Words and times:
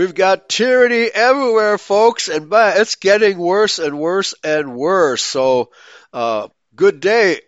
We've 0.00 0.14
got 0.14 0.48
tyranny 0.48 1.10
everywhere, 1.12 1.76
folks, 1.76 2.30
and 2.30 2.50
it's 2.50 2.94
getting 2.94 3.36
worse 3.36 3.78
and 3.78 3.98
worse 3.98 4.32
and 4.42 4.74
worse. 4.74 5.22
So, 5.22 5.72
uh, 6.10 6.48
good 6.74 7.00
day, 7.00 7.42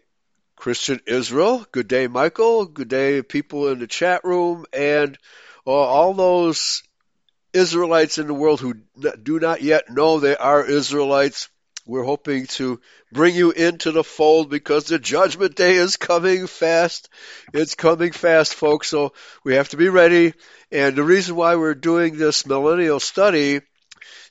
Christian 0.55 1.01
Israel. 1.06 1.65
Good 1.73 1.88
day, 1.88 2.09
Michael. 2.09 2.66
Good 2.66 2.89
day, 2.89 3.22
people 3.22 3.69
in 3.69 3.78
the 3.78 3.86
chat 3.86 4.22
room, 4.25 4.67
and 4.70 5.17
uh, 5.67 5.70
all 5.70 6.12
those 6.12 6.83
Israelites 7.55 8.19
in 8.19 8.27
the 8.27 8.34
world 8.34 8.61
who 8.61 8.75
do 9.22 9.41
not 9.41 9.62
yet 9.62 9.89
know 9.89 10.20
they 10.20 10.37
are 10.37 10.62
Israelites. 10.62 11.48
We're 11.93 12.05
hoping 12.05 12.47
to 12.47 12.81
bring 13.12 13.35
you 13.35 13.51
into 13.51 13.93
the 13.93 14.03
fold 14.03 14.48
because 14.48 14.85
the 14.85 14.98
judgment 14.98 15.57
day 15.57 15.75
is 15.75 15.99
coming 15.99 16.47
fast. 16.47 17.11
It's 17.53 17.75
coming 17.75 18.12
fast, 18.12 18.55
folks. 18.55 18.89
So 18.89 19.12
we 19.45 19.57
have 19.57 19.69
to 19.69 19.77
be 19.77 19.91
ready. 19.91 20.33
And 20.71 20.97
the 20.97 21.05
reason 21.05 21.37
why 21.37 21.57
we're 21.57 21.75
doing 21.75 22.17
this 22.17 22.47
millennial 22.47 22.99
study 22.99 23.61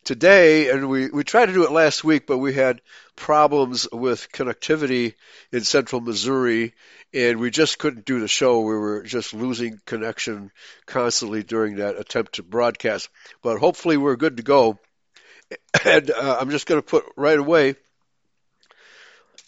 today, 0.04 0.72
and 0.72 0.90
we, 0.90 1.12
we 1.12 1.24
tried 1.24 1.46
to 1.46 1.54
do 1.54 1.64
it 1.64 1.72
last 1.72 2.04
week, 2.04 2.26
but 2.26 2.40
we 2.40 2.56
had 2.56 2.82
problems 3.16 3.88
with 3.92 4.32
connectivity 4.32 5.14
in 5.52 5.64
central 5.64 6.02
Missouri 6.02 6.74
and 7.14 7.40
we 7.40 7.52
just 7.52 7.78
couldn't 7.78 8.06
do 8.06 8.22
the 8.22 8.28
show. 8.28 8.62
We 8.62 8.74
were 8.74 9.04
just 9.04 9.36
losing 9.36 9.80
connection 9.86 10.50
constantly 10.88 11.44
during 11.44 11.76
that 11.76 12.00
attempt 12.00 12.34
to 12.36 12.44
broadcast. 12.44 13.08
But 13.44 13.60
hopefully 13.60 13.98
we're 13.98 14.16
good 14.16 14.38
to 14.38 14.44
go. 14.44 14.80
And 15.84 16.12
uh, 16.12 16.38
I'm 16.40 16.50
just 16.52 16.68
going 16.68 16.82
to 16.82 16.86
put 16.86 17.06
right 17.16 17.38
away 17.38 17.76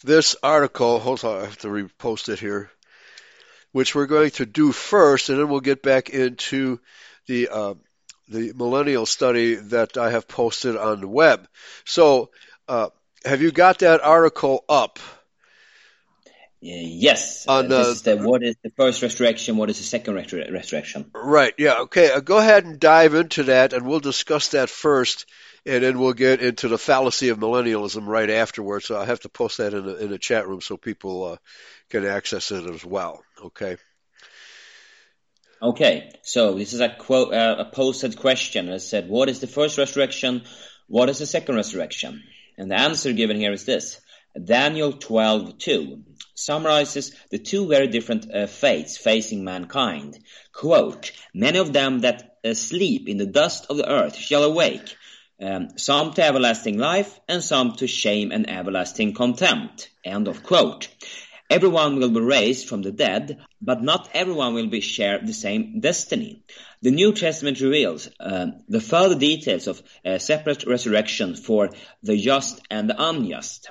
this 0.02 0.36
article. 0.42 0.98
Hold 0.98 1.24
on, 1.24 1.40
I 1.40 1.44
have 1.44 1.58
to 1.58 1.68
repost 1.68 2.28
it 2.28 2.38
here, 2.38 2.70
which 3.72 3.94
we're 3.94 4.06
going 4.06 4.30
to 4.32 4.46
do 4.46 4.72
first, 4.72 5.28
and 5.28 5.38
then 5.38 5.48
we'll 5.48 5.60
get 5.60 5.82
back 5.82 6.10
into 6.10 6.80
the 7.26 7.48
uh, 7.48 7.74
the 8.28 8.52
millennial 8.54 9.06
study 9.06 9.56
that 9.56 9.96
I 9.96 10.10
have 10.10 10.26
posted 10.26 10.76
on 10.76 11.00
the 11.00 11.08
web. 11.08 11.46
So, 11.84 12.30
uh, 12.68 12.88
have 13.24 13.42
you 13.42 13.52
got 13.52 13.80
that 13.80 14.02
article 14.02 14.64
up? 14.68 14.98
Yes. 16.60 17.46
On, 17.46 17.68
this 17.68 17.88
is 17.88 18.02
the, 18.02 18.16
what 18.16 18.42
is 18.42 18.56
the 18.62 18.70
first 18.70 19.02
resurrection? 19.02 19.58
What 19.58 19.68
is 19.68 19.76
the 19.76 19.84
second 19.84 20.14
resurrection? 20.14 21.10
Right. 21.12 21.52
Yeah. 21.58 21.80
Okay. 21.80 22.10
Uh, 22.10 22.20
go 22.20 22.38
ahead 22.38 22.64
and 22.64 22.80
dive 22.80 23.14
into 23.14 23.44
that, 23.44 23.74
and 23.74 23.86
we'll 23.86 24.00
discuss 24.00 24.48
that 24.48 24.70
first, 24.70 25.26
and 25.66 25.82
then 25.82 25.98
we'll 25.98 26.12
get 26.12 26.42
into 26.42 26.68
the 26.68 26.78
fallacy 26.78 27.30
of 27.30 27.38
millennialism 27.38 28.06
right 28.06 28.28
afterwards. 28.28 28.86
So 28.86 28.98
I 28.98 29.04
have 29.04 29.20
to 29.20 29.28
post 29.28 29.58
that 29.58 29.74
in 29.74 29.86
the, 29.86 29.96
in 29.96 30.10
the 30.10 30.18
chat 30.18 30.46
room 30.46 30.60
so 30.60 30.76
people 30.76 31.24
uh, 31.24 31.36
can 31.90 32.04
access 32.04 32.50
it 32.50 32.68
as 32.68 32.84
well. 32.84 33.22
Okay. 33.42 33.76
Okay. 35.62 36.12
So 36.22 36.54
this 36.54 36.72
is 36.72 36.80
a 36.80 36.90
quote, 36.90 37.32
uh, 37.32 37.56
a 37.58 37.64
posted 37.64 38.16
question. 38.16 38.68
It 38.68 38.80
said, 38.80 39.08
"What 39.08 39.28
is 39.28 39.40
the 39.40 39.46
first 39.46 39.78
resurrection? 39.78 40.42
What 40.86 41.08
is 41.08 41.18
the 41.18 41.26
second 41.26 41.56
resurrection?" 41.56 42.22
And 42.58 42.70
the 42.70 42.78
answer 42.78 43.12
given 43.12 43.36
here 43.36 43.52
is 43.52 43.64
this: 43.64 44.00
Daniel 44.42 44.92
twelve 44.92 45.58
two 45.58 46.04
summarizes 46.34 47.14
the 47.30 47.38
two 47.38 47.68
very 47.68 47.86
different 47.86 48.32
uh, 48.34 48.46
fates 48.46 48.96
facing 48.96 49.44
mankind. 49.44 50.18
Quote, 50.52 51.12
Many 51.32 51.58
of 51.58 51.72
them 51.72 52.00
that 52.00 52.36
uh, 52.44 52.54
sleep 52.54 53.08
in 53.08 53.16
the 53.16 53.26
dust 53.26 53.66
of 53.70 53.76
the 53.76 53.88
earth 53.88 54.16
shall 54.16 54.42
awake, 54.42 54.96
um, 55.40 55.76
some 55.76 56.12
to 56.14 56.24
everlasting 56.24 56.78
life, 56.78 57.18
and 57.28 57.42
some 57.42 57.72
to 57.76 57.86
shame 57.86 58.32
and 58.32 58.48
everlasting 58.48 59.14
contempt. 59.14 59.90
End 60.04 60.28
of 60.28 60.42
quote. 60.42 60.88
Everyone 61.50 61.98
will 61.98 62.10
be 62.10 62.20
raised 62.20 62.68
from 62.68 62.82
the 62.82 62.90
dead, 62.90 63.44
but 63.60 63.82
not 63.82 64.08
everyone 64.14 64.54
will 64.54 64.68
be 64.68 64.80
share 64.80 65.18
the 65.18 65.34
same 65.34 65.80
destiny. 65.80 66.42
The 66.82 66.90
New 66.90 67.12
Testament 67.12 67.60
reveals 67.60 68.08
uh, 68.18 68.46
the 68.68 68.80
further 68.80 69.14
details 69.14 69.66
of 69.66 69.82
a 70.04 70.18
separate 70.18 70.64
resurrection 70.66 71.36
for 71.36 71.70
the 72.02 72.16
just 72.16 72.60
and 72.70 72.88
the 72.88 72.96
unjust. 72.98 73.70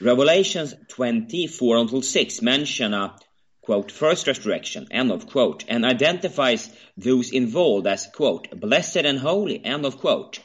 Revelations 0.00 0.74
24 0.88 1.76
until 1.76 2.02
6 2.02 2.42
mention 2.42 2.92
a 2.92 3.14
quote, 3.62 3.92
first 3.92 4.26
resurrection, 4.26 4.88
end 4.90 5.12
of 5.12 5.26
quote, 5.28 5.64
and 5.68 5.84
identifies 5.84 6.68
those 6.96 7.30
involved 7.30 7.86
as, 7.86 8.08
quote, 8.12 8.48
blessed 8.58 8.96
and 8.96 9.18
holy, 9.18 9.64
end 9.64 9.86
of 9.86 9.98
quote. 9.98 10.40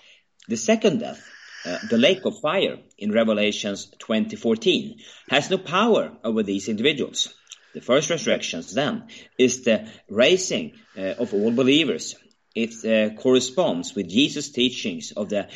The 0.47 0.57
second 0.57 0.99
death, 0.99 1.21
uh, 1.65 1.77
the 1.89 1.97
lake 1.97 2.25
of 2.25 2.39
fire 2.39 2.77
in 2.97 3.11
Revelations 3.11 3.85
2014, 3.99 4.99
has 5.29 5.49
no 5.49 5.57
power 5.57 6.11
over 6.23 6.43
these 6.43 6.69
individuals. 6.69 7.33
The 7.73 7.81
first 7.81 8.09
resurrection, 8.09 8.63
then, 8.73 9.07
is 9.37 9.63
the 9.63 9.89
raising 10.09 10.73
uh, 10.97 11.15
of 11.19 11.33
all 11.33 11.51
believers. 11.51 12.15
It 12.55 12.73
uh, 12.85 13.13
corresponds 13.21 13.93
with 13.93 14.09
Jesus' 14.09 14.49
teachings 14.49 15.11
of 15.11 15.29
the 15.29 15.47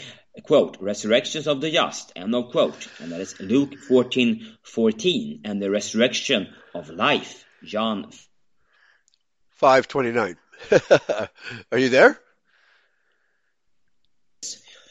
quote, 0.44 0.78
resurrections 0.80 1.48
of 1.48 1.62
the 1.62 1.72
just, 1.72 2.12
end 2.16 2.34
of 2.36 2.52
quote. 2.52 2.88
And 3.00 3.12
that 3.12 3.22
is 3.22 3.40
Luke 3.40 3.78
14, 3.88 4.58
14, 4.64 5.42
and 5.46 5.62
the 5.62 5.70
resurrection 5.70 6.54
of 6.74 6.90
life, 6.90 7.46
John 7.64 8.12
529. 9.62 10.38
Are 11.72 11.78
you 11.78 11.90
there? 11.90 12.21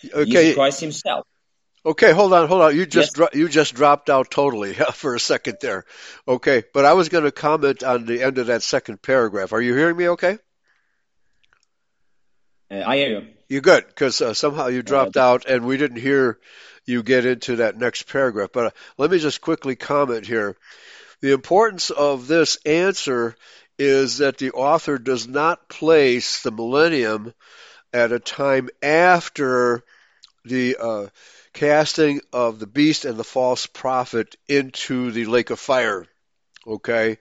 Okay. 0.05 0.25
Jesus 0.25 0.55
Christ 0.55 0.81
himself. 0.81 1.27
Okay, 1.85 2.13
hold 2.13 2.35
on, 2.35 2.47
hold 2.47 2.61
on. 2.61 2.77
You 2.77 2.85
just 2.85 3.09
yes. 3.09 3.13
dro- 3.15 3.29
you 3.33 3.49
just 3.49 3.75
dropped 3.75 4.11
out 4.11 4.31
totally 4.31 4.75
for 4.95 5.15
a 5.15 5.21
second 5.21 5.57
there. 5.63 5.85
Okay, 6.29 6.63
but 6.75 6.85
I 6.85 6.93
was 6.93 7.09
going 7.09 7.25
to 7.25 7.33
comment 7.33 7.83
on 7.83 8.05
the 8.05 8.23
end 8.23 8.39
of 8.39 8.49
that 8.49 8.63
second 8.63 9.01
paragraph. 9.01 9.53
Are 9.53 9.63
you 9.63 9.75
hearing 9.75 9.97
me? 9.97 10.09
Okay. 10.11 10.39
Uh, 12.71 12.83
I 12.87 12.97
hear 12.97 13.21
you. 13.21 13.27
You're 13.49 13.63
good 13.63 13.87
because 13.87 14.21
uh, 14.21 14.35
somehow 14.35 14.69
you 14.69 14.83
dropped 14.83 15.17
out 15.17 15.47
and 15.47 15.65
we 15.65 15.77
didn't 15.77 15.97
hear 15.97 16.39
you 16.87 17.03
get 17.03 17.27
into 17.27 17.57
that 17.57 17.77
next 17.77 18.05
paragraph. 18.05 18.51
But 18.53 18.67
uh, 18.67 18.71
let 18.99 19.11
me 19.11 19.19
just 19.19 19.41
quickly 19.41 19.75
comment 19.75 20.27
here. 20.27 20.57
The 21.21 21.33
importance 21.33 21.91
of 21.91 22.29
this 22.29 22.59
answer 22.65 23.37
is 23.79 24.19
that 24.19 24.39
the 24.39 24.53
author 24.53 24.99
does 24.99 25.27
not 25.27 25.69
place 25.69 26.43
the 26.43 26.53
millennium 26.53 27.33
at 27.93 28.13
a 28.13 28.19
time 28.19 28.69
after 28.83 29.83
the 30.45 30.77
uh, 30.81 31.07
casting 31.53 32.21
of 32.33 32.59
the 32.59 32.67
beast 32.67 33.05
and 33.05 33.17
the 33.17 33.25
false 33.25 33.67
prophet 33.67 34.37
into 34.49 35.11
the 35.11 35.27
lake 35.27 35.51
of 35.51 35.59
fire. 35.59 36.07
Okay? 36.67 37.19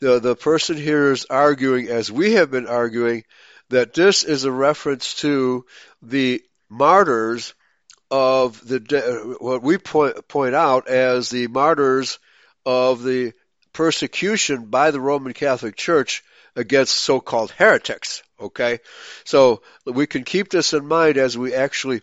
The, 0.00 0.20
the 0.20 0.36
person 0.36 0.76
here 0.76 1.12
is 1.12 1.26
arguing, 1.26 1.88
as 1.88 2.12
we 2.12 2.34
have 2.34 2.50
been 2.50 2.66
arguing, 2.66 3.24
that 3.70 3.94
this 3.94 4.24
is 4.24 4.44
a 4.44 4.52
reference 4.52 5.14
to 5.14 5.64
the 6.02 6.42
martyrs 6.68 7.54
of 8.10 8.66
the 8.66 9.36
what 9.40 9.62
we 9.62 9.78
point 9.78 10.28
point 10.28 10.54
out 10.54 10.86
as 10.86 11.28
the 11.28 11.48
martyrs 11.48 12.20
of 12.64 13.02
the 13.02 13.32
persecution 13.72 14.66
by 14.66 14.92
the 14.92 15.00
Roman 15.00 15.32
Catholic 15.32 15.76
Church 15.76 16.22
against 16.54 16.94
so-called 16.94 17.50
heretics. 17.50 18.22
Okay, 18.38 18.80
so 19.24 19.62
we 19.86 20.06
can 20.06 20.24
keep 20.24 20.50
this 20.50 20.74
in 20.74 20.86
mind 20.86 21.16
as 21.16 21.38
we 21.38 21.54
actually 21.54 22.02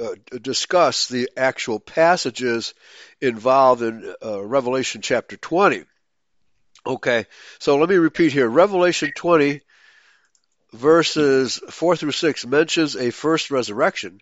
uh, 0.00 0.14
discuss 0.40 1.08
the 1.08 1.28
actual 1.36 1.80
passages 1.80 2.74
involved 3.20 3.82
in 3.82 4.14
uh, 4.24 4.42
Revelation 4.42 5.02
chapter 5.02 5.36
20. 5.36 5.84
Okay, 6.86 7.26
so 7.58 7.76
let 7.76 7.88
me 7.88 7.96
repeat 7.96 8.32
here. 8.32 8.48
Revelation 8.48 9.12
20 9.14 9.60
verses 10.72 11.60
4 11.68 11.96
through 11.96 12.12
6 12.12 12.46
mentions 12.46 12.96
a 12.96 13.10
first 13.10 13.50
resurrection 13.50 14.20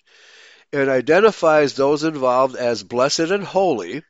and 0.72 0.88
identifies 0.88 1.74
those 1.74 2.04
involved 2.04 2.56
as 2.56 2.82
blessed 2.82 3.20
and 3.20 3.44
holy. 3.44 4.02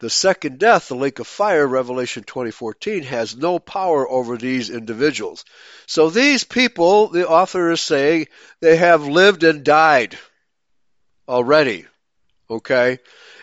The 0.00 0.10
second 0.10 0.58
death, 0.58 0.88
the 0.88 0.96
lake 0.96 1.18
of 1.18 1.26
fire, 1.26 1.66
Revelation 1.66 2.24
2014, 2.24 3.04
has 3.04 3.36
no 3.36 3.58
power 3.58 4.08
over 4.08 4.36
these 4.36 4.70
individuals. 4.70 5.44
So 5.86 6.10
these 6.10 6.44
people, 6.44 7.08
the 7.08 7.28
author 7.28 7.70
is 7.70 7.80
saying, 7.80 8.26
they 8.60 8.76
have 8.76 9.06
lived 9.06 9.44
and 9.44 9.64
died 9.64 10.18
already. 11.28 11.86
Okay? 12.50 12.98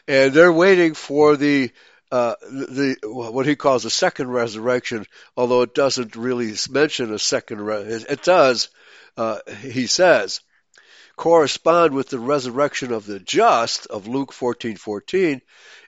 And 0.08 0.34
they're 0.34 0.54
waiting 0.54 0.94
for 0.94 1.38
the 1.38 1.72
uh, 2.12 2.36
the 2.42 2.98
what 3.04 3.46
he 3.46 3.56
calls 3.56 3.84
the 3.84 3.90
second 3.90 4.28
resurrection, 4.30 5.06
although 5.38 5.62
it 5.62 5.74
doesn't 5.74 6.18
really 6.18 6.54
mention 6.70 7.14
a 7.14 7.20
second. 7.20 7.62
Re- 7.62 7.84
it 7.84 8.22
does, 8.22 8.68
uh, 9.16 9.40
he 9.62 9.88
says, 9.88 10.42
correspond 11.16 11.94
with 11.94 12.10
the 12.10 12.20
resurrection 12.20 12.92
of 12.92 13.06
the 13.06 13.20
just 13.20 13.88
of 13.88 14.08
Luke 14.08 14.34
fourteen 14.34 14.76
fourteen, 14.76 15.42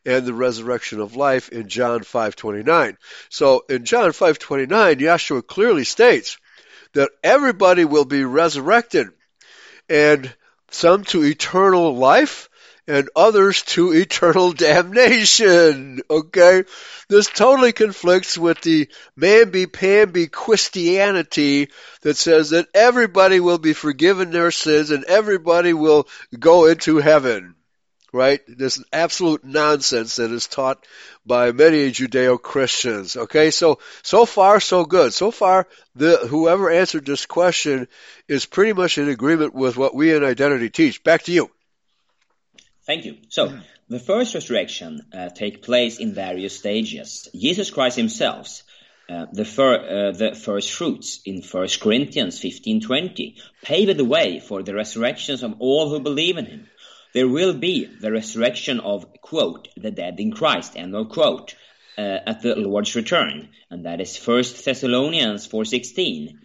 and 0.06 0.26
the 0.26 0.34
resurrection 0.34 1.00
of 1.00 1.16
life 1.16 1.50
in 1.50 1.70
John 1.70 2.04
five 2.04 2.36
twenty 2.36 2.64
nine. 2.64 2.98
So 3.30 3.64
in 3.70 3.86
John 3.86 4.12
five 4.12 4.40
twenty 4.40 4.66
nine, 4.66 4.98
Yeshua 4.98 5.46
clearly 5.46 5.84
states 5.84 6.38
that 6.94 7.12
everybody 7.24 7.86
will 7.86 8.06
be 8.06 8.24
resurrected, 8.24 9.08
and 9.90 10.34
some 10.70 11.04
to 11.06 11.24
eternal 11.24 11.96
life 11.96 12.50
and 12.88 13.10
others 13.16 13.62
to 13.62 13.94
eternal 13.94 14.52
damnation. 14.52 16.02
Okay? 16.10 16.64
This 17.08 17.28
totally 17.28 17.72
conflicts 17.72 18.38
with 18.38 18.62
the 18.62 18.90
mamby-pamby 19.18 20.28
Christianity 20.28 21.70
that 22.02 22.18
says 22.18 22.50
that 22.52 22.68
everybody 22.74 23.40
will 23.40 23.58
be 23.58 23.74
forgiven 23.74 24.32
their 24.32 24.52
sins 24.52 24.92
and 24.92 25.06
everybody 25.06 25.74
will 25.74 26.08
go 26.38 26.66
into 26.66 26.98
heaven. 26.98 27.56
Right? 28.12 28.42
This 28.48 28.84
absolute 28.94 29.44
nonsense 29.44 30.18
that 30.18 30.30
is 30.30 30.46
taught 30.46 30.86
by 31.26 31.52
many 31.52 31.90
Judeo-Christians. 31.90 33.16
Okay? 33.16 33.50
So, 33.50 33.80
so 34.04 34.26
far 34.26 34.60
so 34.60 34.86
good. 34.86 35.14
So 35.14 35.32
far, 35.32 35.68
the, 35.96 36.18
whoever 36.18 36.70
answered 36.70 37.08
this 37.08 37.26
question 37.26 37.88
is 38.28 38.46
pretty 38.46 38.74
much 38.74 39.00
in 39.00 39.10
agreement 39.10 39.56
with 39.56 39.78
what 39.78 39.96
we 39.96 40.14
in 40.14 40.24
identity 40.24 40.70
teach. 40.70 41.04
Back 41.04 41.24
to 41.24 41.32
you. 41.32 41.50
Thank 42.86 43.06
you. 43.06 43.18
So, 43.30 43.60
the 43.88 44.00
first 44.00 44.34
resurrection 44.34 45.02
uh, 45.14 45.30
take 45.30 45.62
place 45.62 46.00
in 46.00 46.14
various 46.14 46.58
stages. 46.58 47.30
Jesus 47.34 47.72
Christ 47.72 47.96
himself, 47.96 48.64
uh, 49.10 49.26
the, 49.32 49.46
fir 49.46 49.76
uh, 49.76 50.12
the, 50.12 50.36
first 50.36 50.72
fruits 50.72 51.22
in 51.26 51.42
1 51.42 51.68
Corinthians 51.82 52.40
15:20, 52.42 53.36
paved 53.62 53.98
the 53.98 54.06
way 54.06 54.40
for 54.40 54.64
the 54.64 54.74
resurrections 54.74 55.44
of 55.44 55.56
all 55.60 55.90
who 55.90 56.00
believe 56.00 56.38
in 56.38 56.46
him. 56.46 56.70
There 57.14 57.28
will 57.28 57.54
be 57.54 57.86
the 57.86 58.12
resurrection 58.12 58.80
of, 58.80 59.06
quote, 59.22 59.68
the 59.78 59.92
dead 59.92 60.20
in 60.20 60.32
Christ, 60.32 60.74
end 60.76 60.96
of 60.96 61.10
quote, 61.10 61.56
uh, 61.98 62.02
at 62.02 62.42
the 62.42 62.56
Lord's 62.56 62.96
return. 62.96 63.50
And 63.70 63.86
that 63.86 64.02
is 64.02 64.18
1 64.18 64.44
Thessalonians 64.66 65.48
4.16. 65.48 66.40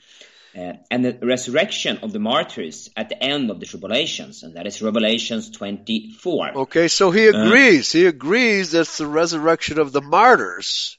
Uh, 0.59 0.73
and 0.91 1.05
the 1.05 1.17
resurrection 1.23 1.99
of 2.03 2.13
the 2.13 2.19
martyrs 2.19 2.91
at 2.97 3.09
the 3.09 3.23
end 3.23 3.49
of 3.49 3.61
the 3.61 3.67
tribulations, 3.67 4.43
and 4.43 4.57
that 4.57 4.67
is 4.67 4.83
Revelations 4.83 5.51
24. 5.51 6.59
Okay, 6.59 6.89
so 6.89 7.13
he 7.13 7.29
uh, 7.29 7.45
agrees. 7.45 7.95
Uh, 7.95 7.99
he 7.99 8.07
agrees 8.07 8.73
that's 8.73 8.99
the 8.99 9.07
resurrection 9.07 9.79
of 9.79 9.93
the 9.93 10.01
martyrs, 10.01 10.99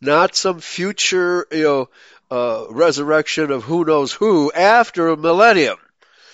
not 0.00 0.34
some 0.34 0.60
future, 0.60 1.46
you 1.52 1.62
know, 1.62 1.88
uh, 2.30 2.64
resurrection 2.70 3.50
of 3.50 3.62
who 3.62 3.84
knows 3.84 4.10
who 4.10 4.50
after 4.52 5.08
a 5.08 5.18
millennium. 5.18 5.76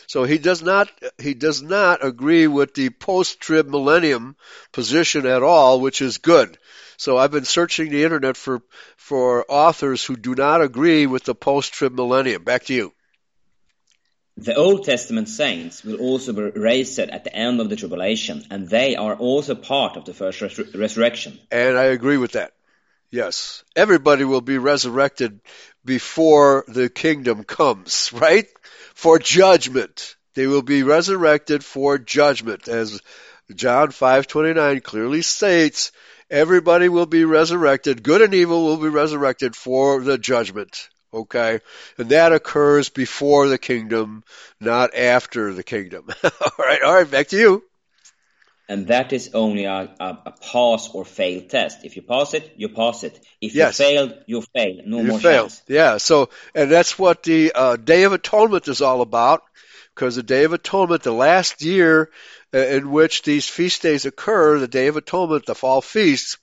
So 0.06 0.22
he 0.22 0.38
does 0.38 0.62
not 0.62 0.88
he 1.18 1.34
does 1.34 1.60
not 1.60 2.04
agree 2.04 2.46
with 2.46 2.72
the 2.72 2.90
post-trib 2.90 3.68
millennium 3.68 4.36
position 4.72 5.26
at 5.26 5.42
all, 5.42 5.80
which 5.80 6.00
is 6.00 6.18
good. 6.18 6.56
So 6.98 7.16
I've 7.16 7.30
been 7.30 7.44
searching 7.44 7.90
the 7.90 8.02
internet 8.02 8.36
for 8.36 8.60
for 8.96 9.46
authors 9.48 10.04
who 10.04 10.16
do 10.16 10.34
not 10.34 10.60
agree 10.60 11.06
with 11.06 11.24
the 11.24 11.34
post-trib 11.34 11.94
millennium. 11.94 12.42
Back 12.42 12.64
to 12.64 12.74
you. 12.74 12.92
The 14.36 14.56
Old 14.56 14.84
Testament 14.84 15.28
saints 15.28 15.84
will 15.84 16.00
also 16.00 16.32
be 16.32 16.42
raised 16.42 16.98
at 16.98 17.24
the 17.24 17.34
end 17.34 17.60
of 17.60 17.68
the 17.68 17.76
tribulation, 17.76 18.44
and 18.50 18.68
they 18.68 18.96
are 18.96 19.14
also 19.14 19.54
part 19.54 19.96
of 19.96 20.04
the 20.04 20.12
first 20.12 20.40
res- 20.40 20.74
resurrection. 20.74 21.38
And 21.50 21.78
I 21.78 21.84
agree 21.84 22.18
with 22.18 22.32
that. 22.32 22.52
Yes. 23.10 23.64
Everybody 23.76 24.24
will 24.24 24.40
be 24.40 24.58
resurrected 24.58 25.40
before 25.84 26.64
the 26.66 26.88
kingdom 26.88 27.44
comes, 27.44 28.12
right? 28.12 28.46
For 28.94 29.18
judgment. 29.20 30.16
They 30.34 30.48
will 30.48 30.62
be 30.62 30.82
resurrected 30.82 31.64
for 31.64 31.98
judgment, 31.98 32.68
as 32.68 33.00
John 33.54 33.88
5:29 33.92 34.82
clearly 34.82 35.22
states 35.22 35.92
everybody 36.30 36.88
will 36.88 37.06
be 37.06 37.24
resurrected. 37.24 38.02
Good 38.02 38.22
and 38.22 38.34
evil 38.34 38.64
will 38.64 38.76
be 38.76 38.88
resurrected 38.88 39.56
for 39.56 40.00
the 40.00 40.18
judgment. 40.18 40.88
Okay? 41.12 41.60
And 41.96 42.10
that 42.10 42.32
occurs 42.32 42.90
before 42.90 43.48
the 43.48 43.58
kingdom, 43.58 44.24
not 44.60 44.94
after 44.94 45.54
the 45.54 45.62
kingdom. 45.62 46.06
all 46.24 46.30
right, 46.58 46.82
all 46.82 46.94
right, 46.94 47.10
back 47.10 47.28
to 47.28 47.38
you. 47.38 47.64
And 48.70 48.88
that 48.88 49.14
is 49.14 49.30
only 49.32 49.64
a, 49.64 49.90
a, 49.98 50.18
a, 50.26 50.32
pass 50.32 50.90
or 50.92 51.06
fail 51.06 51.40
test. 51.40 51.86
If 51.86 51.96
you 51.96 52.02
pass 52.02 52.34
it, 52.34 52.52
you 52.56 52.68
pass 52.68 53.02
it. 53.02 53.18
If 53.40 53.54
yes. 53.54 53.78
you 53.78 53.84
fail, 53.86 54.18
you 54.26 54.42
fail. 54.42 54.80
No 54.84 54.98
you 54.98 55.04
more 55.04 55.20
fail. 55.20 55.44
chance. 55.44 55.62
Yeah. 55.66 55.96
So, 55.96 56.28
and 56.54 56.70
that's 56.70 56.98
what 56.98 57.22
the 57.22 57.52
uh, 57.54 57.76
Day 57.76 58.02
of 58.02 58.12
Atonement 58.12 58.68
is 58.68 58.82
all 58.82 59.00
about. 59.00 59.42
Because 59.98 60.14
the 60.14 60.22
Day 60.22 60.44
of 60.44 60.52
Atonement, 60.52 61.02
the 61.02 61.10
last 61.10 61.60
year 61.60 62.08
uh, 62.54 62.58
in 62.58 62.92
which 62.92 63.22
these 63.22 63.48
feast 63.48 63.82
days 63.82 64.06
occur, 64.06 64.60
the 64.60 64.68
Day 64.68 64.86
of 64.86 64.96
Atonement, 64.96 65.44
the 65.44 65.56
fall 65.56 65.80
feasts, 65.80 66.38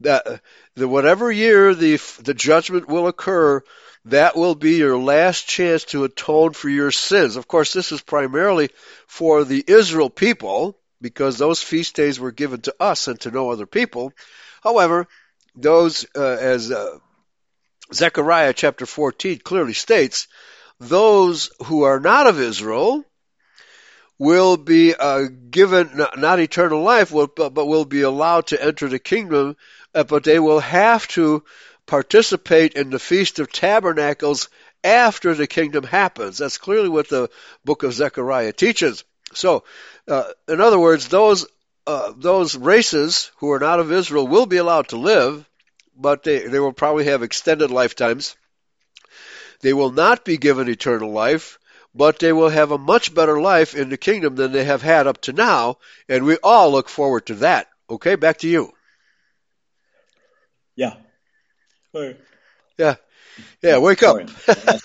that 0.00 0.42
the 0.74 0.88
whatever 0.88 1.30
year 1.30 1.76
the 1.76 2.00
the 2.20 2.34
judgment 2.34 2.88
will 2.88 3.06
occur, 3.06 3.62
that 4.06 4.34
will 4.34 4.56
be 4.56 4.78
your 4.78 4.98
last 4.98 5.46
chance 5.46 5.84
to 5.84 6.02
atone 6.02 6.54
for 6.54 6.68
your 6.68 6.90
sins. 6.90 7.36
Of 7.36 7.46
course, 7.46 7.72
this 7.72 7.92
is 7.92 8.00
primarily 8.00 8.70
for 9.06 9.44
the 9.44 9.62
Israel 9.64 10.10
people 10.10 10.76
because 11.00 11.38
those 11.38 11.62
feast 11.62 11.94
days 11.94 12.18
were 12.18 12.32
given 12.32 12.62
to 12.62 12.74
us 12.80 13.06
and 13.06 13.20
to 13.20 13.30
no 13.30 13.52
other 13.52 13.66
people. 13.66 14.12
However, 14.60 15.06
those 15.54 16.04
uh, 16.16 16.36
as 16.40 16.72
uh, 16.72 16.98
Zechariah 17.94 18.54
chapter 18.54 18.86
14 18.86 19.38
clearly 19.38 19.74
states, 19.74 20.26
those 20.80 21.50
who 21.66 21.82
are 21.82 22.00
not 22.00 22.26
of 22.26 22.40
Israel 22.40 23.04
will 24.18 24.56
be 24.56 24.94
uh, 24.94 25.24
given 25.50 25.90
not, 25.94 26.18
not, 26.18 26.40
eternal 26.40 26.82
life, 26.82 27.12
but, 27.12 27.36
but 27.36 27.66
will 27.66 27.84
be 27.84 28.02
allowed 28.02 28.48
to 28.48 28.62
enter 28.62 28.88
the 28.88 28.98
kingdom, 28.98 29.56
uh, 29.94 30.04
but 30.04 30.24
they 30.24 30.38
will 30.38 30.60
have 30.60 31.06
to 31.08 31.44
participate 31.86 32.74
in 32.74 32.90
the 32.90 32.98
Feast 32.98 33.38
of 33.38 33.50
Tabernacles 33.50 34.48
after 34.82 35.34
the 35.34 35.46
kingdom 35.46 35.84
happens. 35.84 36.38
That's 36.38 36.58
clearly 36.58 36.88
what 36.88 37.08
the 37.08 37.30
book 37.64 37.82
of 37.82 37.92
Zechariah 37.92 38.52
teaches. 38.52 39.04
So, 39.34 39.64
uh, 40.06 40.24
in 40.48 40.60
other 40.60 40.78
words, 40.78 41.08
those 41.08 41.46
uh, 41.86 42.12
those 42.14 42.54
races 42.54 43.30
who 43.38 43.50
are 43.50 43.58
not 43.58 43.80
of 43.80 43.90
Israel 43.90 44.28
will 44.28 44.44
be 44.44 44.58
allowed 44.58 44.88
to 44.88 44.98
live, 44.98 45.48
but 45.96 46.22
they, 46.22 46.46
they 46.46 46.60
will 46.60 46.74
probably 46.74 47.06
have 47.06 47.22
extended 47.22 47.70
lifetimes. 47.70 48.36
They 49.60 49.72
will 49.72 49.90
not 49.90 50.24
be 50.24 50.36
given 50.36 50.68
eternal 50.68 51.10
life, 51.10 51.58
but 51.94 52.18
they 52.18 52.32
will 52.32 52.48
have 52.48 52.70
a 52.70 52.78
much 52.78 53.14
better 53.14 53.40
life 53.40 53.74
in 53.74 53.88
the 53.88 53.96
kingdom 53.96 54.36
than 54.36 54.52
they 54.52 54.64
have 54.64 54.82
had 54.82 55.06
up 55.06 55.20
to 55.22 55.32
now, 55.32 55.78
and 56.08 56.24
we 56.24 56.36
all 56.42 56.70
look 56.70 56.88
forward 56.88 57.26
to 57.26 57.34
that. 57.36 57.68
Okay, 57.90 58.14
back 58.14 58.38
to 58.38 58.48
you. 58.48 58.72
Yeah. 60.76 60.94
Yeah. 62.78 62.94
Yeah, 63.62 63.78
wake 63.78 64.02
up. 64.02 64.16
Sorry. 64.16 64.26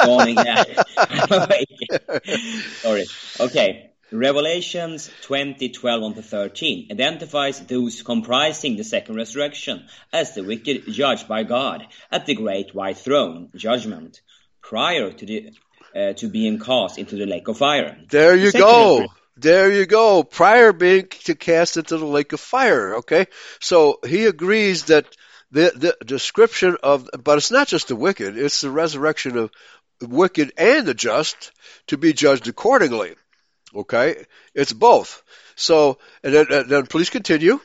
Sorry. 2.82 3.06
Okay. 3.40 3.90
Revelations 4.12 5.10
20, 5.24 5.70
12 5.70 6.04
on 6.04 6.14
to 6.14 6.22
13 6.22 6.90
identifies 6.92 7.60
those 7.62 8.04
comprising 8.04 8.78
the 8.78 8.84
second 8.84 9.16
resurrection 9.16 9.88
as 10.12 10.36
the 10.36 10.44
wicked 10.44 10.86
judged 10.88 11.28
by 11.28 11.42
God 11.44 11.88
at 12.12 12.28
the 12.28 12.36
great 12.36 12.76
white 12.76 12.98
throne, 12.98 13.50
judgment, 13.56 14.22
prior 14.64 15.12
to 15.12 15.26
the 15.26 15.54
uh, 15.96 16.14
to 16.14 16.28
being 16.28 16.60
cast 16.60 16.98
into 16.98 17.16
the 17.16 17.26
lake 17.28 17.48
of 17.48 17.58
fire. 17.58 17.98
There 18.10 18.36
you 18.36 18.52
go. 18.52 19.06
There 19.38 19.72
you 19.72 19.86
go. 19.86 20.24
Prior 20.24 20.74
being 20.74 21.08
to 21.26 21.36
cast 21.36 21.78
into 21.78 21.98
the 21.98 22.06
lake 22.06 22.34
of 22.34 22.40
fire. 22.40 22.96
Okay, 22.96 23.28
so 23.60 24.00
he 24.06 24.26
agrees 24.26 24.86
that 24.86 25.06
the 25.52 25.72
the 25.76 26.06
description 26.06 26.78
of, 26.82 27.10
but 27.24 27.38
it's 27.38 27.52
not 27.52 27.68
just 27.68 27.90
the 27.90 27.96
wicked; 27.96 28.38
it's 28.38 28.62
the 28.62 28.72
resurrection 28.72 29.38
of 29.38 29.52
the 30.00 30.08
wicked 30.08 30.54
and 30.58 30.86
the 30.86 30.94
just 30.94 31.52
to 31.88 31.98
be 31.98 32.14
judged 32.14 32.48
accordingly. 32.48 33.16
Okay, 33.76 34.26
it's 34.54 34.74
both. 34.74 35.24
So, 35.56 36.00
and 36.24 36.34
then, 36.34 36.46
and 36.50 36.70
then 36.70 36.86
please 36.88 37.10
continue. 37.10 37.60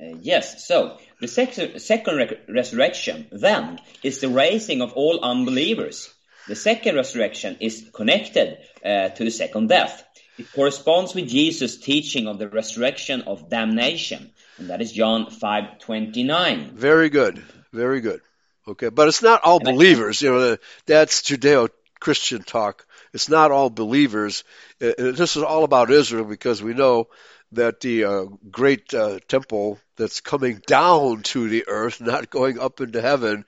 Uh, 0.00 0.16
yes, 0.20 0.66
so 0.66 0.98
the 1.20 1.28
second, 1.28 1.80
second 1.80 2.16
re- 2.16 2.38
resurrection 2.48 3.26
then 3.30 3.78
is 4.02 4.20
the 4.20 4.28
raising 4.28 4.80
of 4.80 4.92
all 4.94 5.20
unbelievers 5.22 6.08
the 6.48 6.56
second 6.56 6.96
resurrection 6.96 7.56
is 7.60 7.88
connected 7.92 8.58
uh, 8.84 9.10
to 9.10 9.24
the 9.24 9.30
second 9.30 9.68
death. 9.68 10.04
It 10.38 10.50
corresponds 10.52 11.14
with 11.14 11.28
Jesus' 11.28 11.76
teaching 11.76 12.26
of 12.26 12.38
the 12.38 12.48
resurrection 12.48 13.22
of 13.22 13.48
damnation, 13.48 14.32
and 14.58 14.70
that 14.70 14.82
is 14.82 14.92
John 14.92 15.26
5:29. 15.26 16.72
Very 16.72 17.10
good, 17.10 17.42
very 17.72 18.00
good. 18.00 18.20
Okay, 18.66 18.88
but 18.88 19.08
it's 19.08 19.22
not 19.22 19.42
all 19.44 19.58
and 19.58 19.66
believers. 19.66 20.20
you 20.22 20.30
know, 20.30 20.56
that's 20.86 21.22
Judeo-Christian 21.22 22.42
talk. 22.42 22.86
It's 23.12 23.28
not 23.28 23.50
all 23.50 23.70
believers. 23.70 24.42
Uh, 24.80 24.92
this 24.96 25.36
is 25.36 25.42
all 25.42 25.64
about 25.64 25.90
Israel 25.90 26.24
because 26.24 26.62
we 26.62 26.74
know 26.74 27.08
that 27.52 27.80
the 27.80 28.04
uh, 28.04 28.24
great 28.50 28.92
uh, 28.94 29.18
temple 29.28 29.78
that's 29.96 30.20
coming 30.20 30.60
down 30.66 31.22
to 31.22 31.48
the 31.48 31.64
earth, 31.68 32.00
not 32.00 32.30
going 32.30 32.58
up 32.58 32.80
into 32.80 33.00
heaven, 33.00 33.44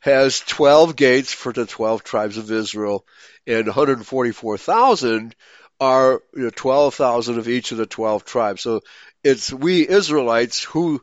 has 0.00 0.40
12 0.40 0.96
gates 0.96 1.32
for 1.32 1.52
the 1.52 1.66
12 1.66 2.04
tribes 2.04 2.36
of 2.36 2.50
Israel, 2.50 3.04
and 3.46 3.66
144,000 3.66 5.34
are 5.80 6.22
you 6.34 6.44
know, 6.44 6.50
12,000 6.50 7.38
of 7.38 7.48
each 7.48 7.72
of 7.72 7.78
the 7.78 7.86
12 7.86 8.24
tribes. 8.24 8.62
So 8.62 8.80
it's 9.24 9.52
we 9.52 9.86
Israelites 9.86 10.62
who 10.62 11.02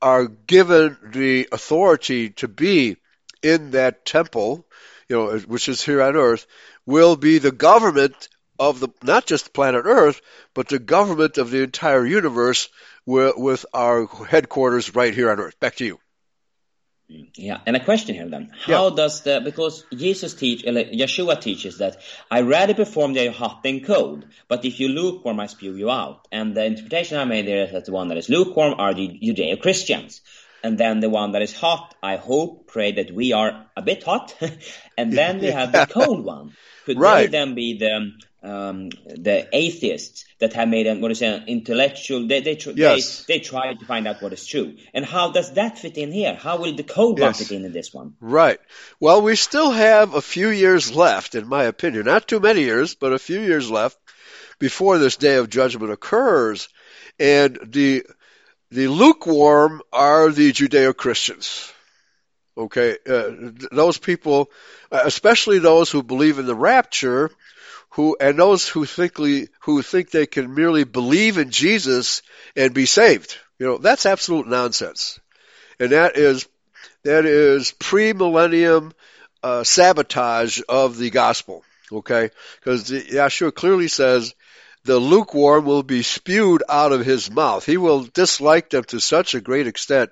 are 0.00 0.26
given 0.26 0.96
the 1.12 1.48
authority 1.52 2.30
to 2.30 2.48
be 2.48 2.96
in 3.42 3.72
that 3.72 4.04
temple, 4.04 4.66
you 5.08 5.16
know, 5.16 5.38
which 5.38 5.68
is 5.68 5.82
here 5.82 6.02
on 6.02 6.16
earth, 6.16 6.46
will 6.86 7.16
be 7.16 7.38
the 7.38 7.52
government 7.52 8.28
of 8.58 8.80
the 8.80 8.88
not 9.02 9.26
just 9.26 9.52
planet 9.52 9.84
Earth, 9.84 10.20
but 10.54 10.68
the 10.68 10.78
government 10.78 11.38
of 11.38 11.50
the 11.50 11.62
entire 11.62 12.04
universe 12.04 12.68
with, 13.06 13.36
with 13.36 13.66
our 13.72 14.06
headquarters 14.06 14.94
right 14.94 15.14
here 15.14 15.30
on 15.30 15.40
Earth. 15.40 15.58
Back 15.60 15.76
to 15.76 15.84
you. 15.84 15.98
Yeah, 17.08 17.60
and 17.64 17.74
a 17.74 17.82
question 17.82 18.16
here 18.16 18.28
then. 18.28 18.50
How 18.66 18.88
yeah. 18.88 18.96
does 18.96 19.22
the 19.22 19.40
because 19.42 19.82
Jesus 19.94 20.34
teach 20.34 20.62
Yeshua 20.64 21.40
teaches 21.40 21.78
that 21.78 22.02
I 22.30 22.42
rather 22.42 22.74
perform 22.74 23.14
the 23.14 23.32
hot 23.32 23.62
than 23.62 23.82
cold, 23.82 24.26
but 24.46 24.62
if 24.66 24.78
you 24.78 24.88
lukewarm 24.88 25.40
I 25.40 25.46
spew 25.46 25.74
you 25.74 25.90
out. 25.90 26.28
And 26.30 26.54
the 26.54 26.66
interpretation 26.66 27.16
I 27.16 27.24
made 27.24 27.46
there 27.46 27.64
is 27.64 27.72
that 27.72 27.86
the 27.86 27.92
one 27.92 28.08
that 28.08 28.18
is 28.18 28.28
lukewarm 28.28 28.74
are 28.78 28.92
the 28.92 29.08
Judeo 29.08 29.58
Christians. 29.58 30.20
And 30.62 30.76
then 30.76 31.00
the 31.00 31.08
one 31.08 31.32
that 31.32 31.40
is 31.40 31.56
hot, 31.56 31.94
I 32.02 32.16
hope, 32.16 32.66
pray 32.66 32.92
that 32.92 33.10
we 33.10 33.32
are 33.32 33.66
a 33.74 33.80
bit 33.80 34.02
hot. 34.02 34.36
and 34.98 35.10
then 35.10 35.40
we 35.40 35.46
have 35.46 35.72
the 35.72 35.86
cold 35.90 36.24
one. 36.26 36.52
Could 36.84 36.98
right. 36.98 37.22
they 37.22 37.38
then 37.38 37.54
be 37.54 37.78
the 37.78 38.12
um, 38.42 38.90
the 39.06 39.48
atheists 39.52 40.24
that 40.38 40.52
have 40.52 40.68
made 40.68 40.86
an, 40.86 41.00
what 41.00 41.10
is 41.10 41.22
an 41.22 41.44
intellectual, 41.48 42.26
they, 42.26 42.40
they, 42.40 42.54
tr- 42.54 42.70
yes. 42.70 43.24
they, 43.24 43.38
they 43.38 43.40
try 43.40 43.74
to 43.74 43.84
find 43.84 44.06
out 44.06 44.22
what 44.22 44.32
is 44.32 44.46
true. 44.46 44.76
And 44.94 45.04
how 45.04 45.32
does 45.32 45.54
that 45.54 45.78
fit 45.78 45.98
in 45.98 46.12
here? 46.12 46.34
How 46.34 46.58
will 46.58 46.74
the 46.74 46.84
code 46.84 47.18
yes. 47.18 47.38
fit 47.38 47.52
in 47.56 47.64
in 47.64 47.72
this 47.72 47.92
one? 47.92 48.14
Right. 48.20 48.60
Well, 49.00 49.22
we 49.22 49.34
still 49.34 49.70
have 49.70 50.14
a 50.14 50.22
few 50.22 50.50
years 50.50 50.94
left, 50.94 51.34
in 51.34 51.48
my 51.48 51.64
opinion. 51.64 52.04
Not 52.04 52.28
too 52.28 52.40
many 52.40 52.62
years, 52.62 52.94
but 52.94 53.12
a 53.12 53.18
few 53.18 53.40
years 53.40 53.70
left 53.70 53.98
before 54.58 54.98
this 54.98 55.16
day 55.16 55.36
of 55.36 55.50
judgment 55.50 55.92
occurs. 55.92 56.68
And 57.18 57.58
the, 57.64 58.04
the 58.70 58.86
lukewarm 58.86 59.82
are 59.92 60.30
the 60.30 60.52
Judeo-Christians. 60.52 61.72
Okay, 62.56 62.96
uh, 63.08 63.30
those 63.70 63.98
people, 63.98 64.50
uh, 64.90 65.02
especially 65.04 65.60
those 65.60 65.92
who 65.92 66.02
believe 66.02 66.40
in 66.40 66.46
the 66.46 66.56
rapture, 66.56 67.30
who 67.98 68.16
and 68.20 68.38
those 68.38 68.68
who 68.68 68.84
think 68.84 69.16
who 69.62 69.82
think 69.82 70.10
they 70.10 70.26
can 70.26 70.54
merely 70.54 70.84
believe 70.84 71.36
in 71.36 71.50
Jesus 71.50 72.22
and 72.54 72.72
be 72.72 72.86
saved. 72.86 73.36
You 73.58 73.66
know, 73.66 73.78
that's 73.78 74.06
absolute 74.06 74.46
nonsense. 74.46 75.18
And 75.80 75.90
that 75.90 76.16
is 76.16 76.46
that 77.02 77.26
is 77.26 77.72
pre-millennium 77.72 78.92
uh, 79.42 79.64
sabotage 79.64 80.60
of 80.68 80.96
the 80.96 81.10
gospel. 81.10 81.64
Okay, 81.90 82.30
because 82.60 82.88
Yeshua 82.88 83.52
clearly 83.52 83.88
says 83.88 84.32
the 84.84 85.00
lukewarm 85.00 85.64
will 85.64 85.82
be 85.82 86.02
spewed 86.02 86.62
out 86.68 86.92
of 86.92 87.04
his 87.04 87.28
mouth. 87.28 87.66
He 87.66 87.78
will 87.78 88.04
dislike 88.04 88.70
them 88.70 88.84
to 88.84 89.00
such 89.00 89.34
a 89.34 89.40
great 89.40 89.66
extent 89.66 90.10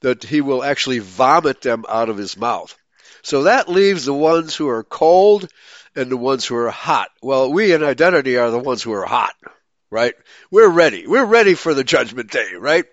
that 0.00 0.24
he 0.24 0.40
will 0.40 0.64
actually 0.64 0.98
vomit 0.98 1.60
them 1.60 1.84
out 1.88 2.08
of 2.08 2.16
his 2.16 2.36
mouth. 2.36 2.76
So 3.22 3.44
that 3.44 3.68
leaves 3.68 4.06
the 4.06 4.12
ones 4.12 4.56
who 4.56 4.68
are 4.68 4.82
cold 4.82 5.48
and 5.94 6.10
the 6.10 6.16
ones 6.16 6.44
who 6.44 6.56
are 6.56 6.70
hot. 6.70 7.10
Well, 7.22 7.52
we 7.52 7.72
in 7.72 7.82
identity 7.82 8.36
are 8.36 8.50
the 8.50 8.58
ones 8.58 8.82
who 8.82 8.92
are 8.92 9.06
hot, 9.06 9.34
right? 9.90 10.14
We're 10.50 10.68
ready. 10.68 11.06
We're 11.06 11.24
ready 11.24 11.54
for 11.54 11.74
the 11.74 11.84
judgment 11.84 12.30
day, 12.30 12.54
right? 12.58 12.84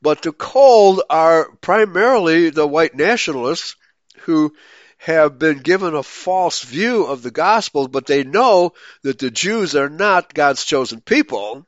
But 0.00 0.22
the 0.22 0.32
cold 0.32 1.02
are 1.08 1.50
primarily 1.60 2.50
the 2.50 2.66
white 2.66 2.94
nationalists 2.94 3.76
who 4.20 4.54
have 4.98 5.38
been 5.38 5.58
given 5.58 5.94
a 5.94 6.02
false 6.02 6.62
view 6.62 7.04
of 7.04 7.22
the 7.22 7.30
gospel, 7.30 7.88
but 7.88 8.06
they 8.06 8.24
know 8.24 8.72
that 9.02 9.18
the 9.18 9.30
Jews 9.30 9.74
are 9.74 9.88
not 9.88 10.32
God's 10.32 10.64
chosen 10.64 11.00
people. 11.00 11.66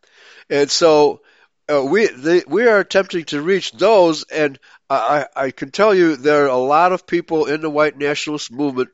And 0.49 0.71
so 0.71 1.21
uh, 1.69 1.85
we 1.85 2.07
they, 2.07 2.43
we 2.47 2.67
are 2.67 2.79
attempting 2.79 3.25
to 3.25 3.41
reach 3.41 3.73
those, 3.73 4.25
and 4.25 4.59
I, 4.91 5.27
I 5.35 5.51
can 5.51 5.71
tell 5.71 5.95
you 5.95 6.17
there 6.17 6.45
are 6.45 6.49
a 6.49 6.57
lot 6.57 6.93
of 6.93 7.07
people 7.07 7.47
in 7.47 7.63
the 7.63 7.71
white 7.71 7.97
nationalist 7.97 8.53
movement 8.53 8.91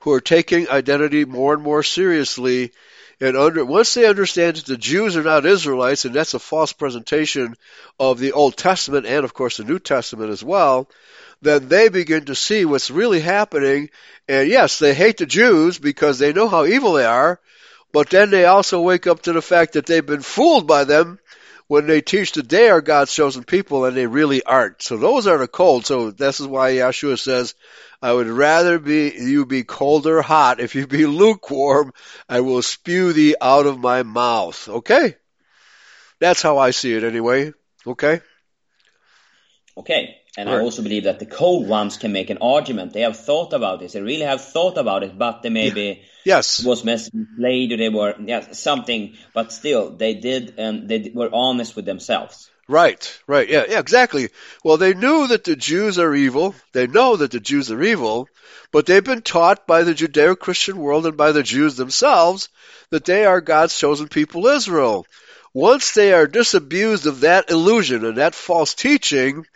who 0.00 0.12
are 0.12 0.20
taking 0.20 0.68
identity 0.68 1.24
more 1.24 1.54
and 1.54 1.62
more 1.62 1.82
seriously. 1.82 2.72
And 3.20 3.36
under, 3.36 3.64
once 3.64 3.94
they 3.94 4.06
understand 4.06 4.56
that 4.56 4.66
the 4.66 4.76
Jews 4.76 5.16
are 5.16 5.22
not 5.22 5.46
Israelites, 5.46 6.04
and 6.04 6.14
that's 6.14 6.34
a 6.34 6.38
false 6.38 6.72
presentation 6.72 7.54
of 7.98 8.18
the 8.18 8.32
Old 8.32 8.56
Testament 8.56 9.06
and, 9.06 9.24
of 9.24 9.32
course, 9.32 9.56
the 9.56 9.64
New 9.64 9.78
Testament 9.78 10.30
as 10.30 10.44
well, 10.44 10.88
then 11.42 11.68
they 11.68 11.88
begin 11.88 12.26
to 12.26 12.34
see 12.34 12.64
what's 12.64 12.90
really 12.90 13.20
happening. 13.20 13.90
And 14.28 14.48
yes, 14.48 14.78
they 14.78 14.94
hate 14.94 15.18
the 15.18 15.26
Jews 15.26 15.78
because 15.78 16.18
they 16.18 16.32
know 16.32 16.48
how 16.48 16.66
evil 16.66 16.94
they 16.94 17.04
are, 17.04 17.40
but 17.92 18.10
then 18.10 18.30
they 18.30 18.44
also 18.44 18.80
wake 18.80 19.06
up 19.06 19.22
to 19.22 19.32
the 19.32 19.42
fact 19.42 19.74
that 19.74 19.86
they've 19.86 20.04
been 20.04 20.22
fooled 20.22 20.66
by 20.66 20.84
them 20.84 21.18
when 21.68 21.86
they 21.86 22.00
teach 22.00 22.32
that 22.32 22.48
they 22.48 22.68
are 22.70 22.80
God's 22.80 23.12
chosen 23.12 23.44
people 23.44 23.84
and 23.84 23.96
they 23.96 24.06
really 24.06 24.42
aren't. 24.42 24.82
So 24.82 24.96
those 24.96 25.26
are 25.26 25.38
the 25.38 25.48
cold. 25.48 25.86
So 25.86 26.10
this 26.10 26.40
is 26.40 26.46
why 26.46 26.72
Yeshua 26.72 27.18
says, 27.18 27.54
I 28.00 28.12
would 28.12 28.28
rather 28.28 28.78
be 28.78 29.12
you 29.16 29.46
be 29.46 29.64
cold 29.64 30.06
or 30.06 30.22
hot. 30.22 30.60
If 30.60 30.74
you 30.74 30.86
be 30.86 31.06
lukewarm, 31.06 31.92
I 32.28 32.40
will 32.40 32.62
spew 32.62 33.12
thee 33.12 33.36
out 33.40 33.66
of 33.66 33.78
my 33.78 34.02
mouth. 34.02 34.68
Okay? 34.68 35.16
That's 36.20 36.42
how 36.42 36.58
I 36.58 36.70
see 36.70 36.94
it 36.94 37.04
anyway. 37.04 37.52
Okay? 37.86 38.20
Okay. 39.76 40.16
And 40.36 40.48
right. 40.48 40.58
I 40.58 40.60
also 40.60 40.82
believe 40.82 41.04
that 41.04 41.18
the 41.18 41.26
cold 41.26 41.66
ones 41.66 41.96
can 41.96 42.12
make 42.12 42.28
an 42.28 42.38
argument. 42.42 42.92
They 42.92 43.00
have 43.00 43.16
thought 43.16 43.54
about 43.54 43.80
this. 43.80 43.94
They 43.94 44.02
really 44.02 44.26
have 44.26 44.42
thought 44.42 44.76
about 44.76 45.02
it, 45.02 45.18
but 45.18 45.42
they 45.42 45.48
maybe 45.48 46.02
yes 46.24 46.62
was 46.64 46.84
misled 46.84 47.72
or 47.72 47.76
they 47.76 47.88
were 47.88 48.14
yeah 48.20 48.52
something. 48.52 49.16
But 49.32 49.52
still, 49.52 49.90
they 49.90 50.14
did 50.14 50.54
and 50.58 50.88
they 50.88 51.10
were 51.14 51.30
honest 51.32 51.74
with 51.74 51.86
themselves. 51.86 52.50
Right, 52.68 53.20
right, 53.28 53.48
yeah, 53.48 53.64
yeah, 53.68 53.78
exactly. 53.78 54.30
Well, 54.64 54.76
they 54.76 54.92
knew 54.92 55.28
that 55.28 55.44
the 55.44 55.54
Jews 55.54 56.00
are 56.00 56.12
evil. 56.12 56.54
They 56.72 56.88
know 56.88 57.14
that 57.14 57.30
the 57.30 57.38
Jews 57.38 57.70
are 57.70 57.80
evil, 57.80 58.28
but 58.72 58.86
they've 58.86 59.04
been 59.04 59.22
taught 59.22 59.68
by 59.68 59.84
the 59.84 59.94
Judeo-Christian 59.94 60.76
world 60.76 61.06
and 61.06 61.16
by 61.16 61.30
the 61.30 61.44
Jews 61.44 61.76
themselves 61.76 62.48
that 62.90 63.04
they 63.04 63.24
are 63.24 63.40
God's 63.40 63.78
chosen 63.78 64.08
people, 64.08 64.48
Israel. 64.48 65.06
Once 65.54 65.92
they 65.92 66.12
are 66.12 66.26
disabused 66.26 67.06
of 67.06 67.20
that 67.20 67.50
illusion 67.50 68.04
and 68.04 68.16
that 68.16 68.34
false 68.34 68.74
teaching, 68.74 69.46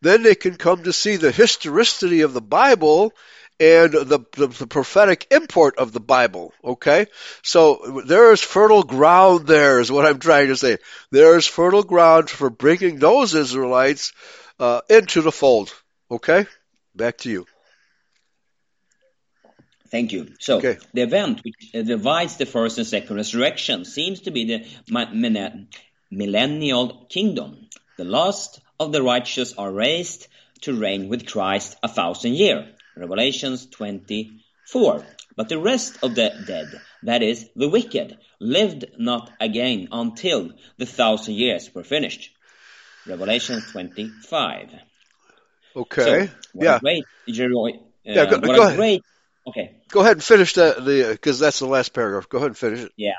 then 0.00 0.22
they 0.22 0.34
can 0.34 0.56
come 0.56 0.84
to 0.84 0.92
see 0.92 1.16
the 1.16 1.32
historicity 1.32 2.22
of 2.22 2.32
the 2.32 2.40
Bible 2.40 3.12
and 3.60 3.92
the, 3.92 4.24
the, 4.32 4.46
the, 4.46 4.66
prophetic 4.66 5.26
import 5.32 5.78
of 5.78 5.92
the 5.92 6.00
Bible. 6.00 6.52
Okay? 6.62 7.06
So 7.42 8.02
there 8.06 8.32
is 8.32 8.40
fertile 8.40 8.84
ground 8.84 9.46
there 9.48 9.80
is 9.80 9.90
what 9.90 10.06
I'm 10.06 10.20
trying 10.20 10.48
to 10.48 10.56
say. 10.56 10.78
There 11.10 11.36
is 11.36 11.46
fertile 11.46 11.82
ground 11.82 12.30
for 12.30 12.50
bringing 12.50 12.98
those 12.98 13.34
Israelites 13.34 14.12
uh, 14.60 14.82
into 14.88 15.22
the 15.22 15.32
fold. 15.32 15.72
Okay? 16.08 16.46
Back 16.94 17.18
to 17.18 17.30
you. 17.30 17.46
Thank 19.90 20.12
you. 20.12 20.34
So 20.38 20.58
okay. 20.58 20.78
the 20.92 21.02
event 21.02 21.40
which 21.42 21.72
divides 21.72 22.36
the 22.36 22.46
first 22.46 22.78
and 22.78 22.86
second 22.86 23.16
resurrection 23.16 23.84
seems 23.84 24.20
to 24.20 24.30
be 24.30 24.44
the 24.44 24.66
millennial 26.10 27.06
kingdom. 27.08 27.68
The 27.96 28.04
last 28.04 28.60
of 28.80 28.92
the 28.92 29.02
righteous 29.02 29.54
are 29.54 29.72
raised 29.72 30.28
to 30.62 30.78
reign 30.78 31.08
with 31.08 31.26
Christ 31.26 31.76
a 31.82 31.88
thousand 31.88 32.34
years. 32.34 32.66
Revelations 32.96 33.66
24. 33.66 35.04
But 35.36 35.48
the 35.48 35.58
rest 35.58 35.98
of 36.02 36.16
the 36.16 36.32
dead, 36.46 36.80
that 37.04 37.22
is, 37.22 37.48
the 37.54 37.68
wicked, 37.68 38.18
lived 38.40 38.86
not 38.98 39.30
again 39.40 39.88
until 39.92 40.50
the 40.78 40.86
thousand 40.86 41.34
years 41.34 41.72
were 41.72 41.84
finished. 41.84 42.30
Revelation 43.06 43.62
25. 43.62 44.70
Okay. 45.76 46.26
So, 46.26 46.32
yeah. 46.54 46.80
great, 46.80 47.04
uh, 47.04 47.32
yeah, 48.02 48.26
go, 48.26 48.40
go 48.40 48.62
ahead. 48.62 48.76
Great, 48.76 49.02
okay. 49.46 49.76
Go 49.90 50.00
ahead 50.00 50.16
and 50.16 50.24
finish 50.24 50.54
that, 50.54 50.84
the, 50.84 51.10
because 51.12 51.38
that's 51.38 51.60
the 51.60 51.66
last 51.66 51.92
paragraph. 51.92 52.28
Go 52.28 52.38
ahead 52.38 52.48
and 52.48 52.58
finish 52.58 52.80
it. 52.80 52.92
Yeah. 52.96 53.18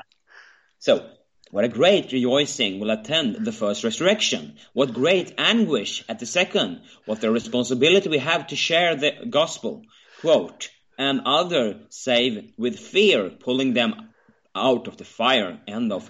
So, 0.78 1.08
what 1.50 1.64
a 1.64 1.68
great 1.68 2.12
rejoicing 2.12 2.78
will 2.78 2.90
attend 2.90 3.44
the 3.44 3.52
first 3.52 3.82
resurrection. 3.82 4.56
What 4.72 4.94
great 4.94 5.34
anguish 5.36 6.04
at 6.08 6.20
the 6.20 6.26
second. 6.26 6.82
What 7.06 7.20
the 7.20 7.30
responsibility 7.30 8.08
we 8.08 8.18
have 8.18 8.46
to 8.48 8.56
share 8.56 8.94
the 8.94 9.12
gospel. 9.28 9.82
Quote, 10.20 10.70
and 10.96 11.22
other 11.24 11.80
save 11.88 12.52
with 12.56 12.78
fear 12.78 13.30
pulling 13.30 13.72
them 13.72 14.10
out 14.54 14.86
of 14.86 14.96
the 14.96 15.04
fire. 15.04 15.58
End 15.66 15.92
of 15.92 16.08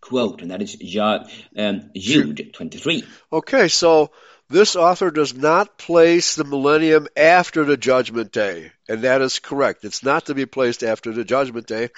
quote. 0.00 0.42
And 0.42 0.50
that 0.50 0.60
is 0.60 0.76
um, 1.56 1.90
Jude 1.94 2.50
23. 2.52 3.04
Okay, 3.32 3.68
so 3.68 4.10
this 4.50 4.74
author 4.74 5.12
does 5.12 5.32
not 5.32 5.78
place 5.78 6.34
the 6.34 6.44
millennium 6.44 7.06
after 7.16 7.64
the 7.64 7.76
judgment 7.76 8.32
day. 8.32 8.72
And 8.88 9.02
that 9.02 9.22
is 9.22 9.38
correct. 9.38 9.84
It's 9.84 10.02
not 10.02 10.26
to 10.26 10.34
be 10.34 10.44
placed 10.44 10.82
after 10.82 11.12
the 11.12 11.24
judgment 11.24 11.68
day 11.68 11.90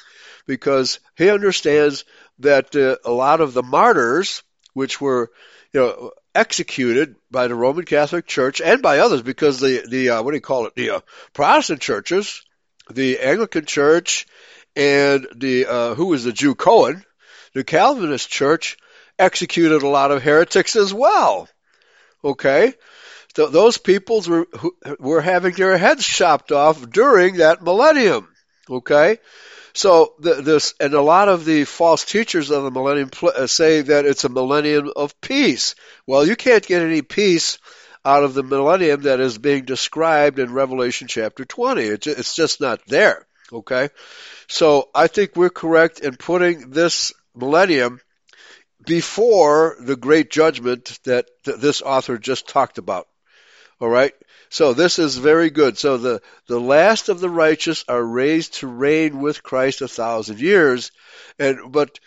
because 0.47 1.01
he 1.17 1.31
understands 1.31 2.05
that 2.41 2.77
uh, 2.77 2.97
a 3.05 3.11
lot 3.11 3.41
of 3.41 3.55
the 3.55 3.63
martyrs, 3.63 4.43
which 4.75 5.01
were, 5.01 5.31
you 5.73 5.81
know, 5.81 6.11
executed 6.35 7.17
by 7.31 7.49
the 7.49 7.55
Roman 7.55 7.87
Catholic 7.87 8.27
Church 8.27 8.61
and 8.61 8.83
by 8.83 8.99
others, 8.99 9.23
because 9.23 9.59
the 9.59 9.85
the 9.89 10.11
uh, 10.11 10.23
what 10.23 10.33
do 10.33 10.37
you 10.37 10.43
call 10.43 10.67
it? 10.67 10.75
The 10.75 10.91
uh, 10.91 11.01
Protestant 11.33 11.81
churches, 11.81 12.43
the 12.91 13.21
Anglican 13.21 13.65
Church, 13.65 14.27
and 14.77 15.27
the 15.35 15.67
uh, 15.67 15.95
who 15.95 16.07
was 16.07 16.25
the 16.25 16.33
Jew 16.33 16.55
Cohen, 16.55 17.03
the 17.55 17.65
Calvinist 17.65 18.29
Church 18.29 18.77
executed 19.19 19.83
a 19.83 19.89
lot 19.89 20.11
of 20.11 20.23
heretics 20.23 20.77
as 20.77 20.93
well. 20.93 21.49
Okay, 22.25 22.75
those 23.35 23.79
peoples 23.79 24.29
were 24.29 24.47
were 24.99 25.21
having 25.21 25.55
their 25.55 25.76
heads 25.79 26.05
chopped 26.07 26.52
off 26.52 26.91
during 26.91 27.37
that 27.37 27.62
millennium. 27.62 28.29
Okay, 28.71 29.19
So 29.75 30.14
the, 30.21 30.35
this, 30.43 30.75
and 30.81 30.95
a 30.95 31.02
lot 31.02 31.29
of 31.29 31.45
the 31.45 31.64
false 31.64 32.05
teachers 32.05 32.50
of 32.50 32.64
the 32.64 32.71
millennium 32.71 33.09
pl- 33.11 33.33
uh, 33.37 33.47
say 33.47 33.81
that 33.83 34.05
it's 34.05 34.25
a 34.25 34.29
millennium 34.29 34.91
of 34.97 35.19
peace. 35.21 35.75
Well, 36.07 36.26
you 36.26 36.37
can't 36.37 36.67
get 36.67 36.83
any 36.83 37.02
peace 37.02 37.59
out 38.05 38.25
of 38.25 38.35
the 38.35 38.43
millennium 38.43 39.02
that 39.02 39.21
is 39.21 39.38
being 39.38 39.64
described 39.64 40.38
in 40.38 40.52
Revelation 40.52 41.09
chapter 41.09 41.45
20. 41.45 41.83
It, 41.83 42.07
it's 42.07 42.35
just 42.35 42.61
not 42.61 42.85
there. 42.87 43.26
Okay? 43.52 43.88
So 44.49 44.91
I 44.95 45.07
think 45.07 45.37
we're 45.37 45.50
correct 45.50 46.00
in 46.00 46.17
putting 46.17 46.71
this 46.71 47.12
millennium 47.35 48.00
before 48.85 49.77
the 49.81 49.97
great 49.97 50.31
judgment 50.31 50.99
that 51.05 51.29
th- 51.45 51.59
this 51.59 51.83
author 51.83 52.19
just 52.19 52.49
talked 52.49 52.79
about. 52.79 53.09
All 53.81 53.89
right? 53.89 54.15
So 54.49 54.75
this 54.75 54.99
is 54.99 55.17
very 55.17 55.51
good. 55.51 55.79
So 55.79 55.97
the, 55.97 56.23
the 56.47 56.61
last 56.61 57.09
of 57.09 57.21
the 57.21 57.31
righteous 57.31 57.85
are 57.89 58.03
raised 58.03 58.55
to 58.55 58.67
reign 58.67 59.21
with 59.21 59.43
Christ 59.43 59.81
a 59.81 59.89
thousand 59.89 60.41
years. 60.41 60.93
And, 61.39 61.73
but 61.73 61.99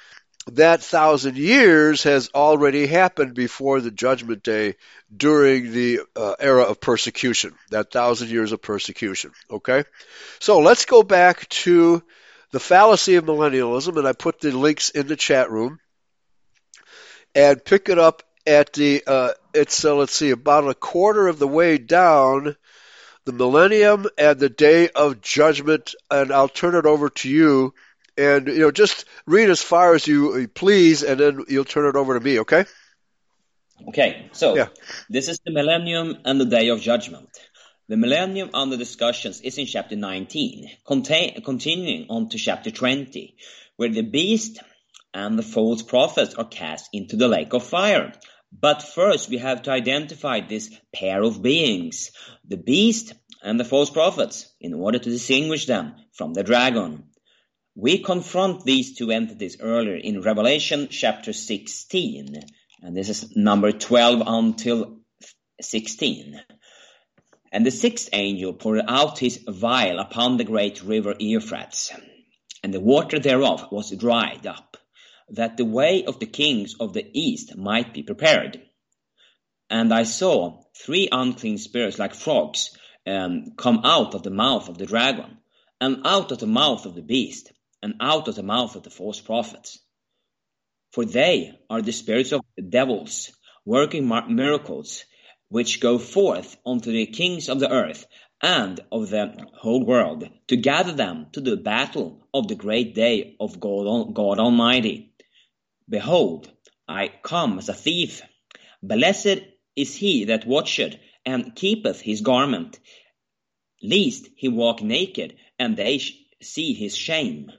that 0.51 0.84
thousand 0.84 1.38
years 1.38 2.03
has 2.03 2.29
already 2.36 2.86
happened 2.86 3.34
before 3.34 3.82
the 3.82 3.91
judgment 3.91 4.44
day 4.44 4.75
during 5.15 5.72
the 5.72 6.01
uh, 6.15 6.36
era 6.39 6.63
of 6.63 6.79
persecution, 6.79 7.55
that 7.72 7.91
thousand 7.91 8.29
years 8.29 8.51
of 8.51 8.62
persecution. 8.62 9.32
Okay? 9.50 9.84
So 10.39 10.60
let's 10.60 10.86
go 10.86 11.01
back 11.01 11.50
to 11.50 12.03
the 12.51 12.60
fallacy 12.60 13.15
of 13.15 13.25
millennialism, 13.25 13.98
and 13.98 14.08
I 14.08 14.13
put 14.13 14.39
the 14.39 14.51
links 14.51 14.89
in 14.89 15.08
the 15.08 15.15
chat 15.15 15.50
room, 15.50 15.79
and 17.36 17.63
pick 17.63 17.89
it 17.89 18.00
up 18.00 18.24
at 18.48 18.74
the, 18.74 19.04
uh, 19.06 19.32
it's, 19.54 19.84
uh, 19.84 19.96
let's 19.96 20.15
see, 20.15 20.32
about 20.32 20.68
a 20.68 20.74
quarter 20.74 21.27
of 21.27 21.38
the 21.38 21.48
way 21.48 21.77
down, 21.77 22.56
the 23.25 23.34
millennium 23.34 24.08
and 24.18 24.39
the 24.39 24.50
day 24.50 24.89
of 24.89 25.22
judgment, 25.22 25.94
and 26.10 26.32
I'll 26.32 26.50
turn 26.50 26.75
it 26.75 26.86
over 26.86 27.10
to 27.10 27.30
you. 27.30 27.74
And, 28.18 28.48
you 28.48 28.60
know, 28.60 28.72
just 28.72 29.06
read 29.25 29.50
as 29.50 29.62
far 29.62 29.94
as 29.94 30.08
you 30.08 30.48
please, 30.48 31.04
and 31.04 31.20
then 31.20 31.44
you'll 31.50 31.65
turn 31.65 31.88
it 31.88 31.98
over 31.98 32.18
to 32.18 32.24
me, 32.24 32.39
okay? 32.39 32.63
Okay, 33.89 34.30
so 34.32 34.56
yeah. 34.56 34.68
this 35.10 35.27
is 35.27 35.39
the 35.46 35.51
millennium 35.51 36.18
and 36.24 36.39
the 36.39 36.46
day 36.46 36.70
of 36.70 36.80
judgment. 36.80 37.27
The 37.89 37.98
millennium 37.98 38.51
under 38.54 38.77
discussions 38.77 39.42
is 39.42 39.58
in 39.58 39.65
chapter 39.65 39.98
19, 39.98 40.70
contain, 40.88 41.42
continuing 41.44 42.08
on 42.10 42.30
to 42.30 42.38
chapter 42.38 42.72
20, 42.72 43.36
where 43.75 43.89
the 43.89 44.01
beast 44.01 44.60
and 45.15 45.39
the 45.39 45.43
false 45.43 45.81
prophets 45.81 46.36
are 46.36 46.45
cast 46.45 46.89
into 46.91 47.15
the 47.15 47.29
lake 47.29 47.53
of 47.53 47.63
fire. 47.63 48.12
But 48.51 48.84
first 48.84 49.29
we 49.29 49.38
have 49.38 49.62
to 49.63 49.72
identify 49.72 50.41
this 50.41 50.69
pair 50.93 51.24
of 51.24 51.41
beings, 51.41 52.12
the 52.46 52.57
beast 52.57 53.13
and 53.42 53.57
the 53.57 53.63
false 53.63 53.90
prophets, 53.90 54.53
in 54.59 54.74
order 54.74 55.00
to 55.00 55.09
distinguish 55.09 55.68
them 55.68 55.96
from 56.13 56.33
the 56.33 56.44
dragon. 56.44 57.05
We 57.75 58.00
confront 58.00 58.66
these 58.66 58.98
two 58.98 59.09
entities 59.09 59.57
earlier 59.61 59.96
in 59.96 60.22
Revelation 60.22 60.90
chapter 60.90 61.31
16, 61.31 62.35
and 62.81 62.96
this 62.96 63.09
is 63.09 63.35
number 63.37 63.72
12 63.72 64.22
until 64.25 65.00
16. 65.61 66.42
And 67.53 67.66
the 67.66 67.72
sixth 67.72 68.09
angel 68.11 68.51
poured 68.53 68.81
out 68.85 69.20
his 69.20 69.40
vial 69.48 70.00
upon 70.00 70.35
the 70.35 70.44
great 70.44 70.83
river 70.83 71.16
Euphrates, 71.20 71.92
and 72.63 72.74
the 72.74 72.81
water 72.81 73.20
thereof 73.20 73.68
was 73.72 73.92
dried 73.92 74.46
up, 74.46 74.77
that 75.29 75.57
the 75.57 75.66
way 75.66 76.05
of 76.05 76.20
the 76.20 76.25
kings 76.25 76.75
of 76.79 76.94
the 76.94 77.09
east 77.14 77.57
might 77.57 77.94
be 77.94 78.03
prepared. 78.03 78.61
And 79.70 79.94
I 79.94 80.03
saw 80.03 80.64
three 80.77 81.09
unclean 81.11 81.57
spirits 81.57 82.00
like 82.00 82.14
frogs 82.14 82.77
um, 83.07 83.51
come 83.57 83.81
out 83.83 84.14
of 84.16 84.24
the 84.24 84.29
mouth 84.31 84.70
of 84.70 84.77
the 84.77 84.85
dragon, 84.85 85.38
and 85.81 86.05
out 86.05 86.31
of 86.31 86.40
the 86.40 86.48
mouth 86.48 86.85
of 86.85 86.96
the 86.96 87.01
beast, 87.01 87.51
and 87.81 87.96
out 88.00 88.27
of 88.27 88.35
the 88.35 88.44
mouth 88.44 88.75
of 88.75 88.83
the 88.83 88.90
false 88.90 89.20
prophets 89.20 89.79
for 90.96 91.03
they 91.03 91.51
are 91.70 91.81
the 91.81 91.92
spirits 91.92 92.31
of 92.31 92.40
the 92.55 92.61
devils, 92.61 93.29
working 93.66 94.07
miracles, 94.29 95.03
which 95.50 95.81
go 95.81 96.00
forth 96.00 96.55
unto 96.66 96.90
the 96.90 97.05
kings 97.05 97.50
of 97.50 97.59
the 97.59 97.70
earth 97.70 98.05
and 98.42 98.79
of 98.94 99.09
the 99.09 99.46
whole 99.55 99.85
world, 99.85 100.24
to 100.48 100.55
gather 100.55 100.94
them 100.94 101.27
to 101.33 101.42
the 101.42 101.57
battle 101.57 102.25
of 102.33 102.48
the 102.48 102.55
great 102.55 102.96
day 102.96 103.35
of 103.42 103.59
God, 103.59 104.14
God 104.14 104.40
Almighty. 104.40 105.11
Behold, 105.89 106.51
I 106.87 107.11
come 107.24 107.57
as 107.59 107.69
a 107.69 107.74
thief. 107.74 108.21
Blessed 108.81 109.39
is 109.75 109.95
he 109.95 110.25
that 110.25 110.48
watcheth 110.48 110.95
and 111.25 111.55
keepeth 111.55 112.01
his 112.01 112.21
garment, 112.21 112.79
lest 113.81 114.27
he 114.35 114.48
walk 114.48 114.81
naked, 114.81 115.35
and 115.59 115.75
they 115.75 116.01
see 116.41 116.74
his 116.74 116.95
shame 116.95 117.51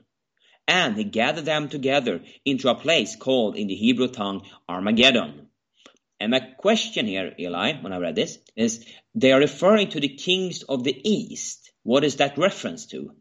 and 0.67 0.97
he 0.97 1.03
gathered 1.03 1.45
them 1.45 1.69
together 1.69 2.21
into 2.45 2.69
a 2.69 2.75
place 2.75 3.15
called 3.15 3.55
in 3.55 3.67
the 3.67 3.75
Hebrew 3.75 4.09
tongue 4.09 4.45
Armageddon. 4.67 5.47
And 6.19 6.31
my 6.31 6.39
question 6.39 7.05
here, 7.05 7.33
Eli, 7.39 7.81
when 7.81 7.93
I 7.93 7.97
read 7.97 8.15
this, 8.15 8.39
is 8.55 8.85
they 9.15 9.31
are 9.31 9.39
referring 9.39 9.89
to 9.89 9.99
the 9.99 10.09
kings 10.09 10.63
of 10.63 10.83
the 10.83 10.99
east. 11.09 11.71
What 11.83 12.03
is 12.03 12.17
that 12.17 12.37
reference 12.37 12.87
to? 12.87 13.11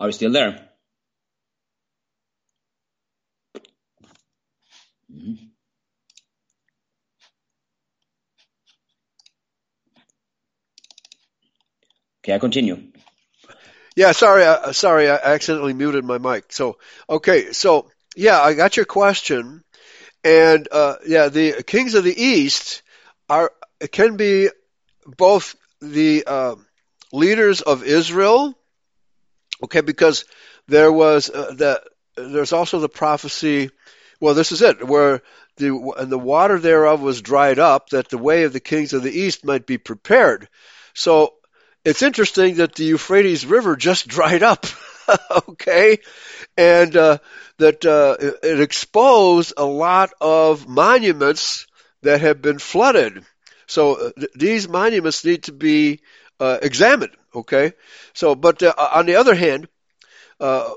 Are 0.00 0.08
you 0.08 0.12
still 0.12 0.32
there? 0.32 0.68
Mm-hmm. 5.12 5.34
Okay, 12.24 12.34
I 12.34 12.38
continue. 12.38 12.92
Yeah, 13.94 14.12
sorry, 14.12 14.44
uh, 14.44 14.72
sorry, 14.72 15.10
I 15.10 15.16
accidentally 15.16 15.74
muted 15.74 16.04
my 16.04 16.16
mic. 16.16 16.52
So, 16.52 16.78
okay, 17.08 17.52
so 17.52 17.90
yeah, 18.16 18.40
I 18.40 18.54
got 18.54 18.76
your 18.76 18.86
question, 18.86 19.62
and 20.24 20.66
uh, 20.72 20.96
yeah, 21.06 21.28
the 21.28 21.62
kings 21.62 21.94
of 21.94 22.04
the 22.04 22.18
east 22.18 22.82
are 23.28 23.52
can 23.92 24.16
be 24.16 24.48
both 25.04 25.56
the 25.80 26.24
uh, 26.26 26.54
leaders 27.12 27.60
of 27.60 27.84
Israel, 27.84 28.54
okay, 29.64 29.80
because 29.80 30.24
there 30.68 30.92
was 30.92 31.30
uh, 31.30 31.52
the 31.54 31.82
there's 32.16 32.52
also 32.52 32.78
the 32.78 32.88
prophecy. 32.88 33.70
Well, 34.20 34.34
this 34.34 34.52
is 34.52 34.62
it, 34.62 34.86
where 34.86 35.22
the 35.56 35.94
and 35.98 36.10
the 36.10 36.18
water 36.18 36.58
thereof 36.58 37.00
was 37.00 37.22
dried 37.22 37.58
up, 37.58 37.90
that 37.90 38.08
the 38.08 38.18
way 38.18 38.44
of 38.44 38.52
the 38.52 38.60
kings 38.60 38.92
of 38.92 39.02
the 39.02 39.12
east 39.12 39.44
might 39.44 39.66
be 39.66 39.78
prepared. 39.78 40.48
So 40.94 41.34
it's 41.84 42.02
interesting 42.02 42.56
that 42.56 42.74
the 42.74 42.84
Euphrates 42.84 43.46
River 43.46 43.76
just 43.76 44.08
dried 44.16 44.42
up, 44.42 44.66
okay, 45.48 45.98
and 46.56 46.96
uh, 46.96 47.18
that 47.58 47.84
uh, 47.84 48.16
it 48.42 48.60
exposed 48.60 49.54
a 49.56 49.64
lot 49.64 50.10
of 50.20 50.68
monuments 50.68 51.66
that 52.02 52.20
have 52.20 52.42
been 52.42 52.58
flooded. 52.58 53.24
So 53.66 54.12
th- 54.18 54.30
these 54.34 54.68
monuments 54.68 55.24
need 55.24 55.44
to 55.44 55.52
be 55.52 56.00
uh, 56.40 56.58
examined, 56.62 57.12
okay. 57.34 57.72
So, 58.14 58.34
but 58.34 58.62
uh, 58.62 58.74
on 58.94 59.06
the 59.06 59.16
other 59.16 59.34
hand, 59.34 59.68
uh, 60.40 60.70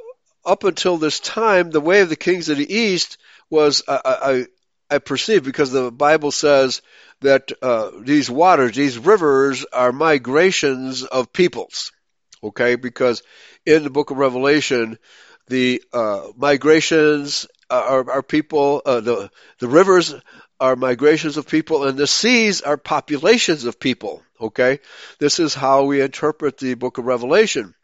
up 0.45 0.63
until 0.65 0.97
this 0.97 1.19
time, 1.19 1.71
the 1.71 1.81
way 1.81 2.01
of 2.01 2.09
the 2.09 2.15
kings 2.15 2.49
of 2.49 2.57
the 2.57 2.71
east 2.71 3.17
was, 3.49 3.83
I, 3.87 4.45
I, 4.89 4.95
I 4.95 4.97
perceive, 4.99 5.43
because 5.43 5.71
the 5.71 5.91
Bible 5.91 6.31
says 6.31 6.81
that 7.21 7.51
uh, 7.61 7.91
these 8.01 8.29
waters, 8.29 8.75
these 8.75 8.97
rivers, 8.97 9.65
are 9.71 9.91
migrations 9.91 11.03
of 11.03 11.31
peoples. 11.31 11.91
Okay, 12.43 12.75
because 12.75 13.23
in 13.65 13.83
the 13.83 13.89
book 13.89 14.11
of 14.11 14.17
Revelation, 14.17 14.99
the 15.47 15.81
uh, 15.93 16.27
migrations 16.35 17.47
are, 17.69 18.09
are 18.11 18.21
people, 18.21 18.81
uh, 18.85 18.99
the 18.99 19.31
the 19.59 19.67
rivers 19.67 20.13
are 20.59 20.75
migrations 20.75 21.37
of 21.37 21.47
people, 21.47 21.85
and 21.85 21.97
the 21.97 22.07
seas 22.07 22.61
are 22.61 22.77
populations 22.77 23.65
of 23.65 23.79
people. 23.79 24.23
Okay, 24.39 24.79
this 25.19 25.39
is 25.39 25.53
how 25.53 25.85
we 25.85 26.01
interpret 26.01 26.57
the 26.57 26.73
book 26.73 26.97
of 26.97 27.05
Revelation. 27.05 27.75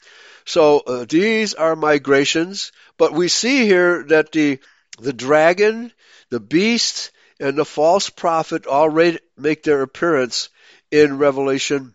So 0.46 0.80
uh, 0.80 1.06
these 1.08 1.54
are 1.54 1.76
migrations, 1.76 2.72
but 2.98 3.14
we 3.14 3.28
see 3.28 3.66
here 3.66 4.04
that 4.10 4.32
the 4.32 4.60
the 5.00 5.14
dragon, 5.14 5.94
the 6.30 6.40
beast, 6.40 7.12
and 7.40 7.58
the 7.58 7.66
false 7.66 8.10
prophet 8.10 8.68
already 8.68 9.20
make 9.38 9.64
their 9.64 9.82
appearance 9.82 10.50
in 10.92 11.18
Revelation 11.18 11.94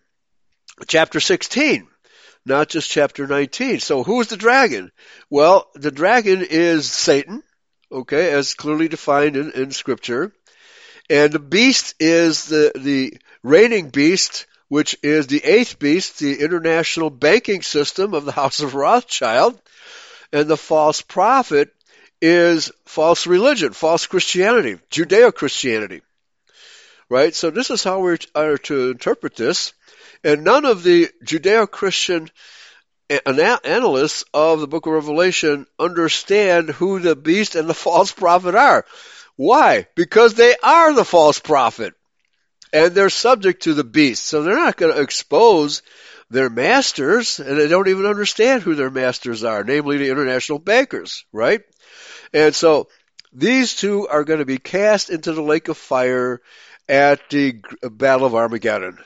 chapter 0.86 1.20
16, 1.20 1.86
not 2.46 2.68
just 2.68 2.90
chapter 2.90 3.26
19. 3.26 3.80
So 3.80 4.02
who's 4.02 4.28
the 4.28 4.36
dragon? 4.36 4.90
Well, 5.30 5.68
the 5.74 5.90
dragon 5.90 6.42
is 6.48 6.90
Satan, 6.90 7.42
okay, 7.90 8.32
as 8.32 8.54
clearly 8.54 8.88
defined 8.88 9.36
in, 9.36 9.52
in 9.52 9.70
scripture. 9.70 10.32
And 11.10 11.32
the 11.32 11.38
beast 11.38 11.94
is 12.00 12.46
the, 12.46 12.72
the 12.74 13.18
reigning 13.42 13.90
beast, 13.90 14.46
which 14.68 14.96
is 15.02 15.26
the 15.26 15.44
eighth 15.44 15.78
beast, 15.78 16.18
the 16.18 16.40
international 16.40 17.10
banking 17.10 17.62
system 17.62 18.14
of 18.14 18.24
the 18.24 18.32
House 18.32 18.60
of 18.60 18.74
Rothschild. 18.74 19.60
And 20.32 20.48
the 20.48 20.56
false 20.56 21.02
prophet 21.02 21.70
is 22.20 22.72
false 22.86 23.26
religion, 23.26 23.72
false 23.72 24.06
Christianity, 24.06 24.78
Judeo 24.90 25.32
Christianity. 25.32 26.00
Right? 27.10 27.34
So 27.34 27.50
this 27.50 27.70
is 27.70 27.84
how 27.84 28.00
we 28.00 28.16
are 28.34 28.58
to 28.58 28.90
interpret 28.90 29.36
this. 29.36 29.74
And 30.24 30.42
none 30.42 30.64
of 30.64 30.82
the 30.82 31.10
Judeo-Christian 31.22 32.30
analysts 33.10 34.24
of 34.32 34.60
the 34.60 34.66
book 34.66 34.86
of 34.86 34.94
Revelation 34.94 35.66
understand 35.78 36.70
who 36.70 36.98
the 36.98 37.14
beast 37.14 37.56
and 37.56 37.68
the 37.68 37.74
false 37.74 38.10
prophet 38.10 38.54
are. 38.54 38.86
Why? 39.36 39.86
Because 39.94 40.34
they 40.34 40.54
are 40.62 40.92
the 40.92 41.04
false 41.04 41.40
prophet. 41.40 41.94
And 42.72 42.94
they're 42.94 43.10
subject 43.10 43.62
to 43.64 43.74
the 43.74 43.84
beast. 43.84 44.24
So 44.26 44.42
they're 44.42 44.56
not 44.56 44.76
going 44.76 44.94
to 44.94 45.00
expose 45.00 45.82
their 46.30 46.50
masters, 46.50 47.38
and 47.38 47.58
they 47.58 47.68
don't 47.68 47.88
even 47.88 48.06
understand 48.06 48.62
who 48.62 48.74
their 48.74 48.90
masters 48.90 49.44
are, 49.44 49.62
namely 49.62 49.98
the 49.98 50.10
international 50.10 50.58
bankers, 50.58 51.24
right? 51.32 51.60
And 52.32 52.54
so 52.54 52.88
these 53.32 53.76
two 53.76 54.08
are 54.08 54.24
going 54.24 54.40
to 54.40 54.44
be 54.44 54.58
cast 54.58 55.10
into 55.10 55.32
the 55.32 55.42
lake 55.42 55.68
of 55.68 55.76
fire 55.76 56.40
at 56.88 57.28
the 57.30 57.60
Battle 57.82 58.26
of 58.26 58.34
Armageddon. 58.34 58.98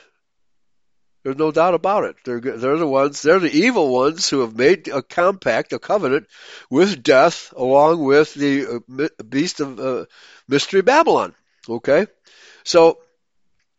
There's 1.28 1.36
no 1.36 1.52
doubt 1.52 1.74
about 1.74 2.04
it. 2.04 2.16
They're 2.24 2.40
they're 2.40 2.78
the 2.78 2.86
ones. 2.86 3.20
They're 3.20 3.38
the 3.38 3.54
evil 3.54 3.90
ones 3.92 4.30
who 4.30 4.40
have 4.40 4.56
made 4.56 4.88
a 4.88 5.02
compact, 5.02 5.74
a 5.74 5.78
covenant 5.78 6.26
with 6.70 7.02
death, 7.02 7.52
along 7.54 8.02
with 8.02 8.32
the 8.32 8.80
uh, 8.88 9.08
beast 9.22 9.60
of 9.60 9.78
uh, 9.78 10.06
mystery 10.48 10.80
Babylon. 10.80 11.34
Okay, 11.68 12.06
so 12.64 13.00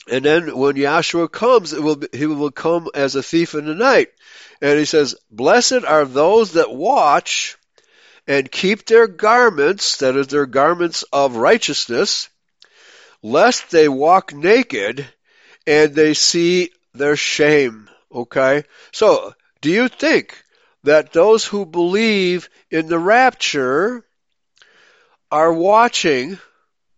and 0.08 0.24
then 0.24 0.56
when 0.56 0.76
Yahshua 0.76 1.32
comes, 1.32 1.74
will 1.74 1.96
be, 1.96 2.08
he 2.14 2.28
will 2.28 2.52
come 2.52 2.88
as 2.94 3.16
a 3.16 3.24
thief 3.24 3.56
in 3.56 3.66
the 3.66 3.74
night, 3.74 4.10
and 4.62 4.78
he 4.78 4.86
says, 4.86 5.16
"Blessed 5.32 5.86
are 5.88 6.06
those 6.06 6.52
that 6.52 6.72
watch." 6.72 7.58
And 8.28 8.52
keep 8.52 8.86
their 8.86 9.08
garments, 9.08 9.98
that 9.98 10.16
is, 10.16 10.28
their 10.28 10.46
garments 10.46 11.04
of 11.12 11.36
righteousness, 11.36 12.30
lest 13.24 13.72
they 13.72 13.90
walk 13.90 14.36
naked 14.36 15.04
and 15.66 15.96
they 15.96 16.14
see 16.14 16.70
their 16.94 17.16
shame. 17.16 17.90
Okay? 18.12 18.64
So, 18.92 19.34
do 19.62 19.70
you 19.70 19.88
think 19.88 20.44
that 20.84 21.14
those 21.14 21.46
who 21.46 21.66
believe 21.66 22.50
in 22.72 22.88
the 22.88 23.00
rapture 23.00 24.06
are 25.32 25.54
watching 25.54 26.40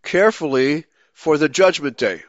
carefully 0.04 0.86
for 1.14 1.38
the 1.38 1.50
judgment 1.50 1.98
day? 1.98 2.24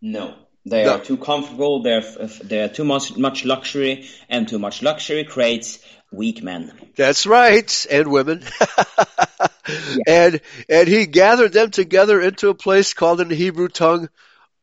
No. 0.00 0.34
They 0.66 0.84
no. 0.84 0.96
are 0.96 1.00
too 1.00 1.18
comfortable. 1.18 1.82
They're 1.82 2.00
they're 2.42 2.70
too 2.70 2.84
much 2.84 3.16
much 3.18 3.44
luxury, 3.44 4.08
and 4.30 4.48
too 4.48 4.58
much 4.58 4.82
luxury 4.82 5.24
creates 5.24 5.78
weak 6.10 6.42
men. 6.42 6.72
That's 6.96 7.26
right, 7.26 7.86
and 7.90 8.08
women. 8.08 8.44
yeah. 9.68 9.96
And 10.06 10.40
and 10.70 10.88
he 10.88 11.06
gathered 11.06 11.52
them 11.52 11.70
together 11.70 12.18
into 12.18 12.48
a 12.48 12.54
place 12.54 12.94
called 12.94 13.20
in 13.20 13.28
the 13.28 13.34
Hebrew 13.34 13.68
tongue 13.68 14.08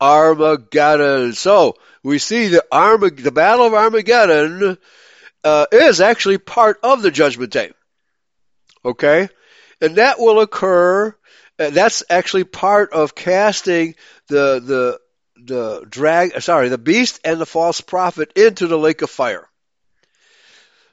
Armageddon. 0.01 1.33
So 1.33 1.75
we 2.03 2.17
see 2.17 2.47
the 2.47 2.65
Armag- 2.71 3.23
the 3.23 3.31
Battle 3.31 3.67
of 3.67 3.73
Armageddon 3.73 4.77
uh, 5.43 5.65
is 5.71 6.01
actually 6.01 6.39
part 6.39 6.79
of 6.83 7.01
the 7.01 7.11
Judgment 7.11 7.51
Day. 7.51 7.71
Okay, 8.83 9.29
and 9.79 9.95
that 9.97 10.19
will 10.19 10.41
occur. 10.41 11.15
Uh, 11.59 11.69
that's 11.69 12.03
actually 12.09 12.45
part 12.45 12.93
of 12.93 13.13
casting 13.13 13.95
the 14.27 14.59
the 14.59 14.99
the 15.37 15.85
drag. 15.87 16.41
Sorry, 16.41 16.69
the 16.69 16.77
beast 16.77 17.19
and 17.23 17.39
the 17.39 17.45
false 17.45 17.81
prophet 17.81 18.33
into 18.35 18.67
the 18.67 18.77
lake 18.77 19.03
of 19.03 19.09
fire. 19.09 19.47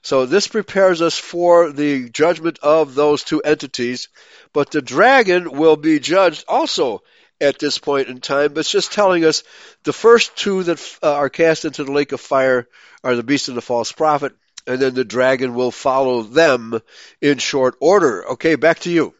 So 0.02 0.26
this 0.26 0.46
prepares 0.46 1.02
us 1.02 1.18
for 1.18 1.72
the 1.72 2.08
judgment 2.08 2.58
of 2.62 2.94
those 2.94 3.24
two 3.24 3.40
entities, 3.40 4.08
but 4.52 4.70
the 4.70 4.80
dragon 4.80 5.50
will 5.52 5.76
be 5.76 5.98
judged 5.98 6.44
also 6.46 7.02
at 7.40 7.58
this 7.58 7.78
point 7.78 8.08
in 8.08 8.20
time, 8.20 8.52
but 8.52 8.60
it's 8.60 8.70
just 8.70 8.92
telling 8.92 9.24
us 9.24 9.42
the 9.84 9.92
first 9.92 10.36
two 10.36 10.62
that 10.64 10.98
uh, 11.02 11.14
are 11.14 11.28
cast 11.28 11.64
into 11.64 11.84
the 11.84 11.92
lake 11.92 12.12
of 12.12 12.20
fire 12.20 12.68
are 13.04 13.16
the 13.16 13.22
beast 13.22 13.48
and 13.48 13.56
the 13.56 13.62
false 13.62 13.92
prophet, 13.92 14.32
and 14.66 14.80
then 14.80 14.94
the 14.94 15.04
dragon 15.04 15.54
will 15.54 15.70
follow 15.70 16.22
them 16.22 16.80
in 17.20 17.38
short 17.38 17.76
order. 17.80 18.28
Okay, 18.32 18.56
back 18.56 18.80
to 18.80 18.90
you. 18.90 19.14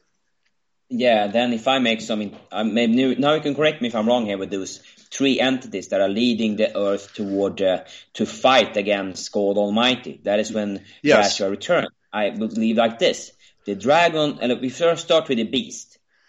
Yeah, 0.91 1.27
then 1.27 1.53
if 1.53 1.69
I 1.69 1.79
make 1.81 2.01
some, 2.01 2.33
uh, 2.51 2.65
maybe 2.65 3.15
now 3.17 3.35
you 3.35 3.43
can 3.43 3.55
correct 3.55 3.83
me 3.83 3.89
if 3.89 3.95
I'm 3.95 4.09
wrong 4.09 4.25
here 4.25 4.39
with 4.39 4.51
those 4.51 4.79
three 5.11 5.39
entities 5.39 5.89
that 5.89 6.01
are 6.01 6.09
leading 6.09 6.57
the 6.57 6.77
earth 6.77 7.15
toward 7.15 7.61
uh, 7.61 7.85
to 8.15 8.27
fight 8.27 8.77
against 8.77 9.31
God 9.33 9.59
Almighty. 9.59 10.21
That 10.25 10.41
is 10.41 10.53
when 10.53 10.85
yes. 11.03 11.37
Joshua 11.37 11.51
returned. 11.51 11.89
I 12.13 12.31
believe 12.31 12.79
like 12.79 12.99
this: 12.99 13.33
the 13.65 13.75
dragon, 13.75 14.39
and 14.41 14.61
we 14.61 14.71
first 14.71 15.05
start 15.05 15.29
with 15.29 15.39
the 15.39 15.45
beast. 15.45 15.88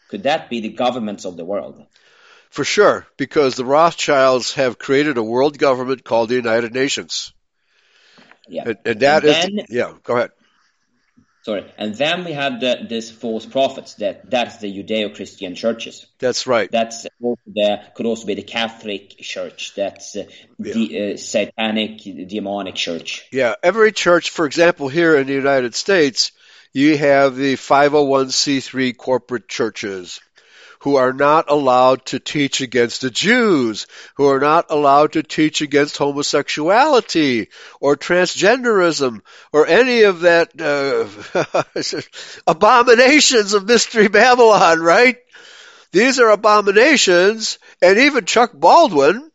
Could 0.10 0.24
that 0.24 0.50
be 0.50 0.60
the 0.60 0.69
governments 0.69 1.26
of 1.26 1.38
the 1.38 1.45
world? 1.45 1.86
For 2.50 2.63
sure, 2.63 3.06
because 3.15 3.56
the 3.56 3.63
Rothschilds 3.63 4.56
have 4.56 4.80
created 4.80 5.17
a 5.17 5.24
world 5.24 5.58
government 5.58 6.04
called 6.04 6.30
the 6.30 6.36
United 6.36 6.74
Nations. 6.74 7.32
Yeah. 8.48 8.63
And, 8.65 8.78
and 8.86 9.00
that 9.02 9.24
and 9.24 9.30
is, 9.30 9.36
then, 9.36 9.65
yeah, 9.69 9.93
go 10.04 10.17
ahead. 10.17 10.32
Sorry. 11.43 11.72
And 11.78 11.93
then 11.95 12.26
we 12.26 12.32
have 12.32 12.60
the, 12.60 12.88
this 12.89 13.12
false 13.12 13.45
prophets 13.45 13.93
that 13.95 14.30
that's 14.30 14.58
the 14.58 14.67
Judeo-Christian 14.67 15.56
churches. 15.56 16.08
That's 16.17 16.48
right. 16.48 16.69
That's 16.72 17.06
also 17.22 17.39
the, 17.45 17.82
could 17.95 18.08
also 18.08 18.26
be 18.26 18.34
the 18.34 18.41
Catholic 18.41 19.17
church. 19.19 19.74
That's 19.76 20.15
uh, 20.15 20.24
yeah. 20.58 20.74
the 20.74 21.13
uh, 21.13 21.17
satanic, 21.17 22.02
demonic 22.28 22.76
church. 22.76 23.28
Yeah. 23.32 23.54
Every 23.62 23.91
church, 23.91 24.32
for 24.32 24.48
example, 24.48 24.89
here 24.89 25.15
in 25.15 25.28
the 25.28 25.34
United 25.34 25.76
States, 25.76 26.32
you 26.73 26.97
have 26.97 27.36
the 27.36 27.55
501c3 27.55 28.95
corporate 28.95 29.47
churches 29.47 30.19
who 30.82 30.95
are 30.95 31.12
not 31.12 31.49
allowed 31.49 32.05
to 32.05 32.19
teach 32.19 32.62
against 32.62 33.01
the 33.01 33.10
Jews, 33.10 33.86
who 34.15 34.27
are 34.27 34.39
not 34.39 34.67
allowed 34.69 35.13
to 35.13 35.23
teach 35.23 35.62
against 35.62 35.97
homosexuality 35.97 37.49
or 37.82 37.97
transgenderism 37.97 39.21
or 39.51 39.67
any 39.67 40.03
of 40.03 40.21
that 40.21 40.51
uh, 40.62 41.05
abominations 42.47 43.53
of 43.53 43.67
Mystery 43.67 44.08
Babylon, 44.08 44.79
right? 44.79 45.17
These 45.91 46.19
are 46.19 46.29
abominations, 46.29 47.58
and 47.82 47.97
even 47.99 48.25
Chuck 48.25 48.51
Baldwin, 48.53 49.28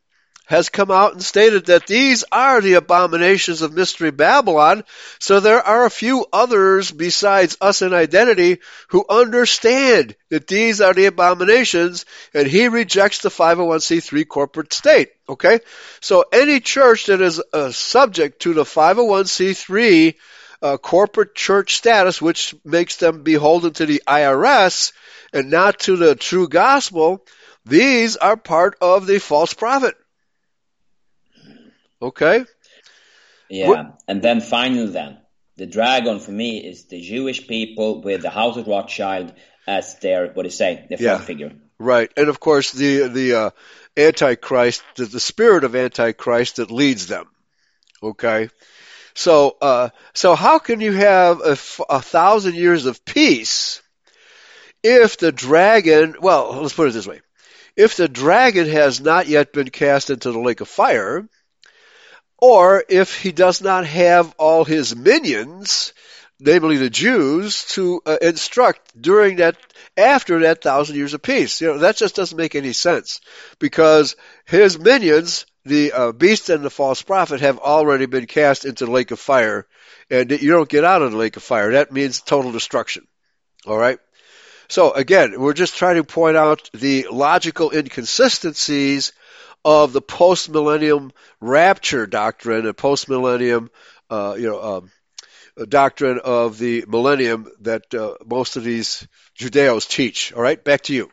has 0.47 0.69
come 0.69 0.91
out 0.91 1.13
and 1.13 1.23
stated 1.23 1.67
that 1.67 1.87
these 1.87 2.25
are 2.31 2.61
the 2.61 2.75
abominations 2.75 3.63
of 3.63 3.73
Mystery 3.73 4.11
Babylon. 4.11 4.85
So 5.19 5.41
there 5.41 5.63
are 5.63 5.87
a 5.87 5.91
few 5.91 6.27
others 6.33 6.91
besides 6.91 7.57
us 7.61 7.81
in 7.81 7.95
identity 7.95 8.59
who 8.89 9.07
understand 9.09 10.17
that 10.29 10.47
these 10.47 10.81
are 10.81 10.93
the 10.93 11.07
abominations 11.07 12.05
and 12.35 12.47
he 12.47 12.69
rejects 12.69 13.21
the 13.21 13.31
501c3 13.31 14.29
corporate 14.29 14.73
state. 14.73 15.11
Okay? 15.29 15.61
So 16.01 16.25
any 16.31 16.61
church 16.61 17.07
that 17.07 17.23
is 17.23 17.43
uh, 17.53 17.71
subject 17.71 18.43
to 18.43 18.53
the 18.53 18.65
501c3 18.65 20.15
uh, 20.61 20.77
corporate 20.77 21.35
church 21.35 21.77
status, 21.77 22.21
which 22.21 22.55
makes 22.65 22.97
them 22.97 23.23
beholden 23.23 23.73
to 23.75 23.87
the 23.87 24.03
IRS 24.07 24.93
and 25.33 25.51
not 25.51 25.79
to 25.81 25.97
the 25.97 26.15
true 26.15 26.49
gospel, 26.49 27.25
these 27.67 28.17
are 28.17 28.37
part 28.37 28.77
of 28.83 29.07
the 29.07 29.19
false 29.21 29.55
prophet. 29.55 29.95
Okay. 32.05 32.45
Yeah, 33.49 33.69
what? 33.69 34.03
and 34.07 34.21
then 34.21 34.43
finally, 34.43 34.87
then 34.89 35.19
the 35.57 35.67
dragon 35.67 36.21
for 36.21 36.33
me 36.33 36.59
is 36.59 36.85
the 36.85 37.01
Jewish 37.01 37.47
people 37.47 38.03
with 38.03 38.21
the 38.21 38.29
House 38.31 38.59
of 38.59 38.67
Rothschild 38.67 39.33
as 39.67 39.99
their 40.01 40.27
what 40.27 40.43
do 40.43 40.49
you 40.49 40.51
say, 40.51 40.87
the 40.91 40.99
front 40.99 41.21
yeah, 41.21 41.25
figure. 41.25 41.53
Right, 41.79 42.11
and 42.17 42.29
of 42.29 42.41
course 42.41 42.73
the 42.73 43.09
the 43.09 43.35
uh, 43.35 43.51
Antichrist, 43.97 44.83
the, 44.97 45.07
the 45.07 45.21
spirit 45.21 45.65
of 45.65 45.75
Antichrist 45.75 46.57
that 46.57 46.71
leads 46.71 47.07
them. 47.07 47.27
Okay. 48.03 48.51
So, 49.15 49.57
uh, 49.63 49.91
so 50.13 50.35
how 50.35 50.59
can 50.59 50.81
you 50.81 50.93
have 50.93 51.41
a, 51.41 51.57
a 51.89 52.03
thousand 52.03 52.57
years 52.57 52.85
of 52.85 53.05
peace 53.05 53.81
if 54.83 55.17
the 55.17 55.33
dragon, 55.33 56.17
well, 56.21 56.61
let's 56.61 56.75
put 56.75 56.89
it 56.89 56.93
this 56.93 57.07
way. 57.07 57.23
If 57.77 57.97
the 57.97 58.09
dragon 58.09 58.69
has 58.69 59.01
not 59.01 59.27
yet 59.27 59.53
been 59.53 59.71
cast 59.71 60.11
into 60.11 60.31
the 60.31 60.39
lake 60.39 60.61
of 60.61 60.69
fire, 60.69 61.27
or 62.39 62.85
if 62.89 63.21
he 63.21 63.33
does 63.33 63.61
not 63.63 63.87
have 63.87 64.35
all 64.39 64.65
his 64.65 64.95
minions, 64.95 65.93
namely 66.41 66.77
the 66.77 66.91
Jews, 66.91 67.65
to 67.71 68.03
uh, 68.05 68.17
instruct 68.21 69.01
during 69.01 69.37
that, 69.37 69.57
after 69.97 70.41
that 70.41 70.63
thousand 70.63 70.97
years 70.97 71.15
of 71.15 71.23
peace. 71.23 71.61
You 71.61 71.69
know, 71.69 71.79
that 71.79 71.97
just 71.97 72.17
doesn't 72.17 72.37
make 72.37 72.55
any 72.55 72.73
sense 72.73 73.21
because 73.59 74.17
his 74.45 74.79
minions, 74.79 75.47
the 75.65 75.93
uh, 75.93 76.13
beast 76.13 76.51
and 76.51 76.65
the 76.65 76.71
false 76.71 77.03
prophet, 77.03 77.41
have 77.41 77.59
already 77.59 78.07
been 78.07 78.27
cast 78.27 78.65
into 78.65 78.87
the 78.87 78.91
lake 78.91 79.11
of 79.11 79.21
fire, 79.21 79.67
and 80.11 80.31
you 80.31 80.51
don't 80.51 80.69
get 80.69 80.85
out 80.85 81.03
of 81.03 81.13
the 81.13 81.19
lake 81.19 81.37
of 81.37 81.43
fire. 81.43 81.73
That 81.73 81.93
means 81.93 82.21
total 82.21 82.53
destruction. 82.53 83.07
All 83.67 83.79
right. 83.79 83.99
So 84.69 84.93
again, 84.93 85.39
we're 85.41 85.53
just 85.55 85.77
trying 85.77 85.97
to 85.97 86.05
point 86.05 86.37
out 86.37 86.71
the 86.73 87.07
logical 87.11 87.71
inconsistencies 87.71 89.13
of 89.65 89.93
the 89.93 90.03
post 90.03 90.51
millennium 90.51 91.13
rapture 91.41 92.07
doctrine 92.07 92.67
and 92.67 92.77
post 92.77 93.09
millennium, 93.09 93.71
uh, 94.11 94.35
you 94.39 94.49
know, 94.49 94.63
um, 94.63 94.91
doctrine 95.69 96.21
of 96.23 96.59
the 96.59 96.85
millennium 96.89 97.51
that 97.61 97.95
uh, 97.95 98.15
most 98.27 98.57
of 98.57 98.65
these 98.65 99.07
Judeos 99.39 99.89
teach. 99.89 100.33
All 100.33 100.43
right, 100.43 100.63
back 100.63 100.83
to 100.83 100.95
you. 100.95 101.11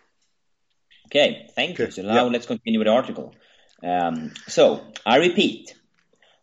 Okay, 1.07 1.49
thank 1.55 1.77
you. 1.77 1.91
So 1.91 2.03
now 2.03 2.27
let's 2.27 2.45
continue 2.45 2.79
with 2.79 2.87
the 2.87 2.93
article. 2.93 3.35
Um, 3.83 4.31
so, 4.47 4.81
I 5.05 5.17
repeat, 5.17 5.73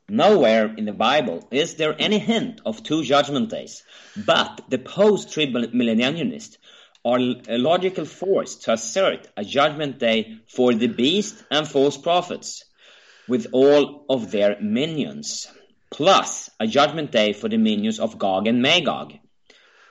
nowhere 0.08 0.74
in 0.74 0.84
the 0.84 0.92
Bible 0.92 1.46
is 1.50 1.76
there 1.76 1.94
any 1.98 2.18
hint 2.18 2.60
of 2.66 2.82
two 2.82 3.04
judgment 3.04 3.48
days, 3.48 3.84
but 4.16 4.60
the 4.68 4.78
post-millennialists 4.78 6.57
are 7.08 7.18
a 7.48 7.58
logical 7.58 8.04
force 8.04 8.56
to 8.56 8.72
assert 8.72 9.26
a 9.36 9.44
judgment 9.44 9.98
day 9.98 10.38
for 10.46 10.74
the 10.74 10.88
beast 10.88 11.42
and 11.50 11.66
false 11.66 11.96
prophets 11.96 12.64
with 13.26 13.46
all 13.52 14.04
of 14.10 14.30
their 14.30 14.60
minions, 14.60 15.46
plus 15.90 16.50
a 16.60 16.66
judgment 16.66 17.10
day 17.10 17.32
for 17.32 17.48
the 17.48 17.56
minions 17.56 17.98
of 17.98 18.18
Gog 18.18 18.46
and 18.46 18.60
Magog, 18.60 19.14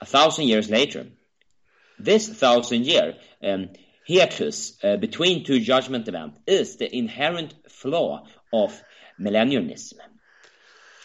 a 0.00 0.06
thousand 0.06 0.46
years 0.46 0.70
later. 0.70 1.06
This 1.98 2.28
thousand 2.28 2.86
year 2.86 3.14
um, 3.42 3.70
hiatus 4.06 4.78
uh, 4.84 4.96
between 4.96 5.44
two 5.44 5.58
judgment 5.58 6.06
events 6.06 6.38
is 6.46 6.76
the 6.76 6.94
inherent 6.96 7.52
flaw 7.68 8.26
of 8.52 8.80
millennialism. 9.20 9.98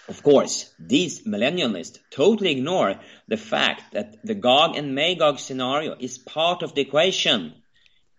Of 0.08 0.22
course, 0.22 0.70
these 0.78 1.22
millennialists 1.22 2.00
totally 2.12 2.52
ignore 2.52 3.00
the 3.28 3.38
fact 3.38 3.94
that 3.94 4.18
the 4.26 4.36
Gog 4.36 4.76
and 4.76 4.94
Magog 4.94 5.39
scenario 5.39 5.96
is 5.98 6.18
part 6.18 6.62
of 6.62 6.76
the 6.76 6.82
equation. 6.82 7.54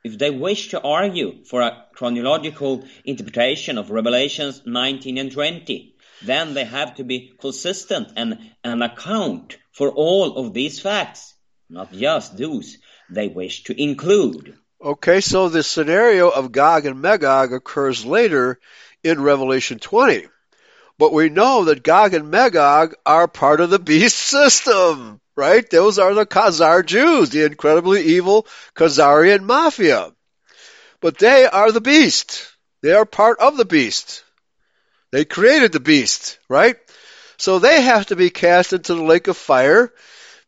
If 0.03 0.17
they 0.19 0.31
wish 0.31 0.69
to 0.69 0.81
argue 0.81 1.45
for 1.45 1.61
a 1.61 1.85
chronological 1.95 2.85
interpretation 3.05 3.77
of 3.77 3.91
Revelations 3.91 4.63
19 4.65 5.19
and 5.19 5.31
20, 5.31 5.95
then 6.23 6.55
they 6.55 6.65
have 6.65 6.95
to 6.97 7.05
be 7.05 7.35
consistent 7.39 8.13
and, 8.17 8.39
and 8.63 8.83
account 8.83 9.59
for 9.73 9.91
all 9.91 10.39
of 10.39 10.55
these 10.55 10.81
facts, 10.81 11.35
not 11.69 11.93
just 11.93 12.39
those 12.39 12.79
they 13.11 13.29
wish 13.29 13.65
to 13.65 13.83
include. 13.83 14.57
Okay, 14.83 15.21
so 15.21 15.49
the 15.49 15.63
scenario 15.63 16.31
of 16.31 16.53
Gog 16.53 16.87
and 16.87 17.03
Magog 17.03 17.53
occurs 17.53 18.07
later 18.07 18.59
in 19.03 19.21
Revelation 19.21 19.79
20. 19.79 20.29
But 20.99 21.13
we 21.13 21.29
know 21.29 21.65
that 21.65 21.83
Gog 21.83 22.15
and 22.15 22.31
Magog 22.31 22.95
are 23.05 23.27
part 23.27 23.61
of 23.61 23.71
the 23.71 23.79
beast 23.79 24.19
system, 24.19 25.21
right? 25.37 25.69
Those 25.69 25.99
are 25.99 26.15
the 26.15 26.27
Khazar 26.27 26.85
Jews, 26.85 27.31
the 27.31 27.45
incredibly 27.45 28.03
evil 28.03 28.47
Khazarian 28.75 29.43
mafia. 29.43 30.13
But 31.01 31.19
they 31.19 31.47
are 31.47 31.73
the 31.73 31.81
beast. 31.81 32.51
They 32.83 32.93
are 32.93 33.05
part 33.05 33.39
of 33.41 33.57
the 33.57 33.65
beast. 33.65 34.25
They 35.11 35.25
created 35.25 35.73
the 35.73 35.81
beast, 35.81 36.39
right? 36.49 36.77
So 37.37 37.59
they 37.59 37.83
have 37.83 38.07
to 38.07 38.17
be 38.17 38.31
cast 38.31 38.73
into 38.73 38.95
the 38.95 39.03
lake 39.03 39.27
of 39.29 39.37
fire 39.37 39.93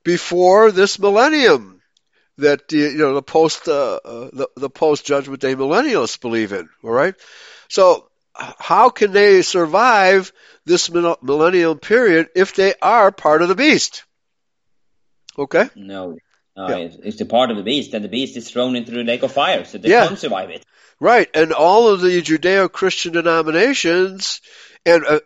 before 0.04 0.70
this 0.70 0.98
millennium 0.98 1.76
that 2.38 2.68
the 2.68 2.78
you 2.78 2.98
know 2.98 3.14
the 3.14 3.22
post 3.22 3.68
uh, 3.68 3.98
uh, 4.04 4.30
the, 4.32 4.48
the 4.56 4.70
post 4.70 5.06
judgment 5.06 5.40
day 5.40 5.54
millennialists 5.54 6.20
believe 6.20 6.52
in. 6.52 6.68
All 6.82 6.90
right, 6.90 7.14
so 7.68 8.08
how 8.58 8.90
can 8.90 9.12
they 9.12 9.42
survive 9.42 10.32
this 10.64 10.90
millennial 10.90 11.76
period 11.76 12.28
if 12.34 12.54
they 12.54 12.74
are 12.80 13.12
part 13.12 13.42
of 13.42 13.48
the 13.48 13.54
beast? 13.54 14.04
Okay. 15.38 15.68
No. 15.74 16.16
Uh, 16.56 16.66
yeah. 16.70 16.88
It's 17.04 17.18
the 17.18 17.26
part 17.26 17.50
of 17.50 17.56
the 17.56 17.62
beast, 17.62 17.92
and 17.92 18.04
the 18.04 18.08
beast 18.08 18.36
is 18.36 18.50
thrown 18.50 18.76
into 18.76 18.90
the 18.90 19.04
lake 19.04 19.22
of 19.22 19.32
fire, 19.32 19.64
so 19.64 19.78
they 19.78 19.90
yeah. 19.90 20.06
can't 20.06 20.18
survive 20.18 20.50
it. 20.50 20.64
Right, 20.98 21.28
and 21.34 21.52
all 21.52 21.88
of 21.88 22.00
the 22.00 22.22
Judeo-Christian 22.22 23.12
denominations, 23.12 24.40
and 24.86 25.04
uh, 25.04 25.20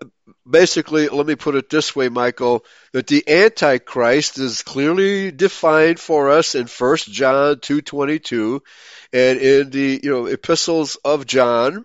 basically, 0.49 1.09
let 1.09 1.27
me 1.27 1.37
put 1.37 1.55
it 1.55 1.71
this 1.71 1.95
way, 1.95 2.09
Michael, 2.09 2.65
that 2.93 3.07
the 3.07 3.23
Antichrist 3.29 4.39
is 4.39 4.63
clearly 4.63 5.31
defined 5.31 6.01
for 6.01 6.31
us 6.31 6.57
in 6.57 6.67
First 6.67 7.13
John 7.13 7.57
2.22 7.57 8.61
and 9.13 9.39
in 9.39 9.71
the, 9.71 10.01
you 10.03 10.11
know, 10.11 10.27
epistles 10.27 10.97
of 11.05 11.27
John, 11.27 11.85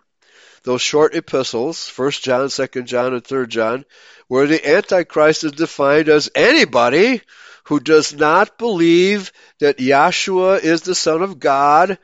those 0.65 0.81
short 0.81 1.15
epistles, 1.15 1.87
First 1.87 2.23
John, 2.23 2.49
Second 2.49 2.87
John, 2.87 3.13
and 3.13 3.23
Third 3.23 3.49
John, 3.49 3.85
where 4.27 4.47
the 4.47 4.67
Antichrist 4.67 5.43
is 5.43 5.53
defined 5.53 6.09
as 6.09 6.29
anybody 6.35 7.21
who 7.65 7.79
does 7.79 8.13
not 8.13 8.57
believe 8.57 9.31
that 9.59 9.77
Yahshua 9.77 10.63
is 10.63 10.81
the 10.81 10.95
Son 10.95 11.21
of 11.21 11.39
God 11.39 11.97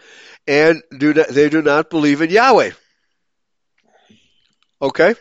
and 0.47 0.81
do 0.95 1.13
not, 1.13 1.27
they 1.29 1.49
do 1.49 1.61
not 1.61 1.89
believe 1.89 2.21
in 2.21 2.29
Yahweh. 2.29 2.71
Okay? 4.81 5.15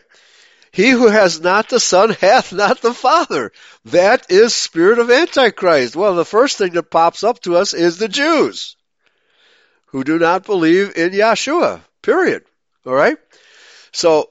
He 0.71 0.89
who 0.89 1.07
has 1.07 1.41
not 1.41 1.67
the 1.69 1.79
Son 1.79 2.11
hath 2.11 2.53
not 2.53 2.81
the 2.81 2.93
Father. 2.93 3.51
That 3.85 4.31
is 4.31 4.53
spirit 4.53 4.99
of 4.99 5.11
Antichrist. 5.11 5.95
Well, 5.95 6.15
the 6.15 6.25
first 6.25 6.57
thing 6.57 6.73
that 6.73 6.91
pops 6.91 7.23
up 7.23 7.41
to 7.41 7.57
us 7.57 7.73
is 7.73 7.97
the 7.97 8.07
Jews 8.07 8.75
who 9.87 10.03
do 10.03 10.17
not 10.17 10.45
believe 10.45 10.95
in 10.95 11.11
Yahshua. 11.11 11.81
Period. 12.01 12.43
All 12.85 12.93
right? 12.93 13.17
So 13.91 14.29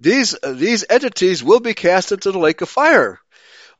these 0.00 0.36
these 0.46 0.84
entities 0.88 1.42
will 1.42 1.60
be 1.60 1.74
cast 1.74 2.12
into 2.12 2.32
the 2.32 2.38
lake 2.38 2.60
of 2.60 2.68
fire. 2.68 3.20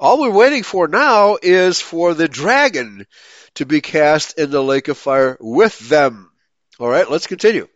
All 0.00 0.20
we're 0.20 0.30
waiting 0.30 0.62
for 0.62 0.86
now 0.86 1.38
is 1.42 1.80
for 1.80 2.14
the 2.14 2.28
dragon 2.28 3.06
to 3.54 3.66
be 3.66 3.80
cast 3.80 4.38
in 4.38 4.50
the 4.50 4.62
lake 4.62 4.88
of 4.88 4.96
fire 4.96 5.36
with 5.40 5.78
them. 5.88 6.30
All 6.78 6.88
right, 6.88 7.10
let's 7.10 7.26
continue. 7.26 7.66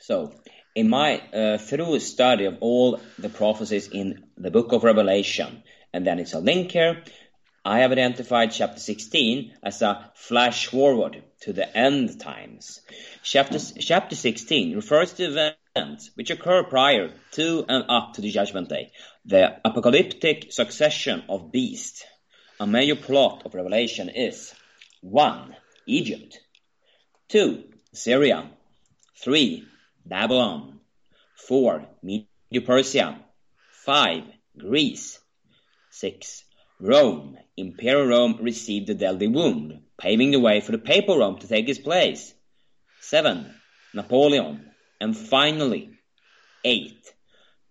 So, 0.00 0.32
in 0.74 0.88
my 0.88 1.20
uh, 1.32 1.58
thorough 1.58 1.98
study 1.98 2.46
of 2.46 2.58
all 2.60 3.00
the 3.18 3.28
prophecies 3.28 3.88
in 3.88 4.24
the 4.36 4.50
book 4.50 4.72
of 4.72 4.82
Revelation, 4.82 5.62
and 5.92 6.04
then 6.04 6.18
it's 6.18 6.34
a 6.34 6.40
link 6.40 6.72
here, 6.72 7.02
I 7.66 7.80
have 7.80 7.90
identified 7.90 8.52
chapter 8.52 8.78
16 8.78 9.54
as 9.60 9.82
a 9.82 10.12
flash 10.14 10.68
forward 10.68 11.24
to 11.40 11.52
the 11.52 11.76
end 11.76 12.20
times. 12.20 12.80
Chapter, 13.24 13.58
chapter 13.58 14.14
16 14.14 14.76
refers 14.76 15.14
to 15.14 15.24
events 15.24 16.12
which 16.14 16.30
occur 16.30 16.62
prior 16.62 17.12
to 17.32 17.64
and 17.68 17.84
up 17.88 18.14
to 18.14 18.20
the 18.20 18.30
judgment 18.30 18.68
day, 18.68 18.92
the 19.24 19.56
apocalyptic 19.64 20.52
succession 20.52 21.24
of 21.28 21.50
beasts. 21.50 22.04
A 22.60 22.68
major 22.68 22.94
plot 22.94 23.42
of 23.44 23.56
Revelation 23.56 24.10
is 24.10 24.54
1. 25.00 25.56
Egypt 25.88 26.38
2. 27.30 27.64
Syria 27.92 28.48
3. 29.24 29.66
Babylon. 30.04 30.78
4. 31.48 31.84
Medo-Persia. 32.04 33.18
5. 33.84 34.22
Greece. 34.56 35.18
6. 35.90 36.44
Rome. 36.80 37.38
Imperial 37.56 38.06
Rome 38.06 38.38
received 38.42 38.86
the 38.86 38.94
deadly 38.94 39.28
wound, 39.28 39.80
paving 39.98 40.30
the 40.30 40.40
way 40.40 40.60
for 40.60 40.72
the 40.72 40.78
Papal 40.78 41.18
Rome 41.18 41.38
to 41.38 41.48
take 41.48 41.68
its 41.68 41.78
place. 41.78 42.34
7. 43.00 43.52
Napoleon. 43.94 44.70
And 45.00 45.16
finally, 45.16 45.90
8. 46.64 46.92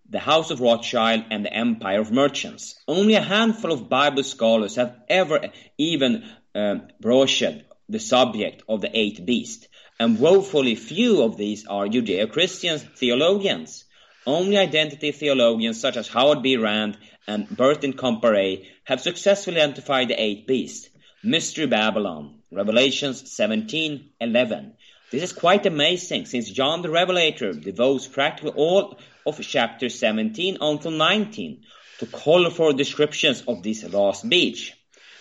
The 0.09 0.19
House 0.19 0.51
of 0.51 0.59
Rothschild 0.59 1.25
and 1.29 1.45
the 1.45 1.53
Empire 1.53 2.01
of 2.01 2.11
Merchants. 2.11 2.75
Only 2.87 3.15
a 3.15 3.21
handful 3.21 3.71
of 3.71 3.89
Bible 3.89 4.23
scholars 4.23 4.75
have 4.75 4.95
ever 5.07 5.51
even 5.77 6.23
uh, 6.53 6.75
broached 6.99 7.63
the 7.89 7.99
subject 7.99 8.63
of 8.67 8.81
the 8.81 8.97
eighth 8.97 9.23
beast 9.23 9.67
and 9.99 10.19
woefully 10.19 10.75
few 10.75 11.23
of 11.23 11.37
these 11.37 11.65
are 11.67 11.87
Judeo-Christian 11.87 12.79
theologians. 12.79 13.85
Only 14.27 14.57
identity 14.57 15.11
theologians 15.11 15.79
such 15.79 15.95
as 15.97 16.07
Howard 16.07 16.41
B. 16.41 16.57
Rand 16.57 16.97
and 17.27 17.49
Bertrand 17.49 17.97
Comparet 17.97 18.65
have 18.83 19.01
successfully 19.01 19.57
identified 19.57 20.09
the 20.09 20.21
eighth 20.21 20.47
beast, 20.47 20.89
Mystery 21.23 21.65
Babylon, 21.65 22.39
Revelations 22.51 23.23
17:11. 23.23 24.73
This 25.11 25.23
is 25.23 25.33
quite 25.33 25.65
amazing 25.65 26.25
since 26.25 26.49
John 26.49 26.81
the 26.81 26.89
Revelator 26.89 27.53
devotes 27.53 28.07
practically 28.07 28.51
all 28.51 28.99
of 29.25 29.41
chapter 29.41 29.89
17 29.89 30.57
until 30.61 30.91
19 30.91 31.63
to 31.99 32.05
colorful 32.05 32.73
descriptions 32.73 33.43
of 33.47 33.63
this 33.63 33.83
last 33.83 34.27
beast. 34.27 34.73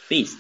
beast 0.08 0.38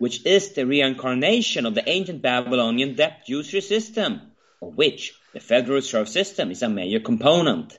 which 0.00 0.24
is 0.24 0.52
the 0.54 0.64
reincarnation 0.66 1.66
of 1.66 1.74
the 1.74 1.86
ancient 1.86 2.22
Babylonian 2.22 2.94
debt 2.94 3.24
usury 3.26 3.60
system, 3.60 4.32
of 4.62 4.74
which 4.74 5.12
the 5.34 5.40
Federal 5.40 5.74
Reserve 5.74 6.08
System 6.08 6.50
is 6.50 6.62
a 6.62 6.70
major 6.70 7.00
component. 7.00 7.78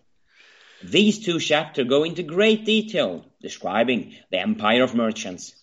These 0.84 1.26
two 1.26 1.40
chapters 1.40 1.88
go 1.88 2.04
into 2.04 2.24
great 2.24 2.66
detail 2.66 3.26
describing 3.42 4.16
the 4.32 4.40
empire 4.40 4.84
of 4.84 4.96
merchants, 4.96 5.54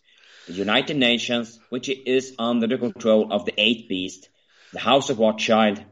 the 0.46 0.52
United 0.52 0.96
Nations, 0.96 1.58
which 1.70 1.88
is 1.88 2.34
under 2.38 2.66
the 2.66 2.78
control 2.78 3.32
of 3.32 3.44
the 3.44 3.54
eighth 3.58 3.88
beast, 3.88 4.28
the 4.72 4.78
House 4.78 5.10
of 5.10 5.18
Rothschild, 5.18 5.82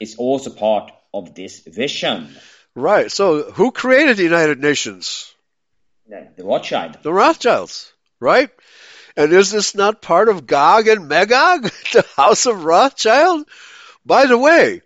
is 0.00 0.16
also 0.16 0.50
part 0.50 0.92
of 1.14 1.34
this 1.34 1.60
vision. 1.60 2.28
Right. 2.74 3.10
So, 3.10 3.50
who 3.50 3.72
created 3.72 4.16
the 4.16 4.24
United 4.24 4.60
Nations? 4.60 5.32
The, 6.08 6.28
the 6.36 6.44
Rothschild. 6.44 6.98
The 7.02 7.12
Rothschilds, 7.12 7.92
right? 8.20 8.50
And 9.16 9.32
is 9.32 9.50
this 9.50 9.74
not 9.74 10.02
part 10.02 10.28
of 10.28 10.46
Gog 10.46 10.86
and 10.86 11.08
Magog, 11.08 11.62
the 11.92 12.04
house 12.16 12.46
of 12.46 12.64
Rothschild? 12.64 13.48
By 14.06 14.26
the 14.26 14.38
way, 14.38 14.82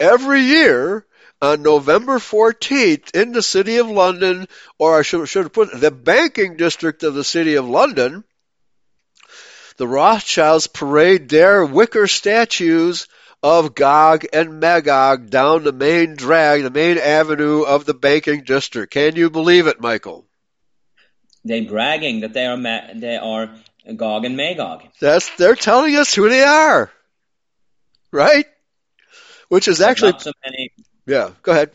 every 0.00 0.40
year 0.40 1.06
on 1.42 1.62
November 1.62 2.18
14th 2.18 3.14
in 3.14 3.32
the 3.32 3.42
city 3.42 3.76
of 3.78 3.88
London, 3.88 4.46
or 4.78 4.98
I 4.98 5.02
should, 5.02 5.28
should 5.28 5.44
have 5.44 5.52
put 5.52 5.78
the 5.78 5.90
banking 5.90 6.56
district 6.56 7.02
of 7.02 7.14
the 7.14 7.24
city 7.24 7.54
of 7.54 7.68
London, 7.68 8.24
the 9.76 9.86
Rothschilds 9.86 10.66
parade 10.66 11.28
their 11.28 11.64
wicker 11.64 12.06
statues 12.06 13.08
of 13.42 13.74
Gog 13.74 14.24
and 14.32 14.60
Magog 14.60 15.30
down 15.30 15.64
the 15.64 15.72
main 15.72 16.16
drag, 16.16 16.62
the 16.62 16.70
main 16.70 16.98
avenue 16.98 17.62
of 17.62 17.84
the 17.84 17.94
banking 17.94 18.42
district. 18.42 18.92
Can 18.92 19.16
you 19.16 19.30
believe 19.30 19.66
it, 19.66 19.80
Michael? 19.80 20.26
They 21.44 21.60
bragging 21.60 22.20
that 22.20 22.32
they 22.32 22.46
are 22.46 22.56
Ma- 22.56 22.92
they 22.94 23.16
are 23.16 23.50
Gog 23.94 24.24
and 24.24 24.36
Magog. 24.36 24.82
That's 25.00 25.30
they're 25.36 25.54
telling 25.54 25.94
us 25.94 26.12
who 26.12 26.28
they 26.28 26.42
are, 26.42 26.90
right? 28.10 28.46
Which 29.48 29.68
is 29.68 29.80
actually 29.80 30.12
not 30.12 30.22
so 30.22 30.32
many. 30.44 30.72
Yeah. 31.06 31.30
Go 31.42 31.52
ahead. 31.52 31.70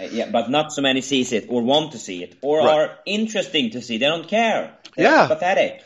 uh, 0.00 0.04
Yeah, 0.04 0.30
but 0.30 0.50
not 0.50 0.72
so 0.72 0.82
many 0.82 1.00
sees 1.00 1.32
it 1.32 1.46
or 1.48 1.62
want 1.62 1.92
to 1.92 1.98
see 1.98 2.22
it 2.22 2.36
or 2.42 2.58
Right. 2.58 2.68
are 2.68 2.98
interesting 3.06 3.70
to 3.72 3.82
see. 3.82 3.98
They 3.98 4.06
don't 4.06 4.28
care. 4.28 4.76
They're 4.96 5.10
Yeah. 5.10 5.26
pathetic. 5.28 5.84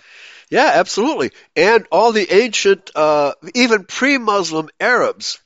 Yeah, 0.48 0.70
absolutely. 0.74 1.32
And 1.56 1.86
all 1.90 2.12
the 2.12 2.32
ancient, 2.32 2.90
uh, 2.94 3.32
even 3.54 3.84
pre-Muslim 3.84 4.68
Arabs 4.80 5.38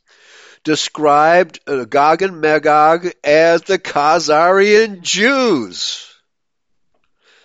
described 0.62 1.58
uh, 1.66 1.84
Gog 1.84 2.20
and 2.22 2.40
Magog 2.42 3.10
as 3.24 3.62
the 3.62 3.78
Khazarian 3.78 5.00
Jews. 5.00 6.06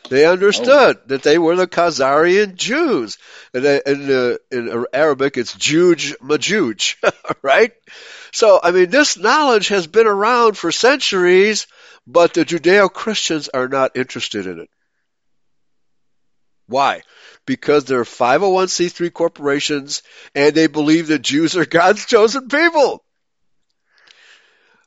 They 0.10 0.26
understood 0.26 0.98
that 1.08 1.24
they 1.24 1.38
were 1.40 1.56
the 1.56 1.66
Khazarian 1.66 2.56
Jews. 2.56 3.18
And 3.54 3.64
they- 3.64 3.82
in, 3.86 4.12
uh, 4.12 4.38
in 4.52 4.86
Arabic, 4.94 5.38
it's 5.38 5.56
Juj 5.56 6.14
Majuj, 6.22 6.96
right? 7.42 7.72
So, 8.36 8.60
I 8.62 8.72
mean, 8.72 8.90
this 8.90 9.18
knowledge 9.18 9.70
has 9.70 9.88
been 9.88 10.08
around 10.08 10.58
for 10.58 10.70
centuries, 10.70 11.68
but 12.06 12.34
the 12.34 12.44
Judeo-Christians 12.44 13.48
are 13.48 13.70
not 13.70 13.96
interested 13.96 14.46
in 14.46 14.60
it. 14.60 14.70
Why? 16.68 17.04
Because 17.46 17.86
they're 17.86 18.04
501c3 18.04 19.14
corporations 19.14 20.04
and 20.36 20.54
they 20.54 20.68
believe 20.68 21.08
that 21.08 21.22
Jews 21.22 21.56
are 21.56 21.66
God's 21.66 22.06
chosen 22.06 22.50
people. 22.50 23.06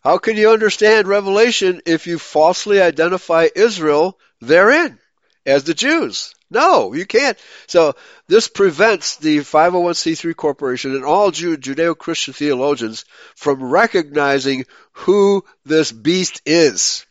How 0.04 0.18
can 0.18 0.36
you 0.36 0.50
understand 0.50 1.08
Revelation 1.08 1.80
if 1.86 2.06
you 2.06 2.18
falsely 2.18 2.82
identify 2.82 3.48
Israel 3.56 4.18
therein 4.42 4.98
as 5.46 5.64
the 5.64 5.72
Jews? 5.72 6.34
No, 6.50 6.94
you 6.94 7.04
can't. 7.04 7.38
So 7.66 7.94
this 8.26 8.48
prevents 8.48 9.16
the 9.16 9.38
501c3 9.38 10.34
corporation 10.34 10.94
and 10.94 11.04
all 11.04 11.30
Judeo-Christian 11.30 12.32
theologians 12.32 13.04
from 13.36 13.62
recognizing 13.62 14.64
who 14.92 15.44
this 15.66 15.92
beast 15.92 16.40
is. 16.46 17.04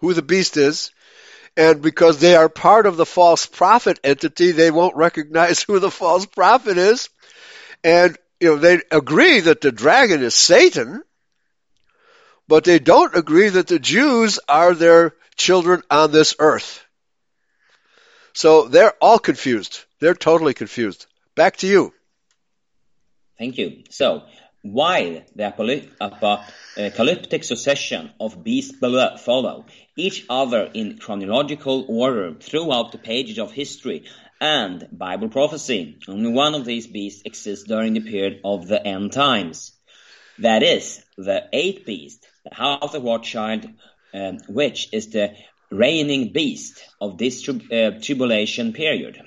Who 0.00 0.14
the 0.14 0.22
beast 0.22 0.56
is. 0.56 0.92
And 1.56 1.82
because 1.82 2.20
they 2.20 2.34
are 2.36 2.48
part 2.48 2.86
of 2.86 2.96
the 2.96 3.04
false 3.04 3.44
prophet 3.44 4.00
entity, 4.02 4.52
they 4.52 4.70
won't 4.70 4.96
recognize 4.96 5.62
who 5.66 5.78
the 5.78 5.90
false 5.90 6.24
prophet 6.24 6.78
is. 6.78 7.10
And, 7.84 8.16
you 8.40 8.48
know, 8.48 8.56
they 8.56 8.80
agree 8.90 9.40
that 9.40 9.60
the 9.60 9.72
dragon 9.72 10.22
is 10.22 10.34
Satan, 10.34 11.02
but 12.48 12.64
they 12.64 12.78
don't 12.78 13.14
agree 13.14 13.50
that 13.50 13.66
the 13.66 13.78
Jews 13.78 14.40
are 14.48 14.74
their 14.74 15.14
children 15.36 15.82
on 15.90 16.12
this 16.12 16.34
earth. 16.38 16.84
So 18.40 18.68
they're 18.68 18.94
all 19.02 19.18
confused. 19.18 19.84
They're 19.98 20.14
totally 20.14 20.54
confused. 20.54 21.04
Back 21.34 21.58
to 21.58 21.66
you. 21.66 21.92
Thank 23.38 23.58
you. 23.58 23.84
So, 23.90 24.22
while 24.62 25.20
the 25.36 25.44
apocalyptic 26.00 27.44
succession 27.44 28.10
of 28.18 28.42
beasts 28.42 28.72
below 28.72 29.18
follow 29.18 29.66
each 29.94 30.24
other 30.30 30.70
in 30.72 30.96
chronological 30.96 31.84
order 31.86 32.32
throughout 32.32 32.92
the 32.92 32.98
pages 33.12 33.38
of 33.38 33.52
history 33.52 34.06
and 34.40 34.88
Bible 34.90 35.28
prophecy, 35.28 35.98
only 36.08 36.32
one 36.32 36.54
of 36.54 36.64
these 36.64 36.86
beasts 36.86 37.20
exists 37.26 37.66
during 37.68 37.92
the 37.92 38.00
period 38.00 38.40
of 38.42 38.66
the 38.66 38.82
end 38.82 39.12
times. 39.12 39.72
That 40.38 40.62
is, 40.62 41.04
the 41.18 41.46
eighth 41.52 41.84
beast, 41.84 42.26
the 42.48 42.54
house 42.54 42.94
of 42.94 43.04
Rothschild, 43.04 43.68
um, 44.14 44.38
which 44.48 44.88
is 44.94 45.10
the 45.10 45.34
reigning 45.70 46.32
beast 46.32 46.82
of 47.00 47.18
this 47.18 47.42
trib- 47.42 47.72
uh, 47.72 47.92
tribulation 48.00 48.72
period. 48.72 49.20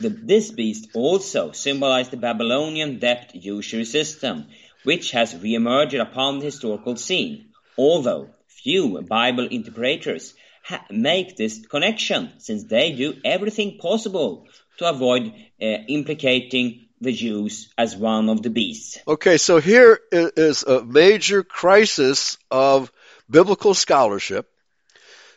The, 0.00 0.08
this 0.08 0.50
beast 0.50 0.88
also 0.94 1.52
symbolized 1.52 2.10
the 2.10 2.16
Babylonian 2.16 2.98
debt 2.98 3.30
usury 3.34 3.84
system, 3.84 4.46
which 4.84 5.12
has 5.12 5.36
re-emerged 5.36 5.94
upon 5.94 6.38
the 6.38 6.46
historical 6.46 6.96
scene, 6.96 7.50
although 7.78 8.30
few 8.48 9.02
Bible 9.02 9.46
interpreters 9.46 10.34
ha- 10.64 10.84
make 10.90 11.36
this 11.36 11.64
connection, 11.66 12.32
since 12.38 12.64
they 12.64 12.92
do 12.92 13.14
everything 13.24 13.78
possible 13.78 14.46
to 14.78 14.88
avoid 14.88 15.32
uh, 15.60 15.64
implicating 15.88 16.88
the 17.00 17.12
Jews 17.12 17.72
as 17.76 17.96
one 17.96 18.28
of 18.28 18.42
the 18.42 18.50
beasts. 18.50 18.98
Okay, 19.06 19.36
so 19.36 19.58
here 19.58 20.00
is 20.12 20.62
a 20.62 20.84
major 20.84 21.42
crisis 21.42 22.38
of 22.50 22.92
biblical 23.28 23.74
scholarship. 23.74 24.51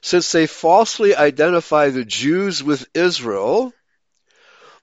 Since 0.05 0.31
they 0.31 0.45
falsely 0.45 1.15
identify 1.15 1.89
the 1.89 2.05
Jews 2.05 2.63
with 2.63 2.85
Israel, 2.93 3.73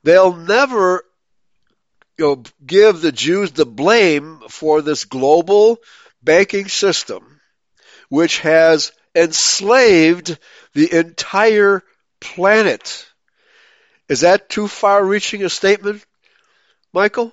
they'll 0.02 0.34
never 0.34 1.04
you 2.18 2.24
know, 2.24 2.42
give 2.66 3.00
the 3.00 3.12
Jews 3.12 3.52
the 3.52 3.64
blame 3.64 4.40
for 4.48 4.82
this 4.82 5.04
global 5.04 5.78
banking 6.24 6.66
system, 6.66 7.40
which 8.08 8.40
has 8.40 8.90
enslaved 9.14 10.36
the 10.74 10.92
entire 10.92 11.84
planet. 12.20 13.06
Is 14.08 14.22
that 14.22 14.48
too 14.48 14.66
far 14.66 15.04
reaching 15.04 15.44
a 15.44 15.48
statement, 15.48 16.04
Michael? 16.92 17.32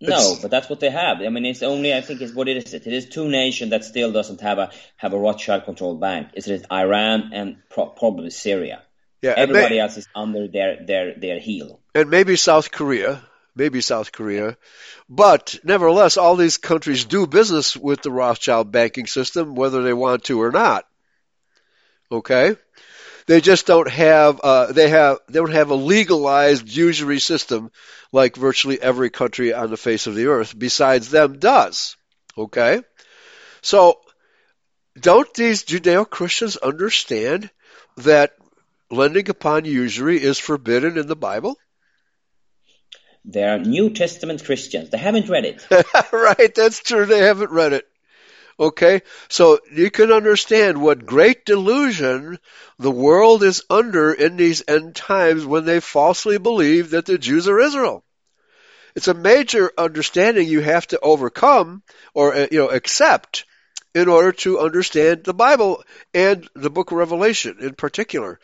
No, 0.00 0.36
but 0.42 0.50
that's 0.50 0.68
what 0.68 0.80
they 0.80 0.90
have. 0.90 1.20
I 1.22 1.28
mean, 1.30 1.46
it's 1.46 1.62
only 1.62 1.94
I 1.94 2.02
think 2.02 2.20
it's 2.20 2.34
what 2.34 2.48
it 2.48 2.56
is. 2.58 2.74
It 2.74 2.86
is 2.86 3.08
two 3.08 3.28
nations 3.28 3.70
that 3.70 3.84
still 3.84 4.12
doesn't 4.12 4.40
have 4.42 4.58
a 4.58 4.70
have 4.96 5.14
a 5.14 5.18
Rothschild-controlled 5.18 6.00
bank. 6.00 6.28
It's 6.34 6.48
Iran 6.70 7.30
and 7.32 7.56
pro- 7.70 7.86
probably 7.88 8.30
Syria. 8.30 8.82
Yeah, 9.22 9.34
and 9.36 9.50
may- 9.50 9.58
Everybody 9.58 9.78
else 9.80 9.96
is 9.96 10.06
under 10.14 10.48
their 10.48 10.84
their 10.84 11.14
their 11.18 11.38
heel. 11.38 11.80
and 11.94 12.10
maybe 12.10 12.36
South 12.36 12.70
Korea, 12.70 13.22
maybe 13.54 13.80
South 13.80 14.12
Korea. 14.12 14.58
But 15.08 15.58
nevertheless, 15.64 16.18
all 16.18 16.36
these 16.36 16.58
countries 16.58 17.06
do 17.06 17.26
business 17.26 17.74
with 17.74 18.02
the 18.02 18.10
Rothschild 18.10 18.70
banking 18.70 19.06
system, 19.06 19.54
whether 19.54 19.82
they 19.82 19.94
want 19.94 20.24
to 20.24 20.42
or 20.42 20.50
not. 20.50 20.84
Okay? 22.12 22.56
They 23.26 23.40
just 23.40 23.66
don't 23.66 23.90
have, 23.90 24.40
uh, 24.40 24.72
they 24.72 24.88
have, 24.88 25.18
they 25.28 25.40
don't 25.40 25.52
have 25.52 25.70
a 25.70 25.74
legalized 25.74 26.68
usury 26.68 27.18
system 27.18 27.70
like 28.12 28.36
virtually 28.36 28.80
every 28.80 29.10
country 29.10 29.52
on 29.52 29.70
the 29.70 29.76
face 29.76 30.06
of 30.06 30.14
the 30.14 30.26
earth 30.26 30.56
besides 30.56 31.10
them 31.10 31.38
does. 31.38 31.96
Okay? 32.38 32.82
So, 33.62 34.00
don't 34.98 35.32
these 35.34 35.64
Judeo-Christians 35.64 36.56
understand 36.56 37.50
that 37.98 38.32
lending 38.90 39.28
upon 39.28 39.64
usury 39.64 40.22
is 40.22 40.38
forbidden 40.38 40.96
in 40.96 41.06
the 41.06 41.16
Bible? 41.16 41.56
They 43.24 43.42
are 43.42 43.58
New 43.58 43.90
Testament 43.90 44.44
Christians. 44.44 44.90
They 44.90 44.98
haven't 44.98 45.28
read 45.28 45.44
it. 45.44 45.66
right, 46.12 46.54
that's 46.54 46.80
true. 46.80 47.06
They 47.06 47.18
haven't 47.18 47.50
read 47.50 47.72
it. 47.72 47.84
Okay, 48.58 49.02
so 49.28 49.60
you 49.70 49.90
can 49.90 50.10
understand 50.10 50.80
what 50.80 51.04
great 51.04 51.44
delusion 51.44 52.38
the 52.78 52.90
world 52.90 53.42
is 53.42 53.62
under 53.68 54.12
in 54.12 54.38
these 54.38 54.62
end 54.66 54.96
times 54.96 55.44
when 55.44 55.66
they 55.66 55.80
falsely 55.80 56.38
believe 56.38 56.90
that 56.90 57.04
the 57.04 57.18
Jews 57.18 57.48
are 57.48 57.60
Israel. 57.60 58.02
It's 58.94 59.08
a 59.08 59.14
major 59.14 59.70
understanding 59.76 60.48
you 60.48 60.60
have 60.60 60.86
to 60.86 61.00
overcome 61.00 61.82
or 62.14 62.34
uh, 62.34 62.46
you 62.50 62.58
know 62.60 62.70
accept 62.70 63.44
in 63.94 64.08
order 64.08 64.32
to 64.32 64.58
understand 64.58 65.24
the 65.24 65.34
Bible 65.34 65.84
and 66.14 66.48
the 66.54 66.70
book 66.70 66.92
of 66.92 66.96
Revelation 66.96 67.58
in 67.60 67.74
particular. 67.74 68.40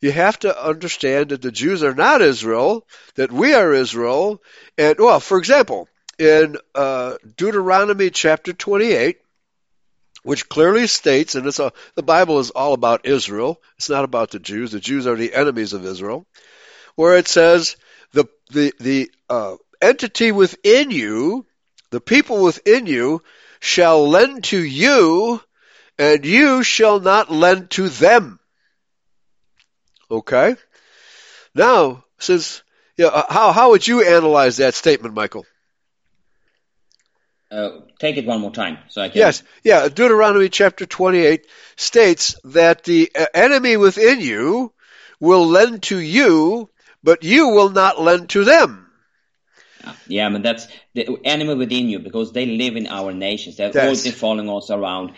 You 0.00 0.12
have 0.12 0.38
to 0.40 0.64
understand 0.64 1.30
that 1.30 1.42
the 1.42 1.50
Jews 1.50 1.82
are 1.82 1.94
not 1.94 2.22
Israel, 2.22 2.86
that 3.16 3.32
we 3.32 3.54
are 3.54 3.72
Israel, 3.72 4.40
and 4.78 4.96
well, 4.98 5.18
for 5.18 5.38
example, 5.38 5.88
in 6.20 6.56
uh, 6.74 7.16
Deuteronomy 7.36 8.10
chapter 8.10 8.52
28, 8.52 9.18
which 10.26 10.48
clearly 10.48 10.88
states, 10.88 11.36
and 11.36 11.46
it's 11.46 11.60
a, 11.60 11.72
the 11.94 12.02
Bible 12.02 12.40
is 12.40 12.50
all 12.50 12.72
about 12.72 13.06
Israel. 13.06 13.62
It's 13.76 13.88
not 13.88 14.02
about 14.02 14.32
the 14.32 14.40
Jews. 14.40 14.72
The 14.72 14.80
Jews 14.80 15.06
are 15.06 15.14
the 15.14 15.32
enemies 15.32 15.72
of 15.72 15.86
Israel. 15.86 16.26
Where 16.96 17.16
it 17.16 17.28
says 17.28 17.76
the 18.12 18.26
the 18.50 18.74
the 18.80 19.10
uh, 19.30 19.54
entity 19.80 20.32
within 20.32 20.90
you, 20.90 21.46
the 21.90 22.00
people 22.00 22.42
within 22.42 22.86
you, 22.86 23.22
shall 23.60 24.08
lend 24.08 24.42
to 24.44 24.58
you, 24.58 25.40
and 25.96 26.26
you 26.26 26.64
shall 26.64 26.98
not 26.98 27.30
lend 27.30 27.70
to 27.70 27.88
them. 27.88 28.40
Okay. 30.10 30.56
Now, 31.54 32.04
since 32.18 32.64
yeah, 32.96 33.06
uh, 33.06 33.32
how 33.32 33.52
how 33.52 33.70
would 33.70 33.86
you 33.86 34.02
analyze 34.02 34.56
that 34.56 34.74
statement, 34.74 35.14
Michael? 35.14 35.46
Uh, 37.56 37.80
take 37.98 38.18
it 38.18 38.26
one 38.26 38.40
more 38.40 38.50
time, 38.52 38.78
so 38.88 39.00
I 39.00 39.08
can. 39.08 39.18
Yes, 39.18 39.42
yeah. 39.64 39.88
Deuteronomy 39.88 40.50
chapter 40.50 40.84
28 40.84 41.46
states 41.76 42.36
that 42.44 42.84
the 42.84 43.10
uh, 43.18 43.26
enemy 43.32 43.78
within 43.78 44.20
you 44.20 44.72
will 45.20 45.46
lend 45.46 45.82
to 45.84 45.98
you, 45.98 46.68
but 47.02 47.24
you 47.24 47.48
will 47.48 47.70
not 47.70 47.98
lend 47.98 48.28
to 48.30 48.44
them. 48.44 48.90
Yeah, 50.06 50.26
I 50.26 50.28
mean 50.28 50.42
that's 50.42 50.66
the 50.94 51.08
enemy 51.24 51.54
within 51.54 51.88
you 51.88 51.98
because 52.00 52.32
they 52.32 52.44
live 52.44 52.76
in 52.76 52.86
our 52.88 53.12
nations. 53.12 53.56
They've 53.56 53.74
Yes. 53.74 53.84
always 53.84 54.02
been 54.04 54.12
following 54.12 54.50
us 54.50 54.70
around, 54.70 55.12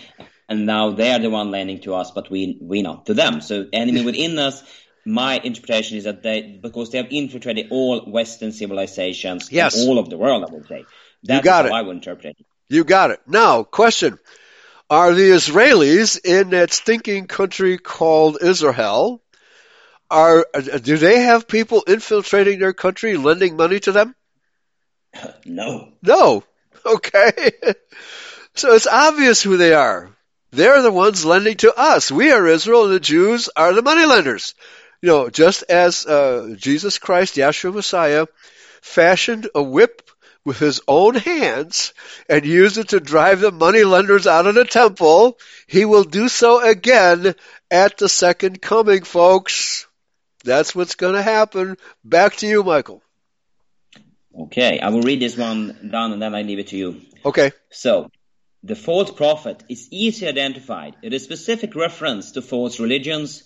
and 0.49 0.65
now 0.67 0.91
they 0.93 1.11
are 1.13 1.19
the 1.19 1.31
one 1.31 1.51
lending 1.51 1.81
to 1.81 1.95
us, 1.95 2.11
but 2.13 2.31
we 2.31 2.57
we 2.61 2.83
not 2.83 3.07
to 3.07 3.15
them. 3.15 3.41
So 3.41 3.67
enemy 3.73 4.05
within 4.05 4.39
us. 4.39 4.63
My 5.05 5.41
interpretation 5.43 5.97
is 5.97 6.05
that 6.05 6.23
they 6.23 6.59
because 6.63 6.91
they 6.91 6.99
have 6.99 7.11
infiltrated 7.11 7.69
all 7.71 8.01
Western 8.01 8.53
civilizations, 8.53 9.49
Yes. 9.51 9.75
all 9.75 9.99
of 9.99 10.11
the 10.11 10.19
world. 10.19 10.45
I 10.45 10.53
would 10.53 10.67
say 10.69 10.87
that's 11.35 11.45
got 11.45 11.65
how 11.65 11.71
it. 11.71 11.75
I 11.75 11.83
would 11.83 11.97
interpret 11.97 12.37
it. 12.39 12.47
You 12.69 12.85
got 12.85 13.11
it. 13.11 13.21
Now, 13.27 13.63
question. 13.63 14.19
Are 14.91 15.13
the 15.13 15.31
Israelis 15.31 16.19
in 16.25 16.51
that 16.51 16.73
stinking 16.73 17.27
country 17.27 17.77
called 17.77 18.39
Israel, 18.41 19.23
are, 20.11 20.47
do 20.83 20.97
they 20.97 21.21
have 21.21 21.47
people 21.47 21.85
infiltrating 21.87 22.59
their 22.59 22.73
country, 22.73 23.17
lending 23.17 23.57
money 23.57 23.81
to 23.81 23.93
them? 23.93 24.15
No, 25.45 25.93
No. 26.03 26.45
Okay. 26.87 27.51
So 28.55 28.75
it's 28.75 28.87
obvious 28.87 29.43
who 29.43 29.57
they 29.57 29.75
are. 29.75 30.11
They're 30.53 30.81
the 30.81 30.93
ones 30.93 31.25
lending 31.25 31.57
to 31.59 31.75
us. 31.75 32.11
We 32.11 32.31
are 32.33 32.47
Israel 32.47 32.85
and 32.85 32.95
the 32.95 33.01
Jews 33.01 33.51
are 33.55 33.73
the 33.75 33.83
moneylenders. 33.83 34.55
You 35.03 35.09
know, 35.09 35.29
just 35.29 35.65
as 35.69 36.07
uh, 36.07 36.55
Jesus 36.57 36.99
Christ, 36.99 37.37
Yahshua 37.37 37.75
Messiah, 37.75 38.27
fashioned 38.81 39.49
a 39.55 39.63
whip 39.63 40.08
with 40.49 40.59
his 40.59 40.81
own 40.89 41.15
hands 41.15 41.93
and 42.27 42.47
use 42.47 42.79
it 42.79 42.89
to 42.89 43.01
drive 43.01 43.41
the 43.41 43.53
moneylenders 43.53 44.27
out 44.27 44.47
of 44.47 44.55
the 44.55 44.65
temple, 44.65 45.39
he 45.67 45.85
will 45.85 46.05
do 46.05 46.27
so 46.29 46.67
again 46.67 47.35
at 47.71 47.99
the 47.99 48.09
second 48.09 48.63
coming, 48.63 49.05
folks. 49.05 49.87
That's 50.45 50.75
what's 50.75 50.95
going 50.95 51.17
to 51.17 51.23
happen. 51.23 51.77
Back 52.03 52.37
to 52.37 52.47
you, 52.47 52.63
Michael. 52.63 53.03
okay, 54.47 54.81
I 54.81 54.89
will 54.89 55.03
read 55.03 55.21
this 55.21 55.37
one 55.37 55.91
down 55.93 56.13
and 56.13 56.23
then 56.23 56.35
I 56.35 56.43
leave 56.43 56.61
it 56.61 56.69
to 56.69 56.79
you. 56.79 57.03
Okay. 57.27 57.53
So, 57.71 58.11
the 58.63 58.75
false 58.75 59.11
prophet 59.11 59.63
is 59.69 59.89
easily 59.91 60.31
identified. 60.31 60.97
It 61.03 61.13
is 61.13 61.25
specific 61.25 61.75
reference 61.75 62.33
to 62.33 62.43
false 62.43 62.81
religions, 62.81 63.45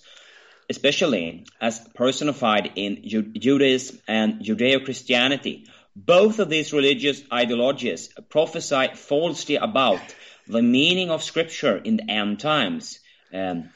especially 0.69 1.45
as 1.59 1.85
personified 1.95 2.71
in 2.75 3.03
Judaism 3.03 3.99
and 4.07 4.39
Judeo-Christianity. 4.39 5.67
Both 5.95 6.39
of 6.39 6.49
these 6.49 6.73
religious 6.73 7.21
ideologies 7.31 8.09
prophesy 8.29 8.89
falsely 8.95 9.55
about 9.55 10.01
the 10.47 10.61
meaning 10.61 11.11
of 11.11 11.23
Scripture 11.23 11.77
in 11.77 11.97
the 11.97 12.11
end 12.11 12.39
times. 12.39 12.99
Um, 13.33 13.69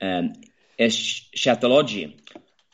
um, 0.00 0.32
eschatology. 0.78 2.16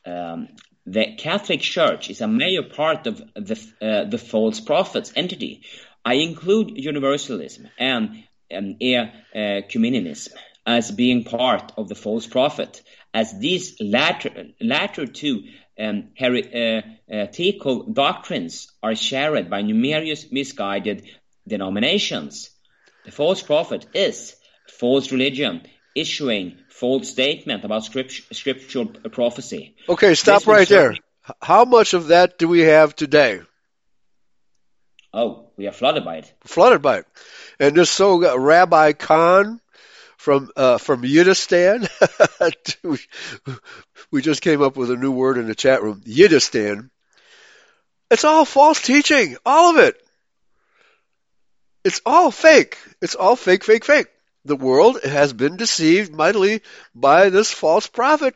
Um, 0.04 0.48
the 0.86 1.14
Catholic 1.16 1.60
Church 1.60 2.10
is 2.10 2.20
a 2.20 2.28
major 2.28 2.62
part 2.62 3.06
of 3.06 3.18
the 3.34 3.58
uh, 3.80 4.04
the 4.04 4.18
false 4.18 4.60
prophets 4.60 5.12
entity. 5.16 5.62
I 6.04 6.14
include 6.14 6.76
universalism 6.76 7.68
and 7.78 8.24
um, 8.54 8.76
ecumenism 8.80 10.32
as 10.66 10.90
being 10.90 11.24
part 11.24 11.72
of 11.76 11.88
the 11.88 11.94
false 11.94 12.26
prophet, 12.26 12.82
as 13.14 13.38
these 13.38 13.80
latter 13.80 14.48
latter 14.60 15.06
two 15.06 15.44
um, 15.78 16.10
heretical 16.16 17.84
doctrines 17.84 18.72
are 18.82 18.94
shared 18.94 19.50
by 19.50 19.62
numerous 19.62 20.30
misguided 20.30 21.04
denominations. 21.46 22.50
The 23.04 23.10
false 23.10 23.42
prophet 23.42 23.86
is 23.94 24.36
false 24.68 25.12
religion 25.12 25.62
issuing 25.94 26.58
false 26.68 27.08
statement 27.08 27.64
about 27.64 27.84
script, 27.84 28.12
scriptural 28.32 28.86
prophecy. 28.86 29.76
Okay, 29.88 30.14
stop 30.14 30.40
This 30.40 30.46
right 30.46 30.68
there. 30.68 30.94
How 31.40 31.64
much 31.64 31.94
of 31.94 32.08
that 32.08 32.38
do 32.38 32.48
we 32.48 32.60
have 32.60 32.94
today? 32.94 33.40
Oh, 35.12 35.50
we 35.56 35.68
are 35.68 35.72
flooded 35.72 36.04
by 36.04 36.16
it. 36.16 36.34
flooded 36.44 36.82
by 36.82 36.98
it. 36.98 37.06
And 37.60 37.76
this 37.76 37.90
so 37.90 38.36
Rabbi 38.36 38.92
Khan 38.92 39.60
from 40.24 40.50
uh, 40.56 40.78
from 40.78 41.02
Yiddistan, 41.02 41.86
we 44.10 44.22
just 44.22 44.40
came 44.40 44.62
up 44.62 44.74
with 44.74 44.90
a 44.90 44.96
new 44.96 45.12
word 45.12 45.36
in 45.36 45.46
the 45.46 45.54
chat 45.54 45.82
room, 45.82 46.00
Yiddistan. 46.00 46.88
It's 48.10 48.24
all 48.24 48.46
false 48.46 48.80
teaching, 48.80 49.36
all 49.44 49.70
of 49.70 49.84
it. 49.84 50.00
It's 51.84 52.00
all 52.06 52.30
fake. 52.30 52.78
It's 53.02 53.14
all 53.14 53.36
fake, 53.36 53.64
fake, 53.64 53.84
fake. 53.84 54.06
The 54.46 54.56
world 54.56 55.02
has 55.04 55.34
been 55.34 55.58
deceived 55.58 56.14
mightily 56.14 56.62
by 56.94 57.28
this 57.28 57.52
false 57.52 57.86
prophet 57.86 58.34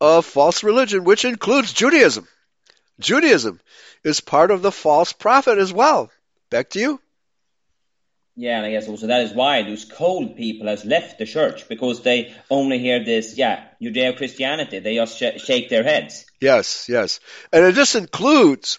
of 0.00 0.26
false 0.26 0.64
religion, 0.64 1.04
which 1.04 1.24
includes 1.24 1.72
Judaism. 1.72 2.26
Judaism 2.98 3.60
is 4.02 4.20
part 4.20 4.50
of 4.50 4.62
the 4.62 4.72
false 4.72 5.12
prophet 5.12 5.58
as 5.58 5.72
well. 5.72 6.10
Back 6.50 6.70
to 6.70 6.80
you. 6.80 7.00
Yeah, 8.38 8.58
and 8.58 8.66
I 8.66 8.70
guess 8.70 8.86
also 8.86 9.06
that 9.06 9.22
is 9.22 9.32
why 9.32 9.62
those 9.62 9.86
cold 9.86 10.36
people 10.36 10.66
has 10.68 10.84
left 10.84 11.18
the 11.18 11.24
church 11.24 11.68
because 11.68 12.02
they 12.02 12.34
only 12.50 12.78
hear 12.78 13.02
this, 13.02 13.38
yeah, 13.38 13.64
Judeo 13.80 14.14
Christianity. 14.14 14.78
They 14.78 14.96
just 14.96 15.16
sh- 15.16 15.42
shake 15.42 15.70
their 15.70 15.82
heads. 15.82 16.26
Yes, 16.38 16.86
yes. 16.86 17.20
And 17.50 17.74
this 17.74 17.94
includes 17.94 18.78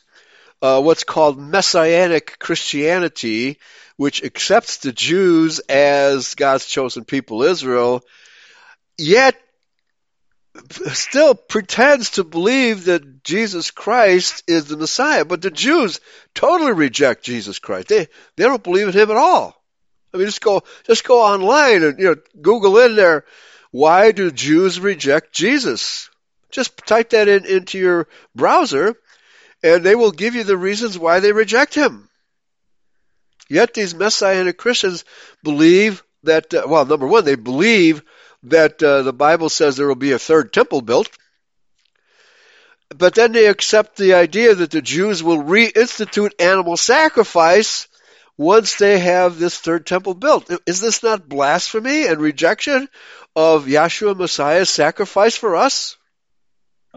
uh, 0.61 0.79
what's 0.81 1.03
called 1.03 1.39
Messianic 1.39 2.37
Christianity, 2.37 3.57
which 3.95 4.23
accepts 4.23 4.77
the 4.77 4.91
Jews 4.91 5.57
as 5.59 6.35
God's 6.35 6.67
chosen 6.67 7.03
people, 7.03 7.41
Israel, 7.41 8.03
yet 8.95 9.35
still 10.93 11.35
pretends 11.35 12.11
to 12.11 12.23
believe 12.23 12.85
that 12.85 13.23
Jesus 13.23 13.71
Christ 13.71 14.43
is 14.47 14.65
the 14.65 14.77
Messiah. 14.77 15.25
But 15.25 15.41
the 15.41 15.51
Jews 15.51 15.99
totally 16.33 16.73
reject 16.73 17.23
Jesus 17.23 17.59
Christ. 17.59 17.87
They 17.87 18.07
they 18.35 18.43
don't 18.43 18.63
believe 18.63 18.87
in 18.87 18.93
him 18.93 19.11
at 19.11 19.17
all. 19.17 19.61
I 20.13 20.17
mean, 20.17 20.27
just 20.27 20.41
go 20.41 20.63
just 20.85 21.03
go 21.03 21.21
online 21.21 21.83
and 21.83 21.99
you 21.99 22.05
know 22.05 22.15
Google 22.41 22.77
in 22.79 22.95
there. 22.95 23.25
Why 23.71 24.11
do 24.11 24.31
Jews 24.31 24.79
reject 24.79 25.33
Jesus? 25.33 26.09
Just 26.49 26.77
type 26.77 27.09
that 27.11 27.27
in 27.27 27.45
into 27.45 27.77
your 27.77 28.07
browser, 28.33 28.95
and 29.63 29.83
they 29.83 29.95
will 29.95 30.11
give 30.11 30.35
you 30.35 30.43
the 30.43 30.57
reasons 30.57 30.97
why 30.97 31.19
they 31.19 31.31
reject 31.31 31.75
him. 31.75 32.09
Yet 33.49 33.73
these 33.73 33.95
Messianic 33.95 34.57
Christians 34.57 35.05
believe 35.43 36.03
that, 36.23 36.53
uh, 36.53 36.65
well, 36.67 36.85
number 36.85 37.07
one, 37.07 37.23
they 37.25 37.35
believe 37.35 38.03
that 38.43 38.81
uh, 38.81 39.01
the 39.01 39.13
Bible 39.13 39.49
says 39.49 39.75
there 39.75 39.87
will 39.87 39.95
be 39.95 40.11
a 40.11 40.19
third 40.19 40.53
temple 40.53 40.81
built. 40.81 41.09
But 42.89 43.15
then 43.15 43.33
they 43.33 43.47
accept 43.47 43.97
the 43.97 44.13
idea 44.13 44.55
that 44.55 44.71
the 44.71 44.81
Jews 44.81 45.21
will 45.21 45.43
reinstitute 45.43 46.31
animal 46.39 46.77
sacrifice 46.77 47.87
once 48.37 48.75
they 48.75 48.99
have 48.99 49.37
this 49.37 49.57
third 49.57 49.85
temple 49.85 50.13
built. 50.13 50.49
Is 50.65 50.79
this 50.79 51.03
not 51.03 51.27
blasphemy 51.27 52.05
and 52.05 52.21
rejection 52.21 52.87
of 53.35 53.65
Yahshua 53.65 54.15
Messiah's 54.15 54.69
sacrifice 54.69 55.35
for 55.35 55.55
us? 55.55 55.96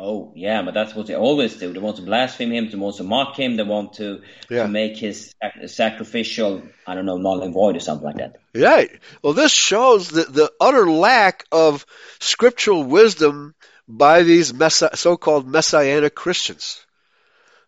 Oh, 0.03 0.33
yeah, 0.35 0.63
but 0.63 0.73
that's 0.73 0.95
what 0.95 1.07
they 1.09 1.15
always 1.15 1.57
do. 1.57 1.75
They 1.75 1.79
want 1.79 1.97
to 1.97 2.03
blaspheme 2.03 2.53
him, 2.53 2.71
they 2.71 2.79
want 2.79 2.97
to 2.97 3.03
mock 3.05 3.39
him, 3.39 3.57
they 3.57 3.63
want 3.63 3.93
to, 3.95 4.23
Yeah. 4.49 4.63
to 4.63 4.69
make 4.69 4.97
his 4.97 5.35
sac- 5.43 5.69
sacrificial, 5.69 6.63
I 6.87 6.95
don't 6.95 7.05
know, 7.05 7.19
null 7.19 7.43
and 7.43 7.53
void 7.53 7.77
or 7.77 7.81
something 7.81 8.07
like 8.07 8.17
that. 8.17 8.37
Right. 8.55 8.91
Well, 9.23 9.35
this 9.35 9.53
shows 9.53 10.09
the, 10.09 10.25
the 10.25 10.51
utter 10.59 10.91
lack 10.91 11.45
of 11.53 11.85
scriptural 12.19 12.83
wisdom 12.83 13.55
by 13.87 14.23
these 14.23 14.55
messi- 14.55 14.97
so-called 14.97 15.47
messianic 15.47 16.15
Christians. 16.15 16.83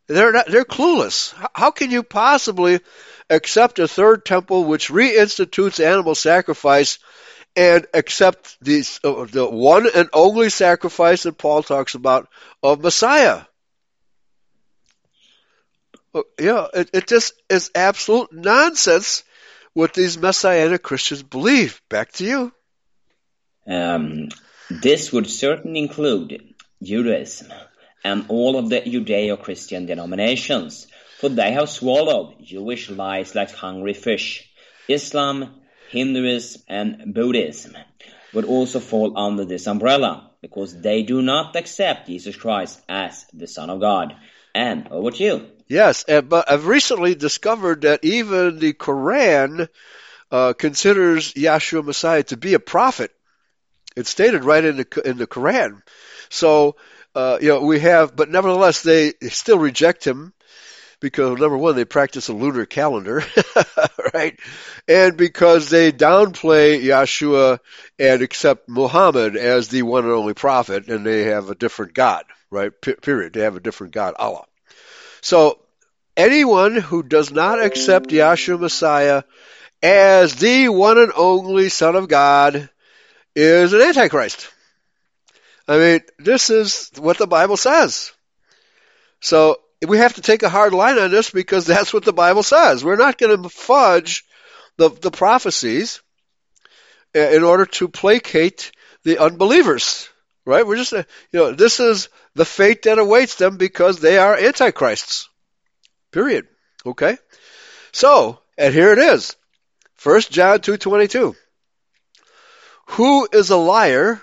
They're 0.07 0.33
not, 0.33 0.47
they're 0.47 0.65
clueless. 0.65 1.35
How, 1.35 1.49
how 1.55 1.71
can 1.71 1.91
you 1.91 2.03
possibly 2.03 2.81
accept 3.29 3.79
a 3.79 3.87
third 3.87 4.25
temple 4.25 4.65
which 4.65 4.89
reinstitutes 4.89 5.85
animal 5.85 6.15
sacrifice 6.15 6.99
and 7.57 7.87
accept 7.93 8.57
the, 8.61 8.81
uh, 9.05 9.25
the 9.27 9.49
one 9.49 9.87
and 9.95 10.09
only 10.13 10.51
sacrifice 10.51 11.25
that 11.25 11.39
Paul 11.39 11.63
talks 11.63 11.95
about 11.95 12.29
of 12.63 12.81
Messiah? 12.81 13.43
Yeah, 16.39 16.67
it, 16.75 16.91
it 16.93 17.07
just 17.07 17.35
is 17.49 17.71
absolute 17.75 18.33
nonsense 18.33 19.25
what 19.73 19.95
these 19.95 20.19
messianic 20.19 20.83
Christians 20.83 21.23
believe. 21.23 21.81
Back 21.89 22.13
to 22.13 22.25
you. 22.25 22.53
Um, 23.67 24.29
this 24.69 25.13
would 25.13 25.29
certainly 25.29 25.81
include 25.81 26.55
Judaism 26.83 27.53
and 28.05 28.27
all 28.29 28.59
of 28.59 28.69
the 28.69 28.81
Judeo-Christian 28.81 29.87
denominations, 29.87 30.87
for 31.19 31.29
they 31.29 31.53
have 31.53 31.71
swallowed 31.71 32.35
Jewish 32.43 32.91
lies 32.91 33.35
like 33.35 33.53
hungry 33.53 33.95
fish. 33.95 34.51
Islam, 34.89 35.62
Hinduism, 35.93 36.63
and 36.69 37.15
Buddhism 37.15 37.77
would 38.33 38.47
also 38.47 38.81
fall 38.81 39.17
under 39.17 39.45
this 39.45 39.67
umbrella, 39.67 40.31
because 40.41 40.81
they 40.81 41.03
do 41.03 41.21
not 41.21 41.55
accept 41.55 42.09
Jesus 42.09 42.35
Christ 42.35 42.81
as 42.89 43.27
the 43.33 43.47
Son 43.47 43.71
of 43.71 43.81
God. 43.81 44.17
And 44.55 44.89
over 44.89 45.11
to 45.11 45.23
you. 45.23 45.47
Yes, 45.69 46.05
and, 46.05 46.29
but 46.29 46.51
I've 46.51 46.67
recently 46.67 47.15
discovered 47.15 47.83
that 47.83 48.05
even 48.05 48.59
the 48.59 48.75
Quran 48.75 49.69
uh, 50.31 50.53
considers 50.55 51.33
Yahshua 51.35 51.85
Messiah 51.85 52.23
to 52.25 52.37
be 52.37 52.55
a 52.55 52.59
prophet. 52.59 53.11
It's 53.97 54.11
stated 54.11 54.45
right 54.45 54.65
in 54.65 54.77
the 54.77 55.03
in 55.05 55.19
the 55.19 55.27
Quran. 55.27 55.83
So 56.31 56.77
uh, 57.15 57.39
you 57.41 57.49
know 57.49 57.61
we 57.61 57.81
have, 57.81 58.17
but 58.17 58.31
nevertheless 58.31 58.83
they 58.83 59.13
still 59.29 59.59
reject 59.59 60.07
him 60.07 60.33
because 61.03 61.39
number 61.39 61.59
one, 61.59 61.77
they 61.77 61.85
practice 61.85 62.29
a 62.29 62.33
lunar 62.33 62.65
calendar, 62.65 63.23
right? 64.15 64.39
And 64.89 65.17
because 65.17 65.69
they 65.69 65.93
downplay 65.93 66.83
Yeshua 66.83 67.59
and 67.99 68.23
accept 68.23 68.69
Muhammad 68.69 69.37
as 69.37 69.69
the 69.69 69.83
one 69.83 70.05
and 70.05 70.13
only 70.13 70.33
prophet, 70.33 70.89
and 70.89 71.05
they 71.05 71.25
have 71.25 71.51
a 71.51 71.55
different 71.55 71.93
God, 71.93 72.25
right? 72.51 72.73
P- 72.81 72.95
period. 72.95 73.35
They 73.35 73.41
have 73.41 73.57
a 73.57 73.61
different 73.61 73.93
God, 73.93 74.15
Allah. 74.19 74.47
So 75.21 75.59
anyone 76.17 76.77
who 76.77 77.03
does 77.03 77.31
not 77.31 77.63
accept 77.63 78.11
Yeshua 78.11 78.59
Messiah 78.59 79.25
as 79.83 80.37
the 80.37 80.69
one 80.69 80.99
and 80.99 81.13
only 81.15 81.69
Son 81.69 81.97
of 81.97 82.09
God 82.09 82.71
is 83.35 83.73
an 83.73 83.83
Antichrist. 83.83 84.49
I 85.67 85.79
mean, 85.79 86.01
this 86.19 86.51
is 86.51 86.91
what 86.99 87.19
the 87.19 87.27
Bible 87.27 87.57
says. 87.57 88.13
So 89.21 89.59
we 89.87 89.99
have 89.99 90.15
to 90.15 90.21
take 90.21 90.43
a 90.43 90.49
hard 90.49 90.73
line 90.75 90.99
on 90.99 91.11
this 91.11 91.31
because 91.31 91.67
that's 91.67 91.93
what 91.93 92.05
the 92.05 92.13
Bible 92.13 92.43
says. 92.43 92.85
We're 92.85 92.97
not 92.97 93.19
going 93.19 93.43
to 93.43 93.49
fudge 93.49 94.25
the, 94.77 94.91
the 94.91 95.11
prophecies 95.11 96.01
uh, 97.15 97.21
in 97.21 97.43
order 97.43 97.67
to 97.67 97.89
placate 97.89 98.73
the 99.05 99.19
unbelievers, 99.19 100.09
right? 100.45 100.67
We're 100.67 100.77
just, 100.77 100.93
uh, 100.93 101.05
you 101.33 101.41
know, 101.41 101.53
this 101.53 101.81
is 101.81 102.09
the 102.35 102.45
fate 102.45 102.83
that 102.83 102.99
awaits 102.99 103.37
them 103.37 103.57
because 103.57 104.01
they 104.01 104.19
are 104.19 104.37
antichrists. 104.37 105.29
Period. 106.13 106.47
Okay? 106.87 107.19
So, 107.93 108.39
and 108.57 108.73
here 108.73 108.93
it 108.93 108.99
is. 108.99 109.37
1 110.03 110.21
John 110.31 110.59
2.22. 110.61 111.35
Who 112.87 113.29
is 113.33 113.51
a 113.51 113.57
liar 113.57 114.21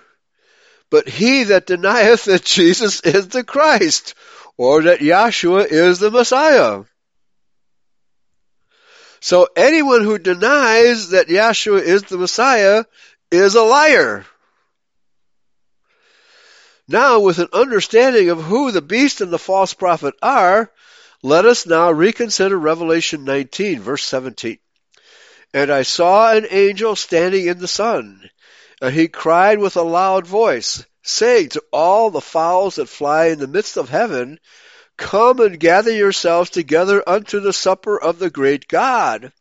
but 0.90 1.08
he 1.08 1.44
that 1.46 1.68
denieth 1.68 2.26
that 2.26 2.44
Jesus 2.44 3.02
is 3.02 3.28
the 3.28 3.44
Christ, 3.44 4.16
or 4.60 4.82
that 4.84 5.00
Yahshua 5.00 5.68
is 5.72 6.00
the 6.00 6.12
Messiah. 6.12 6.84
So 9.22 9.48
anyone 9.56 10.04
who 10.04 10.20
denies 10.20 11.12
that 11.12 11.30
Yahshua 11.30 11.82
is 11.82 12.04
the 12.04 12.18
Messiah 12.18 12.84
is 13.32 13.56
a 13.56 13.64
liar. 13.64 14.26
Now, 16.90 17.22
with 17.22 17.40
an 17.40 17.48
understanding 17.54 18.32
of 18.32 18.44
who 18.44 18.72
the 18.72 18.82
beast 18.82 19.22
and 19.22 19.32
the 19.32 19.40
false 19.40 19.74
prophet 19.74 20.14
are, 20.22 20.70
let 21.24 21.46
us 21.46 21.66
now 21.66 21.90
reconsider 21.92 22.58
Revelation 22.58 23.24
19, 23.24 23.80
verse 23.80 24.04
17. 24.04 24.60
And 25.54 25.72
I 25.72 25.84
saw 25.84 26.34
an 26.34 26.46
angel 26.50 26.98
standing 26.98 27.48
in 27.48 27.60
the 27.60 27.68
sun, 27.70 28.30
and 28.82 28.94
he 28.94 29.08
cried 29.08 29.60
with 29.60 29.78
a 29.78 29.84
loud 29.84 30.28
voice, 30.28 30.84
saying 31.04 31.50
to 31.50 31.64
all 31.72 32.12
the 32.12 32.22
fowls 32.22 32.76
that 32.76 32.90
fly 32.90 33.28
in 33.28 33.40
the 33.40 33.48
midst 33.48 33.78
of 33.78 33.90
heaven, 33.90 34.40
Come 34.98 35.40
and 35.40 35.58
gather 35.58 35.92
yourselves 35.94 36.50
together 36.50 37.02
unto 37.08 37.40
the 37.40 37.54
supper 37.54 38.00
of 38.00 38.20
the 38.20 38.30
great 38.30 38.68
God, 38.68 39.32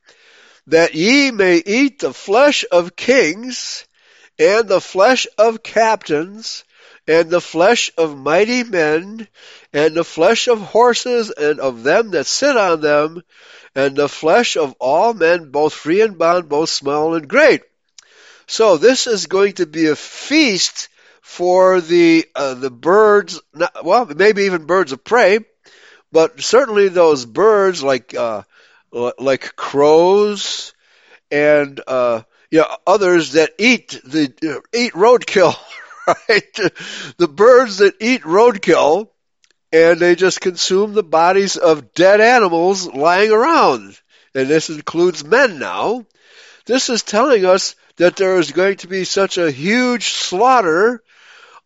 that 0.69 0.95
ye 0.95 1.33
may 1.33 1.57
eat 1.57 1.99
the 1.99 2.15
flesh 2.15 2.65
of 2.71 2.95
kings, 2.95 3.85
and 4.39 4.69
the 4.69 4.81
flesh 4.81 5.27
of 5.37 5.65
captains, 5.65 6.63
and 7.09 7.29
the 7.29 7.41
flesh 7.41 7.91
of 7.99 8.17
mighty 8.17 8.63
men, 8.63 9.27
and 9.73 9.97
the 9.97 10.05
flesh 10.05 10.47
of 10.47 10.61
horses, 10.61 11.31
and 11.31 11.59
of 11.59 11.83
them 11.83 12.13
that 12.13 12.27
sit 12.27 12.57
on 12.57 12.81
them, 12.81 13.23
and 13.75 13.97
the 13.97 14.09
flesh 14.09 14.57
of 14.57 14.75
all 14.79 15.13
men, 15.13 15.51
both 15.51 15.75
free 15.75 16.03
and 16.03 16.19
bond, 16.19 16.49
both 16.49 16.71
small 16.71 17.15
and 17.15 17.27
great. 17.27 17.63
So 18.47 18.77
this 18.77 19.07
is 19.07 19.27
going 19.27 19.55
to 19.55 19.67
be 19.67 19.87
a 19.87 19.97
feast 19.97 20.89
for 21.29 21.83
the 21.83 22.27
uh, 22.35 22.55
the 22.55 22.71
birds, 22.71 23.39
well, 23.85 24.07
maybe 24.07 24.45
even 24.45 24.65
birds 24.65 24.93
of 24.93 25.05
prey, 25.05 25.39
but 26.11 26.41
certainly 26.41 26.89
those 26.89 27.27
birds 27.27 27.83
like 27.83 28.15
uh, 28.15 28.43
like 28.91 29.55
crows 29.55 30.73
and 31.31 31.81
uh, 31.87 32.23
yeah, 32.51 32.65
others 32.87 33.33
that 33.33 33.53
eat 33.59 34.01
the 34.05 34.33
uh, 34.43 34.61
eat 34.75 34.95
roadkill, 34.95 35.55
right? 36.07 36.59
The 37.19 37.29
birds 37.29 37.77
that 37.79 37.95
eat 38.01 38.23
roadkill 38.23 39.11
and 39.71 40.01
they 40.01 40.17
just 40.17 40.41
consume 40.41 40.95
the 40.95 41.05
bodies 41.05 41.59
of 41.59 41.93
dead 41.93 42.23
animals 42.23 42.87
lying 42.87 43.31
around. 43.31 44.01
And 44.35 44.49
this 44.49 44.71
includes 44.71 45.25
men 45.25 45.59
now. 45.59 46.07
This 46.65 46.89
is 46.89 47.03
telling 47.03 47.45
us 47.45 47.77
that 47.97 48.17
there 48.17 48.39
is 48.39 48.51
going 48.51 48.79
to 48.79 48.89
be 48.89 49.05
such 49.05 49.37
a 49.37 49.51
huge 49.51 50.09
slaughter 50.09 51.03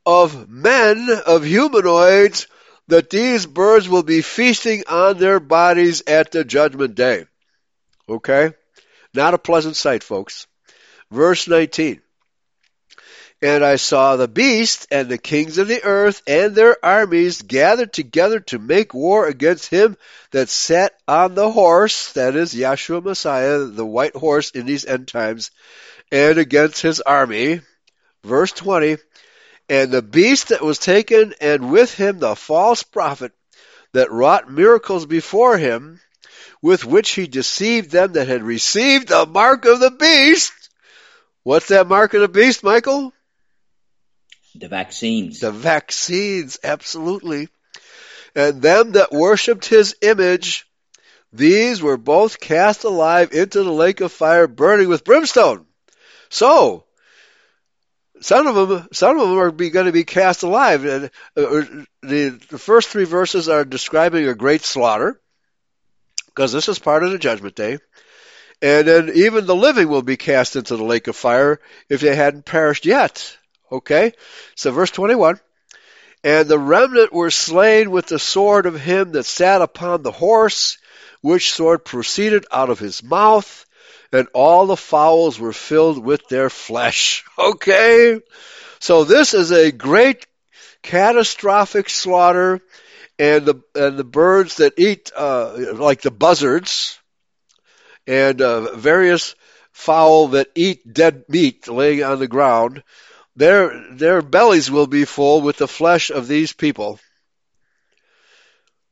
of 0.05 0.49
men, 0.49 1.09
of 1.27 1.45
humanoids, 1.45 2.47
that 2.89 3.11
these 3.11 3.47
birds 3.47 3.89
will 3.89 4.03
be 4.03 4.23
feasting 4.23 4.85
on 4.89 5.19
their 5.19 5.41
bodies 5.41 6.03
at 6.07 6.31
the 6.31 6.45
judgment 6.45 6.95
day. 6.95 7.25
Okay? 8.09 8.53
Not 9.15 9.35
a 9.35 9.39
pleasant 9.39 9.77
sight, 9.77 10.03
folks. 10.03 10.47
Verse 11.11 11.47
19. 11.47 12.01
And 13.41 13.65
I 13.65 13.75
saw 13.75 14.15
the 14.15 14.29
beast 14.29 14.87
and 14.93 15.09
the 15.09 15.19
kings 15.19 15.59
of 15.59 15.67
the 15.67 15.83
earth 15.83 16.23
and 16.29 16.55
their 16.55 16.77
armies 16.85 17.43
gathered 17.43 17.93
together 17.93 18.39
to 18.41 18.59
make 18.61 18.95
war 18.95 19.27
against 19.27 19.69
him 19.69 19.97
that 20.31 20.49
sat 20.49 20.95
on 21.09 21.35
the 21.35 21.51
horse, 21.51 22.13
that 22.13 22.37
is 22.37 22.55
Yeshua 22.55 23.03
Messiah, 23.03 23.59
the 23.59 23.85
white 23.85 24.15
horse 24.15 24.51
in 24.51 24.67
these 24.67 24.85
end 24.85 25.09
times, 25.09 25.51
and 26.13 26.39
against 26.39 26.83
his 26.83 27.01
army. 27.01 27.61
Verse 28.23 28.53
20. 28.53 28.99
And 29.69 29.91
the 29.91 30.03
beast 30.03 30.49
that 30.49 30.63
was 30.63 30.79
taken, 30.79 31.35
and 31.41 31.71
with 31.71 31.95
him 31.95 32.19
the 32.19 32.37
false 32.37 32.83
prophet 32.83 33.33
that 33.93 34.11
wrought 34.11 34.51
miracles 34.51 35.07
before 35.07 35.57
him, 35.57 36.01
with 36.61 36.85
which 36.85 37.11
he 37.11 37.27
deceived 37.27 37.91
them 37.91 38.13
that 38.13 38.29
had 38.29 38.43
received 38.43 39.09
the 39.09 39.27
mark 39.27 39.65
of 39.65 39.81
the 39.81 39.91
beast. 39.91 40.53
What's 41.43 41.69
that 41.69 41.89
mark 41.89 42.15
of 42.15 42.21
the 42.21 42.29
beast, 42.29 42.63
Michael? 42.63 43.13
The 44.55 44.69
vaccines. 44.69 45.41
The 45.41 45.51
vaccines, 45.51 46.59
absolutely. 46.63 47.49
And 48.35 48.63
them 48.63 48.93
that 48.93 49.13
worshipped 49.13 49.67
his 49.67 49.97
image, 50.03 50.67
these 51.33 51.83
were 51.83 51.97
both 51.97 52.41
cast 52.41 52.85
alive 52.85 53.33
into 53.33 53.63
the 53.63 53.73
lake 53.73 54.01
of 54.01 54.13
fire 54.13 54.47
burning 54.47 54.89
with 54.89 55.05
brimstone. 55.05 55.67
So, 56.29 56.85
some 58.23 58.47
of 58.47 58.69
them, 58.69 58.89
some 58.93 59.19
of 59.19 59.29
them 59.29 59.39
are 59.39 59.51
going 59.51 59.87
to 59.87 59.93
be 59.93 60.05
cast 60.05 60.43
alive. 60.43 60.85
And 60.85 61.05
uh, 61.37 61.65
the, 62.03 62.41
the 62.51 62.59
first 62.59 62.89
three 62.89 63.05
verses 63.05 63.49
are 63.49 63.65
describing 63.65 64.29
a 64.29 64.35
great 64.35 64.63
slaughter, 64.63 65.21
because 66.27 66.53
this 66.53 66.69
is 66.69 66.79
part 66.79 67.03
of 67.03 67.11
the 67.11 67.19
judgment 67.19 67.55
day. 67.55 67.79
And 68.63 68.87
then 68.87 69.11
even 69.15 69.47
the 69.47 69.57
living 69.57 69.89
will 69.89 70.03
be 70.03 70.17
cast 70.17 70.55
into 70.55 70.77
the 70.77 70.85
lake 70.85 71.09
of 71.09 71.17
fire 71.17 71.61
if 71.89 72.01
they 72.01 72.15
hadn't 72.15 72.45
perished 72.45 72.87
yet. 72.87 73.37
Okay? 73.71 74.13
So 74.55 74.71
verse 74.71 74.93
21. 74.93 75.41
And 76.23 76.49
the 76.49 76.59
remnant 76.59 77.13
were 77.13 77.33
slain 77.33 77.91
with 77.91 78.07
the 78.07 78.21
sword 78.21 78.67
of 78.67 78.81
him 78.81 79.13
that 79.13 79.25
sat 79.25 79.61
upon 79.61 80.03
the 80.03 80.13
horse, 80.13 80.79
which 81.21 81.53
sword 81.53 81.85
proceeded 81.85 82.47
out 82.53 82.71
of 82.71 82.79
his 82.79 83.03
mouth, 83.03 83.67
and 84.13 84.29
all 84.35 84.67
the 84.67 84.77
fowls 84.77 85.39
were 85.39 85.53
filled 85.53 86.05
with 86.05 86.29
their 86.29 86.51
flesh. 86.51 87.25
Okay? 87.39 88.21
So 88.79 89.05
this 89.05 89.33
is 89.33 89.53
a 89.53 89.71
great 89.71 90.27
catastrophic 90.83 91.89
slaughter 91.89 92.61
and 93.19 93.47
the 93.47 93.63
and 93.75 93.97
the 93.97 94.05
birds 94.05 94.57
that 94.57 94.75
eat 94.77 95.13
uh, 95.17 95.75
like 95.75 96.01
the 96.01 96.11
buzzards 96.11 96.99
and 98.07 98.43
uh, 98.43 98.75
various 98.75 99.37
fowl 99.71 100.29
that 100.29 100.49
eat 100.57 100.93
dead 100.93 101.25
meat 101.29 101.69
laying 101.69 102.03
on 102.03 102.19
the 102.19 102.27
ground 102.27 102.83
their 103.37 103.93
their 103.93 104.21
bellies 104.21 104.71
will 104.71 104.89
be 104.89 105.05
full 105.05 105.41
with 105.41 105.57
the 105.57 105.69
flesh 105.69 106.11
of 106.11 106.27
these 106.27 106.53
people 106.53 106.99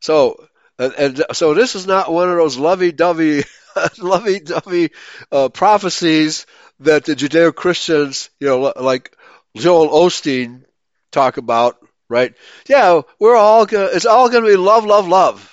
so 0.01 0.47
and, 0.79 0.95
and 0.95 1.25
so 1.33 1.55
this 1.55 1.75
is 1.75 1.87
not 1.87 2.13
one 2.13 2.31
of 2.31 2.37
those 2.37 2.57
lovey-dovey 2.57 3.43
lovey-dovey 3.99 4.91
uh, 5.31 5.49
prophecies 5.49 6.47
that 6.81 7.05
the 7.05 7.15
Judeo-Christians, 7.15 8.31
you 8.41 8.49
know, 8.49 8.73
like 8.77 9.17
Joel 9.57 9.89
Osteen 9.89 10.65
talk 11.11 11.37
about, 11.37 11.77
right? 12.09 12.35
Yeah, 12.69 13.03
we're 13.19 13.37
all 13.37 13.67
gonna, 13.67 13.89
it's 13.93 14.07
all 14.07 14.31
going 14.31 14.45
to 14.45 14.51
be 14.51 14.57
love, 14.57 14.85
love, 14.87 15.09
love. 15.09 15.47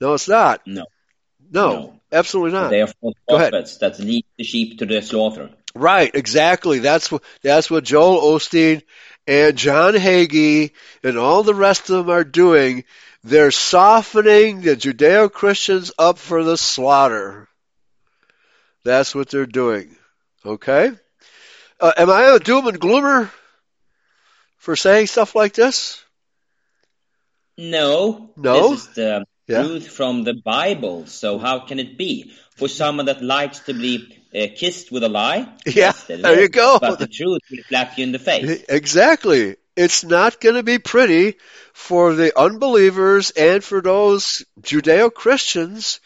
No, 0.00 0.14
it's 0.14 0.28
not. 0.28 0.66
No. 0.66 0.84
No, 1.52 1.72
no. 1.72 2.00
absolutely 2.12 2.52
not. 2.52 2.70
They 2.70 2.80
are 2.80 2.86
false 2.86 3.14
prophets 3.28 3.78
that 3.78 3.98
lead 3.98 4.24
the 4.38 4.44
sheep 4.44 4.78
to 4.78 4.86
the 4.86 5.02
slaughter. 5.02 5.50
Right, 5.74 6.10
exactly. 6.14 6.78
That's 6.78 7.12
what 7.12 7.22
that's 7.42 7.70
what 7.70 7.84
Joel 7.84 8.20
Osteen 8.20 8.82
and 9.26 9.56
John 9.56 9.94
Hagee 9.94 10.72
and 11.04 11.18
all 11.18 11.42
the 11.42 11.54
rest 11.54 11.90
of 11.90 12.06
them 12.06 12.10
are 12.10 12.24
doing 12.24 12.84
they're 13.22 13.50
softening 13.50 14.62
the 14.62 14.76
Judeo 14.76 15.30
Christians 15.30 15.92
up 15.98 16.18
for 16.18 16.42
the 16.44 16.56
slaughter. 16.56 17.48
That's 18.84 19.14
what 19.14 19.28
they're 19.28 19.46
doing. 19.46 19.96
Okay? 20.44 20.90
Uh, 21.78 21.92
am 21.96 22.10
I 22.10 22.34
a 22.34 22.38
doom 22.38 22.66
and 22.66 22.80
gloomer 22.80 23.30
for 24.58 24.76
saying 24.76 25.06
stuff 25.06 25.34
like 25.34 25.54
this? 25.54 26.02
No. 27.58 28.30
No? 28.36 28.70
This 28.70 28.80
is 28.80 28.94
the 28.94 29.24
Yeah. 29.46 29.62
truth 29.62 29.88
from 29.88 30.24
the 30.24 30.34
Bible. 30.34 31.06
So 31.06 31.38
how 31.38 31.60
can 31.60 31.78
it 31.78 31.98
be? 31.98 32.32
For 32.56 32.68
someone 32.68 33.06
that 33.06 33.22
likes 33.22 33.60
to 33.60 33.74
be 33.74 34.20
uh, 34.34 34.46
kissed 34.54 34.92
with 34.92 35.02
a 35.02 35.08
lie? 35.08 35.48
Yeah, 35.66 35.72
yes, 35.74 36.04
there 36.04 36.40
you 36.40 36.48
go. 36.48 36.78
But 36.78 36.98
the 36.98 37.06
truth 37.06 37.40
will 37.50 37.64
slap 37.68 37.98
you 37.98 38.04
in 38.04 38.12
the 38.12 38.18
face. 38.18 38.64
Exactly. 38.68 39.56
It's 39.80 40.04
not 40.04 40.42
going 40.42 40.56
to 40.56 40.62
be 40.62 40.78
pretty 40.78 41.36
for 41.72 42.12
the 42.12 42.38
unbelievers 42.38 43.30
and 43.30 43.64
for 43.64 43.80
those 43.80 44.44
Judeo 44.60 45.08
Christians 45.08 46.00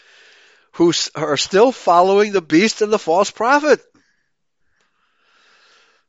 who 0.75 0.93
are 1.17 1.37
still 1.37 1.73
following 1.73 2.31
the 2.31 2.41
beast 2.41 2.83
and 2.83 2.93
the 2.93 3.01
false 3.01 3.33
prophet. 3.33 3.81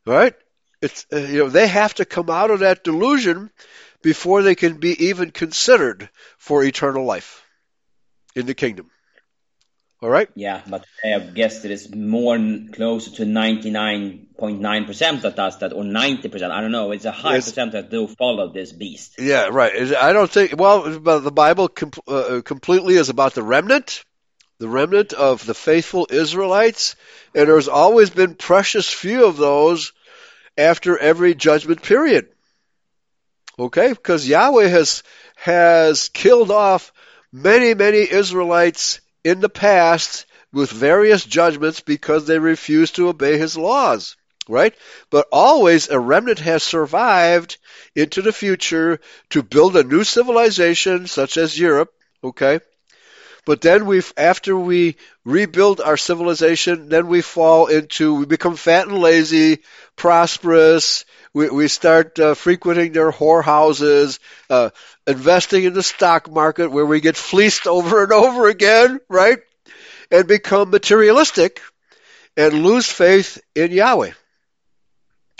Right? 0.06 0.36
It's 0.80 1.08
uh, 1.12 1.18
you 1.18 1.40
know 1.40 1.50
they 1.50 1.68
have 1.68 1.96
to 1.96 2.06
come 2.06 2.30
out 2.30 2.52
of 2.52 2.60
that 2.60 2.84
delusion 2.84 3.50
before 4.04 4.44
they 4.44 4.54
can 4.54 4.78
be 4.78 5.08
even 5.08 5.32
considered 5.32 6.12
for 6.38 6.64
eternal 6.64 7.04
life 7.04 7.44
in 8.36 8.46
the 8.46 8.54
kingdom. 8.54 8.92
All 10.06 10.12
right? 10.12 10.30
Yeah, 10.36 10.62
but 10.70 10.86
I 11.04 11.18
guess 11.18 11.66
it 11.66 11.72
is 11.72 11.90
more 11.96 12.38
closer 12.72 13.10
to 13.16 13.26
99.9% 13.26 15.22
that 15.24 15.36
does 15.36 15.58
that, 15.58 15.74
or 15.74 15.84
90%. 15.84 16.52
I 16.52 16.62
don't 16.62 16.72
know. 16.72 16.92
It's 16.92 17.06
a 17.06 17.12
high 17.12 17.38
It's- 17.38 17.50
percent 17.50 17.72
that 17.72 17.90
do 17.90 18.06
follow 18.06 18.54
this 18.54 18.72
beast. 18.72 19.16
Yeah, 19.18 19.48
right. 19.52 19.74
I 19.94 20.14
don't 20.14 20.30
think. 20.30 20.60
Well, 20.60 20.84
the 21.00 21.32
Bible 21.32 21.70
com- 21.70 21.90
uh, 22.08 22.42
completely 22.46 22.98
is 22.98 23.10
about 23.10 23.34
the 23.34 23.42
remnant, 23.42 24.04
the 24.60 24.68
remnant 24.68 25.14
of 25.14 25.44
the 25.44 25.56
faithful 25.56 26.06
Israelites, 26.12 26.96
and 27.34 27.48
there's 27.50 27.68
always 27.68 28.12
been 28.12 28.36
precious 28.36 28.88
few 28.88 29.26
of 29.26 29.38
those 29.38 29.92
after 30.56 31.00
every 31.00 31.34
judgment 31.34 31.82
period. 31.82 32.28
Okay, 33.58 33.90
because 33.90 34.28
Yahweh 34.28 34.68
has 34.68 35.02
has 35.36 36.10
killed 36.10 36.52
off 36.52 36.94
many 37.32 37.74
many 37.74 38.08
Israelites 38.08 39.02
in 39.26 39.42
the 39.42 39.50
past 39.50 40.26
with 40.54 40.72
various 40.72 41.26
judgments 41.26 41.82
because 41.82 42.26
they 42.26 42.40
refused 42.40 42.96
to 42.96 43.10
obey 43.10 43.38
His 43.38 43.58
laws. 43.58 44.16
Right, 44.48 44.76
but 45.10 45.28
always 45.32 45.90
a 45.90 46.00
remnant 46.00 46.38
has 46.38 46.62
survived 46.62 47.58
into 47.96 48.22
the 48.22 48.32
future 48.32 49.00
to 49.32 49.42
build 49.42 49.76
a 49.76 49.84
new 49.84 50.04
civilization 50.04 51.08
such 51.08 51.38
as 51.38 51.60
Europe, 51.60 51.92
okay? 52.24 52.60
But 53.46 53.62
then 53.62 53.88
we 53.88 54.04
after 54.18 54.56
we 54.56 54.98
rebuild 55.24 55.82
our 55.82 55.98
civilization, 55.98 56.90
then 56.90 57.08
we 57.08 57.22
fall 57.22 57.68
into 57.68 58.14
we 58.14 58.26
become 58.28 58.56
fat 58.56 58.88
and 58.88 59.00
lazy, 59.00 59.64
prosperous. 59.96 61.06
We 61.36 61.50
we 61.50 61.68
start 61.68 62.18
uh, 62.18 62.34
frequenting 62.34 62.94
their 62.94 63.12
whorehouses, 63.12 64.20
uh, 64.50 64.70
investing 65.06 65.66
in 65.66 65.74
the 65.74 65.84
stock 65.84 66.32
market 66.32 66.72
where 66.72 66.86
we 66.86 67.02
get 67.02 67.18
fleeced 67.18 67.68
over 67.68 68.04
and 68.04 68.14
over 68.14 68.48
again, 68.48 69.02
right? 69.10 69.40
And 70.10 70.30
become 70.30 70.70
materialistic 70.70 71.62
and 72.38 72.64
lose 72.64 72.90
faith 72.90 73.42
in 73.54 73.74
Yahweh. 73.74 74.12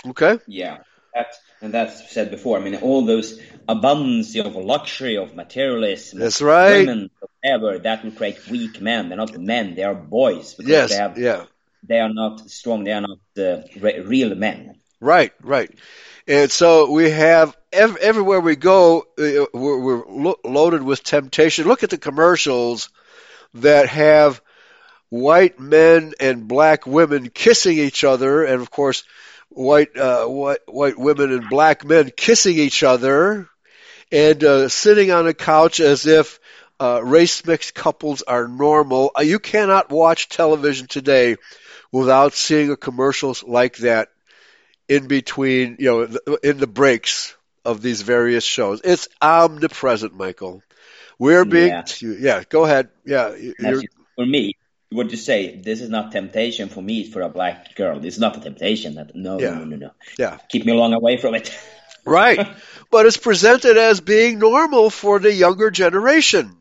Okay? 0.06 0.38
Yeah, 0.46 0.78
that's, 1.14 1.38
and 1.62 1.72
that's 1.72 2.12
said 2.12 2.30
before. 2.30 2.58
I 2.58 2.60
mean, 2.60 2.76
all 2.76 3.06
those 3.06 3.40
abundance 3.66 4.36
of 4.36 4.54
luxury, 4.54 5.16
of 5.16 5.34
materialism, 5.34 6.18
That's 6.18 6.42
right. 6.42 6.86
women, 6.86 7.10
whatever, 7.42 7.78
that 7.78 8.04
will 8.04 8.12
create 8.12 8.46
weak 8.48 8.80
men. 8.80 9.08
They're 9.08 9.16
not 9.16 9.38
men, 9.38 9.74
they 9.74 9.82
are 9.84 9.94
boys. 9.94 10.54
Because 10.54 10.70
Yes, 10.70 10.90
they, 10.90 10.96
have, 10.96 11.18
yeah. 11.18 11.44
they 11.82 12.00
are 12.00 12.12
not 12.12 12.50
strong, 12.50 12.84
they 12.84 12.92
are 12.92 13.00
not 13.00 13.18
uh, 13.38 13.62
re- 13.80 14.00
real 14.00 14.34
men. 14.34 14.75
Right, 15.00 15.32
right. 15.42 15.70
And 16.26 16.50
so 16.50 16.90
we 16.90 17.10
have 17.10 17.56
ev- 17.72 17.96
everywhere 17.98 18.40
we 18.40 18.56
go, 18.56 19.00
uh, 19.18 19.46
we're, 19.52 19.78
we're 19.78 20.04
lo- 20.08 20.40
loaded 20.44 20.82
with 20.82 21.02
temptation. 21.04 21.66
Look 21.68 21.84
at 21.84 21.90
the 21.90 21.98
commercials 21.98 22.88
that 23.54 23.88
have 23.88 24.40
white 25.10 25.60
men 25.60 26.14
and 26.20 26.48
black 26.48 26.86
women 26.86 27.30
kissing 27.30 27.78
each 27.78 28.04
other, 28.04 28.44
and 28.44 28.60
of 28.62 28.70
course, 28.70 29.04
white 29.50 29.96
uh, 29.96 30.26
white 30.26 30.60
white 30.66 30.98
women 30.98 31.32
and 31.32 31.48
black 31.48 31.84
men 31.84 32.10
kissing 32.16 32.56
each 32.56 32.82
other, 32.82 33.48
and 34.12 34.42
uh, 34.44 34.68
sitting 34.68 35.10
on 35.12 35.26
a 35.26 35.34
couch 35.34 35.80
as 35.80 36.06
if 36.06 36.40
uh, 36.80 37.02
race 37.02 37.44
mixed 37.46 37.74
couples 37.74 38.22
are 38.22 38.48
normal. 38.48 39.12
Uh, 39.16 39.22
you 39.22 39.38
cannot 39.38 39.90
watch 39.90 40.28
television 40.28 40.86
today 40.86 41.36
without 41.92 42.34
seeing 42.34 42.70
a 42.70 42.76
commercials 42.76 43.44
like 43.44 43.76
that 43.78 44.08
in 44.88 45.06
between, 45.08 45.76
you 45.78 45.90
know, 46.26 46.36
in 46.42 46.58
the 46.58 46.66
breaks 46.66 47.34
of 47.64 47.82
these 47.82 48.02
various 48.02 48.44
shows. 48.44 48.80
It's 48.84 49.08
omnipresent, 49.20 50.14
Michael. 50.14 50.62
We're 51.18 51.44
being, 51.44 51.68
Yeah. 51.68 51.84
yeah, 52.00 52.42
go 52.48 52.64
ahead. 52.64 52.88
Yeah, 53.04 53.34
you- 53.34 53.54
That's 53.58 53.82
you're, 53.82 53.90
for 54.14 54.26
me, 54.26 54.54
what 54.90 55.10
you 55.10 55.16
say 55.16 55.56
this 55.56 55.80
is 55.80 55.88
not 55.88 56.12
temptation 56.12 56.68
for 56.68 56.80
me 56.82 57.10
for 57.10 57.22
a 57.22 57.28
black 57.28 57.74
girl? 57.74 57.98
This 57.98 58.14
is 58.14 58.20
not 58.20 58.36
a 58.36 58.40
temptation. 58.40 58.94
That 58.94 59.16
no, 59.16 59.40
Yeah. 59.40 59.54
no, 59.58 59.64
no, 59.64 59.76
no. 59.76 59.90
yeah, 60.18 60.38
Keep 60.48 60.66
me 60.66 60.72
long 60.74 60.92
away 60.92 61.16
from 61.16 61.34
it. 61.34 61.50
right. 62.04 62.46
but 62.90 63.06
it's 63.06 63.16
presented 63.16 63.76
as 63.76 64.00
being 64.00 64.38
normal 64.38 64.90
for 64.90 65.18
the 65.18 65.32
younger 65.32 65.70
generation, 65.70 66.54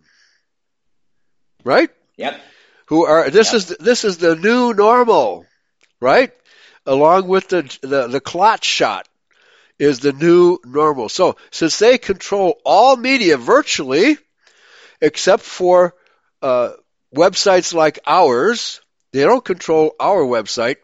right? 1.64 1.90
yep. 2.18 2.40
Who 2.88 3.06
are 3.06 3.30
this 3.30 3.52
Yeah. 3.52 3.58
is 3.58 3.68
this 3.80 4.04
is 4.06 4.18
the 4.18 4.36
new 4.36 4.74
normal, 4.74 5.46
right? 6.00 6.32
Along 6.86 7.28
with 7.28 7.48
the 7.48 7.78
the 7.82 8.08
the 8.08 8.22
clot 8.22 8.64
shot 8.64 9.08
is 9.80 10.00
the 10.00 10.14
new 10.14 10.60
normal. 10.64 11.10
So 11.10 11.36
since 11.52 11.80
they 11.80 11.98
control 11.98 12.60
all 12.64 12.96
media 12.96 13.38
virtually, 13.38 14.18
except 15.02 15.44
for 15.44 15.96
uh, 16.42 16.74
websites 17.14 17.74
like 17.74 18.00
ours, 18.06 18.82
they 19.12 19.24
don't 19.24 19.44
control 19.44 19.96
our 20.00 20.24
website, 20.24 20.78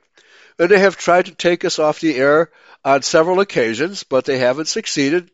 and 0.58 0.70
they 0.70 0.80
have 0.80 0.98
tried 0.98 1.26
to 1.26 1.36
take 1.36 1.66
us 1.66 1.80
off 1.80 2.00
the 2.00 2.16
air 2.16 2.52
on 2.84 3.02
several 3.02 3.40
occasions, 3.40 4.04
but 4.04 4.26
they 4.26 4.38
haven't 4.38 4.68
succeeded. 4.68 5.30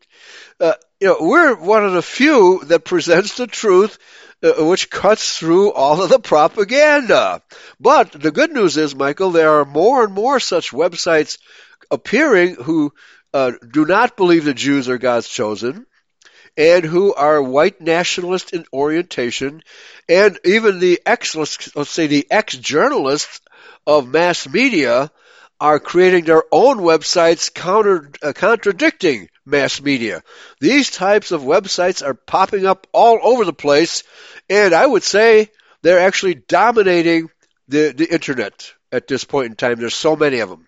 Uh, 0.60 0.74
you 1.00 1.08
know, 1.08 1.16
we're 1.20 1.54
one 1.54 1.84
of 1.84 1.92
the 1.92 2.02
few 2.02 2.62
that 2.64 2.84
presents 2.84 3.36
the 3.36 3.46
truth, 3.46 3.98
uh, 4.42 4.64
which 4.64 4.90
cuts 4.90 5.38
through 5.38 5.72
all 5.72 6.02
of 6.02 6.10
the 6.10 6.18
propaganda. 6.18 7.42
But 7.80 8.12
the 8.12 8.30
good 8.30 8.52
news 8.52 8.76
is, 8.76 8.94
Michael, 8.94 9.30
there 9.30 9.60
are 9.60 9.64
more 9.64 10.04
and 10.04 10.12
more 10.12 10.40
such 10.40 10.70
websites 10.70 11.38
appearing 11.90 12.54
who 12.54 12.92
uh, 13.34 13.52
do 13.72 13.84
not 13.84 14.16
believe 14.16 14.44
the 14.44 14.54
Jews 14.54 14.88
are 14.88 14.98
God's 14.98 15.28
chosen, 15.28 15.86
and 16.56 16.84
who 16.84 17.14
are 17.14 17.40
white 17.42 17.80
nationalist 17.80 18.52
in 18.52 18.64
orientation, 18.72 19.62
and 20.08 20.38
even 20.44 20.80
the 20.80 21.00
ex, 21.06 21.36
let's, 21.36 21.90
say 21.90 22.06
the 22.08 22.26
ex-journalists 22.30 23.40
of 23.86 24.08
mass 24.08 24.48
media 24.48 25.10
are 25.60 25.78
creating 25.78 26.24
their 26.24 26.42
own 26.52 26.78
websites 26.78 27.52
counter, 27.52 28.10
uh, 28.22 28.32
contradicting 28.32 29.28
mass 29.48 29.80
media. 29.80 30.22
These 30.60 30.90
types 30.90 31.32
of 31.32 31.42
websites 31.42 32.06
are 32.06 32.14
popping 32.14 32.66
up 32.66 32.86
all 32.92 33.18
over 33.22 33.44
the 33.44 33.52
place, 33.52 34.02
and 34.48 34.74
I 34.74 34.86
would 34.86 35.02
say 35.02 35.50
they're 35.82 36.00
actually 36.00 36.34
dominating 36.34 37.30
the, 37.68 37.92
the 37.96 38.12
internet 38.12 38.72
at 38.92 39.06
this 39.06 39.24
point 39.24 39.46
in 39.46 39.56
time. 39.56 39.78
There's 39.78 39.94
so 39.94 40.16
many 40.16 40.40
of 40.40 40.48
them. 40.48 40.66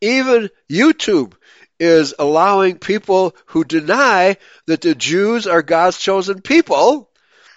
Even 0.00 0.50
YouTube 0.70 1.34
is 1.78 2.14
allowing 2.18 2.78
people 2.78 3.34
who 3.46 3.64
deny 3.64 4.36
that 4.66 4.80
the 4.80 4.94
Jews 4.94 5.46
are 5.46 5.62
God's 5.62 5.98
chosen 5.98 6.40
people. 6.40 7.10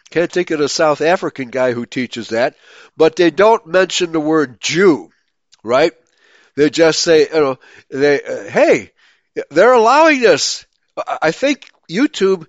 Can't 0.10 0.32
think 0.32 0.52
of 0.52 0.60
a 0.62 0.70
South 0.70 1.02
African 1.02 1.50
guy 1.50 1.74
who 1.74 1.86
teaches 1.86 2.30
that, 2.30 2.56
but 2.96 3.16
they 3.16 3.30
don't 3.30 3.68
mention 3.68 4.12
the 4.12 4.20
word 4.20 4.62
Jew, 4.62 5.12
right? 5.64 5.92
They 6.56 6.70
just 6.70 7.02
say, 7.02 7.28
you 7.28 7.40
know, 7.40 7.60
they, 7.90 8.22
uh, 8.22 8.50
hey, 8.50 8.92
they're 9.50 9.74
allowing 9.74 10.22
this. 10.22 10.66
I 11.22 11.32
think 11.32 11.70
YouTube 11.90 12.48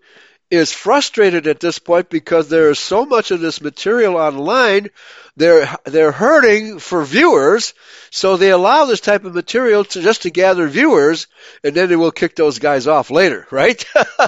is 0.50 0.72
frustrated 0.72 1.46
at 1.46 1.60
this 1.60 1.78
point 1.78 2.08
because 2.08 2.48
there 2.48 2.70
is 2.70 2.78
so 2.78 3.04
much 3.04 3.30
of 3.30 3.40
this 3.40 3.60
material 3.60 4.16
online. 4.16 4.88
They're 5.36 5.76
they're 5.84 6.12
hurting 6.12 6.78
for 6.78 7.04
viewers, 7.04 7.74
so 8.10 8.36
they 8.36 8.50
allow 8.50 8.86
this 8.86 9.00
type 9.00 9.24
of 9.24 9.34
material 9.34 9.84
to 9.84 10.02
just 10.02 10.22
to 10.22 10.30
gather 10.30 10.66
viewers, 10.66 11.26
and 11.62 11.74
then 11.74 11.88
they 11.88 11.96
will 11.96 12.10
kick 12.10 12.34
those 12.34 12.58
guys 12.58 12.86
off 12.86 13.10
later, 13.10 13.46
right? 13.50 13.84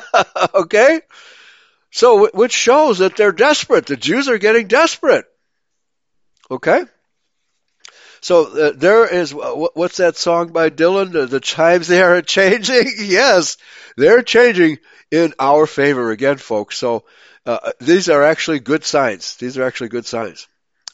okay. 0.54 1.00
So, 1.90 2.28
which 2.28 2.52
shows 2.52 2.98
that 2.98 3.16
they're 3.16 3.32
desperate. 3.32 3.86
The 3.86 3.96
Jews 3.96 4.28
are 4.28 4.38
getting 4.38 4.68
desperate. 4.68 5.24
Okay. 6.50 6.84
So 8.20 8.46
uh, 8.46 8.72
there 8.74 9.06
is 9.06 9.30
wh- 9.32 9.76
what's 9.76 9.96
that 9.98 10.16
song 10.16 10.52
by 10.52 10.70
Dylan? 10.70 11.12
The, 11.12 11.26
the 11.26 11.40
chimes 11.40 11.88
they 11.88 12.02
are 12.02 12.22
changing. 12.36 12.86
yes, 12.98 13.56
they're 13.96 14.22
changing 14.22 14.78
in 15.10 15.34
our 15.38 15.66
favor 15.66 16.10
again, 16.10 16.36
folks. 16.36 16.78
So 16.78 17.04
uh, 17.46 17.72
these 17.80 18.08
are 18.08 18.22
actually 18.22 18.60
good 18.60 18.84
signs. 18.84 19.36
These 19.36 19.58
are 19.58 19.64
actually 19.64 19.88
good 19.88 20.06
signs. 20.06 20.46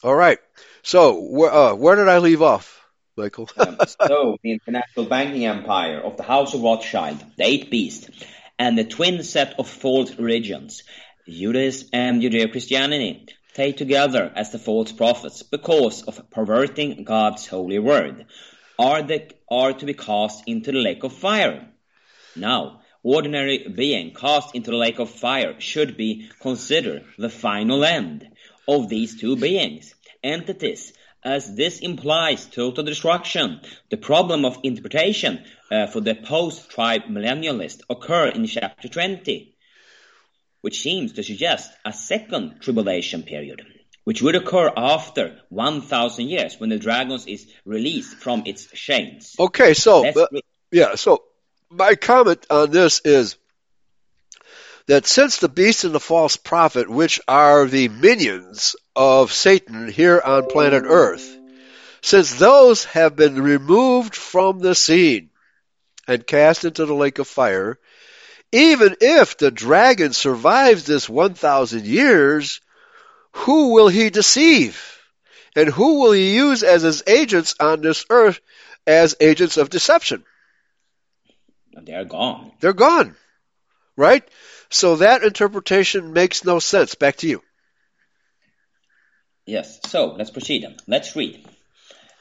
All 0.03 0.15
right. 0.15 0.39
So 0.83 1.19
where 1.19 1.53
uh, 1.53 1.73
where 1.75 1.95
did 1.95 2.07
I 2.07 2.19
leave 2.19 2.41
off, 2.41 2.81
Michael? 3.17 3.49
Um, 3.57 3.77
so, 4.07 4.37
the 4.41 4.51
international 4.53 5.05
banking 5.07 5.45
empire 5.45 5.99
of 5.99 6.15
the 6.17 6.23
House 6.23 6.53
of 6.53 6.61
Rothschild, 6.61 7.21
the 7.37 7.43
eighth 7.45 7.69
beast, 7.69 8.09
and 8.57 8.77
the 8.77 8.85
twin 8.85 9.23
set 9.23 9.59
of 9.59 9.67
false 9.67 10.17
religions, 10.17 10.83
Judaism 11.27 11.89
and 11.91 12.21
Judeo-Christianity, 12.21 13.27
take 13.57 13.75
together 13.75 14.31
as 14.35 14.51
the 14.51 14.59
false 14.59 14.91
prophets 14.91 15.41
because 15.41 16.03
of 16.03 16.29
perverting 16.29 17.03
God's 17.03 17.47
holy 17.47 17.79
word, 17.79 18.27
are, 18.77 19.01
are 19.49 19.73
to 19.73 19.85
be 19.85 19.95
cast 19.95 20.43
into 20.45 20.71
the 20.71 20.77
lake 20.77 21.03
of 21.03 21.11
fire. 21.11 21.67
Now, 22.35 22.81
ordinary 23.01 23.67
being 23.67 24.13
cast 24.13 24.53
into 24.53 24.69
the 24.69 24.77
lake 24.77 24.99
of 24.99 25.09
fire 25.09 25.59
should 25.59 25.97
be 25.97 26.29
considered 26.39 27.03
the 27.17 27.31
final 27.31 27.83
end 27.83 28.29
of 28.67 28.89
these 28.89 29.19
two 29.19 29.35
beings, 29.35 29.95
entities, 30.23 30.93
as 31.23 31.55
this 31.55 31.79
implies 31.79 32.45
total 32.45 32.83
destruction. 32.83 33.61
The 33.89 33.97
problem 33.97 34.45
of 34.45 34.59
interpretation 34.61 35.43
uh, 35.71 35.87
for 35.87 36.01
the 36.01 36.13
post-trib 36.13 37.05
millennialist 37.09 37.81
occur 37.89 38.27
in 38.27 38.45
chapter 38.45 38.87
20, 38.87 39.56
which 40.61 40.81
seems 40.81 41.13
to 41.13 41.23
suggest 41.23 41.71
a 41.85 41.93
second 41.93 42.59
tribulation 42.61 43.23
period, 43.23 43.65
which 44.03 44.21
would 44.21 44.35
occur 44.35 44.71
after 44.75 45.37
1,000 45.49 46.27
years 46.27 46.59
when 46.59 46.69
the 46.69 46.79
dragon 46.79 47.19
is 47.27 47.47
released 47.65 48.15
from 48.15 48.43
its 48.45 48.67
chains. 48.67 49.35
Okay, 49.39 49.73
so, 49.73 50.05
uh, 50.05 50.27
yeah, 50.71 50.95
so 50.95 51.23
my 51.69 51.95
comment 51.95 52.45
on 52.49 52.71
this 52.71 53.01
is 53.03 53.35
that 54.87 55.05
since 55.05 55.37
the 55.37 55.49
beast 55.49 55.83
and 55.83 55.93
the 55.93 55.99
false 55.99 56.37
prophet, 56.37 56.89
which 56.89 57.19
are 57.27 57.65
the 57.65 57.89
minions 57.89 58.75
of 58.95 59.33
Satan 59.33 59.89
here 59.89 60.21
on 60.23 60.47
planet 60.47 60.83
Earth, 60.85 61.37
since 62.01 62.33
those 62.35 62.85
have 62.85 63.15
been 63.15 63.41
removed 63.41 64.15
from 64.15 64.59
the 64.59 64.75
scene 64.75 65.29
and 66.07 66.25
cast 66.25 66.63
into 66.63 66.85
the 66.85 66.93
lake 66.93 67.19
of 67.19 67.27
fire, 67.27 67.77
even 68.51 68.95
if 69.01 69.37
the 69.37 69.51
dragon 69.51 70.13
survives 70.13 70.85
this 70.85 71.09
1,000 71.09 71.85
years, 71.85 72.61
who 73.31 73.73
will 73.73 73.87
he 73.87 74.09
deceive? 74.09 74.83
And 75.55 75.69
who 75.69 76.01
will 76.01 76.11
he 76.11 76.35
use 76.35 76.63
as 76.63 76.83
his 76.83 77.03
agents 77.07 77.55
on 77.59 77.81
this 77.81 78.05
earth 78.09 78.39
as 78.85 79.15
agents 79.19 79.57
of 79.57 79.69
deception? 79.69 80.23
They're 81.73 82.05
gone. 82.05 82.51
They're 82.59 82.73
gone. 82.73 83.15
Right? 83.95 84.23
So 84.69 84.97
that 84.97 85.23
interpretation 85.23 86.13
makes 86.13 86.45
no 86.45 86.59
sense. 86.59 86.95
Back 86.95 87.17
to 87.17 87.27
you. 87.27 87.41
Yes. 89.45 89.79
So 89.87 90.13
let's 90.13 90.29
proceed. 90.29 90.65
Let's 90.87 91.15
read. 91.15 91.45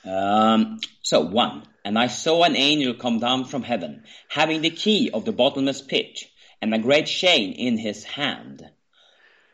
Um, 0.05 0.81
so 1.03 1.21
one, 1.21 1.65
and 1.87 1.97
I 1.97 2.09
saw 2.09 2.43
an 2.43 2.57
angel 2.57 2.95
come 2.95 3.21
down 3.21 3.45
from 3.45 3.63
heaven, 3.63 4.03
having 4.29 4.61
the 4.61 4.71
key 4.71 5.09
of 5.15 5.25
the 5.25 5.31
bottomless 5.31 5.81
pit, 5.81 6.25
and 6.61 6.75
a 6.75 6.81
great 6.81 7.07
chain 7.07 7.53
in 7.53 7.79
his 7.79 8.03
hand. 8.03 8.69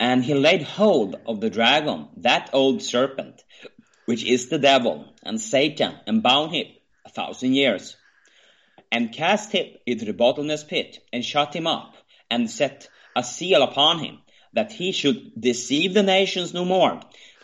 And 0.01 0.25
he 0.25 0.33
laid 0.33 0.63
hold 0.63 1.15
of 1.27 1.43
the 1.43 1.51
dragon, 1.51 2.09
that 2.17 2.49
old 2.55 2.83
serpent, 2.83 3.45
which 4.07 4.25
is 4.25 4.49
the 4.49 4.59
devil 4.59 5.13
and 5.23 5.39
Satan, 5.39 5.95
and 6.07 6.23
bound 6.23 6.55
him 6.55 6.69
a 7.05 7.11
thousand 7.11 7.53
years, 7.53 7.99
and 8.91 9.13
cast 9.13 9.53
him 9.53 9.67
into 9.85 10.07
the 10.07 10.15
bottomless 10.15 10.65
pit, 10.65 11.01
and 11.13 11.23
shut 11.23 11.55
him 11.55 11.67
up, 11.67 11.97
and 12.31 12.51
set 12.51 12.89
a 13.15 13.23
seal 13.23 13.63
upon 13.63 13.99
him, 13.99 14.21
that 14.55 14.73
he 14.73 14.93
should 14.93 15.39
deceive 15.39 15.93
the 15.93 16.03
nations 16.03 16.55
no 16.55 16.65
more, 16.65 16.99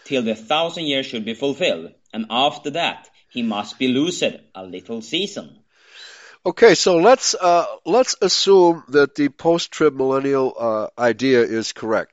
till 0.05 0.23
the 0.23 0.35
thousand 0.35 0.87
years 0.87 1.05
should 1.05 1.27
be 1.27 1.35
fulfilled, 1.35 1.93
and 2.15 2.25
after 2.31 2.71
that 2.71 3.11
he 3.29 3.43
must 3.43 3.79
be 3.79 3.89
lucid 3.89 4.41
a 4.55 4.65
little 4.65 5.03
season. 5.03 5.59
Okay, 6.47 6.75
so 6.75 6.99
let's 6.99 7.35
uh, 7.35 7.67
let's 7.85 8.17
assume 8.23 8.85
that 8.89 9.15
the 9.15 9.29
post-trib 9.29 9.95
millennial 9.95 10.55
uh, 10.59 10.87
idea 10.99 11.43
is 11.43 11.73
correct. 11.73 12.13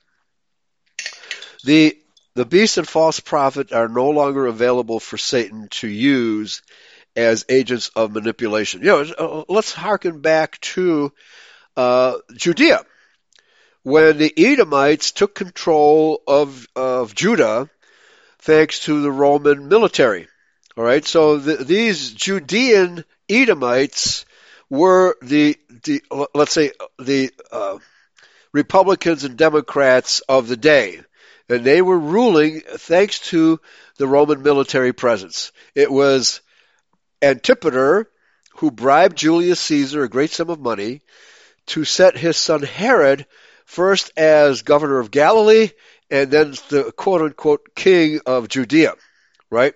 The 1.63 1.97
the 2.34 2.45
beast 2.45 2.78
and 2.78 2.88
false 2.88 3.20
prophet 3.20 3.72
are 3.72 3.88
no 3.88 4.09
longer 4.09 4.45
available 4.45 4.99
for 4.99 5.18
Satan 5.18 5.70
to 5.80 5.88
use 5.88 6.61
as 7.16 7.45
agents 7.47 7.89
of 7.95 8.11
manipulation. 8.11 8.82
You 8.82 8.88
know, 8.88 9.01
uh, 9.18 9.43
let's 9.47 9.72
harken 9.72 10.20
back 10.20 10.59
to 10.61 11.13
uh, 11.78 12.16
Judea 12.36 12.84
when 13.86 14.18
the 14.18 14.34
Edomites 14.36 15.11
took 15.11 15.36
control 15.36 16.20
of 16.28 16.68
of 16.76 17.13
Judah, 17.13 17.70
thanks 18.39 18.80
to 18.82 19.01
the 19.01 19.11
Roman 19.11 19.68
military. 19.68 20.28
All 20.78 20.84
right, 20.84 21.05
so 21.05 21.38
the, 21.38 21.63
these 21.63 22.11
Judean 22.11 23.05
Edomites 23.30 24.26
were 24.69 25.15
the 25.21 25.57
the 25.84 26.03
let's 26.34 26.51
say 26.51 26.71
the 26.99 27.32
uh, 27.49 27.78
Republicans 28.51 29.23
and 29.23 29.38
Democrats 29.38 30.19
of 30.28 30.49
the 30.49 30.57
day, 30.57 30.99
and 31.47 31.63
they 31.63 31.82
were 31.82 31.97
ruling 31.97 32.59
thanks 32.59 33.19
to 33.32 33.61
the 33.97 34.07
Roman 34.07 34.43
military 34.43 34.91
presence. 34.91 35.53
It 35.76 35.89
was 35.89 36.41
Antipater 37.21 38.09
who 38.57 38.69
bribed 38.69 39.17
Julius 39.17 39.61
Caesar 39.61 40.03
a 40.03 40.09
great 40.09 40.32
sum 40.32 40.49
of 40.49 40.59
money 40.59 41.01
to 41.67 41.86
set 41.86 42.17
his 42.17 42.36
son 42.36 42.63
Herod 42.63 43.26
first 43.65 44.11
as 44.17 44.61
governor 44.61 44.99
of 44.99 45.11
Galilee 45.11 45.69
and 46.11 46.30
then 46.30 46.51
the 46.69 46.93
quote 46.95 47.21
unquote 47.21 47.76
king 47.76 48.19
of 48.26 48.49
Judea, 48.49 48.93
right? 49.49 49.73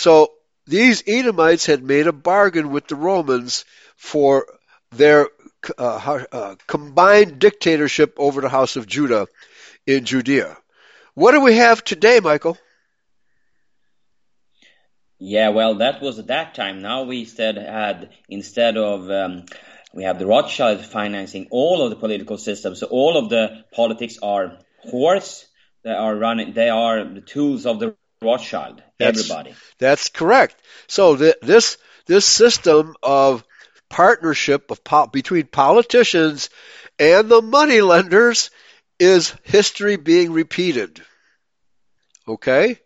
So 0.00 0.32
these 0.66 1.02
Edomites 1.06 1.66
had 1.66 1.82
made 1.82 2.06
a 2.06 2.12
bargain 2.12 2.70
with 2.70 2.86
the 2.86 2.94
Romans 2.94 3.66
for 3.96 4.46
their 4.92 5.28
uh, 5.76 6.24
uh, 6.32 6.54
combined 6.66 7.38
dictatorship 7.38 8.14
over 8.16 8.40
the 8.40 8.48
house 8.48 8.76
of 8.76 8.86
Judah 8.86 9.26
in 9.86 10.06
Judea. 10.06 10.56
What 11.12 11.32
do 11.32 11.42
we 11.42 11.56
have 11.56 11.84
today, 11.84 12.18
Michael? 12.20 12.56
Yeah, 15.18 15.50
well, 15.50 15.74
that 15.74 16.00
was 16.00 16.18
at 16.18 16.28
that 16.28 16.54
time. 16.54 16.80
Now 16.80 17.02
we 17.02 17.20
instead 17.20 17.58
had 17.58 18.08
instead 18.26 18.78
of 18.78 19.10
um, 19.10 19.44
we 19.92 20.04
have 20.04 20.18
the 20.18 20.24
Rothschild 20.24 20.82
financing 20.82 21.48
all 21.50 21.82
of 21.82 21.90
the 21.90 21.96
political 21.96 22.38
systems. 22.38 22.80
So 22.80 22.86
all 22.86 23.18
of 23.18 23.28
the 23.28 23.64
politics 23.70 24.16
are 24.22 24.56
horse. 24.78 25.46
They 25.84 25.92
are 25.92 26.16
running. 26.16 26.54
They 26.54 26.70
are 26.70 27.04
the 27.04 27.20
tools 27.20 27.66
of 27.66 27.80
the 27.80 27.96
Rothschild. 28.22 28.82
That's, 28.98 29.18
everybody. 29.18 29.54
That's 29.78 30.08
correct. 30.08 30.56
So 30.88 31.16
the, 31.16 31.38
this 31.42 31.78
this 32.06 32.26
system 32.26 32.96
of 33.02 33.44
partnership 33.88 34.70
of 34.70 34.82
po- 34.84 35.06
between 35.06 35.46
politicians 35.46 36.50
and 36.98 37.28
the 37.28 37.42
money 37.42 37.80
lenders 37.80 38.50
is 38.98 39.34
history 39.42 39.96
being 39.96 40.32
repeated. 40.32 41.02
Okay? 42.28 42.78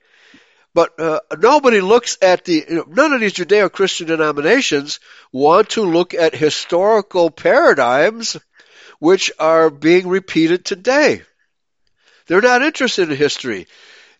But 0.72 0.98
uh, 0.98 1.20
nobody 1.38 1.80
looks 1.80 2.18
at 2.20 2.44
the, 2.44 2.64
you 2.68 2.74
know, 2.76 2.84
none 2.88 3.12
of 3.12 3.20
these 3.20 3.34
Judeo-Christian 3.34 4.08
denominations 4.08 4.98
want 5.32 5.70
to 5.70 5.82
look 5.82 6.14
at 6.14 6.34
historical 6.34 7.30
paradigms 7.30 8.36
which 8.98 9.30
are 9.38 9.70
being 9.70 10.08
repeated 10.08 10.64
today. 10.64 11.22
They're 12.26 12.40
not 12.40 12.62
interested 12.62 13.10
in 13.10 13.16
history. 13.16 13.66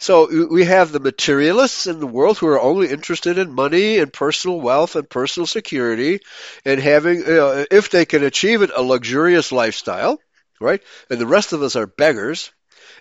So 0.05 0.29
we 0.51 0.67
have 0.67 0.93
the 0.93 1.01
materialists 1.01 1.87
in 1.87 1.99
the 1.99 2.07
world 2.07 2.37
who 2.37 2.47
are 2.49 2.61
only 2.61 2.91
interested 2.91 3.39
in 3.39 3.55
money 3.55 3.97
and 4.01 4.13
personal 4.13 4.61
wealth 4.61 4.97
and 4.97 5.09
personal 5.09 5.47
security 5.47 6.21
and 6.67 6.79
having, 6.79 7.21
know, 7.21 7.65
if 7.71 7.89
they 7.89 8.05
can 8.05 8.23
achieve 8.23 8.61
it, 8.61 8.71
a 8.77 8.83
luxurious 8.83 9.51
lifestyle, 9.51 10.21
right? 10.61 10.83
And 11.09 11.19
the 11.19 11.27
rest 11.27 11.55
of 11.55 11.63
us 11.63 11.75
are 11.75 11.87
beggars. 11.87 12.53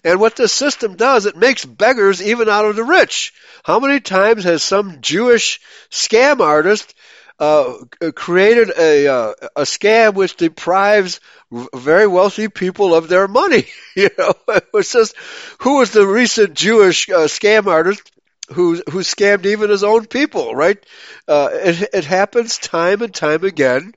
And 0.05 0.21
what 0.21 0.37
this 0.37 0.53
system 0.53 0.95
does, 0.95 1.25
it 1.25 1.35
makes 1.35 1.65
beggars 1.65 2.21
even 2.21 2.47
out 2.47 2.63
of 2.63 2.77
the 2.77 2.85
rich. 2.85 3.33
How 3.65 3.81
many 3.81 3.99
times 3.99 4.45
has 4.45 4.63
some 4.63 5.01
Jewish 5.01 5.59
scam 5.91 6.39
artist 6.39 6.95
uh, 7.39 7.73
created 8.15 8.71
a 8.77 9.07
uh, 9.07 9.33
a 9.55 9.61
scam 9.61 10.13
which 10.13 10.35
deprives 10.35 11.19
very 11.51 12.07
wealthy 12.07 12.47
people 12.47 12.95
of 12.95 13.07
their 13.07 13.27
money? 13.27 13.65
you 13.95 14.09
know, 14.17 14.33
it 14.49 14.67
was 14.73 14.91
just 14.91 15.15
who 15.59 15.77
was 15.77 15.91
the 15.91 16.05
recent 16.05 16.53
Jewish 16.53 17.09
uh, 17.09 17.27
scam 17.27 17.67
artist 17.67 18.11
who 18.51 18.81
who 18.89 18.99
scammed 18.99 19.45
even 19.45 19.69
his 19.69 19.83
own 19.83 20.05
people? 20.05 20.55
Right? 20.55 20.83
Uh, 21.27 21.49
it 21.51 21.89
it 21.93 22.05
happens 22.05 22.57
time 22.57 23.01
and 23.01 23.13
time 23.13 23.43
again. 23.43 23.93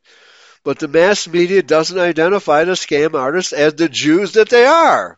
But 0.64 0.80
the 0.80 0.88
mass 0.88 1.28
media 1.28 1.62
doesn't 1.62 1.96
identify 1.96 2.64
the 2.64 2.72
scam 2.72 3.14
artists 3.14 3.52
as 3.52 3.74
the 3.74 3.88
Jews 3.88 4.32
that 4.32 4.48
they 4.48 4.66
are. 4.66 5.16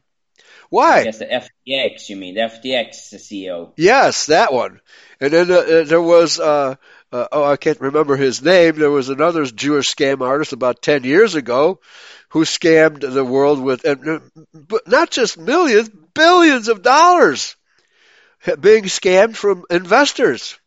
Why? 0.71 1.05
Guess 1.05 1.19
the 1.19 1.25
FTX, 1.25 2.09
you 2.11 2.17
mean 2.17 2.35
the 2.35 2.43
FTX 2.43 3.15
CEO? 3.15 3.73
Yes, 3.77 4.27
that 4.27 4.53
one. 4.53 4.81
And 5.21 5.33
then 5.33 5.51
uh, 5.51 5.85
there 5.85 6.03
was, 6.03 6.39
uh, 6.39 6.77
uh, 7.13 7.27
oh, 7.33 7.45
I 7.45 7.57
can't 7.57 7.81
remember 7.81 8.17
his 8.17 8.43
name. 8.43 8.77
There 8.77 8.91
was 8.91 9.09
another 9.09 9.45
Jewish 9.47 9.95
scam 9.95 10.21
artist 10.21 10.53
about 10.53 10.83
ten 10.83 11.05
years 11.05 11.35
ago 11.35 11.81
who 12.31 12.45
scammed 12.45 13.01
the 13.01 13.25
world 13.25 13.61
with, 13.61 13.85
and, 13.85 14.09
uh, 14.09 14.21
but 14.53 14.87
not 14.87 15.11
just 15.11 15.39
millions, 15.39 15.91
billions 16.15 16.69
of 16.69 16.83
dollars 16.83 17.57
being 18.61 18.85
scammed 18.85 19.37
from 19.37 19.65
investors. 19.71 20.59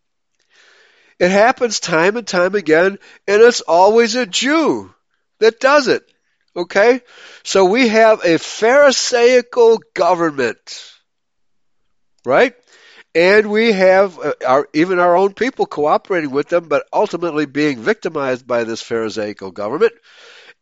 It 1.19 1.29
happens 1.29 1.79
time 1.79 2.17
and 2.17 2.25
time 2.25 2.55
again, 2.55 2.97
and 3.27 3.41
it's 3.41 3.61
always 3.61 4.15
a 4.15 4.25
Jew 4.25 4.91
that 5.39 5.59
does 5.59 5.87
it. 5.87 6.03
Okay? 6.55 7.01
So 7.43 7.65
we 7.65 7.89
have 7.89 8.25
a 8.25 8.39
Pharisaical 8.39 9.79
government. 9.93 10.91
Right? 12.25 12.55
And 13.13 13.51
we 13.51 13.73
have 13.73 14.17
uh, 14.19 14.33
our, 14.47 14.69
even 14.73 14.99
our 14.99 15.17
own 15.17 15.33
people 15.33 15.65
cooperating 15.65 16.31
with 16.31 16.49
them, 16.49 16.67
but 16.67 16.85
ultimately 16.93 17.45
being 17.45 17.79
victimized 17.79 18.47
by 18.47 18.63
this 18.63 18.81
Pharisaical 18.81 19.51
government. 19.51 19.93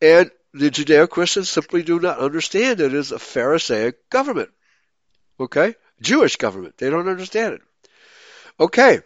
And 0.02 0.30
the 0.52 0.70
Judeo-Christians 0.70 1.48
simply 1.48 1.82
do 1.82 2.00
not 2.00 2.18
understand 2.18 2.80
it 2.80 2.92
as 2.92 3.12
a 3.12 3.18
Pharisaic 3.18 4.10
government. 4.10 4.50
Okay? 5.38 5.74
Jewish 6.00 6.36
government. 6.36 6.76
They 6.78 6.90
don't 6.90 7.08
understand 7.08 7.54
it. 7.54 7.60
Okay. 8.58 9.00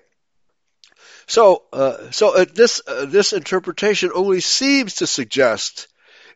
So, 1.27 1.65
uh, 1.73 2.11
so 2.11 2.37
uh, 2.37 2.45
this 2.53 2.83
uh, 2.87 3.07
this 3.07 3.33
interpretation 3.33 4.11
only 4.15 4.41
seems 4.41 4.97
to 4.97 5.07
suggest 5.07 5.89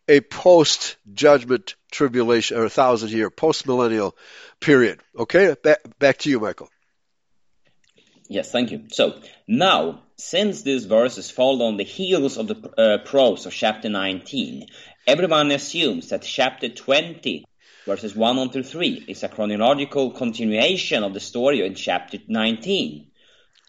a 0.08 0.20
post-judgment 0.20 1.74
tribulation 1.90 2.56
or 2.56 2.64
a 2.64 2.70
thousand 2.70 3.10
year 3.10 3.28
post-millennial 3.28 4.16
period. 4.60 5.00
Okay, 5.18 5.54
back, 5.62 5.80
back 5.98 6.18
to 6.18 6.30
you, 6.30 6.40
Michael. 6.40 6.70
Yes, 8.30 8.50
thank 8.50 8.70
you. 8.72 8.84
So 8.92 9.20
now, 9.46 10.02
since 10.16 10.62
these 10.62 10.84
verses 10.84 11.30
fall 11.30 11.62
on 11.62 11.78
the 11.78 11.84
heels 11.84 12.36
of 12.36 12.46
the 12.46 12.56
uh, 12.76 12.98
prose 12.98 13.46
of 13.46 13.54
chapter 13.54 13.88
19, 13.88 14.66
everyone 15.06 15.50
assumes 15.50 16.10
that 16.10 16.22
chapter 16.22 16.68
20 16.68 17.46
verses 17.86 18.14
1 18.14 18.38
on 18.38 18.50
through 18.50 18.64
3 18.64 19.06
is 19.08 19.22
a 19.22 19.30
chronological 19.30 20.10
continuation 20.10 21.02
of 21.04 21.14
the 21.14 21.20
story 21.20 21.64
in 21.64 21.74
chapter 21.74 22.18
19. 22.28 23.06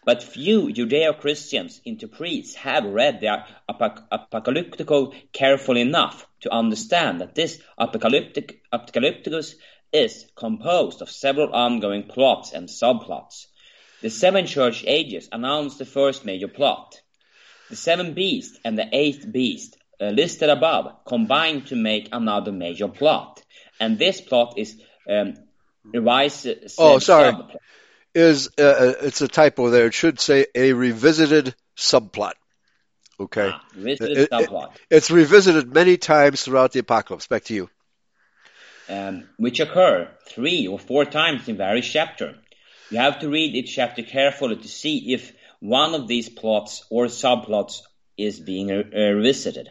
But 0.04 0.22
few 0.22 0.68
Judeo-Christians 0.68 1.80
interprets 1.86 2.54
have 2.56 2.84
read 2.84 3.20
the 3.20 3.42
apocalyptical 3.66 5.14
carefully 5.32 5.80
enough 5.80 6.26
to 6.40 6.52
understand 6.52 7.22
that 7.22 7.34
this 7.34 7.62
apocalyptic, 7.78 8.60
apocalypticus 8.70 9.54
is 9.90 10.26
composed 10.36 11.00
of 11.00 11.08
several 11.08 11.54
ongoing 11.54 12.02
plots 12.02 12.52
and 12.52 12.68
subplots. 12.68 13.46
The 14.02 14.10
seven 14.10 14.46
church 14.46 14.84
ages 14.86 15.28
announce 15.32 15.76
the 15.76 15.84
first 15.84 16.24
major 16.24 16.48
plot. 16.48 17.00
The 17.68 17.76
seven 17.76 18.14
beasts 18.14 18.58
and 18.64 18.78
the 18.78 18.88
eighth 18.92 19.30
beast 19.30 19.76
uh, 20.00 20.06
listed 20.06 20.48
above 20.48 21.04
combine 21.04 21.62
to 21.66 21.76
make 21.76 22.08
another 22.12 22.52
major 22.52 22.88
plot. 22.88 23.42
And 23.78 23.98
this 23.98 24.20
plot 24.20 24.54
is 24.56 24.80
um, 25.08 25.34
revised. 25.84 26.48
Oh, 26.78 26.98
sorry. 26.98 27.32
Subplot 27.32 27.56
is 28.14 28.48
uh, 28.58 28.62
uh, 28.62 28.94
it's 29.02 29.20
a 29.20 29.28
typo 29.28 29.70
there. 29.70 29.86
It 29.86 29.94
should 29.94 30.20
say 30.20 30.46
a 30.54 30.72
revisited 30.72 31.54
subplot. 31.76 32.32
Okay, 33.18 33.50
ah, 33.52 33.64
revisited 33.74 34.18
it, 34.18 34.30
subplot. 34.30 34.74
It, 34.74 34.80
it's 34.90 35.10
revisited 35.10 35.72
many 35.72 35.96
times 35.96 36.42
throughout 36.42 36.72
the 36.72 36.80
apocalypse. 36.80 37.26
Back 37.26 37.44
to 37.44 37.54
you. 37.54 37.70
Um, 38.88 39.28
which 39.36 39.60
occur 39.60 40.08
three 40.26 40.66
or 40.66 40.78
four 40.78 41.04
times 41.04 41.48
in 41.48 41.56
various 41.56 41.86
chapter. 41.86 42.36
You 42.90 42.98
have 42.98 43.20
to 43.20 43.28
read 43.28 43.54
each 43.54 43.74
chapter 43.74 44.02
carefully 44.02 44.56
to 44.56 44.68
see 44.68 45.12
if 45.14 45.32
one 45.60 45.94
of 45.94 46.08
these 46.08 46.28
plots 46.28 46.84
or 46.90 47.06
subplots 47.06 47.82
is 48.16 48.40
being 48.40 48.70
uh, 48.70 48.82
revisited. 48.92 49.68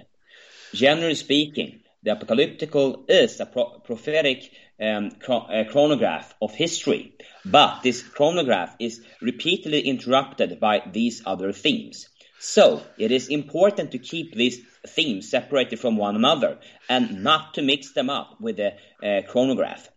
Generally 0.73 1.15
speaking, 1.15 1.81
the 2.03 2.15
apocalyptical 2.15 3.09
is 3.09 3.39
a 3.39 3.45
pro- 3.45 3.79
prophetic 3.79 4.49
um, 4.79 5.11
chronograph 5.21 6.33
of 6.41 6.53
history, 6.55 7.13
but 7.43 7.81
this 7.83 8.01
chronograph 8.01 8.75
is 8.79 9.01
repeatedly 9.21 9.81
interrupted 9.81 10.59
by 10.59 10.81
these 10.89 11.21
other 11.25 11.51
themes. 11.51 12.07
So 12.39 12.81
it 12.97 13.11
is 13.11 13.27
important 13.27 13.91
to 13.91 13.99
keep 13.99 14.33
these 14.33 14.61
themes 14.87 15.29
separated 15.29 15.79
from 15.79 15.97
one 15.97 16.15
another 16.15 16.59
and 16.87 17.21
not 17.21 17.55
to 17.55 17.61
mix 17.61 17.91
them 17.91 18.09
up 18.09 18.39
with 18.39 18.55
the 18.55 18.75
uh, 19.03 19.23
chronograph. 19.27 19.89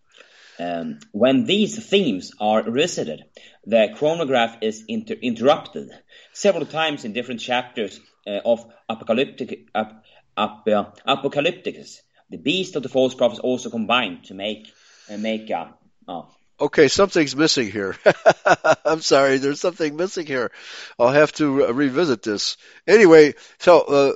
Um, 0.62 1.00
when 1.12 1.44
these 1.44 1.84
themes 1.88 2.32
are 2.38 2.62
revisited, 2.62 3.24
the 3.66 3.88
chronograph 3.96 4.58
is 4.60 4.84
inter- 4.86 5.14
interrupted 5.20 5.90
several 6.32 6.66
times 6.66 7.04
in 7.04 7.12
different 7.12 7.40
chapters 7.40 8.00
uh, 8.26 8.40
of 8.44 8.64
apocalyptic, 8.88 9.66
ap- 9.74 10.04
ap- 10.36 10.68
uh, 10.68 10.84
Apocalypticus. 11.06 12.00
The 12.30 12.38
beast 12.38 12.76
of 12.76 12.82
the 12.82 12.88
false 12.88 13.14
prophets 13.14 13.40
also 13.40 13.70
combine 13.70 14.22
to 14.24 14.34
make 14.34 14.68
and 15.08 15.22
make 15.22 15.50
a. 15.50 15.74
Oh. 16.06 16.28
Okay, 16.60 16.88
something's 16.88 17.34
missing 17.34 17.70
here. 17.70 17.96
I'm 18.84 19.00
sorry, 19.00 19.38
there's 19.38 19.60
something 19.60 19.96
missing 19.96 20.26
here. 20.26 20.52
I'll 20.98 21.08
have 21.08 21.32
to 21.34 21.72
revisit 21.72 22.22
this. 22.22 22.56
Anyway, 22.86 23.34
so 23.58 23.80
uh, 23.80 24.12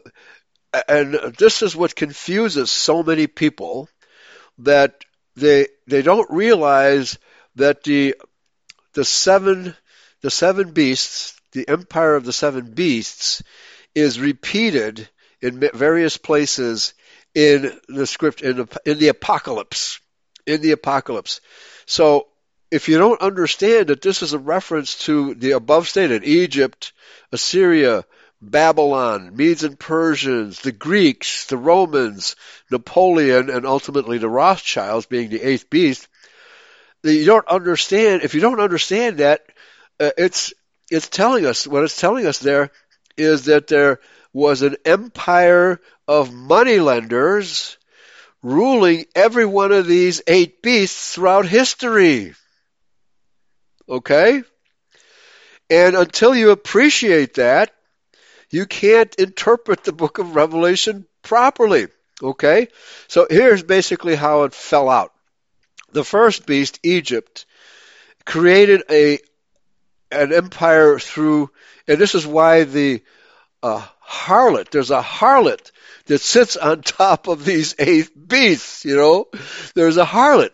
and 0.88 1.14
this 1.38 1.62
is 1.62 1.74
what 1.74 1.96
confuses 1.96 2.70
so 2.70 3.02
many 3.02 3.26
people 3.26 3.88
that 4.58 5.04
they 5.36 5.68
they 5.86 6.02
don't 6.02 6.30
realize 6.30 7.18
that 7.56 7.82
the 7.84 8.16
the 8.94 9.04
seven 9.04 9.74
the 10.22 10.30
seven 10.30 10.72
beasts, 10.72 11.38
the 11.52 11.68
empire 11.68 12.16
of 12.16 12.24
the 12.24 12.32
seven 12.32 12.72
beasts, 12.72 13.42
is 13.94 14.18
repeated 14.18 15.08
in 15.40 15.60
various 15.74 16.16
places 16.16 16.94
in 17.34 17.78
the 17.88 18.06
script 18.06 18.40
in 18.42 18.56
the, 18.56 18.80
in 18.86 18.98
the 18.98 19.08
apocalypse 19.08 20.00
in 20.46 20.62
the 20.62 20.72
apocalypse. 20.72 21.40
So 21.84 22.28
if 22.70 22.88
you 22.88 22.98
don't 22.98 23.20
understand 23.20 23.88
that 23.88 24.02
this 24.02 24.22
is 24.22 24.32
a 24.32 24.38
reference 24.38 25.04
to 25.06 25.34
the 25.34 25.52
above 25.52 25.88
stated 25.88 26.24
Egypt, 26.24 26.92
Assyria, 27.32 28.04
Babylon, 28.50 29.36
Medes 29.36 29.64
and 29.64 29.78
Persians, 29.78 30.60
the 30.60 30.72
Greeks, 30.72 31.46
the 31.46 31.56
Romans, 31.56 32.36
Napoleon, 32.70 33.50
and 33.50 33.66
ultimately 33.66 34.18
the 34.18 34.28
Rothschilds 34.28 35.06
being 35.06 35.30
the 35.30 35.42
eighth 35.42 35.68
beast, 35.70 36.08
you 37.02 37.24
don't 37.24 37.46
understand. 37.48 38.22
If 38.22 38.34
you 38.34 38.40
don't 38.40 38.60
understand 38.60 39.18
that, 39.18 39.46
uh, 40.00 40.10
it's 40.16 40.52
it's 40.90 41.08
telling 41.08 41.46
us 41.46 41.66
what 41.66 41.84
it's 41.84 42.00
telling 42.00 42.26
us 42.26 42.38
there 42.38 42.70
is 43.16 43.46
that 43.46 43.66
there 43.66 44.00
was 44.32 44.62
an 44.62 44.76
empire 44.84 45.80
of 46.06 46.32
moneylenders 46.32 47.78
ruling 48.42 49.06
every 49.14 49.46
one 49.46 49.72
of 49.72 49.86
these 49.86 50.22
eight 50.26 50.62
beasts 50.62 51.14
throughout 51.14 51.46
history. 51.46 52.34
Okay? 53.88 54.42
And 55.70 55.96
until 55.96 56.34
you 56.34 56.50
appreciate 56.50 57.34
that, 57.34 57.72
you 58.50 58.66
can't 58.66 59.14
interpret 59.16 59.84
the 59.84 59.92
book 59.92 60.18
of 60.18 60.36
Revelation 60.36 61.06
properly. 61.22 61.88
Okay? 62.22 62.68
So 63.08 63.26
here's 63.28 63.62
basically 63.62 64.14
how 64.14 64.44
it 64.44 64.54
fell 64.54 64.88
out. 64.88 65.12
The 65.92 66.04
first 66.04 66.46
beast, 66.46 66.78
Egypt, 66.82 67.46
created 68.24 68.82
a 68.90 69.18
an 70.10 70.32
empire 70.32 70.98
through, 70.98 71.50
and 71.88 71.98
this 71.98 72.14
is 72.14 72.26
why 72.26 72.64
the 72.64 73.02
uh, 73.62 73.84
harlot, 74.06 74.70
there's 74.70 74.90
a 74.90 75.02
harlot 75.02 75.72
that 76.06 76.20
sits 76.20 76.56
on 76.56 76.82
top 76.82 77.26
of 77.26 77.44
these 77.44 77.74
eight 77.78 78.10
beasts, 78.28 78.84
you 78.84 78.96
know. 78.96 79.26
There's 79.74 79.96
a 79.96 80.04
harlot. 80.04 80.50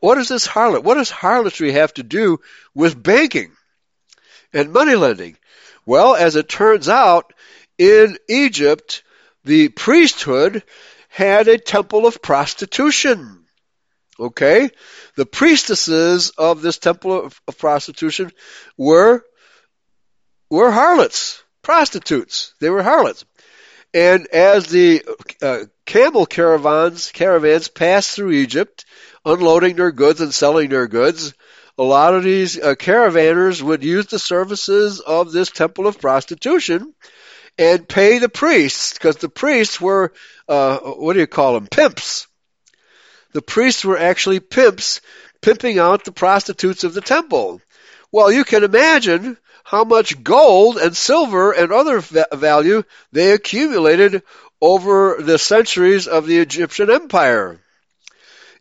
What 0.00 0.18
is 0.18 0.28
this 0.28 0.46
harlot? 0.46 0.82
What 0.82 0.94
does 0.94 1.10
harlotry 1.10 1.72
have 1.72 1.92
to 1.94 2.02
do 2.02 2.40
with 2.74 3.00
banking 3.00 3.52
and 4.52 4.72
money 4.72 4.94
lending? 4.94 5.36
Well, 5.86 6.16
as 6.16 6.34
it 6.36 6.48
turns 6.48 6.88
out, 6.88 7.32
in 7.78 8.18
Egypt, 8.28 9.04
the 9.44 9.68
priesthood 9.68 10.64
had 11.08 11.48
a 11.48 11.58
temple 11.58 12.06
of 12.06 12.20
prostitution. 12.20 13.44
Okay? 14.18 14.70
The 15.16 15.26
priestesses 15.26 16.30
of 16.30 16.60
this 16.60 16.78
temple 16.78 17.26
of, 17.26 17.40
of 17.46 17.56
prostitution 17.56 18.32
were, 18.76 19.24
were 20.50 20.70
harlots, 20.70 21.42
prostitutes. 21.62 22.54
They 22.60 22.70
were 22.70 22.82
harlots. 22.82 23.24
And 23.94 24.26
as 24.26 24.66
the 24.66 25.02
uh, 25.40 25.64
camel 25.86 26.26
caravans 26.26 27.12
caravans 27.12 27.68
passed 27.68 28.10
through 28.14 28.32
Egypt, 28.32 28.84
unloading 29.24 29.76
their 29.76 29.92
goods 29.92 30.20
and 30.20 30.34
selling 30.34 30.68
their 30.68 30.88
goods, 30.88 31.32
a 31.78 31.82
lot 31.82 32.14
of 32.14 32.24
these 32.24 32.58
uh, 32.58 32.74
caravanners 32.74 33.60
would 33.60 33.84
use 33.84 34.06
the 34.06 34.18
services 34.18 35.00
of 35.00 35.32
this 35.32 35.50
temple 35.50 35.86
of 35.86 36.00
prostitution 36.00 36.94
and 37.58 37.88
pay 37.88 38.18
the 38.18 38.28
priests 38.28 38.94
because 38.94 39.16
the 39.16 39.28
priests 39.28 39.80
were 39.80 40.12
uh, 40.48 40.78
what 40.78 41.14
do 41.14 41.20
you 41.20 41.26
call 41.26 41.54
them 41.54 41.66
pimps. 41.66 42.26
The 43.32 43.42
priests 43.42 43.84
were 43.84 43.98
actually 43.98 44.40
pimps, 44.40 45.00
pimping 45.42 45.78
out 45.78 46.04
the 46.04 46.12
prostitutes 46.12 46.84
of 46.84 46.94
the 46.94 47.00
temple. 47.00 47.60
Well, 48.10 48.32
you 48.32 48.44
can 48.44 48.64
imagine 48.64 49.36
how 49.64 49.84
much 49.84 50.22
gold 50.22 50.78
and 50.78 50.96
silver 50.96 51.52
and 51.52 51.72
other 51.72 52.00
value 52.00 52.84
they 53.12 53.32
accumulated 53.32 54.22
over 54.60 55.16
the 55.20 55.38
centuries 55.38 56.06
of 56.06 56.26
the 56.26 56.38
Egyptian 56.38 56.90
empire. 56.90 57.60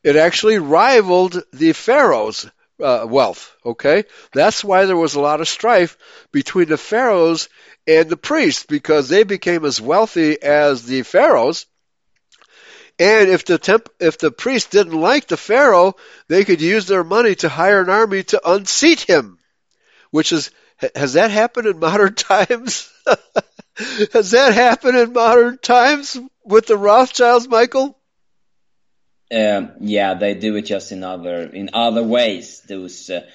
It 0.03 0.15
actually 0.15 0.57
rivaled 0.57 1.41
the 1.53 1.73
pharaoh's 1.73 2.47
uh, 2.81 3.05
wealth. 3.09 3.55
Okay, 3.65 4.03
that's 4.33 4.63
why 4.63 4.85
there 4.85 4.97
was 4.97 5.15
a 5.15 5.21
lot 5.21 5.41
of 5.41 5.47
strife 5.47 5.97
between 6.31 6.67
the 6.69 6.77
pharaohs 6.77 7.49
and 7.87 8.09
the 8.09 8.17
priests 8.17 8.65
because 8.65 9.09
they 9.09 9.23
became 9.23 9.65
as 9.65 9.81
wealthy 9.81 10.41
as 10.41 10.85
the 10.85 11.03
pharaohs, 11.03 11.65
And 12.99 13.29
if 13.29 13.45
the 13.45 13.57
temp, 13.57 13.89
if 13.99 14.17
the 14.17 14.31
priest 14.31 14.71
didn't 14.71 14.99
like 14.99 15.27
the 15.27 15.37
Pharaoh, 15.37 15.95
they 16.27 16.45
could 16.45 16.61
use 16.61 16.87
their 16.87 17.03
money 17.03 17.35
to 17.35 17.49
hire 17.49 17.81
an 17.81 17.89
army 17.89 18.23
to 18.23 18.49
unseat 18.49 19.01
him. 19.01 19.39
Which 20.11 20.31
is, 20.31 20.51
has 20.95 21.13
that 21.13 21.31
happened 21.31 21.67
in 21.67 21.79
modern 21.87 22.15
times? 22.15 22.91
has 24.13 24.31
that 24.31 24.53
happened 24.53 24.97
in 24.97 25.13
modern 25.13 25.57
times 25.59 26.17
with 26.45 26.67
the 26.67 26.77
Rothschilds, 26.77 27.47
Michael? 27.47 27.97
Um, 29.33 29.71
yeah, 29.79 30.13
they 30.13 30.35
do 30.35 30.55
it 30.55 30.63
just 30.63 30.91
in 30.91 31.03
other 31.03 31.43
in 31.43 31.71
other 31.73 32.03
ways. 32.03 32.61
Those 32.67 33.09
uh, 33.09 33.25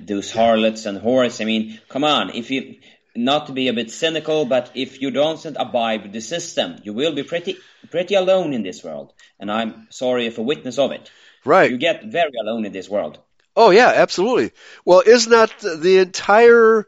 those 0.00 0.32
harlots 0.32 0.86
and 0.86 1.00
whores. 1.00 1.40
I 1.40 1.44
mean, 1.44 1.80
come 1.88 2.04
on. 2.04 2.30
If 2.30 2.50
you 2.50 2.76
not 3.14 3.46
to 3.46 3.52
be 3.52 3.68
a 3.68 3.72
bit 3.72 3.90
cynical, 3.90 4.44
but 4.44 4.70
if 4.74 5.02
you 5.02 5.10
don't 5.10 5.44
abide 5.56 6.12
the 6.12 6.20
system, 6.20 6.76
you 6.82 6.92
will 6.92 7.14
be 7.14 7.22
pretty 7.22 7.56
pretty 7.90 8.14
alone 8.14 8.52
in 8.52 8.62
this 8.62 8.84
world. 8.84 9.12
And 9.40 9.50
I'm 9.50 9.88
sorry 9.90 10.26
if 10.26 10.38
a 10.38 10.42
witness 10.42 10.78
of 10.78 10.92
it. 10.92 11.10
Right. 11.44 11.70
You 11.70 11.76
get 11.76 12.04
very 12.04 12.32
alone 12.40 12.64
in 12.64 12.72
this 12.72 12.88
world. 12.88 13.18
Oh 13.56 13.70
yeah, 13.70 13.92
absolutely. 13.96 14.52
Well, 14.84 15.02
isn't 15.04 15.30
that 15.30 15.58
the 15.58 15.98
entire 15.98 16.86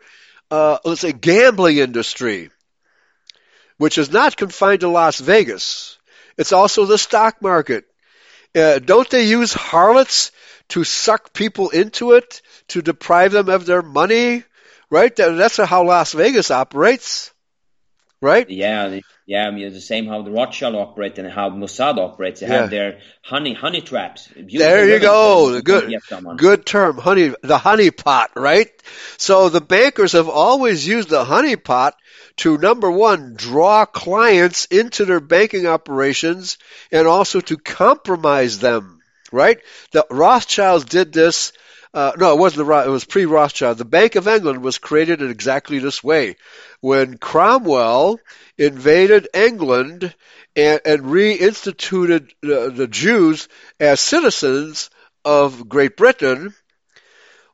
uh, 0.51 0.79
let's 0.85 1.01
say 1.01 1.13
gambling 1.13 1.79
industry, 1.79 2.51
which 3.77 3.99
is 3.99 4.11
not 4.11 4.37
confined 4.37 4.81
to 4.81 4.89
Las 4.89 5.19
Vegas. 5.19 5.99
It's 6.37 6.53
also 6.53 6.85
the 6.85 6.99
stock 6.99 7.43
market. 7.43 7.85
Uh, 8.55 8.79
don't 8.79 9.09
they 9.11 9.25
use 9.25 9.53
harlots 9.53 10.31
to 10.69 10.85
suck 10.85 11.33
people 11.33 11.71
into 11.71 12.13
it, 12.13 12.41
to 12.69 12.83
deprive 12.83 13.33
them 13.33 13.49
of 13.49 13.67
their 13.67 13.83
money? 13.83 14.45
Right? 14.91 15.15
That's 15.15 15.57
how 15.57 15.85
Las 15.85 16.13
Vegas 16.13 16.51
operates. 16.51 17.33
Right? 18.21 18.49
Yeah, 18.49 19.01
yeah, 19.27 19.47
I 19.47 19.51
mean, 19.51 19.73
the 19.73 19.81
same 19.81 20.07
how 20.07 20.23
the 20.23 20.31
Rothschild 20.31 20.75
operate 20.75 21.19
and 21.19 21.31
how 21.31 21.51
Mossad 21.51 21.99
operates. 21.99 22.41
They 22.41 22.47
Yeah. 22.47 22.61
have 22.61 22.71
their 22.71 23.01
honey 23.23 23.55
honey 23.55 23.81
traps. 23.81 24.29
Beautiful 24.29 24.59
There 24.59 24.89
you 24.89 25.01
go. 25.01 25.51
The 25.51 25.63
good, 25.63 25.95
good 26.37 26.67
term, 26.67 26.99
honey, 26.99 27.35
the 27.43 27.59
honey 27.59 27.91
pot, 27.91 28.31
right? 28.37 28.71
So 29.17 29.49
the 29.49 29.61
bankers 29.61 30.13
have 30.13 30.29
always 30.29 30.87
used 30.87 31.09
the 31.09 31.25
honey 31.25 31.57
pot 31.57 31.97
to 32.39 32.59
number 32.59 32.91
one, 32.91 33.35
draw 33.35 33.85
clients 33.85 34.65
into 34.67 35.05
their 35.05 35.21
banking 35.21 35.67
operations 35.67 36.59
and 36.91 37.07
also 37.07 37.41
to 37.41 37.57
compromise 37.57 38.59
them, 38.59 39.01
right? 39.31 39.59
The 39.93 40.07
Rothschilds 40.11 40.85
did 40.85 41.13
this. 41.13 41.53
Uh, 41.93 42.13
no, 42.19 42.33
it 42.33 42.39
wasn't 42.39 42.67
the 42.67 42.73
it 42.85 42.89
was 42.89 43.05
pre-Rothschild. 43.05 43.79
The 43.79 43.85
Bank 43.85 44.17
of 44.17 44.27
England 44.27 44.65
was 44.65 44.79
created 44.79 45.23
in 45.23 45.31
exactly 45.31 45.79
this 45.79 46.03
way. 46.03 46.37
When 46.81 47.19
Cromwell 47.19 48.19
invaded 48.59 49.29
England 49.33 50.13
and, 50.57 50.81
and 50.85 51.03
reinstituted 51.05 52.31
uh, 52.43 52.71
the 52.71 52.89
Jews 52.89 53.49
as 53.79 54.01
citizens 54.01 54.91
of 55.25 55.69
Great 55.69 55.97
Britain, 55.97 56.53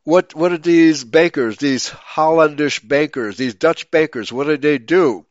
what 0.05 0.35
what 0.35 0.51
did 0.51 0.63
these 0.63 1.05
bankers, 1.05 1.57
these 1.57 1.89
Hollandish 1.89 2.87
bankers, 2.87 3.37
these 3.37 3.55
Dutch 3.55 3.91
bankers, 3.91 4.33
what 4.33 4.47
did 4.47 4.63
they 4.63 4.79
do? 4.79 5.27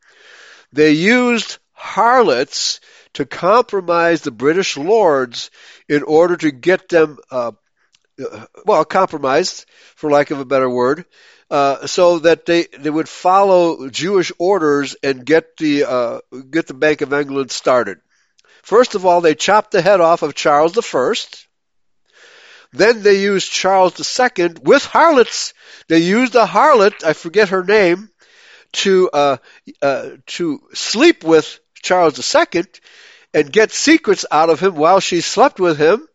They 0.72 0.92
used 0.92 1.58
harlots 1.72 2.80
to 3.14 3.26
compromise 3.26 4.22
the 4.22 4.30
British 4.30 4.76
lords 4.76 5.50
in 5.88 6.02
order 6.02 6.36
to 6.36 6.50
get 6.50 6.88
them, 6.88 7.18
uh, 7.30 7.52
uh, 8.20 8.46
well, 8.64 8.84
compromised, 8.84 9.66
for 9.96 10.10
lack 10.10 10.30
of 10.30 10.38
a 10.38 10.44
better 10.44 10.70
word, 10.70 11.04
uh, 11.50 11.86
so 11.86 12.20
that 12.20 12.46
they 12.46 12.66
they 12.78 12.90
would 12.90 13.08
follow 13.08 13.88
Jewish 13.88 14.30
orders 14.38 14.94
and 15.02 15.26
get 15.26 15.56
the 15.56 15.84
uh, 15.84 16.20
get 16.50 16.68
the 16.68 16.74
Bank 16.74 17.00
of 17.00 17.12
England 17.12 17.50
started. 17.50 17.98
First 18.62 18.94
of 18.94 19.04
all, 19.04 19.20
they 19.20 19.34
chopped 19.34 19.72
the 19.72 19.82
head 19.82 20.00
off 20.00 20.22
of 20.22 20.34
Charles 20.34 20.72
the 20.72 20.82
First. 20.82 21.48
Then 22.72 23.02
they 23.02 23.20
used 23.20 23.50
Charles 23.50 23.94
II 23.98 24.48
with 24.62 24.84
harlots. 24.84 25.54
They 25.88 25.98
used 25.98 26.34
a 26.36 26.46
harlot, 26.46 27.04
I 27.04 27.12
forget 27.14 27.48
her 27.50 27.64
name, 27.64 28.10
to 28.72 29.10
uh, 29.12 29.36
uh, 29.82 30.10
to 30.26 30.60
sleep 30.74 31.24
with 31.24 31.58
Charles 31.82 32.18
II 32.34 32.64
and 33.34 33.52
get 33.52 33.72
secrets 33.72 34.24
out 34.30 34.50
of 34.50 34.60
him 34.60 34.74
while 34.76 35.00
she 35.00 35.20
slept 35.20 35.58
with 35.60 35.78
him. 35.78 36.06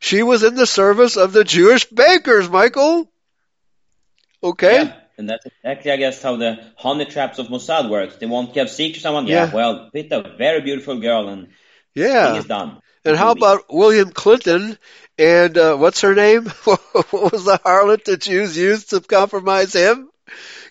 She 0.00 0.22
was 0.22 0.42
in 0.42 0.54
the 0.54 0.66
service 0.66 1.16
of 1.16 1.32
the 1.32 1.44
Jewish 1.44 1.84
bankers, 1.86 2.48
Michael. 2.48 3.10
Okay. 4.42 4.84
Yeah, 4.84 4.92
and 5.18 5.28
that's 5.30 5.46
exactly, 5.46 5.92
I 5.92 5.96
guess, 5.96 6.22
how 6.22 6.36
the 6.36 6.58
honey 6.76 7.04
traps 7.04 7.38
of 7.38 7.46
Mossad 7.48 7.88
works. 7.88 8.16
They 8.16 8.26
want 8.26 8.48
to 8.48 8.54
give 8.54 8.68
secret 8.70 8.94
to 8.96 9.00
someone. 9.00 9.26
Yeah, 9.26 9.46
Yeah. 9.46 9.54
well, 9.54 9.90
pick 9.92 10.10
a 10.10 10.22
very 10.36 10.60
beautiful 10.60 10.98
girl 10.98 11.28
and 11.28 11.46
thing 11.46 11.54
Yeah. 11.94 12.34
is 12.36 12.46
done. 12.46 12.80
And 13.04 13.16
how 13.16 13.32
about 13.32 13.64
William 13.68 14.10
Clinton 14.10 14.78
and 15.18 15.58
uh, 15.58 15.76
what's 15.76 16.00
her 16.02 16.14
name? 16.14 16.46
what 16.64 17.12
was 17.12 17.44
the 17.44 17.60
harlot 17.64 18.04
that 18.04 18.20
Jews 18.22 18.56
used 18.56 18.90
to 18.90 19.00
compromise 19.00 19.72
him? 19.72 20.08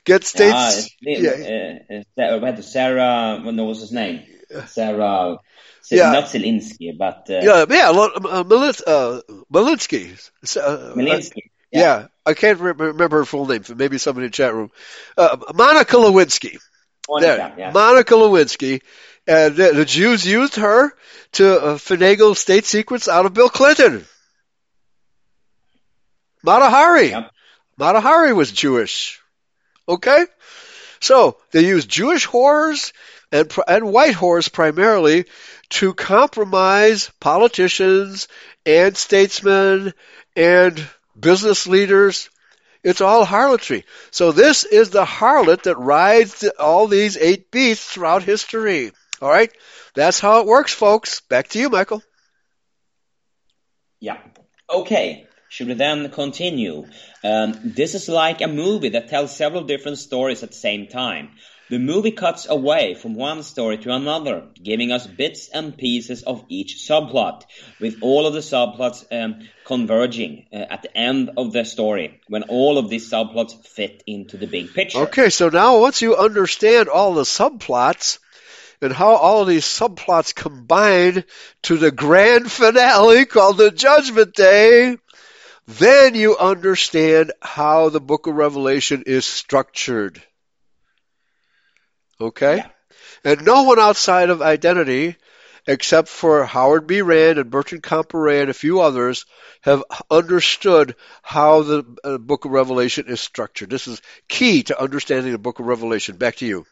Get 0.05 0.23
states. 0.23 0.53
Ah, 0.55 0.69
it's, 0.69 0.89
yeah. 1.01 1.31
uh, 1.91 1.95
uh, 1.99 2.03
Sarah, 2.17 2.39
what 2.39 2.55
was 2.55 2.65
it? 2.65 2.69
Sarah, 2.69 3.39
what 3.43 3.55
was 3.55 3.81
his 3.81 3.91
name? 3.91 4.23
Sarah, 4.67 5.37
Yeah. 5.91 6.11
not 6.11 6.25
Zelinsky, 6.25 6.97
but 6.97 7.29
uh, 7.29 7.39
Yeah, 7.41 7.65
yeah, 7.69 7.89
Lo- 7.89 8.11
uh, 8.15 8.43
Malins- 8.43 8.81
uh, 8.81 9.21
Malinsky. 9.53 10.17
Uh, 10.57 10.93
Malinsky. 10.95 11.43
yeah. 11.71 12.07
I 12.25 12.33
can't 12.33 12.59
re- 12.59 12.73
remember 12.73 13.17
her 13.19 13.25
full 13.25 13.45
name. 13.47 13.63
Maybe 13.75 13.97
somebody 13.97 14.25
in 14.25 14.31
the 14.31 14.35
chat 14.35 14.53
room. 14.53 14.71
Uh, 15.17 15.37
Monica 15.53 15.95
Lewinsky. 15.97 16.59
Monica, 17.09 17.27
There, 17.35 17.53
yeah. 17.57 17.71
Monica 17.71 18.13
Lewinsky. 18.13 18.81
And 19.27 19.55
the, 19.55 19.71
the 19.73 19.85
Jews 19.85 20.25
used 20.25 20.55
her 20.55 20.93
to 21.33 21.61
uh, 21.61 21.77
finagle 21.77 22.35
state 22.35 22.65
secrets 22.65 23.07
out 23.07 23.25
of 23.25 23.33
Bill 23.33 23.49
Clinton. 23.49 24.05
Mata 26.43 26.69
Hari. 26.69 27.09
Yep. 27.09 27.31
Mata 27.77 27.99
Hari 28.01 28.33
was 28.33 28.51
Jewish. 28.51 29.19
Okay? 29.87 30.25
So 30.99 31.37
they 31.51 31.65
used 31.65 31.89
Jewish 31.89 32.27
whores 32.27 32.93
and, 33.31 33.51
and 33.67 33.91
white 33.91 34.15
whores 34.15 34.51
primarily 34.51 35.25
to 35.69 35.93
compromise 35.93 37.11
politicians 37.19 38.27
and 38.65 38.95
statesmen 38.97 39.93
and 40.35 40.87
business 41.19 41.67
leaders. 41.67 42.29
It's 42.83 43.01
all 43.01 43.25
harlotry. 43.25 43.85
So 44.09 44.31
this 44.31 44.63
is 44.63 44.89
the 44.89 45.05
harlot 45.05 45.63
that 45.63 45.77
rides 45.77 46.43
all 46.59 46.87
these 46.87 47.17
eight 47.17 47.51
beasts 47.51 47.93
throughout 47.93 48.23
history. 48.23 48.91
All 49.21 49.29
right? 49.29 49.51
That's 49.93 50.19
how 50.19 50.41
it 50.41 50.47
works, 50.47 50.73
folks. 50.73 51.21
Back 51.21 51.49
to 51.49 51.59
you, 51.59 51.69
Michael. 51.69 52.01
Yeah. 53.99 54.17
Okay. 54.69 55.27
Should 55.49 55.67
we 55.67 55.73
then 55.73 56.09
continue? 56.11 56.85
Um, 57.23 57.59
this 57.63 57.93
is 57.93 58.07
like 58.07 58.41
a 58.41 58.47
movie 58.47 58.89
that 58.89 59.09
tells 59.09 59.35
several 59.35 59.63
different 59.63 59.97
stories 59.97 60.43
at 60.43 60.51
the 60.51 60.55
same 60.55 60.87
time. 60.87 61.31
The 61.69 61.77
movie 61.77 62.11
cuts 62.11 62.47
away 62.49 62.95
from 62.95 63.15
one 63.15 63.43
story 63.43 63.77
to 63.77 63.91
another, 63.91 64.47
giving 64.61 64.91
us 64.91 65.07
bits 65.07 65.47
and 65.49 65.77
pieces 65.77 66.23
of 66.23 66.43
each 66.49 66.85
subplot, 66.87 67.43
with 67.79 67.99
all 68.01 68.27
of 68.27 68.33
the 68.33 68.39
subplots 68.39 69.05
um, 69.11 69.47
converging 69.65 70.47
uh, 70.51 70.57
at 70.69 70.81
the 70.81 70.97
end 70.97 71.31
of 71.37 71.53
the 71.53 71.63
story, 71.63 72.19
when 72.27 72.43
all 72.43 72.77
of 72.77 72.89
these 72.89 73.09
subplots 73.09 73.65
fit 73.65 74.03
into 74.07 74.37
the 74.37 74.47
big 74.47 74.73
picture. 74.73 74.99
Okay, 74.99 75.29
so 75.29 75.47
now 75.49 75.79
once 75.79 76.01
you 76.01 76.15
understand 76.15 76.89
all 76.89 77.13
the 77.13 77.23
subplots 77.23 78.19
and 78.81 78.91
how 78.91 79.15
all 79.15 79.41
of 79.41 79.47
these 79.47 79.65
subplots 79.65 80.33
combine 80.33 81.23
to 81.63 81.77
the 81.77 81.91
grand 81.91 82.51
finale 82.51 83.25
called 83.25 83.57
the 83.57 83.71
Judgment 83.71 84.33
Day, 84.33 84.97
then 85.67 86.15
you 86.15 86.37
understand 86.37 87.31
how 87.41 87.89
the 87.89 88.01
book 88.01 88.25
of 88.27 88.35
Revelation 88.35 89.03
is 89.05 89.25
structured. 89.25 90.21
Okay? 92.19 92.57
Yeah. 92.57 92.69
And 93.23 93.45
no 93.45 93.63
one 93.63 93.79
outside 93.79 94.31
of 94.31 94.41
identity, 94.41 95.15
except 95.67 96.07
for 96.07 96.43
Howard 96.43 96.87
B. 96.87 97.03
Rand 97.03 97.37
and 97.37 97.51
Bertrand 97.51 97.83
Comparet 97.83 98.41
and 98.41 98.49
a 98.49 98.53
few 98.55 98.81
others, 98.81 99.25
have 99.61 99.83
understood 100.09 100.95
how 101.21 101.61
the 101.61 101.97
uh, 102.03 102.17
book 102.17 102.45
of 102.45 102.51
Revelation 102.51 103.05
is 103.07 103.21
structured. 103.21 103.69
This 103.69 103.87
is 103.87 104.01
key 104.27 104.63
to 104.63 104.81
understanding 104.81 105.31
the 105.31 105.37
book 105.37 105.59
of 105.59 105.67
Revelation. 105.67 106.17
Back 106.17 106.37
to 106.37 106.47
you. 106.47 106.65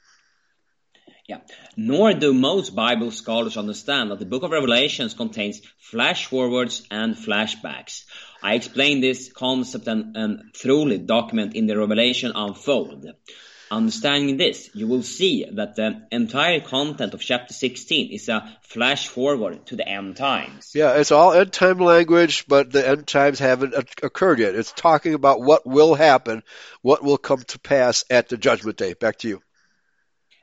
Yeah. 1.30 1.42
Nor 1.78 2.14
do 2.14 2.34
most 2.34 2.74
Bible 2.74 3.12
scholars 3.12 3.56
understand 3.56 4.10
that 4.10 4.18
the 4.18 4.26
book 4.26 4.42
of 4.42 4.50
Revelations 4.50 5.14
contains 5.14 5.62
flash 5.78 6.26
forwards 6.26 6.88
and 6.90 7.16
flashbacks. 7.16 8.06
I 8.42 8.56
explain 8.56 9.00
this 9.00 9.32
concept 9.32 9.88
and, 9.88 10.18
and 10.18 10.56
thoroughly 10.56 10.98
document 10.98 11.56
in 11.56 11.68
the 11.68 11.78
Revelation 11.78 12.32
Unfold. 12.34 13.06
Understanding 13.70 14.38
this, 14.38 14.72
you 14.74 14.88
will 14.88 15.04
see 15.04 15.46
that 15.52 15.76
the 15.76 16.02
entire 16.12 16.62
content 16.62 17.14
of 17.14 17.22
chapter 17.22 17.54
16 17.54 18.12
is 18.12 18.28
a 18.28 18.58
flash 18.64 19.08
forward 19.08 19.68
to 19.68 19.76
the 19.76 19.88
end 19.88 20.18
times. 20.18 20.72
Yeah, 20.74 20.94
it's 20.94 21.12
all 21.12 21.34
end 21.34 21.54
time 21.54 21.78
language, 21.78 22.46
but 22.48 22.72
the 22.72 22.90
end 22.90 23.06
times 23.06 23.38
haven't 23.38 23.76
occurred 24.02 24.40
yet. 24.40 24.56
It's 24.56 24.72
talking 24.72 25.14
about 25.14 25.42
what 25.42 25.68
will 25.68 25.94
happen, 25.94 26.42
what 26.82 27.04
will 27.04 27.20
come 27.20 27.44
to 27.50 27.60
pass 27.60 28.04
at 28.10 28.30
the 28.30 28.38
judgment 28.38 28.78
day. 28.78 28.96
Back 28.96 29.20
to 29.20 29.28
you. 29.28 29.44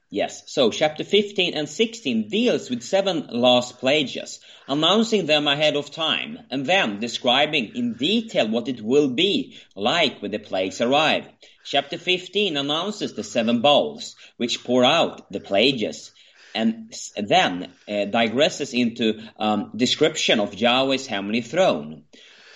Yes, 0.08 0.44
so 0.46 0.70
chapter 0.70 1.02
15 1.02 1.54
and 1.54 1.68
16 1.68 2.28
deals 2.28 2.70
with 2.70 2.84
seven 2.84 3.26
last 3.26 3.80
plagues, 3.80 4.38
announcing 4.68 5.26
them 5.26 5.48
ahead 5.48 5.74
of 5.74 5.90
time, 5.90 6.38
and 6.48 6.64
then 6.64 7.00
describing 7.00 7.74
in 7.74 7.94
detail 7.94 8.46
what 8.48 8.68
it 8.68 8.80
will 8.80 9.08
be 9.08 9.58
like 9.74 10.22
when 10.22 10.30
the 10.30 10.38
plagues 10.38 10.80
arrive. 10.80 11.26
Chapter 11.64 11.98
15 11.98 12.56
announces 12.56 13.14
the 13.14 13.24
seven 13.24 13.62
bowls, 13.62 14.14
which 14.36 14.62
pour 14.62 14.84
out 14.84 15.32
the 15.32 15.40
plagues, 15.40 16.12
and 16.54 16.94
then 17.16 17.72
uh, 17.88 18.06
digresses 18.06 18.72
into 18.72 19.20
um, 19.40 19.72
description 19.74 20.38
of 20.38 20.54
Yahweh's 20.54 21.08
heavenly 21.08 21.42
throne. 21.42 22.04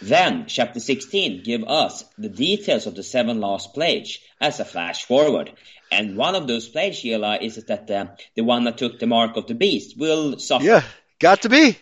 Then, 0.03 0.47
chapter 0.47 0.81
16 0.81 1.43
give 1.43 1.65
us 1.65 2.05
the 2.17 2.29
details 2.29 2.87
of 2.87 2.95
the 2.95 3.03
seven 3.03 3.41
last 3.41 3.75
plagues 3.75 4.19
as 4.41 4.61
a 4.61 4.65
flash 4.65 5.05
forward. 5.05 5.53
And 5.93 6.17
one 6.17 6.35
of 6.35 6.47
those 6.47 6.69
plagues, 6.69 7.05
Eli, 7.05 7.39
is 7.43 7.57
that 7.57 7.91
uh, 7.91 8.07
the 8.35 8.43
one 8.43 8.65
that 8.65 8.79
took 8.79 8.99
the 8.99 9.07
mark 9.07 9.37
of 9.37 9.47
the 9.47 9.55
beast 9.55 9.99
will 9.99 10.39
suffer. 10.39 10.65
Yeah, 10.65 10.83
got 11.19 11.43
to 11.43 11.49
be. 11.49 11.77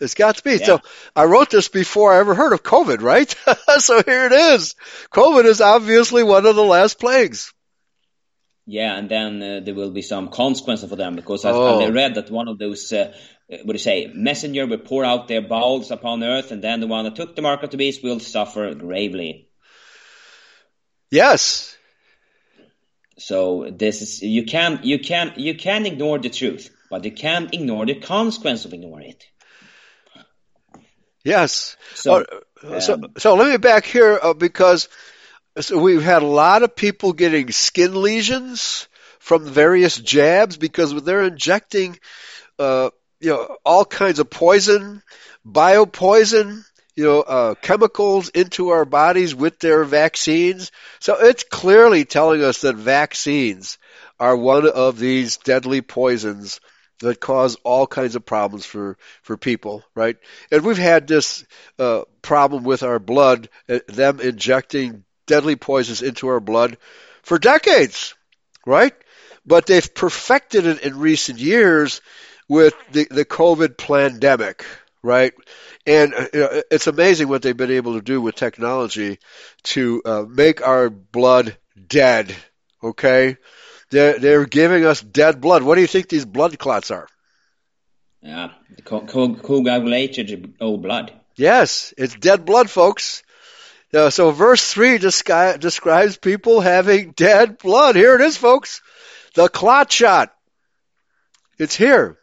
It's 0.00 0.14
got 0.14 0.36
to 0.36 0.42
be. 0.42 0.56
Yeah. 0.56 0.66
So 0.66 0.80
I 1.14 1.24
wrote 1.24 1.50
this 1.50 1.68
before 1.68 2.12
I 2.12 2.18
ever 2.18 2.34
heard 2.34 2.52
of 2.52 2.62
COVID, 2.62 3.00
right? 3.00 3.34
so 3.78 4.02
here 4.02 4.26
it 4.26 4.32
is. 4.32 4.74
COVID 5.12 5.44
is 5.44 5.60
obviously 5.60 6.24
one 6.24 6.44
of 6.44 6.56
the 6.56 6.64
last 6.64 6.98
plagues. 6.98 7.52
Yeah, 8.66 8.96
and 8.96 9.08
then 9.08 9.42
uh, 9.42 9.60
there 9.64 9.74
will 9.74 9.90
be 9.90 10.02
some 10.02 10.28
consequences 10.28 10.88
for 10.88 10.96
them 10.96 11.16
because 11.16 11.44
oh. 11.44 11.80
I, 11.80 11.88
read 11.90 12.14
that 12.14 12.30
one 12.30 12.46
of 12.46 12.58
those, 12.58 12.92
uh, 12.92 13.12
what 13.58 13.66
do 13.66 13.72
you 13.72 13.78
say, 13.78 14.10
messenger 14.14 14.66
will 14.66 14.78
pour 14.78 15.04
out 15.04 15.28
their 15.28 15.42
bowls 15.42 15.90
upon 15.90 16.22
earth, 16.22 16.50
and 16.52 16.62
then 16.62 16.80
the 16.80 16.86
one 16.86 17.04
that 17.04 17.16
took 17.16 17.36
the 17.36 17.42
mark 17.42 17.62
of 17.62 17.70
the 17.70 17.76
beast 17.76 18.02
will 18.02 18.20
suffer 18.20 18.74
gravely. 18.74 19.48
Yes, 21.10 21.76
so 23.18 23.70
this 23.70 24.02
is 24.02 24.22
you 24.22 24.44
can 24.44 24.80
you 24.82 24.98
can 24.98 25.34
you 25.36 25.54
can 25.54 25.86
ignore 25.86 26.18
the 26.18 26.30
truth, 26.30 26.70
but 26.90 27.04
you 27.04 27.12
can't 27.12 27.52
ignore 27.54 27.86
the 27.86 27.94
consequence 27.94 28.64
of 28.64 28.72
ignoring 28.72 29.10
it. 29.10 29.24
Yes. 31.24 31.76
So, 31.94 32.24
uh, 32.64 32.80
so, 32.80 32.94
um, 32.94 33.12
so 33.16 33.34
let 33.34 33.48
me 33.48 33.56
back 33.58 33.84
here 33.84 34.18
uh, 34.20 34.34
because 34.34 34.88
so 35.60 35.78
we've 35.78 36.02
had 36.02 36.22
a 36.22 36.26
lot 36.26 36.62
of 36.62 36.74
people 36.74 37.12
getting 37.12 37.52
skin 37.52 37.94
lesions 37.94 38.88
from 39.20 39.46
various 39.46 39.96
jabs 39.96 40.56
because 40.56 41.00
they're 41.04 41.22
injecting, 41.22 42.00
uh, 42.58 42.90
you 43.22 43.30
know, 43.30 43.56
all 43.64 43.84
kinds 43.84 44.18
of 44.18 44.28
poison, 44.28 45.02
biopoison, 45.46 46.64
you 46.96 47.04
know, 47.04 47.20
uh, 47.20 47.54
chemicals 47.54 48.28
into 48.30 48.70
our 48.70 48.84
bodies 48.84 49.34
with 49.34 49.60
their 49.60 49.84
vaccines. 49.84 50.72
So 51.00 51.16
it's 51.18 51.44
clearly 51.44 52.04
telling 52.04 52.42
us 52.42 52.62
that 52.62 52.74
vaccines 52.74 53.78
are 54.18 54.36
one 54.36 54.68
of 54.68 54.98
these 54.98 55.36
deadly 55.38 55.82
poisons 55.82 56.60
that 56.98 57.20
cause 57.20 57.56
all 57.64 57.86
kinds 57.86 58.16
of 58.16 58.26
problems 58.26 58.66
for, 58.66 58.98
for 59.22 59.36
people, 59.36 59.84
right? 59.94 60.16
And 60.50 60.64
we've 60.64 60.76
had 60.76 61.06
this 61.06 61.44
uh, 61.78 62.02
problem 62.22 62.64
with 62.64 62.82
our 62.82 62.98
blood, 62.98 63.48
uh, 63.68 63.78
them 63.88 64.20
injecting 64.20 65.04
deadly 65.26 65.56
poisons 65.56 66.02
into 66.02 66.28
our 66.28 66.40
blood 66.40 66.76
for 67.22 67.38
decades, 67.38 68.14
right? 68.66 68.94
But 69.46 69.66
they've 69.66 69.94
perfected 69.94 70.66
it 70.66 70.82
in 70.82 70.98
recent 70.98 71.38
years 71.38 72.00
with 72.48 72.74
the, 72.92 73.06
the 73.10 73.24
COVID 73.24 73.76
pandemic, 73.76 74.64
right? 75.02 75.32
And 75.86 76.14
uh, 76.14 76.26
you 76.32 76.40
know, 76.40 76.62
it's 76.70 76.86
amazing 76.86 77.28
what 77.28 77.42
they've 77.42 77.56
been 77.56 77.70
able 77.70 77.94
to 77.94 78.02
do 78.02 78.20
with 78.20 78.34
technology 78.34 79.18
to 79.64 80.02
uh, 80.04 80.24
make 80.28 80.66
our 80.66 80.90
blood 80.90 81.56
dead. 81.88 82.34
Okay, 82.82 83.36
they're 83.90 84.18
they're 84.18 84.46
giving 84.46 84.84
us 84.84 85.00
dead 85.00 85.40
blood. 85.40 85.62
What 85.62 85.76
do 85.76 85.80
you 85.80 85.86
think 85.86 86.08
these 86.08 86.24
blood 86.24 86.58
clots 86.58 86.90
are? 86.90 87.08
Yeah, 88.20 88.50
co- 88.84 89.06
co- 89.06 89.34
coagulated 89.34 90.54
old 90.60 90.82
blood. 90.82 91.12
Yes, 91.36 91.92
it's 91.96 92.14
dead 92.14 92.44
blood, 92.44 92.70
folks. 92.70 93.22
Uh, 93.94 94.10
so 94.10 94.30
verse 94.30 94.72
3 94.72 94.98
descri- 94.98 95.60
describes 95.60 96.16
people 96.16 96.60
having 96.60 97.12
dead 97.12 97.58
blood. 97.58 97.94
Here 97.94 98.14
it 98.14 98.20
is, 98.22 98.36
folks. 98.36 98.80
The 99.34 99.48
clot 99.48 99.92
shot. 99.92 100.34
It's 101.58 101.76
here. 101.76 102.18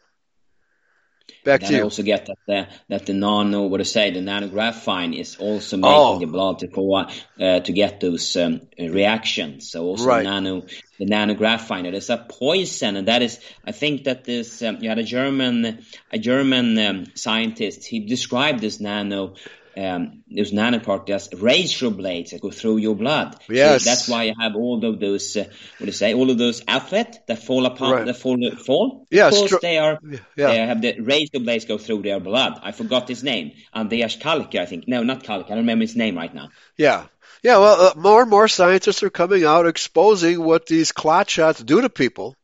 Back 1.44 1.62
to 1.62 1.74
you. 1.74 1.82
Also 1.84 2.02
get 2.02 2.26
that 2.26 2.38
the, 2.46 2.68
that 2.88 3.06
the 3.06 3.14
nano, 3.14 3.66
what 3.66 3.80
I 3.80 3.84
say, 3.84 4.10
the 4.10 4.20
nanographene 4.20 5.18
is 5.18 5.36
also 5.36 5.76
making 5.76 5.94
oh. 5.94 6.18
the 6.18 6.26
blood 6.26 6.58
to 6.60 6.66
go 6.66 6.94
uh, 6.94 7.06
to 7.38 7.72
get 7.72 8.00
those 8.00 8.36
um, 8.36 8.60
reactions. 8.78 9.70
So 9.70 9.84
also 9.84 10.06
right. 10.06 10.24
nano, 10.24 10.66
the 10.98 11.06
nanographene. 11.06 11.86
It 11.86 11.94
is 11.94 12.10
a 12.10 12.18
poison, 12.18 12.96
and 12.96 13.08
that 13.08 13.22
is, 13.22 13.40
I 13.64 13.72
think 13.72 14.04
that 14.04 14.24
this 14.24 14.62
um, 14.62 14.78
you 14.80 14.88
had 14.88 14.98
a 14.98 15.04
German, 15.04 15.84
a 16.12 16.18
German 16.18 16.78
um, 16.78 17.06
scientist. 17.14 17.86
He 17.86 18.00
described 18.00 18.60
this 18.60 18.80
nano 18.80 19.34
um, 19.76 20.22
those 20.30 20.52
nanoparticles, 20.52 21.40
razor 21.40 21.90
blades 21.90 22.30
that 22.32 22.40
go 22.40 22.50
through 22.50 22.78
your 22.78 22.94
blood. 22.94 23.36
Yes, 23.48 23.82
so 23.82 23.90
that's 23.90 24.08
why 24.08 24.24
you 24.24 24.34
have 24.38 24.56
all 24.56 24.84
of 24.84 25.00
those. 25.00 25.36
Uh, 25.36 25.44
what 25.44 25.78
do 25.78 25.86
you 25.86 25.92
say? 25.92 26.14
All 26.14 26.30
of 26.30 26.38
those 26.38 26.62
athletes 26.66 27.18
that 27.26 27.42
fall 27.42 27.66
apart, 27.66 27.94
right. 27.94 28.06
that 28.06 28.16
fall, 28.16 28.38
fall. 28.56 29.06
Yeah, 29.10 29.30
because 29.30 29.50
stro- 29.50 29.60
they 29.60 29.78
are. 29.78 29.98
Yeah. 30.02 30.18
They 30.34 30.58
have 30.58 30.82
the 30.82 31.00
razor 31.00 31.40
blades 31.40 31.64
go 31.64 31.78
through 31.78 32.02
their 32.02 32.20
blood. 32.20 32.60
I 32.62 32.72
forgot 32.72 33.08
his 33.08 33.22
name. 33.22 33.52
Andreas 33.74 34.16
Kalk, 34.16 34.54
I 34.54 34.66
think. 34.66 34.88
No, 34.88 35.02
not 35.02 35.22
Kalk. 35.22 35.46
I 35.46 35.50
don't 35.50 35.58
remember 35.58 35.84
his 35.84 35.96
name 35.96 36.16
right 36.16 36.34
now. 36.34 36.50
Yeah. 36.76 37.06
Yeah, 37.42 37.56
well, 37.56 37.80
uh, 37.80 37.92
more 37.96 38.20
and 38.20 38.30
more 38.30 38.48
scientists 38.48 39.02
are 39.02 39.08
coming 39.08 39.46
out 39.46 39.66
exposing 39.66 40.44
what 40.44 40.66
these 40.66 40.92
clot 40.92 41.30
shots 41.30 41.62
do 41.62 41.80
to 41.80 41.88
people. 41.88 42.36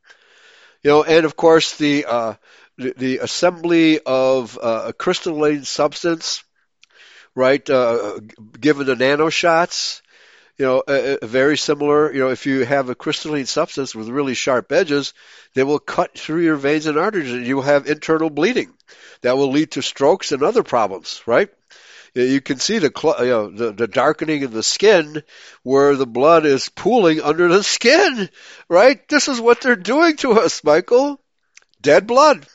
You 0.83 0.91
know, 0.91 1.03
and 1.03 1.27
of 1.27 1.37
course 1.37 1.77
the 1.77 2.07
uh, 2.07 2.35
the, 2.79 2.95
the 2.97 3.19
assembly 3.19 4.01
of 4.05 4.59
uh, 4.61 4.85
a 4.89 4.93
crystalline 4.93 5.65
substance 5.65 6.45
right? 7.37 7.69
Uh, 7.71 8.19
given 8.59 8.87
the 8.87 8.97
nano 8.97 9.29
shots, 9.29 10.03
you 10.59 10.65
know, 10.65 10.81
uh, 10.81 11.19
very 11.25 11.57
similar. 11.57 12.13
You 12.13 12.21
know, 12.21 12.31
if 12.31 12.47
you 12.47 12.65
have 12.65 12.89
a 12.89 12.97
crystalline 12.97 13.47
substance 13.47 13.95
with 13.95 14.09
really 14.09 14.35
sharp 14.35 14.73
edges, 14.73 15.13
they 15.55 15.63
will 15.63 15.79
cut 15.79 16.19
through 16.19 16.43
your 16.43 16.57
veins 16.57 16.87
and 16.87 16.99
arteries, 16.99 17.33
and 17.33 17.47
you 17.47 17.57
will 17.57 17.63
have 17.63 17.87
internal 17.87 18.31
bleeding. 18.31 18.73
That 19.21 19.37
will 19.37 19.51
lead 19.51 19.73
to 19.73 19.83
strokes 19.83 20.33
and 20.33 20.43
other 20.43 20.63
problems, 20.63 21.23
right? 21.27 21.51
You 22.15 22.41
can 22.41 22.59
see 22.59 22.79
the, 22.79 22.91
you 23.21 23.27
know, 23.27 23.51
the 23.51 23.73
the 23.73 23.87
darkening 23.87 24.45
of 24.45 24.53
the 24.53 24.63
skin 24.63 25.23
where 25.63 25.97
the 25.97 26.07
blood 26.07 26.47
is 26.47 26.71
pooling 26.71 27.21
under 27.21 27.49
the 27.49 27.63
skin, 27.63 28.31
right? 28.71 29.07
This 29.09 29.29
is 29.29 29.39
what 29.39 29.61
they're 29.61 29.77
doing 29.77 30.17
to 30.19 30.33
us, 30.33 30.65
Michael. 30.65 31.21
Dead 31.83 32.07
blood. 32.07 32.47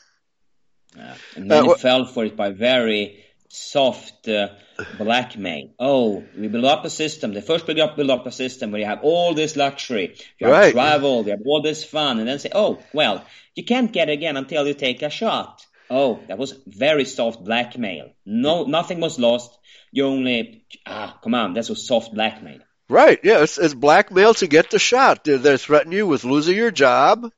Yeah. 0.96 1.14
And 1.36 1.50
then 1.50 1.70
uh, 1.70 1.74
fell 1.74 2.06
for 2.06 2.24
it 2.24 2.36
by 2.36 2.50
very 2.50 3.21
soft 3.52 4.28
uh, 4.28 4.48
blackmail. 4.96 5.68
Oh, 5.78 6.24
we 6.38 6.48
build 6.48 6.64
up 6.64 6.86
a 6.86 6.90
system. 6.90 7.34
They 7.34 7.42
first 7.42 7.66
build 7.66 7.78
up, 7.80 7.96
build 7.96 8.08
up 8.08 8.26
a 8.26 8.32
system 8.32 8.70
where 8.70 8.80
you 8.80 8.86
have 8.86 9.00
all 9.02 9.34
this 9.34 9.56
luxury, 9.56 10.16
you 10.38 10.46
have 10.46 10.56
right. 10.56 10.72
travel, 10.72 11.22
you 11.24 11.32
have 11.32 11.42
all 11.44 11.60
this 11.60 11.84
fun, 11.84 12.18
and 12.18 12.26
then 12.26 12.38
say, 12.38 12.50
oh, 12.54 12.82
well, 12.94 13.24
you 13.54 13.64
can't 13.64 13.92
get 13.92 14.08
again 14.08 14.38
until 14.38 14.66
you 14.66 14.72
take 14.72 15.02
a 15.02 15.10
shot. 15.10 15.66
Oh, 15.90 16.20
that 16.28 16.38
was 16.38 16.54
very 16.66 17.04
soft 17.04 17.44
blackmail. 17.44 18.12
No, 18.24 18.64
nothing 18.64 19.00
was 19.00 19.18
lost. 19.18 19.58
You 19.90 20.06
only, 20.06 20.64
ah, 20.86 21.18
come 21.22 21.34
on, 21.34 21.52
that 21.52 21.68
was 21.68 21.86
soft 21.86 22.14
blackmail. 22.14 22.60
Right, 22.88 23.20
yeah, 23.22 23.42
it's, 23.42 23.58
it's 23.58 23.74
blackmail 23.74 24.32
to 24.34 24.46
get 24.46 24.70
the 24.70 24.78
shot. 24.78 25.24
They're, 25.24 25.36
they're 25.36 25.58
threatening 25.58 25.98
you 25.98 26.06
with 26.06 26.24
losing 26.24 26.56
your 26.56 26.70
job, 26.70 27.30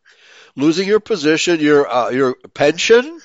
losing 0.55 0.86
your 0.86 1.01
position, 1.01 1.59
your 1.59 1.89
uh, 1.89 2.11
your 2.11 2.36
pension, 2.55 3.20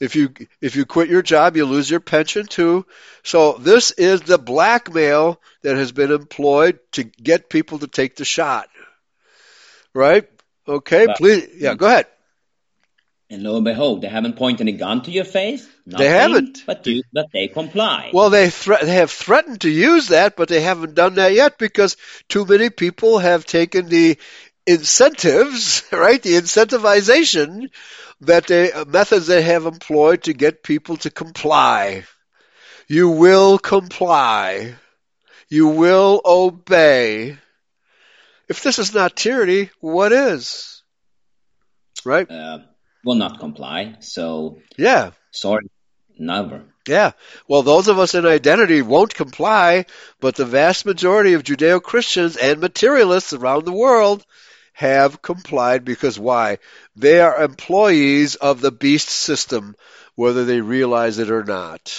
if 0.00 0.14
you 0.16 0.34
if 0.60 0.76
you 0.76 0.84
quit 0.84 1.08
your 1.08 1.22
job, 1.22 1.56
you 1.56 1.64
lose 1.64 1.90
your 1.90 2.00
pension 2.00 2.46
too. 2.46 2.86
So 3.22 3.52
this 3.54 3.92
is 3.92 4.20
the 4.22 4.38
blackmail 4.38 5.40
that 5.62 5.76
has 5.76 5.92
been 5.92 6.12
employed 6.12 6.78
to 6.92 7.04
get 7.04 7.48
people 7.48 7.78
to 7.78 7.86
take 7.86 8.16
the 8.16 8.24
shot. 8.24 8.68
Right? 9.94 10.28
Okay, 10.68 11.06
but, 11.06 11.16
please. 11.16 11.48
Yeah, 11.56 11.74
go 11.74 11.86
ahead. 11.86 12.06
And 13.28 13.42
lo 13.42 13.56
and 13.56 13.64
behold, 13.64 14.02
they 14.02 14.08
haven't 14.08 14.36
pointed 14.36 14.68
a 14.68 14.72
gun 14.72 15.02
to 15.02 15.10
your 15.10 15.24
face. 15.24 15.66
Nothing, 15.84 16.06
they 16.06 16.12
haven't, 16.12 16.62
but 16.64 16.86
you, 16.86 17.02
but 17.12 17.26
they 17.32 17.48
comply. 17.48 18.10
Well, 18.12 18.30
they 18.30 18.50
thre- 18.50 18.82
they 18.84 18.94
have 18.94 19.10
threatened 19.10 19.62
to 19.62 19.70
use 19.70 20.08
that, 20.08 20.36
but 20.36 20.48
they 20.48 20.60
haven't 20.60 20.94
done 20.94 21.14
that 21.14 21.32
yet 21.32 21.58
because 21.58 21.96
too 22.28 22.44
many 22.44 22.70
people 22.70 23.18
have 23.18 23.44
taken 23.44 23.88
the 23.88 24.18
incentives, 24.64 25.84
right? 25.92 26.22
The 26.22 26.34
incentivization 26.34 27.70
that 28.20 28.46
they, 28.46 28.70
methods 28.86 29.26
they 29.26 29.42
have 29.42 29.66
employed 29.66 30.24
to 30.24 30.32
get 30.32 30.62
people 30.62 30.96
to 30.98 31.10
comply. 31.10 32.04
You 32.88 33.10
will 33.10 33.58
comply. 33.58 34.74
You 35.48 35.68
will 35.68 36.20
obey. 36.24 37.38
If 38.48 38.62
this 38.62 38.78
is 38.78 38.94
not 38.94 39.16
tyranny, 39.16 39.70
what 39.80 40.12
is? 40.12 40.82
Right? 42.04 42.30
Uh, 42.30 42.60
will 43.04 43.16
not 43.16 43.40
comply. 43.40 43.96
So 44.00 44.58
yeah, 44.76 45.10
sorry, 45.32 45.68
never. 46.18 46.64
Yeah. 46.86 47.12
Well, 47.48 47.62
those 47.62 47.88
of 47.88 47.98
us 47.98 48.14
in 48.14 48.26
identity 48.26 48.82
won't 48.82 49.14
comply, 49.14 49.86
but 50.20 50.36
the 50.36 50.44
vast 50.44 50.86
majority 50.86 51.32
of 51.32 51.42
Judeo 51.42 51.82
Christians 51.82 52.36
and 52.36 52.60
materialists 52.60 53.32
around 53.32 53.64
the 53.64 53.72
world 53.72 54.24
have 54.76 55.22
complied 55.22 55.86
because 55.86 56.18
why? 56.18 56.58
They 56.96 57.18
are 57.18 57.42
employees 57.42 58.34
of 58.34 58.60
the 58.60 58.70
beast 58.70 59.08
system, 59.08 59.74
whether 60.16 60.44
they 60.44 60.60
realize 60.60 61.18
it 61.18 61.30
or 61.30 61.44
not. 61.44 61.94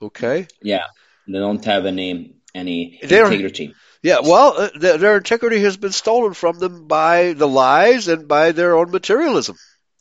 Okay? 0.00 0.46
Yeah. 0.62 0.84
They 1.26 1.40
don't 1.40 1.64
have 1.64 1.84
any 1.84 2.36
any 2.54 3.00
They're, 3.02 3.24
integrity. 3.24 3.74
Yeah, 4.04 4.20
well, 4.22 4.54
uh, 4.56 4.68
their, 4.78 4.98
their 4.98 5.16
integrity 5.16 5.62
has 5.62 5.76
been 5.76 5.90
stolen 5.90 6.34
from 6.34 6.60
them 6.60 6.86
by 6.86 7.32
the 7.32 7.48
lies 7.48 8.06
and 8.06 8.28
by 8.28 8.52
their 8.52 8.76
own 8.76 8.92
materialism, 8.92 9.56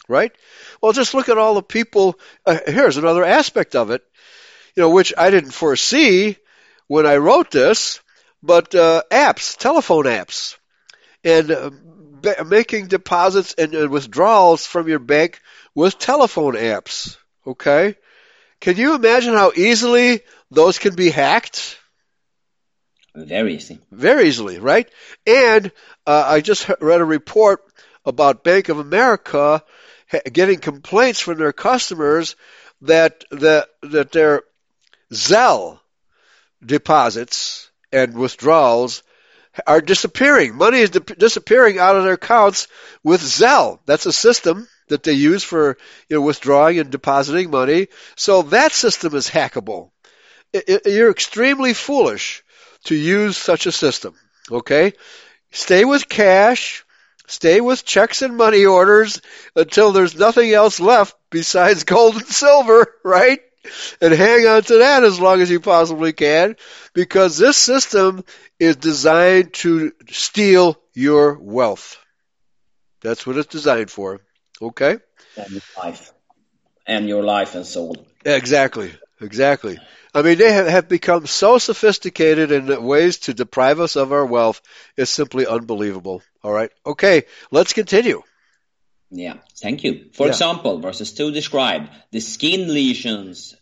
right? 0.07 0.31
Well, 0.79 0.91
just 0.91 1.15
look 1.15 1.27
at 1.27 1.39
all 1.39 1.55
the 1.55 1.63
people. 1.63 2.19
Uh, 2.45 2.59
here's 2.67 2.97
another 2.97 3.23
aspect 3.23 3.75
of 3.75 3.89
it, 3.89 4.03
you 4.75 4.81
know, 4.81 4.91
which 4.91 5.11
I 5.17 5.31
didn't 5.31 5.51
foresee 5.51 6.37
when 6.85 7.07
I 7.07 7.17
wrote 7.17 7.49
this, 7.49 7.99
but 8.43 8.75
uh, 8.75 9.01
apps, 9.09 9.57
telephone 9.57 10.03
apps, 10.03 10.57
and 11.23 11.51
uh, 11.51 11.71
making 12.45 12.87
deposits 12.87 13.53
and, 13.57 13.73
and 13.73 13.89
withdrawals 13.89 14.65
from 14.65 14.87
your 14.87 14.99
bank 14.99 15.41
with 15.75 15.99
telephone 15.99 16.55
apps. 16.55 17.17
Okay, 17.45 17.95
can 18.59 18.77
you 18.77 18.95
imagine 18.95 19.33
how 19.33 19.51
easily 19.55 20.21
those 20.51 20.79
can 20.79 20.95
be 20.95 21.09
hacked? 21.09 21.77
Very 23.15 23.55
easy. 23.55 23.79
Very 23.91 24.27
easily, 24.27 24.59
right? 24.59 24.89
And 25.27 25.71
uh, 26.07 26.23
I 26.25 26.41
just 26.41 26.69
read 26.81 27.01
a 27.01 27.05
report 27.05 27.63
about 28.05 28.43
Bank 28.43 28.69
of 28.69 28.79
America 28.79 29.63
getting 30.31 30.59
complaints 30.59 31.19
from 31.19 31.37
their 31.37 31.53
customers 31.53 32.35
that 32.81 33.23
that 33.31 33.69
that 33.81 34.11
their 34.11 34.43
Zelle 35.11 35.79
deposits 36.65 37.69
and 37.91 38.17
withdrawals 38.17 39.03
are 39.67 39.81
disappearing. 39.81 40.55
Money 40.55 40.79
is 40.79 40.89
di- 40.91 41.15
disappearing 41.15 41.79
out 41.79 41.95
of 41.95 42.03
their 42.03 42.13
accounts 42.13 42.67
with 43.03 43.21
Zelle. 43.21 43.79
That's 43.85 44.05
a 44.05 44.13
system 44.13 44.67
that 44.87 45.03
they 45.03 45.13
use 45.13 45.43
for 45.43 45.77
you 46.09 46.17
know, 46.17 46.21
withdrawing 46.21 46.79
and 46.79 46.89
depositing 46.89 47.51
money. 47.51 47.87
So 48.15 48.43
that 48.43 48.71
system 48.71 49.15
is 49.15 49.29
hackable. 49.29 49.91
It, 50.51 50.65
it, 50.67 50.93
you're 50.93 51.11
extremely 51.11 51.73
foolish 51.73 52.43
to 52.85 52.95
use 52.95 53.37
such 53.37 53.65
a 53.65 53.71
system. 53.71 54.15
Okay? 54.51 54.93
Stay 55.51 55.85
with 55.85 56.09
cash. 56.09 56.83
Stay 57.27 57.61
with 57.61 57.85
checks 57.85 58.21
and 58.21 58.35
money 58.35 58.65
orders 58.65 59.21
until 59.55 59.91
there's 59.91 60.15
nothing 60.15 60.51
else 60.51 60.79
left 60.79 61.15
besides 61.29 61.85
gold 61.85 62.15
and 62.15 62.27
silver, 62.27 62.93
right? 63.03 63.39
And 64.01 64.13
hang 64.13 64.45
on 64.45 64.63
to 64.63 64.79
that 64.79 65.03
as 65.03 65.19
long 65.19 65.41
as 65.41 65.49
you 65.49 65.59
possibly 65.59 66.13
can 66.13 66.55
because 66.93 67.37
this 67.37 67.57
system 67.57 68.23
is 68.59 68.75
designed 68.75 69.53
to 69.53 69.93
steal 70.09 70.77
your 70.93 71.37
wealth. 71.39 71.97
That's 73.01 73.25
what 73.25 73.37
it's 73.37 73.47
designed 73.47 73.91
for. 73.91 74.21
Okay? 74.61 74.97
And 75.37 75.51
your 75.51 75.61
life. 75.77 76.13
And 76.85 77.07
your 77.07 77.23
life 77.23 77.55
and 77.55 77.65
soul. 77.65 77.95
Exactly. 78.25 78.93
Exactly. 79.21 79.79
I 80.13 80.21
mean, 80.21 80.37
they 80.37 80.51
have 80.51 80.87
become 80.87 81.25
so 81.25 81.57
sophisticated 81.57 82.51
in 82.51 82.83
ways 82.83 83.19
to 83.19 83.33
deprive 83.33 83.79
us 83.79 83.95
of 83.95 84.11
our 84.11 84.25
wealth. 84.25 84.61
It's 84.97 85.09
simply 85.09 85.47
unbelievable. 85.47 86.21
All 86.43 86.51
right. 86.51 86.71
Okay. 86.85 87.23
Let's 87.49 87.73
continue. 87.73 88.21
Yeah. 89.13 89.35
Thank 89.57 89.83
you. 89.83 90.09
For 90.13 90.25
yeah. 90.25 90.31
example, 90.31 90.79
verses 90.79 91.13
2 91.13 91.31
describe 91.31 91.89
the 92.11 92.19
skin 92.19 92.73
lesions 92.73 93.55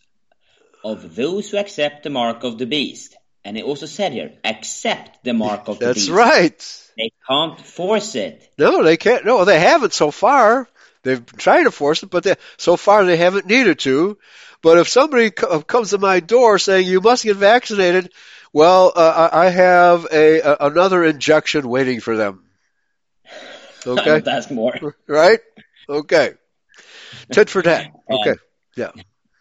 of 0.82 1.14
those 1.14 1.50
who 1.50 1.58
accept 1.58 2.02
the 2.02 2.10
mark 2.10 2.42
of 2.42 2.58
the 2.58 2.66
beast. 2.66 3.16
And 3.44 3.58
it 3.58 3.64
also 3.64 3.86
said 3.86 4.12
here, 4.12 4.32
accept 4.44 5.24
the 5.24 5.34
mark 5.34 5.68
of 5.68 5.78
the 5.78 5.86
That's 5.86 5.98
beast. 5.98 6.08
That's 6.08 6.16
right. 6.16 6.90
They 6.96 7.10
can't 7.28 7.60
force 7.60 8.14
it. 8.14 8.50
No, 8.58 8.82
they 8.82 8.96
can't. 8.96 9.24
No, 9.24 9.44
they 9.44 9.60
haven't 9.60 9.92
so 9.92 10.10
far. 10.10 10.68
They've 11.02 11.24
tried 11.36 11.64
to 11.64 11.70
force 11.70 12.02
it, 12.02 12.10
but 12.10 12.24
they, 12.24 12.36
so 12.56 12.76
far 12.76 13.04
they 13.04 13.16
haven't 13.16 13.46
needed 13.46 13.80
to. 13.80 14.16
But 14.62 14.78
if 14.78 14.88
somebody 14.88 15.30
comes 15.30 15.90
to 15.90 15.98
my 15.98 16.20
door 16.20 16.58
saying 16.58 16.86
you 16.86 17.00
must 17.00 17.24
get 17.24 17.36
vaccinated, 17.36 18.12
well, 18.52 18.92
uh, 18.94 19.28
I 19.32 19.48
have 19.48 20.06
a, 20.12 20.40
a, 20.40 20.56
another 20.60 21.04
injection 21.04 21.68
waiting 21.68 22.00
for 22.00 22.16
them. 22.16 22.44
Okay, 23.86 24.20
that's 24.20 24.50
more 24.50 24.74
right. 25.06 25.40
Okay, 25.88 26.34
tit 27.30 27.50
for 27.50 27.62
tat. 27.62 27.92
Okay, 28.10 28.34
yeah. 28.76 28.92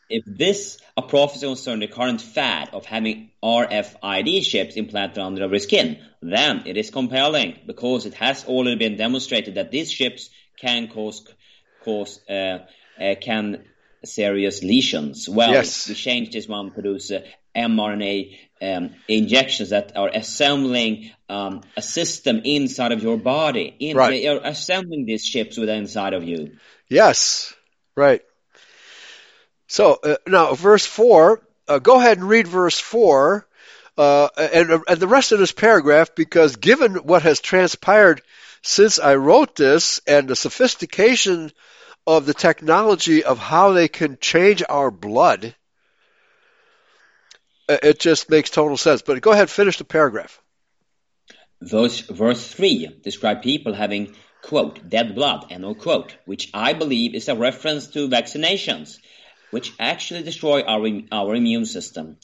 If 0.10 0.24
this 0.26 0.78
a 0.98 1.02
prophecy 1.02 1.48
concerning 1.48 1.88
the 1.88 1.94
current 1.94 2.22
fad 2.22 2.70
of 2.74 2.86
having 2.86 3.32
RFID 3.44 4.44
chips 4.44 4.76
implanted 4.76 5.20
under 5.20 5.46
our 5.46 5.60
skin, 5.60 6.00
then 6.22 6.64
it 6.66 6.76
is 6.76 6.90
compelling 6.90 7.58
because 7.66 8.06
it 8.06 8.14
has 8.16 8.46
already 8.46 8.76
been 8.76 8.98
demonstrated 8.98 9.56
that 9.56 9.72
these 9.72 9.92
chips 9.92 10.30
can 10.60 10.90
cause 10.90 11.26
cause 11.84 12.20
uh, 12.30 12.60
uh, 13.00 13.16
can 13.20 13.64
serious 14.04 14.64
lesions. 14.64 15.30
Well, 15.30 15.52
yes. 15.52 15.88
we 15.88 15.96
changed 15.96 16.34
this 16.34 16.48
one 16.48 16.66
to 16.66 16.72
produce 16.72 17.12
uh, 17.12 17.22
mRNA 17.56 18.38
um, 18.62 18.92
injections 19.08 19.70
that 19.70 19.96
are 19.96 20.10
assembling 20.14 21.12
um, 21.30 21.62
a 21.76 21.82
system 21.82 22.42
inside 22.44 22.92
of 22.92 23.04
your 23.04 23.18
body. 23.18 23.76
In, 23.80 23.98
right. 23.98 24.12
They 24.12 24.28
are 24.28 24.40
assembling 24.44 25.06
these 25.06 25.26
chips 25.26 25.58
within 25.58 25.80
inside 25.80 26.14
of 26.14 26.24
you. 26.24 26.58
Yes, 26.88 27.54
right. 27.96 28.22
So 29.68 30.00
uh, 30.04 30.16
now, 30.28 30.54
verse 30.54 30.86
four. 30.86 31.42
Uh, 31.68 31.80
go 31.80 32.00
ahead 32.00 32.18
and 32.18 32.28
read 32.28 32.48
verse 32.48 32.80
four. 32.80 33.48
Uh, 33.98 34.30
and, 34.38 34.84
and 34.88 35.00
the 35.00 35.08
rest 35.08 35.32
of 35.32 35.40
this 35.40 35.52
paragraph, 35.52 36.16
because 36.16 36.56
given 36.56 36.96
what 36.96 37.24
has 37.24 37.40
transpired 37.40 38.22
since 38.62 39.00
I 39.00 39.16
wrote 39.16 39.56
this 39.56 40.02
and 40.08 40.28
the 40.28 40.36
sophistication 40.36 41.52
of 42.18 42.26
the 42.26 42.34
technology 42.34 43.24
of 43.24 43.38
how 43.38 43.72
they 43.74 43.88
can 43.88 44.18
change 44.20 44.64
our 44.68 44.92
blood, 44.92 45.56
uh, 47.70 47.78
it 47.84 48.00
just 48.00 48.30
makes 48.30 48.50
total 48.50 48.78
sense. 48.78 49.02
But 49.02 49.22
go 49.22 49.32
ahead, 49.32 49.50
finish 49.50 49.78
the 49.78 49.84
paragraph. 49.84 50.42
Verse, 51.62 52.00
verse 52.02 52.48
3 52.48 53.00
describe 53.04 53.42
people 53.44 53.74
having, 53.74 54.16
quote, 54.42 54.90
dead 54.90 55.14
blood, 55.16 55.46
end 55.52 55.64
of 55.64 55.78
quote, 55.78 56.16
which 56.26 56.50
I 56.54 56.74
believe 56.74 57.14
is 57.14 57.30
a 57.30 57.36
reference 57.36 57.88
to 57.88 58.10
vaccinations, 58.10 58.98
which 59.52 59.74
actually 59.80 60.24
destroy 60.24 60.64
our, 60.64 60.88
our 61.12 61.36
immune 61.36 61.66
system. 61.66 62.18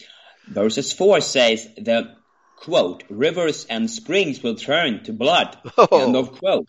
Verses 0.48 0.92
4 0.92 1.22
says 1.22 1.68
the, 1.78 2.16
quote, 2.58 3.04
rivers 3.10 3.66
and 3.70 3.90
springs 3.90 4.42
will 4.42 4.56
turn 4.56 5.04
to 5.04 5.14
blood, 5.14 5.58
oh. 5.78 5.88
end 5.92 6.16
of 6.16 6.32
quote. 6.40 6.68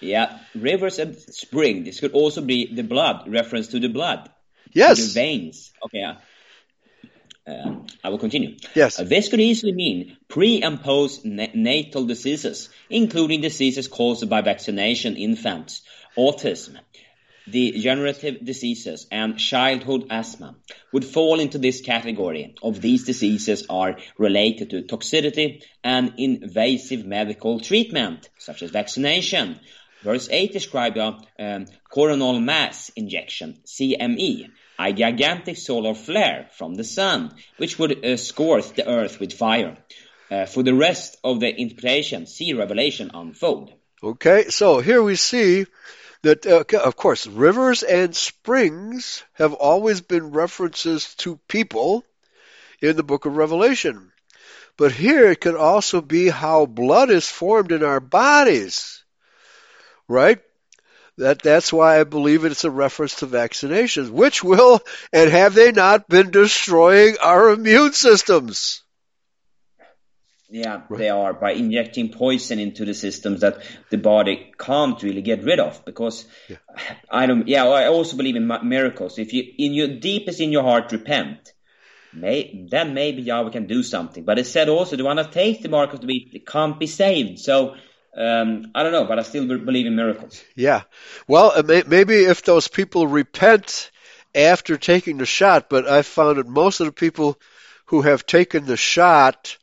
Yeah, 0.00 0.38
rivers 0.54 0.98
and 0.98 1.16
spring. 1.16 1.84
This 1.84 2.00
could 2.00 2.12
also 2.12 2.40
be 2.40 2.74
the 2.74 2.82
blood, 2.82 3.28
reference 3.28 3.68
to 3.68 3.80
the 3.80 3.88
blood. 3.88 4.30
Yes. 4.72 4.98
the 4.98 5.20
veins. 5.20 5.72
Okay. 5.84 6.04
Uh, 7.46 7.74
I 8.04 8.08
will 8.10 8.18
continue. 8.18 8.56
Yes. 8.74 9.00
Uh, 9.00 9.04
this 9.04 9.28
could 9.28 9.40
easily 9.40 9.72
mean 9.72 10.16
pre 10.28 10.62
and 10.62 10.80
post 10.80 11.24
natal 11.24 12.06
diseases, 12.06 12.68
including 12.88 13.40
diseases 13.40 13.88
caused 13.88 14.28
by 14.28 14.40
vaccination 14.42 15.16
infants, 15.16 15.82
autism, 16.16 16.78
degenerative 17.50 18.44
diseases, 18.44 19.06
and 19.10 19.38
childhood 19.38 20.06
asthma 20.10 20.54
would 20.92 21.04
fall 21.04 21.40
into 21.40 21.58
this 21.58 21.80
category 21.80 22.54
of 22.62 22.80
these 22.80 23.04
diseases 23.04 23.66
are 23.68 23.96
related 24.18 24.70
to 24.70 24.82
toxicity 24.82 25.62
and 25.82 26.14
invasive 26.18 27.04
medical 27.04 27.58
treatment, 27.58 28.28
such 28.38 28.62
as 28.62 28.70
vaccination, 28.70 29.58
Verse 30.02 30.28
8 30.30 30.52
describes 30.52 30.96
a 30.96 31.18
um, 31.38 31.66
coronal 31.90 32.40
mass 32.40 32.90
injection, 32.96 33.60
CME, 33.66 34.50
a 34.78 34.92
gigantic 34.92 35.58
solar 35.58 35.94
flare 35.94 36.48
from 36.54 36.74
the 36.74 36.84
sun, 36.84 37.34
which 37.58 37.78
would 37.78 38.04
uh, 38.04 38.16
scorch 38.16 38.72
the 38.72 38.88
earth 38.88 39.20
with 39.20 39.34
fire. 39.34 39.76
Uh, 40.30 40.46
for 40.46 40.62
the 40.62 40.74
rest 40.74 41.18
of 41.22 41.40
the 41.40 41.60
interpretation, 41.60 42.26
see 42.26 42.54
Revelation 42.54 43.10
unfold. 43.12 43.72
Okay, 44.02 44.48
so 44.48 44.80
here 44.80 45.02
we 45.02 45.16
see 45.16 45.66
that, 46.22 46.46
uh, 46.46 46.64
of 46.78 46.96
course, 46.96 47.26
rivers 47.26 47.82
and 47.82 48.16
springs 48.16 49.22
have 49.34 49.52
always 49.52 50.00
been 50.00 50.30
references 50.30 51.14
to 51.16 51.38
people 51.48 52.04
in 52.80 52.96
the 52.96 53.02
book 53.02 53.26
of 53.26 53.36
Revelation. 53.36 54.12
But 54.78 54.92
here 54.92 55.30
it 55.30 55.42
could 55.42 55.56
also 55.56 56.00
be 56.00 56.28
how 56.28 56.64
blood 56.64 57.10
is 57.10 57.28
formed 57.28 57.72
in 57.72 57.82
our 57.82 58.00
bodies 58.00 58.99
right? 60.10 60.40
That 61.18 61.42
that's 61.42 61.72
why 61.72 62.00
I 62.00 62.04
believe 62.04 62.44
it's 62.44 62.64
a 62.64 62.70
reference 62.70 63.16
to 63.16 63.26
vaccinations, 63.26 64.10
which 64.10 64.42
will 64.42 64.80
and 65.12 65.30
have 65.30 65.54
they 65.54 65.72
not 65.72 66.08
been 66.08 66.30
destroying 66.30 67.16
our 67.22 67.50
immune 67.50 67.92
systems? 67.92 68.82
Yeah, 70.52 70.82
right. 70.88 70.98
they 70.98 71.10
are 71.10 71.32
by 71.32 71.52
injecting 71.52 72.08
poison 72.08 72.58
into 72.58 72.84
the 72.84 72.94
systems 72.94 73.42
that 73.42 73.62
the 73.90 73.98
body 73.98 74.52
can't 74.58 75.00
really 75.00 75.22
get 75.22 75.44
rid 75.44 75.60
of. 75.60 75.84
Because 75.84 76.26
yeah. 76.48 76.56
I 77.10 77.26
don't. 77.26 77.46
Yeah, 77.46 77.66
I 77.66 77.86
also 77.86 78.16
believe 78.16 78.36
in 78.36 78.50
miracles. 78.64 79.18
If 79.18 79.32
you 79.32 79.44
in 79.58 79.74
your 79.74 79.88
deepest 80.00 80.40
in 80.40 80.50
your 80.50 80.64
heart 80.64 80.90
repent, 80.90 81.52
may, 82.12 82.66
then 82.68 82.94
maybe 82.94 83.22
Yahweh 83.22 83.50
can 83.50 83.66
do 83.66 83.82
something. 83.82 84.24
But 84.24 84.38
it 84.38 84.46
said 84.46 84.68
also 84.68 84.96
the 84.96 85.04
one 85.04 85.16
that 85.16 85.32
takes 85.32 85.62
the 85.62 85.68
mark 85.68 85.92
of 85.92 86.00
the 86.00 86.06
beast 86.06 86.46
can't 86.46 86.80
be 86.80 86.86
saved. 86.86 87.38
So 87.38 87.76
um, 88.16 88.72
I 88.74 88.82
don't 88.82 88.92
know, 88.92 89.04
but 89.04 89.18
I 89.18 89.22
still 89.22 89.46
believe 89.46 89.86
in 89.86 89.96
miracles. 89.96 90.42
Yeah. 90.56 90.82
Well, 91.28 91.62
maybe 91.62 92.14
if 92.16 92.42
those 92.42 92.68
people 92.68 93.06
repent 93.06 93.90
after 94.34 94.76
taking 94.76 95.18
the 95.18 95.26
shot, 95.26 95.68
but 95.68 95.88
I 95.88 96.02
found 96.02 96.38
that 96.38 96.48
most 96.48 96.80
of 96.80 96.86
the 96.86 96.92
people 96.92 97.38
who 97.86 98.02
have 98.02 98.26
taken 98.26 98.66
the 98.66 98.76
shot 98.76 99.56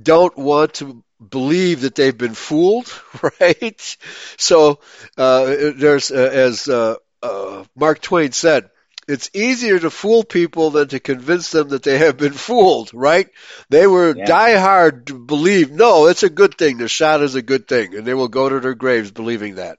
don't 0.00 0.36
want 0.36 0.74
to 0.74 1.02
believe 1.26 1.82
that 1.82 1.94
they've 1.94 2.16
been 2.16 2.34
fooled, 2.34 2.90
right? 3.40 3.96
So 4.36 4.80
uh, 5.16 5.54
there's, 5.76 6.10
uh, 6.10 6.30
as 6.32 6.68
uh, 6.68 6.96
uh, 7.22 7.64
Mark 7.74 8.00
Twain 8.00 8.32
said, 8.32 8.70
it's 9.08 9.30
easier 9.32 9.78
to 9.78 9.90
fool 9.90 10.22
people 10.22 10.70
than 10.70 10.88
to 10.88 11.00
convince 11.00 11.50
them 11.50 11.70
that 11.70 11.82
they 11.82 11.96
have 11.96 12.18
been 12.18 12.34
fooled, 12.34 12.92
right? 12.92 13.30
They 13.70 13.86
were 13.86 14.14
yeah. 14.14 14.26
diehard 14.26 15.06
to 15.06 15.18
believe, 15.18 15.70
no, 15.72 16.06
it's 16.06 16.22
a 16.22 16.30
good 16.30 16.58
thing. 16.58 16.76
The 16.76 16.88
shot 16.88 17.22
is 17.22 17.34
a 17.34 17.42
good 17.42 17.66
thing. 17.66 17.96
And 17.96 18.06
they 18.06 18.12
will 18.12 18.28
go 18.28 18.46
to 18.46 18.60
their 18.60 18.74
graves 18.74 19.10
believing 19.10 19.54
that. 19.54 19.78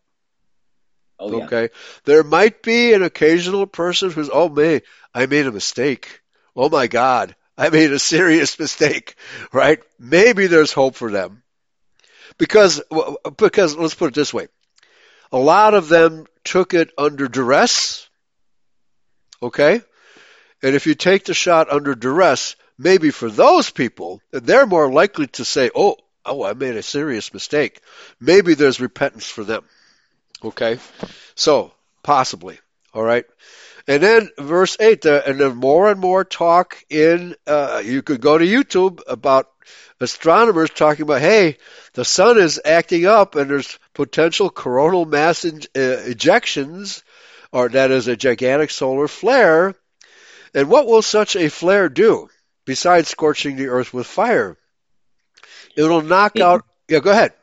Oh, 1.19 1.43
okay. 1.43 1.61
Yeah. 1.64 1.68
There 2.06 2.23
might 2.23 2.64
be 2.64 2.93
an 2.93 3.03
occasional 3.03 3.68
person 3.68 4.10
who's, 4.10 4.31
oh, 4.34 4.49
man, 4.49 4.81
I 5.14 5.27
made 5.27 5.45
a 5.45 5.51
mistake. 5.51 6.22
Oh 6.56 6.69
my 6.69 6.88
God. 6.88 7.35
I 7.56 7.69
made 7.69 7.91
a 7.91 7.99
serious 7.99 8.57
mistake, 8.57 9.15
right? 9.53 9.80
Maybe 9.99 10.47
there's 10.47 10.73
hope 10.73 10.95
for 10.95 11.11
them. 11.11 11.43
Because, 12.39 12.81
because 13.38 13.76
let's 13.76 13.93
put 13.93 14.07
it 14.07 14.15
this 14.15 14.34
way. 14.34 14.47
A 15.31 15.38
lot 15.38 15.76
of 15.76 15.88
them 15.88 16.26
took 16.43 16.73
it 16.73 16.91
under 16.97 17.27
duress 17.27 18.09
Okay? 19.41 19.82
And 20.61 20.76
if 20.76 20.88
you 20.88 20.95
take 20.95 21.26
the 21.26 21.34
shot 21.34 21.72
under 21.72 21.95
duress, 21.95 22.56
maybe 22.78 23.11
for 23.11 23.30
those 23.30 23.70
people, 23.70 24.22
they're 24.32 24.66
more 24.66 24.91
likely 24.91 25.28
to 25.28 25.45
say, 25.45 25.70
oh, 25.74 25.98
oh, 26.26 26.44
I 26.44 26.53
made 26.53 26.76
a 26.76 26.84
serious 26.84 27.34
mistake. 27.34 27.82
Maybe 28.20 28.53
there's 28.53 28.82
repentance 28.82 29.26
for 29.26 29.44
them. 29.44 29.64
Okay? 30.44 30.80
So, 31.36 31.72
possibly. 32.03 32.60
All 32.94 33.03
right? 33.03 33.26
And 33.88 34.03
then 34.03 34.30
verse 34.38 34.78
8, 34.80 35.06
uh, 35.06 35.22
and 35.26 35.40
then 35.40 35.56
more 35.56 35.90
and 35.90 35.99
more 35.99 36.24
talk 36.24 36.84
in, 36.90 37.36
uh, 37.48 37.82
you 37.84 38.02
could 38.02 38.22
go 38.22 38.38
to 38.38 38.45
YouTube 38.45 39.02
about 39.07 39.49
astronomers 39.99 40.70
talking 40.70 41.03
about, 41.03 41.22
hey, 41.22 41.57
the 41.94 42.06
sun 42.06 42.38
is 42.38 42.61
acting 42.64 43.06
up 43.06 43.36
and 43.36 43.49
there's 43.49 43.80
potential 43.94 44.49
coronal 44.49 45.06
mass 45.06 45.44
in, 45.44 45.57
uh, 45.57 46.06
ejections 46.06 47.03
or 47.51 47.69
that 47.69 47.91
is 47.91 48.07
a 48.07 48.15
gigantic 48.15 48.69
solar 48.69 49.07
flare. 49.07 49.76
And 50.53 50.69
what 50.69 50.88
will 50.88 51.01
such 51.01 51.35
a 51.35 51.49
flare 51.49 51.89
do 51.89 52.30
besides 52.65 53.09
scorching 53.09 53.55
the 53.55 53.67
earth 53.67 53.93
with 53.93 54.07
fire? 54.07 54.57
It'll 55.76 56.01
knock 56.01 56.35
it, 56.35 56.41
out. 56.41 56.65
Yeah, 56.88 56.99
go 56.99 57.11
ahead. 57.11 57.34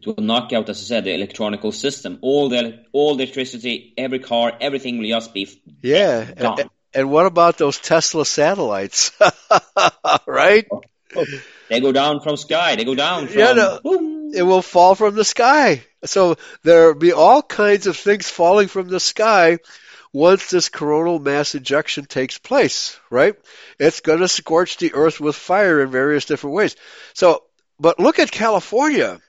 It 0.00 0.06
will 0.06 0.24
knock 0.24 0.52
out, 0.52 0.68
as 0.68 0.78
I 0.78 0.84
said, 0.84 1.04
the 1.04 1.14
electronical 1.14 1.72
system. 1.72 2.18
All 2.22 2.48
the 2.48 2.84
all 2.92 3.16
the 3.16 3.24
electricity, 3.24 3.94
every 3.96 4.18
car, 4.20 4.52
everything 4.60 4.98
will 4.98 5.08
just 5.08 5.34
be 5.34 5.48
yeah. 5.82 6.24
Gone. 6.32 6.60
And, 6.60 6.70
and 6.94 7.10
what 7.10 7.26
about 7.26 7.58
those 7.58 7.78
Tesla 7.78 8.24
satellites? 8.24 9.12
right? 10.26 10.66
They 11.68 11.80
go 11.80 11.92
down 11.92 12.20
from 12.20 12.36
sky. 12.36 12.76
They 12.76 12.84
go 12.84 12.94
down 12.94 13.28
from. 13.28 13.38
Yeah, 13.38 13.52
no, 13.52 13.80
it 14.34 14.42
will 14.42 14.62
fall 14.62 14.94
from 14.94 15.14
the 15.14 15.24
sky. 15.24 15.82
So 16.04 16.36
there'll 16.62 16.94
be 16.94 17.12
all 17.12 17.42
kinds 17.42 17.86
of 17.86 17.96
things 17.96 18.28
falling 18.28 18.68
from 18.68 18.88
the 18.88 19.00
sky 19.00 19.58
once 20.12 20.50
this 20.50 20.68
coronal 20.68 21.18
mass 21.18 21.54
ejection 21.54 22.04
takes 22.04 22.38
place, 22.38 22.98
right? 23.10 23.34
It's 23.78 24.00
going 24.00 24.20
to 24.20 24.28
scorch 24.28 24.78
the 24.78 24.94
earth 24.94 25.20
with 25.20 25.36
fire 25.36 25.82
in 25.82 25.90
various 25.90 26.24
different 26.24 26.54
ways. 26.56 26.76
So, 27.14 27.44
but 27.78 28.00
look 28.00 28.18
at 28.18 28.30
California 28.30 29.20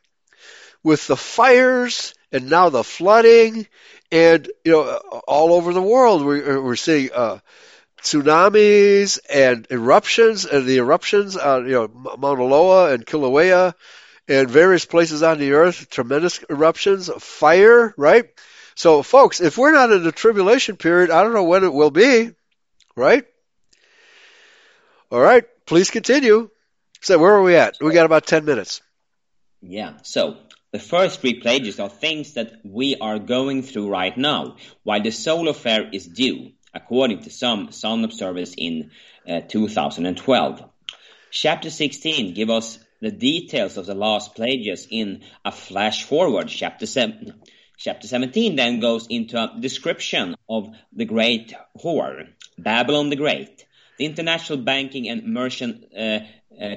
with 0.83 1.05
the 1.07 1.17
fires 1.17 2.13
and 2.31 2.49
now 2.49 2.69
the 2.69 2.83
flooding 2.83 3.67
and, 4.11 4.49
you 4.63 4.71
know, 4.71 4.97
all 5.27 5.53
over 5.53 5.73
the 5.73 5.81
world 5.81 6.25
we're, 6.25 6.61
we're 6.61 6.75
seeing, 6.75 7.09
uh, 7.13 7.39
tsunamis 8.01 9.19
and 9.29 9.67
eruptions 9.69 10.45
and 10.45 10.65
the 10.65 10.77
eruptions 10.77 11.37
on, 11.37 11.65
you 11.65 11.73
know, 11.73 11.87
Mauna 12.17 12.43
Loa 12.43 12.93
and 12.93 13.05
Kilauea 13.05 13.73
and 14.27 14.49
various 14.49 14.85
places 14.85 15.23
on 15.23 15.39
the 15.39 15.53
earth, 15.53 15.89
tremendous 15.89 16.43
eruptions, 16.49 17.09
fire, 17.19 17.93
right? 17.97 18.25
So, 18.75 19.03
folks, 19.03 19.41
if 19.41 19.57
we're 19.57 19.73
not 19.73 19.91
in 19.91 20.03
the 20.03 20.11
tribulation 20.11 20.77
period, 20.77 21.11
I 21.11 21.23
don't 21.23 21.33
know 21.33 21.43
when 21.43 21.63
it 21.63 21.73
will 21.73 21.91
be, 21.91 22.31
right? 22.95 23.25
All 25.11 25.19
right, 25.19 25.43
please 25.65 25.89
continue. 25.89 26.49
So, 27.01 27.17
where 27.17 27.33
are 27.33 27.41
we 27.41 27.55
at? 27.55 27.77
We 27.81 27.93
got 27.93 28.05
about 28.05 28.27
10 28.27 28.45
minutes. 28.45 28.81
Yeah, 29.61 29.97
so 30.03 30.37
the 30.71 30.79
first 30.79 31.21
three 31.21 31.39
plagues 31.39 31.79
are 31.79 31.89
things 31.89 32.33
that 32.33 32.61
we 32.63 32.95
are 32.95 33.19
going 33.19 33.63
through 33.63 33.89
right 33.89 34.15
now, 34.15 34.57
while 34.83 35.01
the 35.01 35.11
solar 35.11 35.53
flare 35.53 35.89
is 35.91 36.05
due, 36.05 36.51
according 36.79 37.21
to 37.23 37.29
some 37.29 37.71
sun 37.71 38.03
observers 38.03 38.53
in 38.57 38.91
uh, 39.27 39.41
2012. 39.47 40.63
Chapter 41.31 41.69
16 41.69 42.33
give 42.33 42.49
us 42.49 42.79
the 43.01 43.11
details 43.11 43.77
of 43.77 43.85
the 43.85 43.95
last 43.95 44.35
plagues 44.35 44.87
in 44.89 45.21
a 45.45 45.51
flash 45.51 46.03
forward. 46.03 46.47
Chapter 46.47 46.85
7, 46.85 47.33
chapter 47.77 48.07
17 48.07 48.55
then 48.55 48.79
goes 48.79 49.07
into 49.07 49.37
a 49.37 49.59
description 49.59 50.35
of 50.49 50.69
the 50.93 51.05
great 51.05 51.53
whore, 51.77 52.27
Babylon 52.57 53.09
the 53.09 53.15
Great, 53.15 53.65
the 53.97 54.05
international 54.05 54.59
banking 54.59 55.07
and 55.07 55.33
merchant 55.33 55.85
uh, 55.97 56.19
uh, 56.59 56.75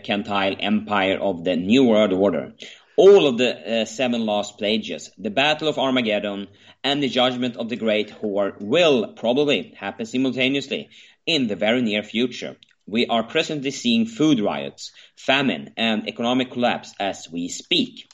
empire 0.61 1.19
of 1.19 1.45
the 1.45 1.57
New 1.57 1.85
World 1.85 2.13
Order. 2.13 2.53
All 2.97 3.27
of 3.27 3.39
the 3.39 3.83
uh, 3.83 3.85
seven 3.87 4.27
last 4.27 4.59
plagues, 4.59 5.11
the 5.17 5.31
Battle 5.31 5.69
of 5.69 5.79
Armageddon, 5.79 6.49
and 6.85 7.03
the 7.03 7.09
judgment 7.09 7.57
of 7.57 7.69
the 7.69 7.77
great 7.77 8.11
whore 8.11 8.61
will 8.61 9.15
probably 9.15 9.75
happen 9.77 10.05
simultaneously 10.05 10.91
in 11.27 11.47
the 11.47 11.57
very 11.57 11.81
near 11.83 12.03
future. 12.03 12.57
We 12.87 13.07
are 13.07 13.23
presently 13.23 13.71
seeing 13.71 14.07
food 14.07 14.41
riots, 14.41 14.93
famine, 15.17 15.73
and 15.77 16.09
economic 16.09 16.51
collapse 16.51 16.93
as 16.99 17.29
we 17.31 17.49
speak. 17.49 18.09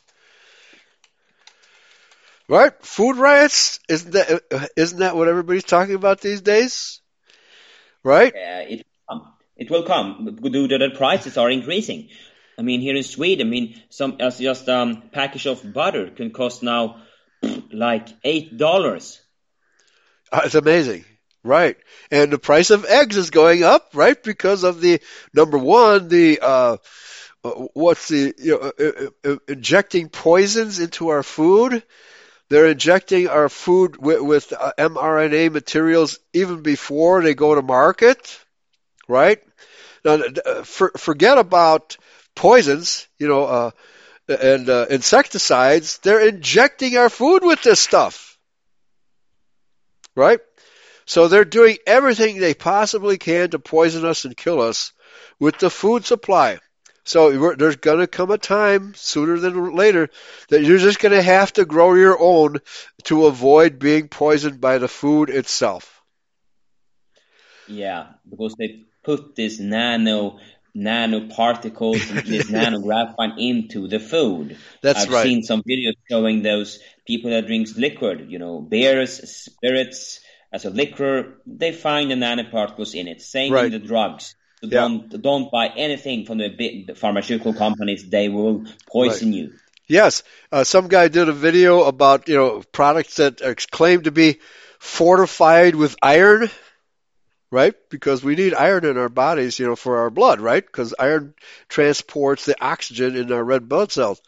Right? 2.48 2.72
Food 2.84 3.16
riots? 3.16 3.80
Isn't 3.88 4.12
that, 4.12 4.70
isn't 4.76 4.98
that 5.00 5.16
what 5.16 5.28
everybody's 5.28 5.64
talking 5.64 5.94
about 5.94 6.20
these 6.20 6.40
days? 6.40 7.00
Right? 8.02 8.32
Yeah, 8.34 8.60
it, 8.60 8.86
um, 9.08 9.32
it 9.56 9.70
will 9.70 9.82
come 9.82 10.38
due 10.40 10.68
to 10.68 10.78
the 10.78 10.90
prices 10.96 11.36
are 11.36 11.50
increasing. 11.50 12.08
I 12.58 12.62
mean, 12.62 12.80
here 12.80 12.96
in 12.96 13.04
Sweden, 13.04 13.46
I 13.46 13.50
mean, 13.50 13.80
some 13.88 14.16
as 14.20 14.38
just 14.38 14.68
um 14.68 15.02
package 15.12 15.46
of 15.46 15.72
butter 15.72 16.10
can 16.10 16.30
cost 16.30 16.62
now 16.62 17.02
like 17.72 18.08
eight 18.24 18.56
dollars. 18.56 19.20
Uh, 20.32 20.42
it's 20.44 20.54
amazing. 20.54 21.04
Right. 21.44 21.76
And 22.10 22.32
the 22.32 22.38
price 22.38 22.70
of 22.70 22.84
eggs 22.84 23.16
is 23.16 23.30
going 23.30 23.62
up, 23.62 23.90
right? 23.94 24.20
Because 24.22 24.64
of 24.64 24.80
the, 24.80 25.00
number 25.32 25.56
one, 25.56 26.08
the, 26.08 26.40
uh, 26.42 26.76
uh 27.44 27.50
what's 27.72 28.08
the, 28.08 28.34
you 28.38 28.58
know, 28.58 28.72
uh, 28.78 29.30
uh, 29.32 29.36
injecting 29.46 30.08
poisons 30.08 30.80
into 30.80 31.08
our 31.08 31.22
food. 31.22 31.82
They're 32.50 32.66
injecting 32.66 33.28
our 33.28 33.48
food 33.48 33.96
with, 33.96 34.20
with 34.20 34.48
mRNA 34.50 35.52
materials 35.52 36.18
even 36.32 36.62
before 36.62 37.22
they 37.22 37.34
go 37.34 37.54
to 37.54 37.62
market, 37.62 38.40
right? 39.06 39.40
Now, 40.04 40.18
for, 40.64 40.92
forget 40.96 41.38
about 41.38 41.98
poisons, 42.38 43.06
you 43.18 43.28
know, 43.28 43.44
uh, 43.44 43.70
and 44.28 44.68
uh, 44.68 44.86
insecticides. 44.88 45.98
They're 45.98 46.26
injecting 46.26 46.96
our 46.96 47.10
food 47.10 47.42
with 47.42 47.62
this 47.62 47.80
stuff, 47.80 48.38
right? 50.16 50.40
So 51.04 51.28
they're 51.28 51.44
doing 51.44 51.78
everything 51.86 52.38
they 52.38 52.54
possibly 52.54 53.18
can 53.18 53.50
to 53.50 53.58
poison 53.58 54.04
us 54.04 54.24
and 54.24 54.36
kill 54.36 54.60
us 54.60 54.92
with 55.40 55.58
the 55.58 55.70
food 55.70 56.04
supply. 56.04 56.58
So 57.04 57.54
there's 57.54 57.76
going 57.76 58.00
to 58.00 58.06
come 58.06 58.30
a 58.30 58.36
time 58.36 58.92
sooner 58.94 59.38
than 59.38 59.74
later 59.74 60.10
that 60.50 60.62
you're 60.62 60.76
just 60.76 61.00
going 61.00 61.14
to 61.14 61.22
have 61.22 61.50
to 61.54 61.64
grow 61.64 61.94
your 61.94 62.20
own 62.20 62.58
to 63.04 63.24
avoid 63.24 63.78
being 63.78 64.08
poisoned 64.08 64.60
by 64.60 64.76
the 64.76 64.88
food 64.88 65.30
itself. 65.30 66.02
Yeah, 67.66 68.08
because 68.28 68.54
they 68.58 68.84
put 69.02 69.34
this 69.34 69.58
nano 69.58 70.38
nanoparticles 70.76 72.10
and 72.10 72.26
this 72.26 72.46
nanographene 72.50 73.34
into 73.38 73.88
the 73.88 73.98
food. 73.98 74.56
That's 74.82 75.04
I've 75.04 75.10
right. 75.10 75.22
seen 75.22 75.42
some 75.42 75.62
videos 75.62 75.94
showing 76.08 76.42
those 76.42 76.78
people 77.06 77.30
that 77.30 77.46
drinks 77.46 77.76
liquid, 77.76 78.26
you 78.30 78.38
know, 78.38 78.60
beers, 78.60 79.30
spirits, 79.30 80.20
as 80.52 80.64
a 80.64 80.70
liquor, 80.70 81.40
they 81.46 81.72
find 81.72 82.10
the 82.10 82.14
nanoparticles 82.14 82.94
in 82.94 83.08
it. 83.08 83.20
Same 83.20 83.52
right. 83.52 83.66
in 83.66 83.72
the 83.72 83.78
drugs. 83.78 84.34
So 84.60 84.68
yeah. 84.68 84.80
don't 84.80 85.22
don't 85.22 85.50
buy 85.52 85.68
anything 85.68 86.26
from 86.26 86.38
the 86.38 86.48
big 86.48 86.96
pharmaceutical 86.96 87.54
companies. 87.54 88.08
They 88.08 88.28
will 88.28 88.64
poison 88.90 89.28
right. 89.28 89.36
you. 89.36 89.52
Yes, 89.86 90.22
uh, 90.52 90.64
some 90.64 90.88
guy 90.88 91.08
did 91.08 91.28
a 91.28 91.32
video 91.32 91.84
about 91.84 92.28
you 92.28 92.36
know 92.36 92.62
products 92.72 93.16
that 93.16 93.40
claim 93.70 94.02
to 94.02 94.10
be 94.10 94.40
fortified 94.78 95.74
with 95.74 95.96
iron, 96.02 96.50
right? 97.50 97.74
Because 97.90 98.22
we 98.22 98.34
need 98.34 98.54
iron 98.54 98.84
in 98.84 98.98
our 98.98 99.08
bodies, 99.08 99.58
you 99.58 99.66
know, 99.66 99.76
for 99.76 99.98
our 99.98 100.10
blood, 100.10 100.40
right? 100.40 100.64
Because 100.64 100.94
iron 100.98 101.34
transports 101.68 102.44
the 102.44 102.62
oxygen 102.62 103.16
in 103.16 103.32
our 103.32 103.42
red 103.42 103.68
blood 103.68 103.90
cells. 103.90 104.20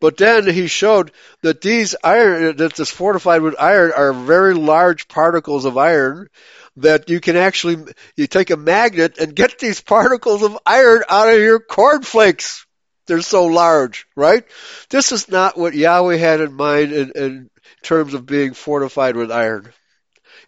But 0.00 0.16
then 0.16 0.46
he 0.46 0.66
showed 0.66 1.12
that 1.42 1.60
these 1.60 1.94
iron, 2.02 2.56
that 2.56 2.74
this 2.74 2.90
fortified 2.90 3.42
with 3.42 3.60
iron 3.60 3.92
are 3.96 4.12
very 4.12 4.54
large 4.54 5.08
particles 5.08 5.64
of 5.64 5.78
iron 5.78 6.28
that 6.76 7.08
you 7.08 7.20
can 7.20 7.36
actually, 7.36 7.92
you 8.16 8.26
take 8.26 8.50
a 8.50 8.56
magnet 8.56 9.18
and 9.18 9.36
get 9.36 9.58
these 9.58 9.80
particles 9.80 10.42
of 10.42 10.58
iron 10.66 11.04
out 11.08 11.32
of 11.32 11.38
your 11.38 11.60
cornflakes. 11.60 12.66
They're 13.06 13.22
so 13.22 13.46
large, 13.46 14.06
right? 14.16 14.44
This 14.88 15.12
is 15.12 15.28
not 15.28 15.58
what 15.58 15.74
Yahweh 15.74 16.16
had 16.16 16.40
in 16.40 16.54
mind 16.54 16.92
in, 16.92 17.12
in 17.14 17.50
terms 17.82 18.14
of 18.14 18.26
being 18.26 18.54
fortified 18.54 19.14
with 19.14 19.30
iron. 19.30 19.72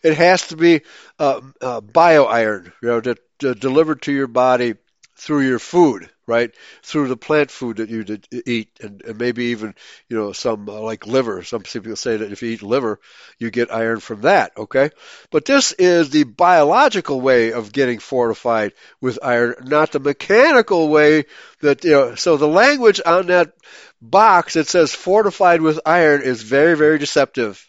It 0.02 0.16
has 0.16 0.48
to 0.48 0.56
be 0.56 0.82
uh, 1.18 1.40
uh, 1.60 1.80
bio 1.80 2.24
iron, 2.24 2.72
you 2.82 2.88
know, 2.88 3.00
that, 3.00 3.18
delivered 3.38 4.02
to 4.02 4.12
your 4.12 4.26
body 4.26 4.74
through 5.16 5.40
your 5.46 5.58
food, 5.58 6.08
right? 6.26 6.54
Through 6.82 7.08
the 7.08 7.16
plant 7.16 7.50
food 7.50 7.78
that 7.78 7.90
you 7.90 8.04
eat, 8.46 8.70
and, 8.82 9.02
and 9.02 9.18
maybe 9.18 9.46
even 9.46 9.74
you 10.08 10.16
know 10.16 10.32
some 10.32 10.68
uh, 10.68 10.80
like 10.80 11.06
liver. 11.06 11.42
Some 11.42 11.62
people 11.62 11.96
say 11.96 12.16
that 12.16 12.32
if 12.32 12.42
you 12.42 12.50
eat 12.50 12.62
liver, 12.62 13.00
you 13.38 13.50
get 13.50 13.72
iron 13.72 14.00
from 14.00 14.22
that. 14.22 14.52
Okay, 14.56 14.90
but 15.30 15.44
this 15.44 15.72
is 15.72 16.10
the 16.10 16.24
biological 16.24 17.20
way 17.20 17.52
of 17.52 17.72
getting 17.72 17.98
fortified 17.98 18.72
with 19.00 19.18
iron, 19.22 19.54
not 19.64 19.92
the 19.92 20.00
mechanical 20.00 20.88
way 20.88 21.24
that 21.60 21.84
you 21.84 21.92
know. 21.92 22.14
So 22.14 22.36
the 22.36 22.48
language 22.48 23.00
on 23.04 23.26
that 23.26 23.52
box 24.00 24.54
that 24.54 24.66
says 24.68 24.94
fortified 24.94 25.60
with 25.60 25.80
iron 25.86 26.22
is 26.22 26.42
very 26.42 26.76
very 26.76 26.98
deceptive. 26.98 27.64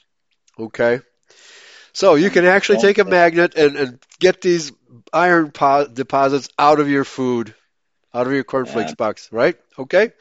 Okay. 0.60 1.02
So 1.98 2.14
you 2.14 2.30
can 2.30 2.45
actually 2.45 2.78
take 2.78 2.99
a 2.99 3.06
magnet 3.06 3.56
and, 3.56 3.76
and 3.76 3.99
get 4.19 4.40
these 4.40 4.72
iron 5.11 5.49
po- 5.49 5.88
deposits 5.88 6.48
out 6.60 6.80
of 6.80 6.88
your 6.88 7.03
food, 7.03 7.56
out 8.14 8.28
of 8.28 8.34
your 8.34 8.44
cornflakes 8.44 8.91
yeah. 8.91 8.95
box, 8.99 9.30
right? 9.32 9.57
Okay. 9.80 10.11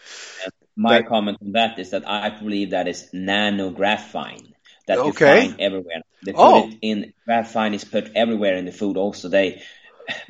My 0.74 1.02
but, 1.02 1.08
comment 1.08 1.36
on 1.42 1.52
that 1.52 1.78
is 1.78 1.90
that 1.90 2.08
I 2.08 2.30
believe 2.30 2.70
that 2.70 2.88
is 2.88 3.10
nanographene 3.12 4.54
that 4.86 4.96
okay. 4.96 5.42
you 5.42 5.48
find 5.50 5.60
everywhere. 5.60 6.00
They 6.24 6.32
put 6.32 6.40
oh. 6.40 6.68
it 6.68 6.78
in 6.80 7.12
graphene 7.28 7.74
is 7.74 7.84
put 7.84 8.10
everywhere 8.14 8.56
in 8.56 8.64
the 8.64 8.72
food. 8.72 8.96
Also, 8.96 9.28
they 9.28 9.60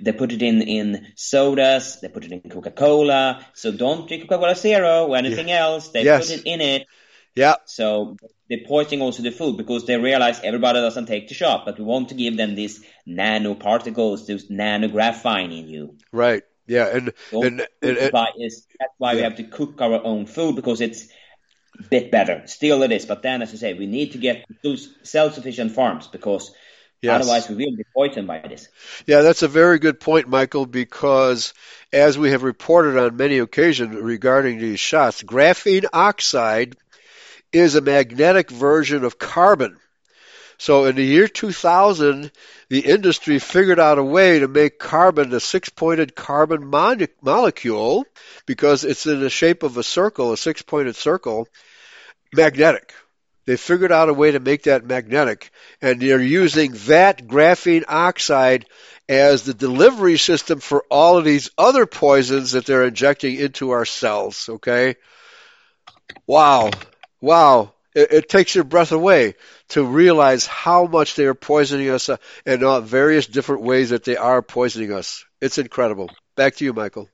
they 0.01 0.11
put 0.11 0.33
it 0.33 0.43
in 0.43 0.63
in 0.63 1.07
sodas. 1.15 2.01
They 2.01 2.09
put 2.09 2.25
it 2.25 2.33
in 2.33 2.41
Coca 2.51 2.73
Cola. 2.73 3.47
So 3.55 3.71
don't 3.71 4.09
drink 4.09 4.25
Coca 4.25 4.39
Cola 4.39 4.57
Zero 4.57 5.07
or 5.07 5.17
anything 5.17 5.51
yeah. 5.51 5.61
else. 5.61 5.91
They 5.91 6.03
yes. 6.03 6.27
put 6.27 6.41
it 6.41 6.43
in 6.45 6.61
it. 6.61 6.89
Yeah. 7.37 7.57
So 7.67 8.17
they're 8.49 8.67
pointing 8.67 9.03
also 9.03 9.23
the 9.23 9.31
food 9.31 9.57
because 9.57 9.85
they 9.87 9.97
realize 9.97 10.41
everybody 10.43 10.81
doesn't 10.81 11.07
take 11.07 11.29
the 11.29 11.35
shot, 11.35 11.65
but 11.65 11.79
we 11.79 11.85
want 11.85 12.09
to 12.09 12.15
give 12.15 12.37
them 12.37 12.55
these 12.55 12.85
nanoparticles, 13.07 14.27
those 14.27 14.49
nanographene 14.49 15.57
in 15.57 15.69
you. 15.69 15.97
Right. 16.11 16.43
Yeah, 16.69 16.89
and 16.89 17.13
so 17.31 17.45
and, 17.45 17.61
and, 17.81 17.97
and 17.97 18.33
is, 18.41 18.67
that's 18.79 18.93
why 18.99 19.13
yeah. 19.13 19.17
we 19.17 19.23
have 19.23 19.37
to 19.37 19.45
cook 19.45 19.81
our 19.81 20.03
own 20.03 20.27
food 20.27 20.57
because 20.57 20.81
it's 20.81 21.07
a 21.79 21.83
bit 21.85 22.11
better. 22.11 22.43
Still, 22.47 22.83
it 22.83 22.91
is, 22.91 23.07
but 23.07 23.23
then, 23.23 23.41
as 23.41 23.53
you 23.53 23.59
say, 23.59 23.75
we 23.75 23.87
need 23.87 24.13
to 24.13 24.19
get 24.19 24.45
those 24.65 24.93
self-sufficient 25.05 25.71
farms 25.73 26.09
because 26.09 26.53
yes. 27.03 27.21
otherwise 27.21 27.49
we 27.49 27.55
will 27.55 27.77
be 27.77 27.85
poisoned 27.95 28.27
by 28.27 28.41
this. 28.41 28.69
Yeah, 29.07 29.23
that's 29.23 29.43
a 29.43 29.49
very 29.49 29.79
good 29.79 30.01
point, 30.01 30.29
Michael. 30.29 30.67
Because 30.67 31.55
as 31.93 32.19
we 32.19 32.33
have 32.33 32.43
reported 32.43 32.99
on 32.99 33.17
many 33.17 33.39
occasions 33.39 33.95
regarding 33.95 34.59
these 34.59 34.81
shots, 34.81 35.23
graphene 35.23 35.85
oxide 35.93 36.77
is 37.53 37.75
a 37.75 37.81
magnetic 37.81 38.51
version 38.51 39.05
of 39.05 39.19
carbon. 39.19 39.79
So 40.59 40.87
in 40.87 40.97
the 40.97 41.05
year 41.05 41.29
2000, 41.29 42.31
the 42.71 42.81
industry 42.81 43.39
figured 43.39 43.79
out 43.79 43.99
a 43.99 44.05
way 44.05 44.39
to 44.39 44.49
make 44.49 44.79
carbon, 44.79 45.33
a 45.35 45.41
six-pointed 45.41 46.15
carbon 46.15 46.67
mon- 46.67 47.07
molecule, 47.21 48.05
because 48.47 48.85
it's 48.85 49.07
in 49.07 49.21
the 49.21 49.31
shape 49.31 49.63
of 49.63 49.77
a 49.77 49.83
circle, 49.83 50.33
a 50.33 50.37
six-pointed 50.37 50.97
circle, 50.97 51.47
magnetic. 52.35 52.95
They 53.45 53.57
figured 53.57 53.93
out 53.93 54.09
a 54.09 54.15
way 54.15 54.33
to 54.33 54.41
make 54.41 54.65
that 54.65 54.85
magnetic, 54.85 55.51
and 55.81 56.01
they're 56.01 56.21
using 56.21 56.73
that 56.87 57.27
graphene 57.29 57.85
oxide 57.87 58.67
as 59.09 59.43
the 59.43 59.55
delivery 59.55 60.17
system 60.17 60.59
for 60.59 60.85
all 60.91 61.17
of 61.17 61.25
these 61.25 61.51
other 61.57 61.87
poisons 61.87 62.53
that 62.53 62.67
they're 62.67 62.87
injecting 62.87 63.37
into 63.37 63.71
our 63.71 63.85
cells, 63.85 64.49
okay? 64.49 64.97
Wow 66.27 66.71
wow, 67.21 67.73
it, 67.95 68.13
it, 68.13 68.29
takes 68.29 68.55
your 68.55 68.65
breath 68.65 68.93
away 68.93 69.35
to 69.69 69.85
realize 69.85 70.47
how 70.47 70.87
much 70.87 71.15
they 71.15 71.25
are 71.25 71.35
poisoning 71.35 71.91
us 71.91 72.09
uh, 72.09 72.17
in 72.45 72.63
uh, 72.63 72.81
various 72.81 73.27
different 73.27 73.63
ways 73.63 73.91
that 73.91 74.05
they 74.05 74.17
are 74.17 74.43
poisoning 74.43 74.93
us. 74.93 75.25
It's 75.41 75.59
incredible. 75.59 76.11
Back 76.37 76.57
to 76.57 76.65
you, 76.65 76.73
Michael. 76.73 77.09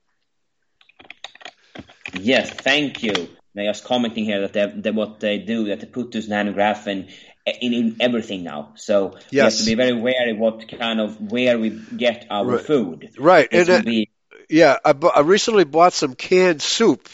Yes, 2.15 2.51
thank 2.51 3.03
you. 3.03 3.29
They 3.55 3.69
are 3.69 3.75
commenting 3.75 4.25
here 4.25 4.41
that, 4.43 4.53
they, 4.53 4.81
that 4.81 4.95
what 4.95 5.21
they 5.21 5.39
do, 5.39 5.67
that 5.67 5.81
they 5.81 5.87
put 5.87 6.11
this 6.11 6.29
nanograph 6.29 6.87
in, 6.87 7.09
in, 7.47 7.73
in 7.73 7.97
everything 8.01 8.45
now. 8.45 8.73
So 8.77 9.19
yes. 9.31 9.33
we 9.33 9.39
have 9.39 9.57
to 9.57 9.65
be 9.65 9.75
very 9.75 9.93
wary 9.93 10.33
what 10.33 10.69
kind 10.69 11.01
of 11.01 11.31
where 11.31 11.59
we 11.59 11.71
get 11.71 12.27
our 12.31 12.45
right. 12.45 12.61
food. 12.61 13.11
Right, 13.19 13.49
and 13.53 13.71
uh, 13.71 13.83
be... 13.83 14.11
yeah, 14.49 14.79
I, 14.85 14.95
I 15.15 15.21
recently 15.21 15.65
bought 15.65 15.93
some 15.93 16.15
canned 16.15 16.63
soup 16.63 17.09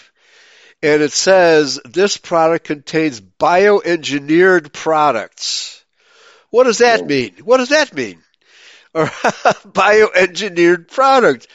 and 0.83 1.03
it 1.03 1.13
says 1.13 1.81
this 1.85 2.17
product 2.17 2.65
contains 2.65 3.21
bioengineered 3.21 4.73
products. 4.73 5.85
What 6.51 6.65
does 6.65 6.79
that 6.79 7.05
mean? 7.05 7.35
What 7.45 7.59
does 7.59 7.71
that 7.71 7.93
mean? 7.93 8.23
Or 8.95 9.07
bioengineered 9.07 10.89
product. 10.91 11.47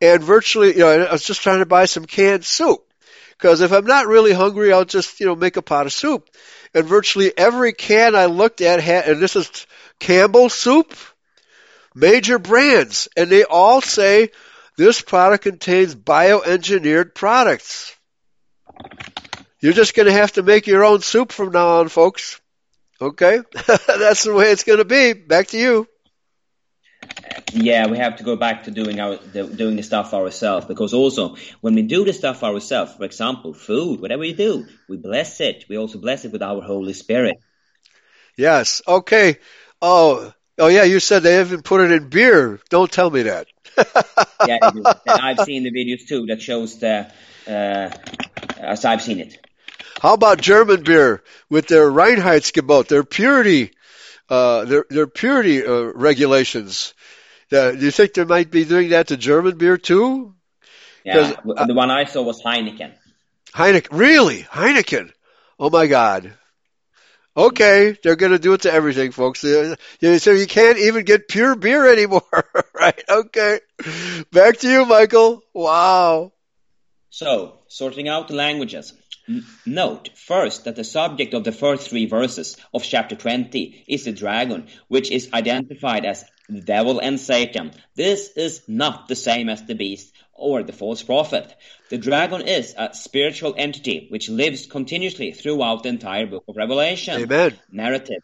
And 0.00 0.22
virtually, 0.22 0.72
you 0.74 0.78
know, 0.80 1.06
I 1.06 1.12
was 1.12 1.24
just 1.24 1.42
trying 1.42 1.58
to 1.58 1.66
buy 1.66 1.86
some 1.86 2.04
canned 2.06 2.44
soup. 2.44 2.84
Because 3.30 3.60
if 3.60 3.72
I'm 3.72 3.84
not 3.84 4.06
really 4.06 4.32
hungry, 4.32 4.72
I'll 4.72 4.84
just, 4.84 5.20
you 5.20 5.26
know, 5.26 5.36
make 5.36 5.56
a 5.56 5.62
pot 5.62 5.86
of 5.86 5.92
soup. 5.92 6.28
And 6.74 6.86
virtually 6.86 7.32
every 7.36 7.72
can 7.72 8.14
I 8.14 8.26
looked 8.26 8.60
at 8.60 8.80
had, 8.80 9.08
and 9.08 9.20
this 9.20 9.36
is 9.36 9.66
Campbell 10.00 10.48
soup, 10.48 10.94
major 11.94 12.38
brands, 12.38 13.08
and 13.16 13.30
they 13.30 13.44
all 13.44 13.80
say 13.80 14.30
this 14.76 15.00
product 15.00 15.44
contains 15.44 15.94
bioengineered 15.94 17.14
products. 17.14 17.96
You're 19.60 19.72
just 19.72 19.94
going 19.94 20.06
to 20.06 20.12
have 20.12 20.32
to 20.32 20.42
make 20.42 20.66
your 20.66 20.84
own 20.84 21.00
soup 21.00 21.32
from 21.32 21.50
now 21.50 21.80
on, 21.80 21.88
folks. 21.88 22.40
Okay? 23.00 23.40
That's 23.86 24.24
the 24.24 24.34
way 24.34 24.50
it's 24.50 24.64
going 24.64 24.78
to 24.78 24.84
be. 24.84 25.12
Back 25.12 25.48
to 25.48 25.58
you. 25.58 25.88
Yeah, 27.52 27.86
we 27.86 27.96
have 27.98 28.16
to 28.16 28.24
go 28.24 28.36
back 28.36 28.64
to 28.64 28.70
doing 28.70 29.00
our 29.00 29.16
the, 29.16 29.44
doing 29.44 29.76
the 29.76 29.82
stuff 29.82 30.12
ourselves 30.12 30.66
because 30.66 30.92
also 30.92 31.36
when 31.60 31.74
we 31.74 31.82
do 31.82 32.04
the 32.04 32.12
stuff 32.12 32.42
ourselves, 32.42 32.94
for 32.94 33.04
example, 33.04 33.54
food, 33.54 34.00
whatever 34.00 34.24
you 34.24 34.34
do, 34.34 34.66
we 34.88 34.96
bless 34.96 35.40
it. 35.40 35.64
We 35.68 35.78
also 35.78 35.98
bless 35.98 36.24
it 36.24 36.32
with 36.32 36.42
our 36.42 36.60
Holy 36.60 36.92
Spirit. 36.92 37.40
Yes. 38.36 38.82
Okay. 38.86 39.38
Oh, 39.80 40.32
oh 40.58 40.68
yeah. 40.68 40.84
You 40.84 41.00
said 41.00 41.22
they 41.22 41.40
even 41.40 41.62
put 41.62 41.80
it 41.80 41.92
in 41.92 42.08
beer. 42.08 42.60
Don't 42.68 42.90
tell 42.90 43.10
me 43.10 43.22
that. 43.22 43.46
Yeah, 44.46 44.70
I've 45.06 45.40
seen 45.40 45.62
the 45.62 45.70
videos 45.70 46.06
too 46.06 46.26
that 46.26 46.40
shows 46.40 46.78
the 46.78 47.10
uh, 47.46 47.90
as 48.58 48.84
I've 48.84 49.02
seen 49.02 49.20
it. 49.20 49.38
How 50.00 50.14
about 50.14 50.40
German 50.40 50.82
beer 50.84 51.22
with 51.50 51.66
their 51.66 51.90
Reinheitsgebot, 51.90 52.86
their 52.86 53.04
purity, 53.04 53.72
uh, 54.28 54.64
their 54.64 54.84
their 54.88 55.06
purity 55.06 55.64
uh, 55.64 55.92
regulations? 55.94 56.94
Uh, 57.50 57.72
do 57.72 57.84
you 57.84 57.90
think 57.90 58.14
they 58.14 58.24
might 58.24 58.50
be 58.50 58.64
doing 58.64 58.90
that 58.90 59.08
to 59.08 59.16
German 59.16 59.56
beer 59.56 59.78
too? 59.78 60.34
Yeah, 61.04 61.32
the 61.44 61.74
one 61.74 61.90
I 61.90 62.04
saw 62.04 62.22
was 62.22 62.42
Heineken. 62.42 62.92
Heineken, 63.54 63.88
really? 63.90 64.42
Heineken? 64.42 65.10
Oh 65.58 65.70
my 65.70 65.86
God! 65.86 66.34
Okay, 67.38 67.96
they're 68.02 68.16
going 68.16 68.32
to 68.32 68.40
do 68.40 68.54
it 68.54 68.62
to 68.62 68.72
everything, 68.72 69.12
folks. 69.12 69.42
So 69.42 69.76
you 70.00 70.46
can't 70.48 70.78
even 70.78 71.04
get 71.04 71.28
pure 71.28 71.54
beer 71.54 71.86
anymore, 71.86 72.22
right? 72.74 73.00
Okay, 73.08 73.60
back 74.32 74.56
to 74.58 74.68
you, 74.68 74.84
Michael. 74.84 75.44
Wow. 75.54 76.32
So, 77.10 77.60
sorting 77.68 78.08
out 78.08 78.26
the 78.26 78.34
languages. 78.34 78.92
Note 79.64 80.10
first 80.16 80.64
that 80.64 80.74
the 80.74 80.82
subject 80.82 81.32
of 81.32 81.44
the 81.44 81.52
first 81.52 81.88
three 81.88 82.06
verses 82.06 82.56
of 82.74 82.82
chapter 82.82 83.14
20 83.14 83.84
is 83.86 84.04
the 84.04 84.12
dragon, 84.12 84.66
which 84.88 85.12
is 85.12 85.30
identified 85.32 86.04
as 86.06 86.24
the 86.48 86.62
devil 86.62 86.98
and 86.98 87.20
Satan. 87.20 87.70
This 87.94 88.30
is 88.36 88.62
not 88.66 89.06
the 89.06 89.14
same 89.14 89.48
as 89.48 89.62
the 89.62 89.74
beast 89.74 90.12
or 90.38 90.62
the 90.62 90.72
false 90.72 91.02
prophet. 91.02 91.54
The 91.90 91.98
dragon 91.98 92.42
is 92.42 92.74
a 92.76 92.94
spiritual 92.94 93.54
entity 93.56 94.06
which 94.08 94.28
lives 94.28 94.66
continuously 94.66 95.32
throughout 95.32 95.82
the 95.82 95.90
entire 95.90 96.26
book 96.26 96.44
of 96.48 96.56
Revelation. 96.56 97.22
Amen. 97.22 97.58
Narrative 97.70 98.22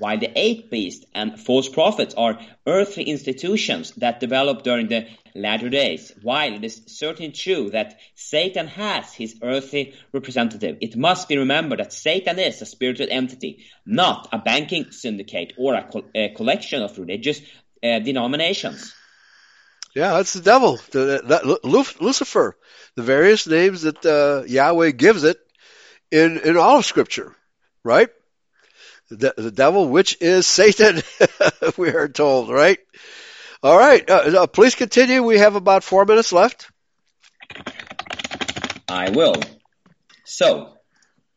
while 0.00 0.18
the 0.18 0.32
eighth 0.34 0.70
beast 0.70 1.04
and 1.14 1.38
false 1.38 1.68
prophets 1.68 2.14
are 2.14 2.40
earthly 2.66 3.04
institutions 3.04 3.92
that 3.98 4.18
develop 4.18 4.62
during 4.62 4.88
the 4.88 5.06
latter 5.34 5.68
days, 5.68 6.12
while 6.22 6.54
it 6.54 6.64
is 6.64 6.82
certainly 6.86 7.30
true 7.32 7.70
that 7.70 7.98
Satan 8.14 8.66
has 8.66 9.12
his 9.12 9.36
earthly 9.42 9.94
representative, 10.12 10.78
it 10.80 10.96
must 10.96 11.28
be 11.28 11.36
remembered 11.36 11.80
that 11.80 11.92
Satan 11.92 12.38
is 12.38 12.62
a 12.62 12.66
spiritual 12.66 13.08
entity, 13.10 13.66
not 13.84 14.28
a 14.32 14.38
banking 14.38 14.90
syndicate 14.90 15.52
or 15.58 15.74
a, 15.74 15.84
co- 15.84 16.08
a 16.14 16.30
collection 16.30 16.82
of 16.82 16.98
religious 16.98 17.40
uh, 17.82 17.98
denominations. 17.98 18.94
Yeah, 19.94 20.14
that's 20.14 20.34
the 20.34 20.42
devil, 20.42 20.78
the, 20.92 21.58
Lucifer, 22.00 22.56
the 22.94 23.02
various 23.02 23.46
names 23.46 23.82
that 23.82 24.06
uh, 24.06 24.44
Yahweh 24.46 24.92
gives 24.92 25.24
it 25.24 25.38
in 26.10 26.38
in 26.38 26.56
all 26.56 26.78
of 26.78 26.84
Scripture, 26.86 27.34
right? 27.82 28.08
The, 29.08 29.34
the 29.36 29.50
devil, 29.50 29.88
which 29.88 30.16
is 30.20 30.46
Satan, 30.46 31.02
we 31.76 31.88
are 31.90 32.08
told, 32.08 32.50
right? 32.50 32.78
All 33.62 33.76
right, 33.76 34.08
uh, 34.08 34.42
uh, 34.42 34.46
please 34.46 34.76
continue. 34.76 35.24
We 35.24 35.38
have 35.38 35.56
about 35.56 35.82
four 35.82 36.04
minutes 36.04 36.32
left. 36.32 36.70
I 38.88 39.10
will. 39.10 39.34
So, 40.24 40.74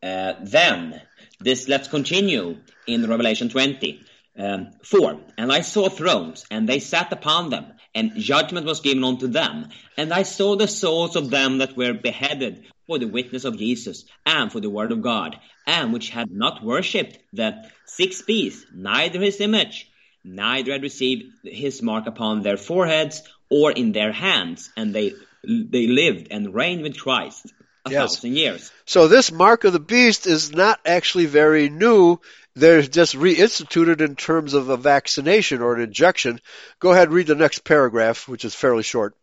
uh, 0.02 0.34
then, 0.40 1.02
this 1.40 1.68
let's 1.68 1.88
continue 1.88 2.58
in 2.86 3.08
Revelation 3.08 3.48
20. 3.48 4.00
Um, 4.36 4.70
4. 4.82 5.20
And 5.38 5.52
I 5.52 5.60
saw 5.60 5.88
thrones, 5.88 6.44
and 6.50 6.68
they 6.68 6.80
sat 6.80 7.12
upon 7.12 7.50
them, 7.50 7.72
and 7.94 8.16
judgment 8.16 8.66
was 8.66 8.80
given 8.80 9.04
unto 9.04 9.28
them. 9.28 9.68
And 9.96 10.12
I 10.12 10.22
saw 10.22 10.56
the 10.56 10.68
souls 10.68 11.16
of 11.16 11.30
them 11.30 11.58
that 11.58 11.76
were 11.76 11.94
beheaded 11.94 12.64
for 12.86 12.98
the 12.98 13.06
witness 13.06 13.44
of 13.44 13.58
Jesus, 13.58 14.04
and 14.26 14.52
for 14.52 14.60
the 14.60 14.68
word 14.68 14.92
of 14.92 15.00
God, 15.00 15.38
and 15.66 15.92
which 15.92 16.10
had 16.10 16.30
not 16.30 16.62
worshipped 16.62 17.18
the 17.32 17.64
sixth 17.86 18.26
beast, 18.26 18.66
neither 18.74 19.20
his 19.20 19.40
image, 19.40 19.88
neither 20.22 20.72
had 20.72 20.82
received 20.82 21.32
his 21.44 21.80
mark 21.80 22.06
upon 22.06 22.42
their 22.42 22.58
foreheads 22.58 23.22
or 23.50 23.72
in 23.72 23.92
their 23.92 24.12
hands, 24.12 24.70
and 24.76 24.94
they 24.94 25.12
they 25.46 25.86
lived 25.86 26.28
and 26.30 26.54
reigned 26.54 26.82
with 26.82 26.98
Christ 26.98 27.52
a 27.84 27.90
yes. 27.90 28.16
thousand 28.16 28.36
years. 28.36 28.72
So 28.86 29.08
this 29.08 29.30
mark 29.30 29.64
of 29.64 29.72
the 29.72 29.80
beast 29.80 30.26
is 30.26 30.52
not 30.52 30.80
actually 30.86 31.26
very 31.26 31.68
new. 31.68 32.18
They're 32.56 32.82
just 32.82 33.14
reinstituted 33.14 34.00
in 34.00 34.14
terms 34.14 34.54
of 34.54 34.68
a 34.68 34.76
vaccination 34.76 35.60
or 35.60 35.74
an 35.74 35.82
injection. 35.82 36.40
Go 36.78 36.92
ahead, 36.92 37.10
read 37.10 37.26
the 37.26 37.34
next 37.34 37.64
paragraph, 37.64 38.28
which 38.28 38.44
is 38.44 38.54
fairly 38.54 38.84
short. 38.84 39.16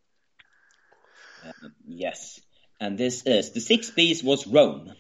Uh, 1.46 1.70
yes, 1.88 2.42
and 2.80 2.98
this 2.98 3.24
is 3.26 3.52
the 3.52 3.62
sixth 3.62 3.96
beast 3.96 4.24
was 4.24 4.46
Rome, 4.46 4.94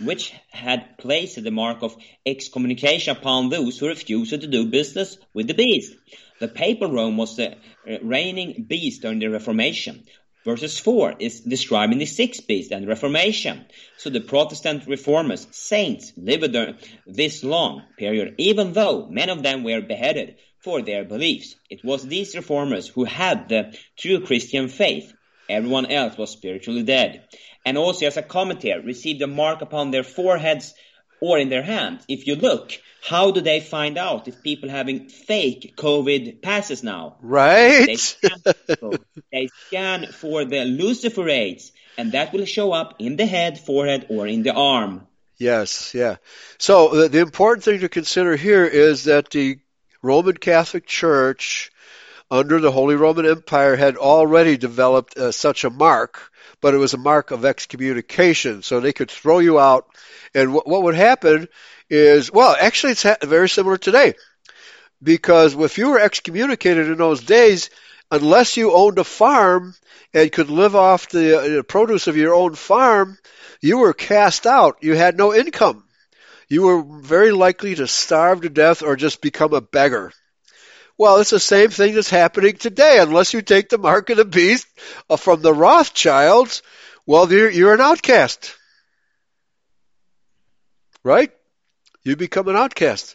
which 0.00 0.32
had 0.50 0.98
placed 0.98 1.42
the 1.42 1.50
mark 1.50 1.82
of 1.82 1.96
excommunication 2.26 3.16
upon 3.16 3.50
those 3.50 3.78
who 3.78 3.86
refused 3.86 4.30
to 4.30 4.46
do 4.46 4.66
business 4.66 5.16
with 5.32 5.46
the 5.46 5.54
beast. 5.54 5.94
The 6.40 6.48
papal 6.48 6.92
Rome 6.92 7.16
was 7.16 7.36
the 7.36 7.52
uh, 7.52 7.98
reigning 8.02 8.66
beast 8.68 9.02
during 9.02 9.20
the 9.20 9.28
Reformation, 9.28 10.04
Verses 10.46 10.78
4 10.78 11.16
is 11.18 11.40
describing 11.40 11.98
the 11.98 12.06
sixth 12.06 12.46
beast 12.46 12.70
and 12.70 12.86
Reformation. 12.86 13.66
So 13.96 14.10
the 14.10 14.20
Protestant 14.20 14.86
reformers, 14.86 15.48
saints, 15.50 16.12
lived 16.16 16.56
this 17.04 17.42
long 17.42 17.82
period, 17.98 18.36
even 18.38 18.72
though 18.72 19.08
many 19.08 19.32
of 19.32 19.42
them 19.42 19.64
were 19.64 19.80
beheaded 19.80 20.36
for 20.60 20.82
their 20.82 21.02
beliefs. 21.02 21.56
It 21.68 21.84
was 21.84 22.06
these 22.06 22.36
reformers 22.36 22.86
who 22.86 23.02
had 23.02 23.48
the 23.48 23.76
true 23.96 24.20
Christian 24.20 24.68
faith. 24.68 25.12
Everyone 25.48 25.86
else 25.86 26.16
was 26.16 26.30
spiritually 26.30 26.84
dead. 26.84 27.24
And 27.64 27.76
also 27.76 28.06
as 28.06 28.16
a 28.16 28.22
commentary, 28.22 28.84
received 28.84 29.22
a 29.22 29.26
mark 29.26 29.62
upon 29.62 29.90
their 29.90 30.04
foreheads 30.04 30.74
or 31.20 31.38
in 31.38 31.48
their 31.48 31.62
hands. 31.62 32.04
If 32.08 32.26
you 32.26 32.36
look, 32.36 32.72
how 33.06 33.30
do 33.30 33.40
they 33.40 33.60
find 33.60 33.98
out 33.98 34.26
if 34.26 34.42
people 34.42 34.68
having 34.68 35.08
fake 35.08 35.74
COVID 35.76 36.42
passes 36.42 36.82
now? 36.82 37.16
Right. 37.20 37.86
They 37.86 37.96
scan, 37.96 38.42
they 39.32 39.48
scan 39.66 40.06
for 40.12 40.44
the 40.44 40.64
luciferase, 40.64 41.70
and 41.96 42.12
that 42.12 42.32
will 42.32 42.44
show 42.44 42.72
up 42.72 42.96
in 42.98 43.16
the 43.16 43.26
head, 43.26 43.58
forehead, 43.58 44.06
or 44.08 44.26
in 44.26 44.42
the 44.42 44.52
arm. 44.52 45.06
Yes, 45.38 45.94
yeah. 45.94 46.16
So 46.58 46.88
the, 47.02 47.08
the 47.08 47.20
important 47.20 47.64
thing 47.64 47.80
to 47.80 47.88
consider 47.88 48.36
here 48.36 48.64
is 48.64 49.04
that 49.04 49.30
the 49.30 49.58
Roman 50.02 50.36
Catholic 50.36 50.86
Church, 50.86 51.70
under 52.30 52.58
the 52.58 52.72
Holy 52.72 52.96
Roman 52.96 53.26
Empire, 53.26 53.76
had 53.76 53.96
already 53.96 54.56
developed 54.56 55.16
uh, 55.16 55.32
such 55.32 55.64
a 55.64 55.70
mark, 55.70 56.32
but 56.60 56.74
it 56.74 56.78
was 56.78 56.94
a 56.94 56.98
mark 56.98 57.30
of 57.30 57.44
excommunication, 57.44 58.62
so 58.62 58.80
they 58.80 58.92
could 58.92 59.10
throw 59.10 59.38
you 59.38 59.58
out 59.58 59.86
and 60.34 60.52
what, 60.52 60.66
what 60.66 60.82
would 60.82 60.94
happen 60.94 61.48
is, 61.88 62.30
well, 62.30 62.54
actually, 62.58 62.92
it's 62.92 63.02
ha- 63.02 63.16
very 63.22 63.48
similar 63.48 63.78
today. 63.78 64.14
Because 65.02 65.54
if 65.54 65.78
you 65.78 65.90
were 65.90 65.98
excommunicated 65.98 66.88
in 66.88 66.98
those 66.98 67.22
days, 67.22 67.70
unless 68.10 68.56
you 68.56 68.72
owned 68.72 68.98
a 68.98 69.04
farm 69.04 69.74
and 70.12 70.32
could 70.32 70.50
live 70.50 70.76
off 70.76 71.08
the 71.08 71.60
uh, 71.60 71.62
produce 71.62 72.06
of 72.06 72.16
your 72.16 72.34
own 72.34 72.54
farm, 72.54 73.18
you 73.60 73.78
were 73.78 73.92
cast 73.94 74.46
out. 74.46 74.78
You 74.82 74.94
had 74.94 75.16
no 75.16 75.34
income. 75.34 75.84
You 76.48 76.62
were 76.62 76.82
very 76.82 77.32
likely 77.32 77.74
to 77.74 77.86
starve 77.86 78.42
to 78.42 78.48
death 78.48 78.82
or 78.82 78.96
just 78.96 79.20
become 79.20 79.52
a 79.52 79.60
beggar. 79.60 80.12
Well, 80.98 81.18
it's 81.18 81.30
the 81.30 81.40
same 81.40 81.70
thing 81.70 81.94
that's 81.94 82.10
happening 82.10 82.56
today. 82.56 82.98
Unless 83.00 83.34
you 83.34 83.42
take 83.42 83.68
the 83.68 83.78
mark 83.78 84.10
of 84.10 84.16
the 84.16 84.24
beast 84.24 84.66
uh, 85.10 85.16
from 85.16 85.42
the 85.42 85.52
Rothschilds, 85.52 86.62
well, 87.04 87.30
you're, 87.30 87.50
you're 87.50 87.74
an 87.74 87.80
outcast 87.80 88.56
right? 91.06 91.30
You 92.02 92.16
become 92.16 92.48
an 92.48 92.56
outcast. 92.56 93.14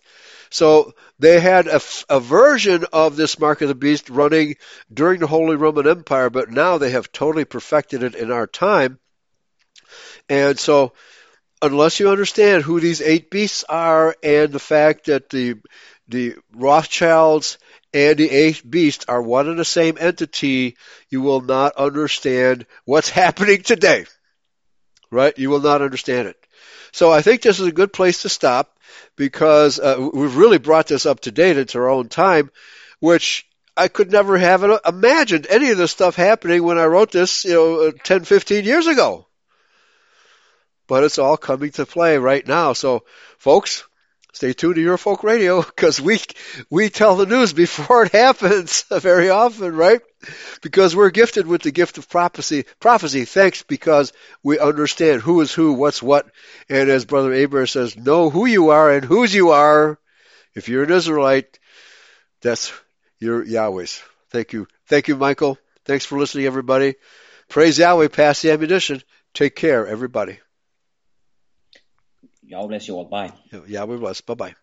So 0.50 0.94
they 1.20 1.42
had 1.42 1.68
a, 1.68 1.82
a, 2.10 2.22
version 2.22 2.86
of 2.94 3.18
this 3.18 3.38
mark 3.38 3.62
of 3.62 3.68
the 3.68 3.76
beast 3.76 4.10
running 4.10 4.56
during 4.92 5.20
the 5.20 5.28
Holy 5.28 5.58
Roman 5.58 5.88
Empire, 5.88 6.30
but 6.30 6.50
now 6.50 6.78
they 6.78 6.92
have 6.92 7.12
totally 7.12 7.44
perfected 7.44 8.04
it 8.04 8.16
in 8.16 8.32
our 8.32 8.48
time. 8.48 8.98
And 10.30 10.58
so, 10.58 10.94
unless 11.62 12.00
you 12.00 12.10
understand 12.10 12.64
who 12.64 12.80
these 12.80 13.02
eight 13.02 13.30
beasts 13.30 13.66
are 13.66 14.16
and 14.24 14.52
the 14.54 14.60
fact 14.60 15.06
that 15.06 15.30
the 15.30 15.56
the 16.08 16.36
Rothschilds 16.54 17.58
and 17.94 18.18
the 18.18 18.30
eighth 18.30 18.70
beast 18.70 19.06
are 19.08 19.22
one 19.22 19.50
and 19.50 19.60
the 19.60 19.66
same 19.66 19.98
entity, 20.00 20.78
you 21.10 21.22
will 21.22 21.42
not 21.42 21.76
understand 21.76 22.66
what's 22.86 23.10
happening 23.22 23.62
today. 23.64 24.06
Right? 25.10 25.38
You 25.38 25.50
will 25.50 25.60
not 25.60 25.82
understand 25.82 26.30
it. 26.30 26.38
So 26.94 27.12
I 27.12 27.22
think 27.22 27.42
this 27.42 27.60
is 27.60 27.68
a 27.68 27.72
good 27.72 27.92
place 27.92 28.22
to 28.22 28.30
stop 28.30 28.78
because 29.16 29.80
uh, 29.80 30.10
we've 30.14 30.38
really 30.38 30.58
brought 30.58 30.88
this 30.88 31.06
up 31.06 31.22
to 31.22 31.32
date 31.32 31.58
into 31.58 31.80
our 31.80 31.90
own 31.90 32.10
time, 32.10 32.50
which 33.00 33.46
I 33.76 33.88
could 33.88 34.12
never 34.12 34.38
have 34.38 34.64
imagined 34.86 35.48
any 35.50 35.72
of 35.72 35.78
this 35.78 35.92
stuff 35.92 36.16
happening 36.16 36.64
when 36.64 36.78
I 36.78 36.86
wrote 36.86 37.12
this, 37.12 37.46
you 37.46 37.54
know, 37.54 37.88
uh, 37.88 37.92
10, 38.04 38.26
15 38.26 38.66
years 38.66 38.88
ago. 38.88 39.28
But 40.88 41.04
it's 41.06 41.20
all 41.20 41.38
coming 41.38 41.72
to 41.72 41.86
play 41.86 42.18
right 42.18 42.46
now. 42.46 42.74
So, 42.74 43.06
folks, 43.38 43.86
stay 44.34 44.54
tuned 44.54 44.76
to 44.76 44.86
Eurofolk 44.86 45.24
Radio 45.24 45.62
because 45.62 46.00
we 46.00 46.20
we 46.70 46.90
tell 46.90 47.16
the 47.16 47.26
news 47.26 47.54
before 47.54 48.04
it 48.06 48.12
happens 48.12 48.84
very 48.92 49.30
often, 49.30 49.76
right? 49.76 50.02
Because 50.62 50.96
we're 50.96 51.10
gifted 51.10 51.48
with 51.48 51.62
the 51.64 51.72
gift 51.72 51.98
of 51.98 52.10
prophecy. 52.10 52.66
Prophecy, 52.80 53.26
thanks 53.26 53.64
because 53.64 54.14
we 54.44 54.60
understand 54.60 55.22
who 55.22 55.42
is 55.42 55.52
who, 55.54 55.74
what's 55.74 56.02
what, 56.02 56.28
and 56.70 56.90
as 56.90 57.06
Brother 57.06 57.34
Abraham 57.34 57.68
says, 57.68 57.98
know 57.98 58.30
who 58.30 58.46
you 58.46 58.70
are 58.70 58.92
and 58.92 59.04
whose 59.04 59.34
you 59.34 59.50
are. 59.50 60.00
If 60.54 60.70
you're 60.70 60.84
an 60.84 60.92
Israelite, 60.92 61.60
that's 62.42 62.74
your 63.20 63.44
Yahweh's. 63.44 64.02
Thank 64.30 64.54
you, 64.54 64.68
thank 64.88 65.08
you, 65.08 65.16
Michael. 65.16 65.58
Thanks 65.86 66.06
for 66.06 66.20
listening, 66.20 66.46
everybody. 66.46 66.96
Praise 67.50 67.78
Yahweh. 67.80 68.10
Pass 68.10 68.42
the 68.42 68.52
ammunition. 68.52 69.02
Take 69.34 69.56
care, 69.56 69.88
everybody. 69.88 70.40
God 72.52 72.68
bless 72.68 72.88
you 72.88 72.96
all. 72.96 73.06
Bye. 73.06 73.32
Yahweh 73.68 73.98
bless. 73.98 74.22
Bye 74.22 74.36
bye. 74.36 74.56